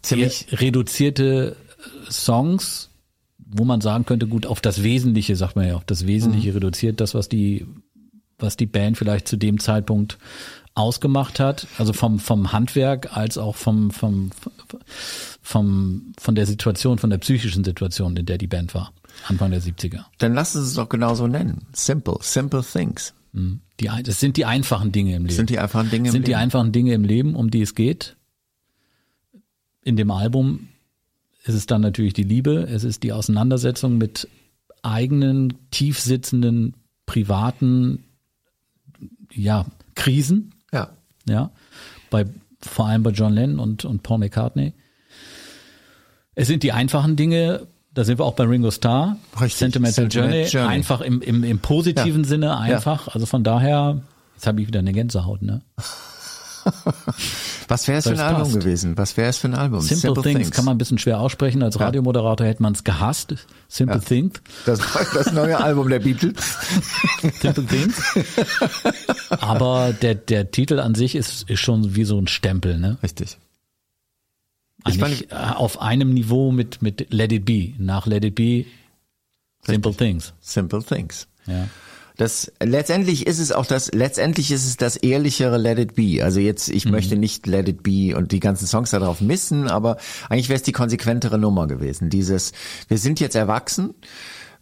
ziemlich 0.01 0.47
reduzierte 0.51 1.55
äh, 1.79 2.11
Songs, 2.11 2.89
wo 3.39 3.65
man 3.65 3.81
sagen 3.81 4.05
könnte, 4.05 4.27
gut, 4.27 4.45
auf 4.45 4.61
das 4.61 4.83
Wesentliche, 4.83 5.35
sagt 5.35 5.55
man 5.55 5.67
ja, 5.67 5.75
auf 5.75 5.85
das 5.85 6.05
Wesentliche 6.05 6.49
mhm. 6.49 6.55
reduziert, 6.55 7.01
das, 7.01 7.15
was 7.15 7.29
die, 7.29 7.65
was 8.37 8.57
die 8.57 8.65
Band 8.65 8.97
vielleicht 8.97 9.27
zu 9.27 9.37
dem 9.37 9.59
Zeitpunkt 9.59 10.17
ausgemacht 10.75 11.39
hat, 11.39 11.65
also 11.79 11.93
vom, 11.93 12.19
vom 12.19 12.51
Handwerk 12.51 13.17
als 13.17 13.39
auch 13.39 13.55
vom, 13.55 13.89
vom, 13.89 14.29
vom, 15.41 16.13
von 16.17 16.35
der 16.35 16.45
Situation, 16.45 16.97
von 16.97 17.09
der 17.09 17.17
psychischen 17.17 17.63
Situation, 17.63 18.15
in 18.17 18.25
der 18.25 18.37
die 18.37 18.47
Band 18.47 18.73
war, 18.73 18.93
Anfang 19.27 19.51
der 19.51 19.61
70er. 19.61 20.05
Dann 20.17 20.33
lass 20.33 20.55
uns 20.55 20.67
es 20.67 20.73
doch 20.75 20.89
genauso 20.89 21.27
nennen. 21.27 21.67
Simple, 21.73 22.17
simple 22.21 22.63
things. 22.63 23.13
Mhm. 23.33 23.61
Die, 23.79 23.89
das 24.03 24.19
sind 24.19 24.37
die 24.37 24.45
einfachen 24.45 24.91
Dinge 24.91 25.15
im 25.15 25.23
Leben. 25.23 25.35
Sind 25.35 25.49
die 25.49 25.59
einfachen 25.59 25.89
Dinge 25.89 26.09
im 26.09 26.11
sind 26.11 26.13
Leben. 26.13 26.25
Sind 26.25 26.27
die 26.27 26.35
einfachen 26.35 26.71
Dinge 26.71 26.93
im 26.93 27.03
Leben, 27.03 27.35
um 27.35 27.51
die 27.51 27.61
es 27.61 27.75
geht. 27.75 28.15
In 29.83 29.95
dem 29.95 30.11
Album 30.11 30.69
ist 31.43 31.55
es 31.55 31.65
dann 31.65 31.81
natürlich 31.81 32.13
die 32.13 32.23
Liebe, 32.23 32.67
es 32.69 32.83
ist 32.83 33.03
die 33.03 33.13
Auseinandersetzung 33.13 33.97
mit 33.97 34.27
eigenen, 34.81 35.53
tief 35.71 35.99
sitzenden, 35.99 36.75
privaten, 37.05 38.03
ja, 39.33 39.65
Krisen. 39.95 40.53
Ja. 40.73 40.91
Ja. 41.27 41.51
Bei, 42.09 42.25
vor 42.61 42.87
allem 42.87 43.03
bei 43.03 43.11
John 43.11 43.33
Lennon 43.33 43.59
und, 43.59 43.85
und 43.85 44.03
Paul 44.03 44.19
McCartney. 44.19 44.73
Es 46.35 46.47
sind 46.47 46.63
die 46.63 46.71
einfachen 46.71 47.15
Dinge, 47.15 47.67
da 47.93 48.03
sind 48.03 48.19
wir 48.19 48.25
auch 48.25 48.35
bei 48.35 48.43
Ringo 48.43 48.69
Starr. 48.69 49.17
Richtig. 49.41 49.55
Sentimental, 49.55 50.03
Sentimental 50.03 50.31
Journey, 50.31 50.49
Journey, 50.49 50.73
Einfach 50.75 51.01
im, 51.01 51.21
im, 51.21 51.43
im 51.43 51.59
positiven 51.59 52.23
ja. 52.23 52.27
Sinne 52.27 52.57
einfach. 52.57 53.07
Ja. 53.07 53.13
Also 53.13 53.25
von 53.25 53.43
daher, 53.43 54.01
jetzt 54.35 54.45
habe 54.45 54.61
ich 54.61 54.67
wieder 54.67 54.79
eine 54.79 54.93
Gänsehaut, 54.93 55.41
ne? 55.41 55.61
Was 57.67 57.87
wäre 57.87 57.99
es 57.99 58.05
für 58.05 58.11
ein 58.11 58.19
Album 58.19 58.43
passt. 58.43 58.59
gewesen? 58.59 58.97
Was 58.97 59.17
wäre 59.17 59.29
es 59.29 59.37
für 59.37 59.47
ein 59.47 59.55
Album? 59.55 59.81
Simple, 59.81 59.97
Simple 59.97 60.23
Things. 60.23 60.35
Things. 60.37 60.51
kann 60.51 60.65
man 60.65 60.75
ein 60.75 60.77
bisschen 60.77 60.97
schwer 60.97 61.19
aussprechen. 61.19 61.63
Als 61.63 61.79
Radiomoderator 61.79 62.45
hätte 62.45 62.63
man 62.63 62.73
es 62.73 62.83
gehasst. 62.83 63.35
Simple 63.67 63.97
ja. 63.97 64.01
Things. 64.01 64.41
Das, 64.65 64.79
das 65.13 65.31
neue 65.31 65.59
Album 65.59 65.89
der 65.89 65.99
Beatles. 65.99 66.35
Simple 67.41 67.65
Things. 67.65 68.01
Aber 69.29 69.93
der, 69.93 70.15
der 70.15 70.51
Titel 70.51 70.79
an 70.79 70.95
sich 70.95 71.15
ist, 71.15 71.49
ist 71.49 71.59
schon 71.59 71.95
wie 71.95 72.03
so 72.03 72.19
ein 72.19 72.27
Stempel, 72.27 72.77
ne? 72.77 72.97
Richtig. 73.03 73.37
Ich 74.87 75.01
Eigentlich 75.03 75.27
fand, 75.29 75.57
auf 75.57 75.81
einem 75.81 76.13
Niveau 76.13 76.51
mit, 76.51 76.81
mit 76.81 77.11
Let 77.11 77.31
It 77.31 77.45
Be. 77.45 77.73
Nach 77.77 78.05
Let 78.05 78.23
It 78.23 78.35
Be 78.35 78.65
Simple. 79.63 79.93
Things. 79.93 80.33
Simple 80.39 80.83
Things. 80.83 81.27
Ja. 81.45 81.67
Das 82.17 82.51
letztendlich 82.61 83.27
ist 83.27 83.37
es 83.37 83.51
auch 83.51 83.65
das 83.65 83.91
letztendlich 83.93 84.51
ist 84.51 84.65
es 84.65 84.75
das 84.75 84.95
ehrlichere 84.95 85.57
Let 85.57 85.77
It 85.77 85.95
Be. 85.95 86.23
Also 86.23 86.39
jetzt 86.39 86.67
ich 86.67 86.85
mhm. 86.85 86.91
möchte 86.91 87.15
nicht 87.15 87.45
Let 87.45 87.69
It 87.69 87.83
Be 87.83 88.17
und 88.17 88.31
die 88.31 88.39
ganzen 88.39 88.65
Songs 88.65 88.89
darauf 88.89 89.21
missen, 89.21 89.67
aber 89.67 89.97
eigentlich 90.27 90.49
wäre 90.49 90.57
es 90.57 90.63
die 90.63 90.71
konsequentere 90.71 91.37
Nummer 91.37 91.67
gewesen. 91.67 92.09
Dieses 92.09 92.53
wir 92.87 92.97
sind 92.97 93.19
jetzt 93.19 93.35
erwachsen, 93.35 93.93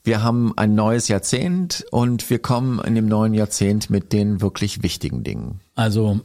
wir 0.04 0.22
haben 0.22 0.54
ein 0.58 0.76
neues 0.76 1.08
Jahrzehnt 1.08 1.86
und 1.92 2.30
wir 2.30 2.40
kommen 2.40 2.80
in 2.80 2.94
dem 2.94 3.08
neuen 3.08 3.34
Jahrzehnt 3.34 3.90
mit 3.90 4.12
den 4.12 4.42
wirklich 4.42 4.84
wichtigen 4.84 5.24
Dingen. 5.24 5.62
Also 5.76 6.20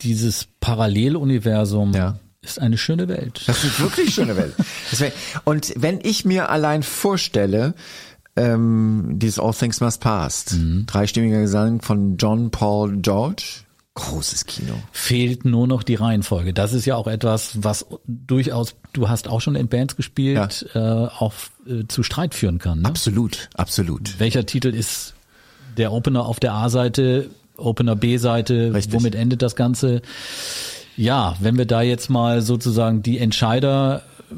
dieses 0.00 0.48
Paralleluniversum 0.60 1.92
ja 1.92 2.18
ist 2.42 2.60
eine 2.60 2.76
schöne 2.76 3.06
Welt. 3.06 3.42
Das 3.46 3.62
ist 3.62 3.80
wirklich 3.80 4.12
schöne 4.14 4.36
Welt. 4.36 4.54
Und 5.44 5.72
wenn 5.76 6.00
ich 6.02 6.24
mir 6.24 6.50
allein 6.50 6.82
vorstelle, 6.82 7.74
ähm, 8.36 9.14
dieses 9.16 9.38
All 9.38 9.52
Things 9.52 9.80
Must 9.80 10.00
Pass, 10.00 10.52
mhm. 10.52 10.84
dreistimmiger 10.86 11.40
Gesang 11.40 11.82
von 11.82 12.16
John 12.16 12.50
Paul 12.50 12.96
George, 12.98 13.64
großes 13.94 14.46
Kino. 14.46 14.74
Fehlt 14.90 15.44
nur 15.44 15.66
noch 15.66 15.82
die 15.82 15.96
Reihenfolge. 15.96 16.54
Das 16.54 16.72
ist 16.72 16.86
ja 16.86 16.96
auch 16.96 17.06
etwas, 17.06 17.62
was 17.62 17.86
durchaus, 18.06 18.74
du 18.92 19.08
hast 19.08 19.28
auch 19.28 19.40
schon 19.40 19.54
in 19.54 19.68
Bands 19.68 19.96
gespielt, 19.96 20.66
ja. 20.74 21.04
äh, 21.04 21.08
auch 21.08 21.34
äh, 21.66 21.84
zu 21.88 22.02
Streit 22.02 22.34
führen 22.34 22.58
kann. 22.58 22.80
Ne? 22.80 22.88
Absolut, 22.88 23.50
absolut. 23.54 24.18
Welcher 24.18 24.46
Titel 24.46 24.68
ist 24.68 25.14
der 25.76 25.92
Opener 25.92 26.24
auf 26.24 26.40
der 26.40 26.54
A-Seite, 26.54 27.28
Opener 27.56 27.96
B-Seite, 27.96 28.72
womit 28.90 29.14
endet 29.14 29.42
das 29.42 29.56
Ganze? 29.56 30.00
Ja, 30.96 31.36
wenn 31.40 31.58
wir 31.58 31.66
da 31.66 31.82
jetzt 31.82 32.08
mal 32.08 32.42
sozusagen 32.42 33.02
die 33.02 33.18
Entscheider 33.18 34.02
äh, 34.30 34.34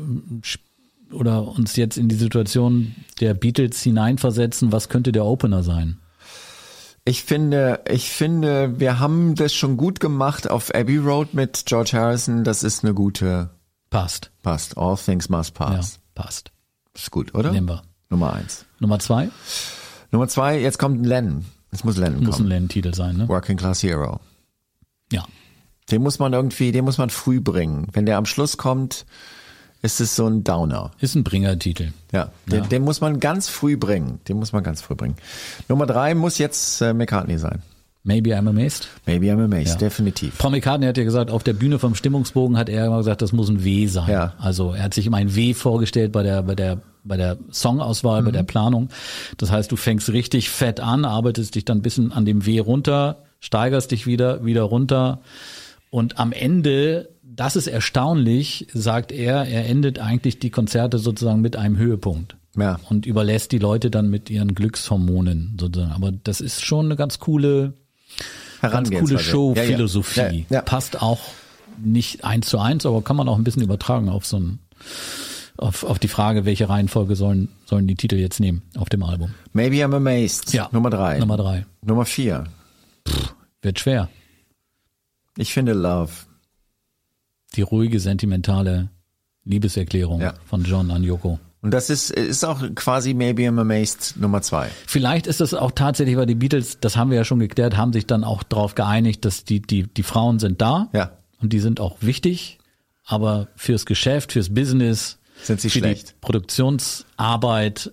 oder 1.14 1.46
uns 1.46 1.76
jetzt 1.76 1.96
in 1.96 2.08
die 2.08 2.14
Situation 2.14 2.94
der 3.20 3.34
Beatles 3.34 3.82
hineinversetzen, 3.82 4.72
was 4.72 4.88
könnte 4.88 5.12
der 5.12 5.24
Opener 5.24 5.62
sein? 5.62 5.98
Ich 7.06 7.22
finde, 7.22 7.80
ich 7.86 8.08
finde, 8.08 8.80
wir 8.80 8.98
haben 8.98 9.34
das 9.34 9.52
schon 9.52 9.76
gut 9.76 10.00
gemacht 10.00 10.50
auf 10.50 10.74
Abbey 10.74 10.96
Road 10.96 11.34
mit 11.34 11.64
George 11.66 11.90
Harrison. 11.92 12.44
Das 12.44 12.62
ist 12.62 12.82
eine 12.82 12.94
gute. 12.94 13.50
Passt. 13.90 14.30
Passt. 14.42 14.78
All 14.78 14.96
things 14.96 15.28
must 15.28 15.54
pass. 15.54 16.00
Ja, 16.16 16.22
passt. 16.22 16.50
Ist 16.94 17.10
gut, 17.10 17.34
oder? 17.34 17.52
Nehmen 17.52 17.68
wir. 17.68 17.82
Nummer 18.08 18.32
eins. 18.32 18.64
Nummer 18.80 18.98
zwei? 18.98 19.28
Nummer 20.12 20.28
zwei, 20.28 20.58
jetzt 20.60 20.78
kommt 20.78 21.04
Lennon. 21.04 21.44
Jetzt 21.72 21.84
muss 21.84 21.96
Lennon 21.96 22.20
muss 22.20 22.20
kommen. 22.20 22.30
Muss 22.30 22.40
ein 22.40 22.46
Lennon-Titel 22.46 22.94
sein, 22.94 23.16
ne? 23.16 23.28
Working 23.28 23.56
Class 23.56 23.82
Hero. 23.82 24.20
Ja. 25.12 25.24
Den 25.90 26.02
muss 26.02 26.18
man 26.18 26.32
irgendwie, 26.32 26.72
den 26.72 26.84
muss 26.84 26.98
man 26.98 27.10
früh 27.10 27.40
bringen. 27.40 27.88
Wenn 27.92 28.06
der 28.06 28.16
am 28.16 28.24
Schluss 28.24 28.56
kommt, 28.56 29.04
ist 29.84 30.00
es 30.00 30.16
so 30.16 30.26
ein 30.26 30.44
Downer. 30.44 30.92
Ist 30.98 31.14
ein 31.14 31.24
Bringertitel. 31.24 31.92
Ja, 32.10 32.30
den, 32.50 32.62
ja. 32.62 32.66
den 32.66 32.82
muss 32.82 33.02
man 33.02 33.20
ganz 33.20 33.50
früh 33.50 33.76
bringen. 33.76 34.18
Den 34.26 34.38
muss 34.38 34.52
man 34.52 34.64
ganz 34.64 34.80
früh 34.80 34.94
bringen. 34.94 35.16
Nummer 35.68 35.84
drei 35.84 36.14
muss 36.14 36.38
jetzt 36.38 36.80
äh, 36.80 36.94
McCartney 36.94 37.36
sein. 37.36 37.62
Maybe 38.02 38.34
I'm 38.36 38.48
amazed. 38.48 38.88
Maybe 39.06 39.26
I'm 39.26 39.42
amazed, 39.42 39.74
ja. 39.80 39.88
definitiv. 39.88 40.38
Paul 40.38 40.52
McCartney 40.52 40.86
hat 40.86 40.96
ja 40.96 41.04
gesagt, 41.04 41.30
auf 41.30 41.42
der 41.42 41.52
Bühne 41.52 41.78
vom 41.78 41.94
Stimmungsbogen 41.94 42.56
hat 42.56 42.70
er 42.70 42.86
immer 42.86 42.98
gesagt, 42.98 43.20
das 43.20 43.32
muss 43.32 43.50
ein 43.50 43.62
W 43.62 43.86
sein. 43.86 44.10
Ja. 44.10 44.34
Also 44.38 44.72
er 44.72 44.84
hat 44.84 44.94
sich 44.94 45.06
immer 45.06 45.18
ein 45.18 45.34
W 45.34 45.52
vorgestellt 45.52 46.12
bei 46.12 46.22
der, 46.22 46.42
bei 46.42 46.54
der, 46.54 46.80
bei 47.02 47.18
der 47.18 47.36
Songauswahl, 47.50 48.22
mhm. 48.22 48.26
bei 48.26 48.30
der 48.32 48.42
Planung. 48.42 48.88
Das 49.36 49.50
heißt, 49.50 49.70
du 49.70 49.76
fängst 49.76 50.10
richtig 50.10 50.48
fett 50.48 50.80
an, 50.80 51.04
arbeitest 51.04 51.54
dich 51.54 51.66
dann 51.66 51.78
ein 51.78 51.82
bisschen 51.82 52.10
an 52.10 52.24
dem 52.24 52.46
W 52.46 52.58
runter, 52.58 53.24
steigerst 53.40 53.90
dich 53.90 54.06
wieder, 54.06 54.44
wieder 54.46 54.62
runter. 54.62 55.20
Und 55.90 56.18
am 56.18 56.32
Ende 56.32 57.10
das 57.36 57.56
ist 57.56 57.66
erstaunlich, 57.66 58.66
sagt 58.72 59.12
er, 59.12 59.44
er 59.44 59.66
endet 59.66 59.98
eigentlich 59.98 60.38
die 60.38 60.50
Konzerte 60.50 60.98
sozusagen 60.98 61.40
mit 61.40 61.56
einem 61.56 61.76
Höhepunkt. 61.76 62.36
Ja. 62.56 62.78
Und 62.88 63.06
überlässt 63.06 63.50
die 63.52 63.58
Leute 63.58 63.90
dann 63.90 64.10
mit 64.10 64.30
ihren 64.30 64.54
Glückshormonen 64.54 65.56
sozusagen. 65.60 65.92
Aber 65.92 66.12
das 66.12 66.40
ist 66.40 66.64
schon 66.64 66.86
eine 66.86 66.96
ganz 66.96 67.18
coole, 67.18 67.74
ganz 68.60 68.90
coole 68.90 69.18
Show-Philosophie. 69.18 70.20
Ja, 70.20 70.30
ja. 70.30 70.44
ja, 70.50 70.62
Passt 70.62 71.02
auch 71.02 71.20
nicht 71.82 72.24
eins 72.24 72.48
zu 72.48 72.58
eins, 72.58 72.86
aber 72.86 73.02
kann 73.02 73.16
man 73.16 73.28
auch 73.28 73.36
ein 73.36 73.44
bisschen 73.44 73.62
übertragen 73.62 74.08
auf 74.08 74.24
so 74.24 74.38
ein, 74.38 74.60
auf, 75.56 75.82
auf 75.82 75.98
die 75.98 76.08
Frage, 76.08 76.44
welche 76.44 76.68
Reihenfolge 76.68 77.16
sollen, 77.16 77.48
sollen 77.64 77.88
die 77.88 77.96
Titel 77.96 78.16
jetzt 78.16 78.38
nehmen 78.38 78.62
auf 78.76 78.88
dem 78.88 79.02
Album. 79.02 79.34
Maybe 79.52 79.76
I'm 79.76 79.94
amazed. 79.94 80.52
Ja. 80.52 80.68
Nummer 80.70 80.90
drei. 80.90 81.18
Nummer 81.18 81.36
drei. 81.36 81.66
Nummer 81.82 82.04
vier. 82.04 82.44
Pff, 83.08 83.34
wird 83.62 83.80
schwer. 83.80 84.08
Ich 85.36 85.52
finde 85.52 85.72
Love 85.72 86.12
die 87.56 87.62
ruhige, 87.62 88.00
sentimentale 88.00 88.90
Liebeserklärung 89.44 90.20
ja. 90.20 90.34
von 90.46 90.64
John 90.64 90.90
an 90.90 91.02
Yoko. 91.02 91.38
Und 91.60 91.70
das 91.70 91.88
ist, 91.88 92.10
ist 92.10 92.44
auch 92.44 92.62
quasi 92.74 93.14
Maybe 93.14 93.42
I'm 93.44 93.58
Amazed 93.58 94.18
Nummer 94.18 94.42
zwei. 94.42 94.68
Vielleicht 94.86 95.26
ist 95.26 95.40
das 95.40 95.54
auch 95.54 95.70
tatsächlich, 95.70 96.16
weil 96.16 96.26
die 96.26 96.34
Beatles, 96.34 96.78
das 96.78 96.96
haben 96.96 97.10
wir 97.10 97.16
ja 97.16 97.24
schon 97.24 97.38
geklärt, 97.38 97.76
haben 97.76 97.94
sich 97.94 98.06
dann 98.06 98.22
auch 98.22 98.42
darauf 98.42 98.74
geeinigt, 98.74 99.24
dass 99.24 99.44
die, 99.44 99.62
die, 99.62 99.84
die 99.84 100.02
Frauen 100.02 100.38
sind 100.38 100.60
da. 100.60 100.90
Ja. 100.92 101.12
Und 101.40 101.54
die 101.54 101.60
sind 101.60 101.80
auch 101.80 101.96
wichtig. 102.00 102.58
Aber 103.06 103.48
fürs 103.56 103.86
Geschäft, 103.86 104.32
fürs 104.32 104.52
Business, 104.52 105.18
sind 105.42 105.60
sie 105.60 105.70
für 105.70 105.78
schlecht. 105.78 106.10
Die 106.10 106.14
Produktionsarbeit 106.20 107.92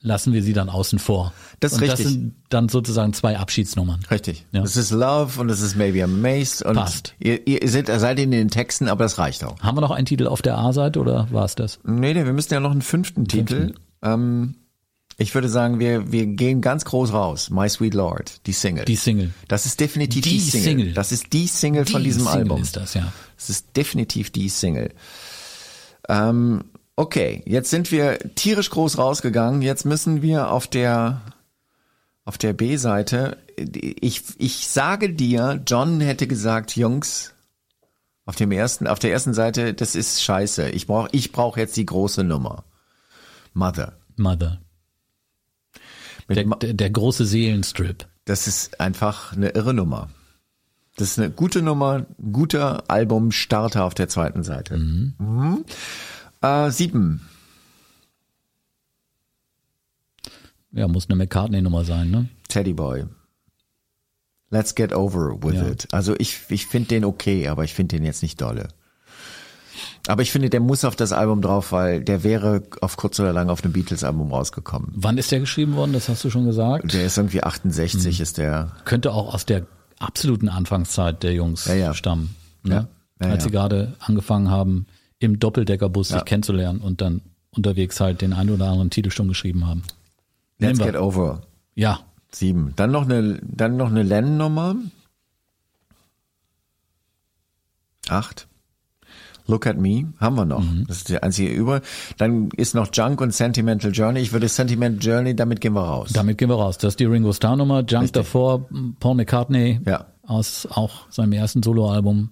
lassen 0.00 0.32
wir 0.32 0.42
sie 0.42 0.52
dann 0.52 0.68
außen 0.68 0.98
vor. 0.98 1.32
Das 1.60 1.72
ist 1.72 1.78
und 1.78 1.84
richtig. 1.84 2.04
Das 2.04 2.12
sind 2.12 2.34
dann 2.48 2.68
sozusagen 2.68 3.12
zwei 3.12 3.38
Abschiedsnummern. 3.38 4.00
Richtig. 4.10 4.46
Ja. 4.52 4.62
Das 4.62 4.76
ist 4.76 4.90
Love 4.90 5.40
und 5.40 5.48
das 5.48 5.60
ist 5.60 5.76
Maybe 5.76 6.02
Amazed. 6.02 6.62
Und 6.62 6.76
Passt. 6.76 7.14
Ihr, 7.18 7.46
ihr 7.46 7.68
seid, 7.68 7.88
seid 7.88 8.18
in 8.18 8.30
den 8.30 8.48
Texten, 8.48 8.88
aber 8.88 9.04
das 9.04 9.18
reicht 9.18 9.44
auch. 9.44 9.60
Haben 9.60 9.76
wir 9.76 9.80
noch 9.80 9.90
einen 9.90 10.06
Titel 10.06 10.26
auf 10.26 10.42
der 10.42 10.58
A-Seite 10.58 11.00
oder 11.00 11.28
war 11.30 11.44
es 11.44 11.54
das? 11.54 11.80
Nee, 11.84 12.14
nee, 12.14 12.24
wir 12.24 12.32
müssen 12.32 12.54
ja 12.54 12.60
noch 12.60 12.70
einen 12.70 12.82
fünften, 12.82 13.28
fünften. 13.28 13.46
Titel. 13.46 13.74
Ähm, 14.02 14.54
ich 15.20 15.34
würde 15.34 15.48
sagen, 15.48 15.80
wir, 15.80 16.12
wir 16.12 16.26
gehen 16.26 16.60
ganz 16.60 16.84
groß 16.84 17.12
raus. 17.12 17.50
My 17.50 17.68
Sweet 17.68 17.94
Lord, 17.94 18.46
die 18.46 18.52
Single. 18.52 18.84
Die 18.84 18.94
Single. 18.94 19.32
Das 19.48 19.66
ist 19.66 19.80
definitiv 19.80 20.22
die, 20.22 20.30
die 20.30 20.40
Single. 20.40 20.64
Single. 20.64 20.92
Das 20.94 21.10
ist 21.10 21.32
die 21.32 21.48
Single 21.48 21.84
die 21.84 21.92
von 21.92 22.04
diesem 22.04 22.22
Single 22.22 22.38
Album. 22.38 22.62
ist 22.62 22.76
das, 22.76 22.94
ja. 22.94 23.12
Das 23.36 23.50
ist 23.50 23.76
definitiv 23.76 24.30
die 24.30 24.48
Single. 24.48 24.94
Ähm, 26.08 26.64
okay, 26.98 27.42
jetzt 27.46 27.70
sind 27.70 27.92
wir 27.92 28.18
tierisch 28.34 28.70
groß 28.70 28.98
rausgegangen. 28.98 29.62
Jetzt 29.62 29.84
müssen 29.84 30.20
wir 30.20 30.50
auf 30.50 30.66
der 30.66 31.22
auf 32.24 32.36
der 32.36 32.52
B-Seite, 32.52 33.38
ich, 33.56 34.22
ich 34.36 34.68
sage 34.68 35.14
dir, 35.14 35.62
John 35.66 35.98
hätte 36.00 36.26
gesagt, 36.26 36.76
Jungs, 36.76 37.32
auf 38.26 38.36
dem 38.36 38.52
ersten, 38.52 38.86
auf 38.86 38.98
der 38.98 39.12
ersten 39.12 39.32
Seite, 39.32 39.72
das 39.72 39.94
ist 39.94 40.22
scheiße. 40.22 40.68
Ich 40.70 40.86
brauche 40.86 41.08
ich 41.12 41.32
brauch 41.32 41.56
jetzt 41.56 41.78
die 41.78 41.86
große 41.86 42.24
Nummer. 42.24 42.64
Mother. 43.54 43.96
Mother. 44.16 44.60
Der, 46.28 46.44
der, 46.44 46.74
der 46.74 46.90
große 46.90 47.24
Seelenstrip. 47.24 48.06
Das 48.26 48.46
ist 48.46 48.78
einfach 48.78 49.32
eine 49.32 49.50
irre 49.50 49.72
Nummer. 49.72 50.10
Das 50.96 51.12
ist 51.12 51.18
eine 51.18 51.30
gute 51.30 51.62
Nummer, 51.62 52.04
guter 52.30 52.84
Albumstarter 52.88 53.84
auf 53.84 53.94
der 53.94 54.08
zweiten 54.08 54.42
Seite. 54.42 54.76
Mhm. 54.76 55.14
Mhm. 55.18 55.64
Äh, 56.40 56.70
sieben. 56.70 57.28
Ja, 60.72 60.86
muss 60.86 61.08
eine 61.08 61.16
McCartney-Nummer 61.16 61.84
sein, 61.84 62.10
ne? 62.10 62.28
Teddy 62.48 62.72
Boy. 62.72 63.06
Let's 64.50 64.74
get 64.74 64.94
over 64.94 65.42
with 65.42 65.54
ja. 65.54 65.66
it. 65.68 65.88
Also 65.92 66.14
ich, 66.18 66.40
ich 66.48 66.66
finde 66.66 66.88
den 66.88 67.04
okay, 67.04 67.48
aber 67.48 67.64
ich 67.64 67.74
finde 67.74 67.96
den 67.96 68.04
jetzt 68.04 68.22
nicht 68.22 68.40
dolle. 68.40 68.68
Aber 70.06 70.22
ich 70.22 70.32
finde, 70.32 70.48
der 70.48 70.60
muss 70.60 70.84
auf 70.84 70.96
das 70.96 71.12
Album 71.12 71.42
drauf, 71.42 71.72
weil 71.72 72.02
der 72.02 72.24
wäre 72.24 72.62
auf 72.80 72.96
kurz 72.96 73.20
oder 73.20 73.32
lang 73.32 73.50
auf 73.50 73.62
einem 73.62 73.72
Beatles-Album 73.72 74.32
rausgekommen. 74.32 74.92
Wann 74.94 75.18
ist 75.18 75.30
der 75.30 75.40
geschrieben 75.40 75.76
worden? 75.76 75.92
Das 75.92 76.08
hast 76.08 76.24
du 76.24 76.30
schon 76.30 76.46
gesagt. 76.46 76.92
Der 76.94 77.04
ist 77.04 77.18
irgendwie 77.18 77.42
68, 77.42 78.16
hm. 78.16 78.22
ist 78.22 78.38
der. 78.38 78.72
Könnte 78.84 79.12
auch 79.12 79.34
aus 79.34 79.44
der 79.44 79.66
absoluten 79.98 80.48
Anfangszeit 80.48 81.22
der 81.22 81.34
Jungs 81.34 81.66
ja, 81.66 81.74
ja. 81.74 81.94
stammen. 81.94 82.34
Ne? 82.62 82.88
Ja. 83.20 83.28
Als 83.28 83.44
sie 83.44 83.50
gerade 83.50 83.96
angefangen 84.00 84.50
haben, 84.50 84.86
im 85.18 85.38
Doppeldeckerbus 85.38 86.10
ja. 86.10 86.16
sich 86.16 86.24
kennenzulernen 86.24 86.80
und 86.80 87.00
dann 87.00 87.22
unterwegs 87.50 88.00
halt 88.00 88.20
den 88.20 88.32
einen 88.32 88.50
oder 88.50 88.68
anderen 88.68 88.90
Titel 88.90 89.10
schon 89.10 89.28
geschrieben 89.28 89.66
haben. 89.66 89.82
Let's 90.58 90.78
Get 90.78 90.96
Over. 90.96 91.42
Ja. 91.74 92.00
Sieben. 92.30 92.72
Dann 92.76 92.90
noch 92.90 93.04
eine, 93.04 93.40
dann 93.42 93.76
noch 93.76 93.88
eine 93.88 94.02
Lennon-Nummer. 94.02 94.76
Acht. 98.08 98.48
Look 99.46 99.66
at 99.66 99.78
Me 99.78 100.12
haben 100.20 100.36
wir 100.36 100.44
noch. 100.44 100.60
Mhm. 100.60 100.84
Das 100.86 100.98
ist 100.98 101.08
der 101.08 101.24
einzige 101.24 101.50
über. 101.50 101.80
Dann 102.18 102.50
ist 102.56 102.74
noch 102.74 102.90
Junk 102.92 103.20
und 103.22 103.32
Sentimental 103.32 103.92
Journey. 103.92 104.20
Ich 104.20 104.32
würde 104.32 104.46
Sentimental 104.46 105.02
Journey, 105.02 105.34
damit 105.34 105.62
gehen 105.62 105.72
wir 105.72 105.82
raus. 105.82 106.10
Damit 106.12 106.36
gehen 106.36 106.50
wir 106.50 106.56
raus. 106.56 106.76
Das 106.76 106.92
ist 106.92 107.00
die 107.00 107.06
Ringo 107.06 107.32
Starr 107.32 107.56
Nummer. 107.56 107.78
Junk 107.80 108.04
Richtig. 108.04 108.12
davor, 108.12 108.68
Paul 109.00 109.14
McCartney. 109.14 109.80
Ja. 109.86 110.06
Aus 110.22 110.68
auch 110.70 111.10
seinem 111.10 111.32
ersten 111.32 111.62
Soloalbum. 111.62 112.30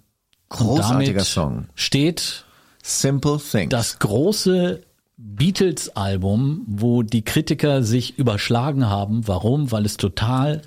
Großartiger 0.50 1.24
Song. 1.24 1.66
Steht 1.74 2.45
Simple 2.86 3.38
Things. 3.38 3.70
Das 3.70 3.98
große 3.98 4.80
Beatles-Album, 5.16 6.62
wo 6.68 7.02
die 7.02 7.22
Kritiker 7.22 7.82
sich 7.82 8.16
überschlagen 8.16 8.88
haben. 8.88 9.26
Warum? 9.26 9.72
Weil 9.72 9.84
es 9.84 9.96
total 9.96 10.62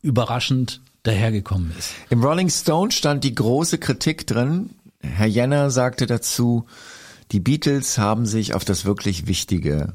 überraschend 0.00 0.80
dahergekommen 1.02 1.72
ist. 1.78 1.92
Im 2.08 2.24
Rolling 2.24 2.48
Stone 2.48 2.92
stand 2.92 3.24
die 3.24 3.34
große 3.34 3.76
Kritik 3.76 4.26
drin. 4.26 4.70
Herr 5.00 5.26
Jenner 5.26 5.70
sagte 5.70 6.06
dazu, 6.06 6.64
die 7.30 7.40
Beatles 7.40 7.98
haben 7.98 8.24
sich 8.24 8.54
auf 8.54 8.64
das 8.64 8.86
wirklich 8.86 9.26
Wichtige 9.26 9.92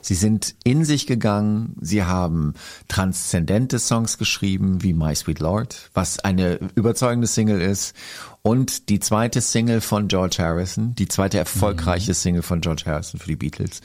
Sie 0.00 0.14
sind 0.14 0.54
in 0.64 0.84
sich 0.84 1.06
gegangen, 1.06 1.76
sie 1.80 2.04
haben 2.04 2.54
transzendente 2.88 3.78
Songs 3.78 4.18
geschrieben, 4.18 4.82
wie 4.82 4.92
My 4.92 5.14
Sweet 5.14 5.40
Lord, 5.40 5.90
was 5.94 6.18
eine 6.20 6.58
überzeugende 6.74 7.26
Single 7.26 7.60
ist. 7.60 7.94
Und 8.42 8.88
die 8.88 9.00
zweite 9.00 9.40
Single 9.40 9.80
von 9.80 10.08
George 10.08 10.36
Harrison, 10.38 10.94
die 10.94 11.08
zweite 11.08 11.38
erfolgreiche 11.38 12.12
mhm. 12.12 12.14
Single 12.14 12.42
von 12.42 12.60
George 12.60 12.84
Harrison 12.86 13.20
für 13.20 13.28
die 13.28 13.36
Beatles. 13.36 13.80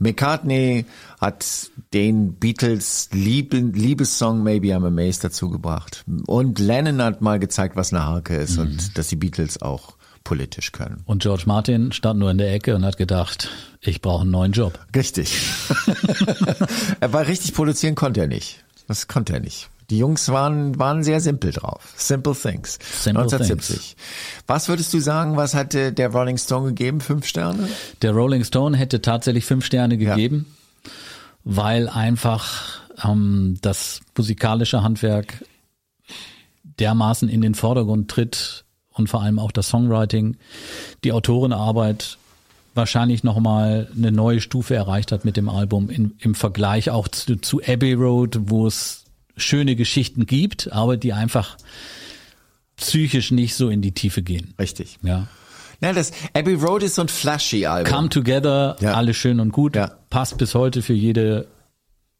McCartney 0.00 0.86
hat 1.20 1.70
den 1.92 2.34
Beatles 2.34 3.10
Lieb 3.12 3.52
Liebessong 3.52 4.42
Maybe 4.42 4.68
I'm 4.68 4.86
Amazed 4.86 5.24
dazu 5.24 5.50
gebracht. 5.50 6.04
Und 6.26 6.58
Lennon 6.58 7.02
hat 7.02 7.20
mal 7.20 7.38
gezeigt, 7.38 7.76
was 7.76 7.92
eine 7.92 8.04
Harke 8.04 8.34
ist 8.36 8.56
mhm. 8.56 8.62
und 8.62 8.98
dass 8.98 9.08
die 9.08 9.16
Beatles 9.16 9.60
auch 9.60 9.96
politisch 10.24 10.72
können. 10.72 11.02
Und 11.06 11.22
George 11.22 11.44
Martin 11.46 11.92
stand 11.92 12.18
nur 12.18 12.30
in 12.30 12.38
der 12.38 12.52
Ecke 12.52 12.74
und 12.74 12.84
hat 12.84 12.96
gedacht, 12.96 13.48
ich 13.80 14.00
brauche 14.00 14.22
einen 14.22 14.30
neuen 14.30 14.52
Job. 14.52 14.78
Richtig. 14.94 15.40
er 17.00 17.12
war 17.12 17.26
richtig 17.26 17.54
produzieren 17.54 17.94
konnte 17.94 18.20
er 18.20 18.28
nicht. 18.28 18.64
Das 18.86 19.08
konnte 19.08 19.34
er 19.34 19.40
nicht. 19.40 19.70
Die 19.90 19.98
Jungs 19.98 20.28
waren, 20.28 20.78
waren 20.78 21.02
sehr 21.02 21.20
simpel 21.20 21.50
drauf. 21.50 21.94
Simple 21.96 22.34
Things. 22.34 22.78
Simple 23.02 23.22
1970. 23.22 23.76
Things. 23.76 23.96
Was 24.46 24.68
würdest 24.68 24.94
du 24.94 25.00
sagen, 25.00 25.36
was 25.36 25.54
hatte 25.54 25.92
der 25.92 26.12
Rolling 26.12 26.38
Stone 26.38 26.68
gegeben? 26.68 27.00
Fünf 27.00 27.26
Sterne? 27.26 27.68
Der 28.00 28.12
Rolling 28.12 28.44
Stone 28.44 28.76
hätte 28.76 29.02
tatsächlich 29.02 29.44
fünf 29.44 29.64
Sterne 29.64 29.98
gegeben, 29.98 30.46
ja. 30.84 30.90
weil 31.42 31.88
einfach 31.88 32.80
ähm, 33.04 33.58
das 33.62 34.00
musikalische 34.16 34.84
Handwerk 34.84 35.44
dermaßen 36.78 37.28
in 37.28 37.40
den 37.40 37.56
Vordergrund 37.56 38.08
tritt, 38.10 38.64
und 38.92 39.08
vor 39.08 39.22
allem 39.22 39.38
auch 39.38 39.52
das 39.52 39.68
Songwriting, 39.68 40.36
die 41.04 41.12
Autorenarbeit 41.12 42.18
wahrscheinlich 42.74 43.24
nochmal 43.24 43.88
eine 43.96 44.12
neue 44.12 44.40
Stufe 44.40 44.74
erreicht 44.74 45.12
hat 45.12 45.24
mit 45.24 45.36
dem 45.36 45.48
Album 45.48 45.90
in, 45.90 46.12
im 46.20 46.34
Vergleich 46.34 46.90
auch 46.90 47.08
zu, 47.08 47.36
zu 47.36 47.60
Abbey 47.66 47.94
Road, 47.94 48.38
wo 48.42 48.66
es 48.66 49.04
schöne 49.36 49.74
Geschichten 49.76 50.26
gibt, 50.26 50.72
aber 50.72 50.96
die 50.96 51.12
einfach 51.12 51.56
psychisch 52.76 53.30
nicht 53.30 53.54
so 53.54 53.68
in 53.68 53.82
die 53.82 53.92
Tiefe 53.92 54.22
gehen. 54.22 54.54
Richtig. 54.58 54.98
Ja. 55.02 55.28
Ja, 55.82 55.92
das 55.92 56.12
Abbey 56.34 56.54
Road 56.54 56.82
ist 56.82 56.94
so 56.96 57.02
ein 57.02 57.08
flashy 57.08 57.66
Album. 57.66 57.92
Come 57.92 58.08
Together, 58.10 58.76
ja. 58.80 58.92
alles 58.92 59.16
schön 59.16 59.40
und 59.40 59.50
gut, 59.50 59.76
ja. 59.76 59.92
passt 60.10 60.36
bis 60.36 60.54
heute 60.54 60.82
für 60.82 60.92
jede 60.92 61.46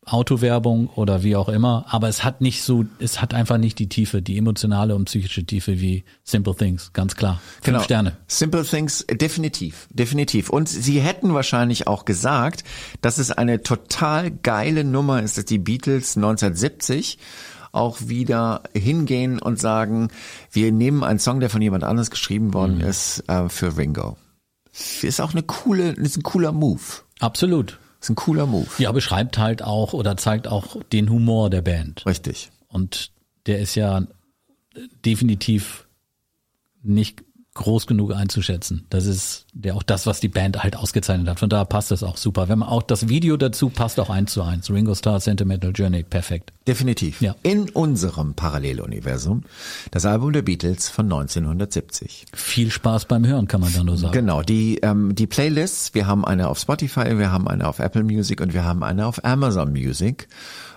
Autowerbung 0.07 0.89
oder 0.89 1.23
wie 1.23 1.37
auch 1.37 1.49
immer, 1.49 1.85
aber 1.89 2.09
es 2.09 2.25
hat 2.25 2.41
nicht 2.41 2.63
so, 2.63 2.87
es 2.99 3.21
hat 3.21 3.35
einfach 3.35 3.59
nicht 3.59 3.79
die 3.79 3.89
Tiefe, 3.89 4.23
die 4.23 4.39
emotionale 4.39 4.97
und 4.97 5.05
psychische 5.05 5.45
Tiefe 5.45 5.81
wie 5.81 6.05
Simple 6.25 6.55
Things, 6.55 6.93
ganz 6.95 7.17
klar. 7.17 7.41
Fünf 7.57 7.65
genau. 7.65 7.83
Sterne. 7.83 8.17
Simple 8.27 8.65
Things, 8.65 9.05
definitiv, 9.11 9.89
definitiv. 9.91 10.49
Und 10.49 10.69
sie 10.69 11.01
hätten 11.01 11.35
wahrscheinlich 11.35 11.87
auch 11.87 12.07
gesagt, 12.07 12.65
dass 13.03 13.19
es 13.19 13.31
eine 13.31 13.63
total 13.63 14.31
geile 14.31 14.85
Nummer 14.85 15.23
ist, 15.23 15.37
dass 15.37 15.45
die 15.45 15.59
Beatles 15.59 16.17
1970 16.17 17.19
auch 17.73 17.99
wieder 18.01 18.63
hingehen 18.75 19.39
und 19.39 19.61
sagen, 19.61 20.09
wir 20.51 20.73
nehmen 20.73 21.05
einen 21.05 21.19
Song, 21.19 21.41
der 21.41 21.51
von 21.51 21.63
jemand 21.63 21.85
anders 21.85 22.11
geschrieben 22.11 22.55
worden 22.55 22.77
mhm. 22.77 22.85
ist, 22.85 23.23
äh, 23.29 23.49
für 23.49 23.77
Ringo. 23.77 24.17
Ist 25.03 25.21
auch 25.21 25.33
eine 25.33 25.43
coole, 25.43 25.91
ist 25.91 26.17
ein 26.17 26.23
cooler 26.23 26.53
Move. 26.53 26.81
Absolut. 27.21 27.79
Das 28.01 28.07
ist 28.07 28.11
ein 28.11 28.17
cooler 28.17 28.47
Move. 28.47 28.67
Ja, 28.79 28.93
beschreibt 28.93 29.37
halt 29.37 29.63
auch 29.63 29.93
oder 29.93 30.17
zeigt 30.17 30.49
auch 30.49 30.83
den 30.91 31.11
Humor 31.11 31.51
der 31.51 31.61
Band. 31.61 32.05
Richtig. 32.07 32.51
Und 32.67 33.13
der 33.47 33.59
ist 33.59 33.75
ja 33.75 34.07
definitiv 35.05 35.87
nicht 36.83 37.23
groß 37.55 37.89
genug 37.89 38.15
einzuschätzen. 38.15 38.87
Das 38.91 39.07
ist 39.07 39.47
ja 39.61 39.75
auch 39.75 39.83
das, 39.83 40.07
was 40.07 40.21
die 40.21 40.29
Band 40.29 40.63
halt 40.63 40.77
ausgezeichnet 40.77 41.29
hat. 41.29 41.41
Von 41.41 41.49
daher 41.49 41.65
passt 41.65 41.91
das 41.91 42.05
auch 42.05 42.17
super. 42.17 42.49
Wenn 42.49 42.61
man 42.61 42.69
auch 42.69 42.83
das 42.83 43.09
Video 43.09 43.37
dazu 43.37 43.71
passt 43.71 43.99
auch 43.99 44.09
eins 44.09 44.33
zu 44.33 44.43
eins. 44.43 44.71
Ringo 44.71 44.95
Starr 44.95 45.19
Sentimental 45.19 45.73
Journey, 45.75 46.05
perfekt. 46.05 46.53
Definitiv. 46.69 47.21
Ja. 47.21 47.35
In 47.43 47.69
unserem 47.71 48.35
Paralleluniversum 48.35 49.43
das 49.91 50.07
Album 50.07 50.33
der 50.33 50.43
Beatles 50.43 50.89
von 50.89 51.07
1970. 51.07 52.27
Viel 52.33 52.71
Spaß 52.71 53.07
beim 53.07 53.27
Hören, 53.27 53.49
kann 53.49 53.61
man 53.61 53.73
da 53.73 53.83
nur 53.83 53.97
sagen. 53.97 54.13
Genau, 54.13 54.43
die 54.43 54.79
ähm, 54.79 55.17
die 55.17 55.27
Playlists. 55.27 55.93
Wir 55.95 56.07
haben 56.07 56.25
eine 56.25 56.49
auf 56.49 56.59
Spotify, 56.59 57.19
wir 57.19 57.33
haben 57.33 57.49
eine 57.49 57.67
auf 57.67 57.81
Apple 57.81 58.05
Music 58.05 58.41
und 58.41 58.55
wir 58.55 58.65
haben 58.65 58.85
eine 58.85 59.07
auf 59.07 59.25
Amazon 59.25 59.73
Music. 59.73 60.29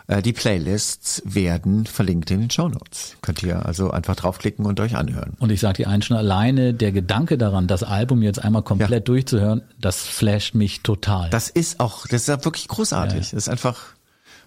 Äh, 0.08 0.22
die 0.22 0.34
Playlists 0.34 1.22
werden 1.26 1.86
verlinkt 1.86 2.32
in 2.32 2.42
den 2.42 2.50
Show 2.50 2.68
Notes. 2.68 3.16
Könnt 3.22 3.44
ihr 3.44 3.66
also 3.66 3.92
einfach 3.92 4.16
draufklicken 4.16 4.66
und 4.66 4.80
euch 4.80 4.96
anhören. 4.96 5.34
Und 5.40 5.52
ich 5.52 5.60
sage 5.60 5.84
dir 5.84 5.90
eins 5.90 6.06
schon 6.06 6.18
alleine, 6.18 6.74
der 6.74 6.92
Gedanke 6.92 7.38
daran, 7.38 7.68
das 7.68 7.84
Album 7.84 8.22
jetzt 8.22 8.44
einmal 8.44 8.64
komplett 8.64 8.92
ja. 8.92 9.00
durchzuhören, 9.00 9.62
das 9.80 10.02
flasht 10.02 10.56
mich 10.56 10.82
total. 10.82 11.30
Das 11.30 11.50
ist 11.50 11.80
auch, 11.80 12.08
das 12.08 12.28
ist 12.28 12.46
wirklich 12.46 12.68
großartig. 12.68 13.14
Ja. 13.14 13.20
Das 13.20 13.34
ist 13.34 13.50
einfach, 13.50 13.80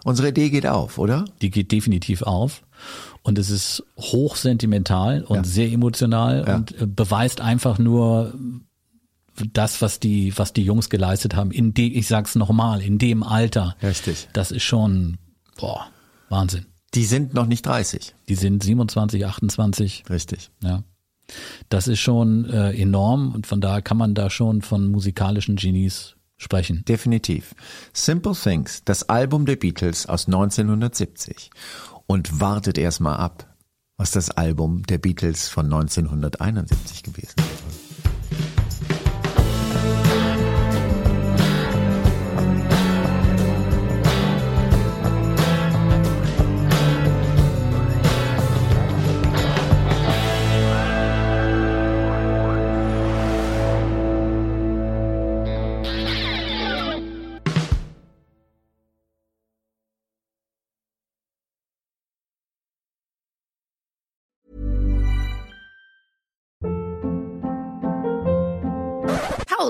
unsere 0.04 0.28
Idee 0.28 0.50
geht 0.50 0.66
auf, 0.66 0.98
oder? 0.98 1.24
Die 1.40 1.50
geht 1.50 1.72
definitiv 1.72 2.22
auf. 2.22 2.62
Und 3.22 3.38
es 3.38 3.50
ist 3.50 3.82
hochsentimental 3.98 5.24
und 5.24 5.44
sehr 5.44 5.72
emotional 5.72 6.44
und 6.44 6.80
äh, 6.80 6.86
beweist 6.86 7.40
einfach 7.40 7.78
nur, 7.78 8.34
das, 9.52 9.82
was 9.82 10.00
die, 10.00 10.32
was 10.38 10.54
die 10.54 10.62
Jungs 10.62 10.88
geleistet 10.88 11.36
haben, 11.36 11.50
in 11.50 11.74
dem, 11.74 11.92
ich 11.92 12.06
sag's 12.06 12.36
nochmal, 12.36 12.80
in 12.80 12.96
dem 12.96 13.22
Alter. 13.22 13.76
Richtig. 13.82 14.28
Das 14.32 14.50
ist 14.50 14.62
schon 14.62 15.18
Boah, 15.56 15.88
Wahnsinn. 16.28 16.66
Die 16.94 17.04
sind 17.04 17.34
noch 17.34 17.46
nicht 17.46 17.66
30. 17.66 18.14
Die 18.28 18.34
sind 18.34 18.62
27, 18.62 19.26
28. 19.26 20.04
Richtig. 20.08 20.50
Ja. 20.62 20.82
Das 21.68 21.88
ist 21.88 22.00
schon 22.00 22.48
äh, 22.48 22.72
enorm 22.72 23.34
und 23.34 23.46
von 23.46 23.60
daher 23.60 23.82
kann 23.82 23.96
man 23.96 24.14
da 24.14 24.30
schon 24.30 24.62
von 24.62 24.86
musikalischen 24.86 25.56
Genies 25.56 26.16
sprechen. 26.36 26.84
Definitiv. 26.86 27.54
Simple 27.92 28.34
Things, 28.34 28.82
das 28.84 29.08
Album 29.08 29.46
der 29.46 29.56
Beatles 29.56 30.06
aus 30.06 30.26
1970. 30.26 31.50
Und 32.06 32.40
wartet 32.40 32.78
erstmal 32.78 33.16
ab, 33.16 33.52
was 33.96 34.12
das 34.12 34.30
Album 34.30 34.84
der 34.84 34.98
Beatles 34.98 35.48
von 35.48 35.66
1971 35.66 37.02
gewesen 37.02 37.34
ist. 37.38 37.65